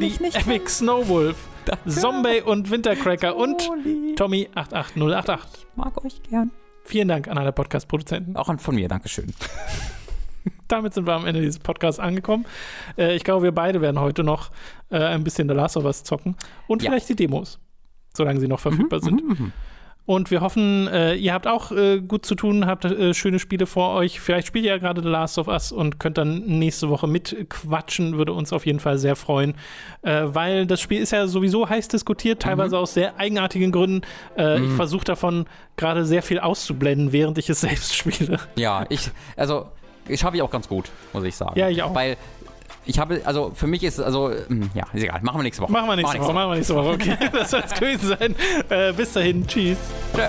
die 0.00 0.14
Epic 0.34 0.68
Snowwolf. 0.68 1.36
Zombie 1.88 2.40
und 2.42 2.70
Wintercracker 2.70 3.36
und 3.36 3.68
Oli. 3.70 4.14
Tommy 4.16 4.48
88088. 4.54 5.66
Ich 5.70 5.76
mag 5.76 6.04
euch 6.04 6.22
gern. 6.22 6.50
Vielen 6.84 7.08
Dank 7.08 7.28
an 7.28 7.38
alle 7.38 7.52
Podcast-Produzenten. 7.52 8.36
Auch 8.36 8.48
an- 8.48 8.58
von 8.58 8.74
mir, 8.74 8.88
Dankeschön. 8.88 9.32
Damit 10.68 10.94
sind 10.94 11.06
wir 11.06 11.14
am 11.14 11.26
Ende 11.26 11.40
dieses 11.40 11.58
Podcasts 11.58 11.98
angekommen. 12.00 12.46
Äh, 12.96 13.14
ich 13.16 13.24
glaube, 13.24 13.42
wir 13.44 13.52
beide 13.52 13.80
werden 13.80 14.00
heute 14.00 14.22
noch 14.24 14.50
äh, 14.90 14.98
ein 14.98 15.24
bisschen 15.24 15.48
The 15.48 15.54
Last 15.54 15.76
of 15.76 15.84
Us 15.84 16.02
zocken 16.04 16.36
und 16.68 16.82
Ja. 16.82 16.90
vielleicht 16.90 17.08
die 17.08 17.16
Demos, 17.16 17.58
solange 18.14 18.40
sie 18.40 18.48
noch 18.48 18.60
verfügbar 18.60 19.00
sind. 19.00 19.22
Und 20.06 20.32
wir 20.32 20.40
hoffen, 20.40 20.88
äh, 20.88 21.14
ihr 21.14 21.32
habt 21.32 21.46
auch 21.46 21.70
äh, 21.70 22.00
gut 22.00 22.26
zu 22.26 22.34
tun, 22.34 22.66
habt 22.66 22.84
äh, 22.84 23.14
schöne 23.14 23.38
Spiele 23.38 23.66
vor 23.66 23.94
euch. 23.94 24.18
Vielleicht 24.18 24.48
spielt 24.48 24.64
ihr 24.64 24.72
ja 24.72 24.78
gerade 24.78 25.02
The 25.02 25.08
Last 25.08 25.38
of 25.38 25.46
Us 25.46 25.70
und 25.70 26.00
könnt 26.00 26.18
dann 26.18 26.40
nächste 26.46 26.88
Woche 26.88 27.06
mitquatschen. 27.06 28.18
Würde 28.18 28.32
uns 28.32 28.52
auf 28.52 28.66
jeden 28.66 28.80
Fall 28.80 28.98
sehr 28.98 29.14
freuen, 29.14 29.54
äh, 30.02 30.22
weil 30.24 30.66
das 30.66 30.80
Spiel 30.80 31.00
ist 31.00 31.12
ja 31.12 31.26
sowieso 31.28 31.68
heiß 31.68 31.88
diskutiert, 31.88 32.42
teilweise 32.42 32.76
aus 32.78 32.94
sehr 32.94 33.18
eigenartigen 33.18 33.70
Gründen. 33.70 34.02
Äh, 34.36 34.60
Ich 34.60 34.72
versuche 34.72 35.04
davon 35.04 35.46
gerade 35.76 36.04
sehr 36.04 36.22
viel 36.22 36.40
auszublenden, 36.40 37.12
während 37.12 37.38
ich 37.38 37.48
es 37.48 37.60
selbst 37.60 37.94
spiele. 37.94 38.38
Ja, 38.56 38.86
ich, 38.88 39.10
also, 39.36 39.66
ich 40.08 40.24
habe 40.24 40.34
ich 40.36 40.42
auch 40.42 40.50
ganz 40.50 40.66
gut, 40.68 40.90
muss 41.12 41.22
ich 41.22 41.36
sagen. 41.36 41.56
Ja, 41.56 41.68
ich 41.68 41.82
auch. 41.84 41.94
Weil 41.94 42.16
ich 42.86 42.98
habe, 42.98 43.20
also 43.24 43.52
für 43.54 43.66
mich 43.66 43.82
ist, 43.84 44.00
also, 44.00 44.30
hm, 44.30 44.70
ja, 44.74 44.84
ist 44.92 45.02
egal, 45.02 45.20
machen 45.22 45.38
wir 45.38 45.42
nächste 45.42 45.62
Woche. 45.62 45.72
Machen 45.72 45.88
wir 45.88 45.96
nächste 45.96 46.18
Woche, 46.20 46.32
machen 46.32 46.50
wir 46.50 46.56
nächste 46.56 46.74
Woche. 46.74 46.88
Okay, 46.90 47.16
das 47.32 47.50
soll 47.50 47.62
es 47.64 47.74
gewesen 47.74 48.16
sein. 48.18 48.34
Äh, 48.68 48.92
bis 48.92 49.12
dahin, 49.12 49.46
tschüss. 49.46 49.78
Tschö. 50.14 50.28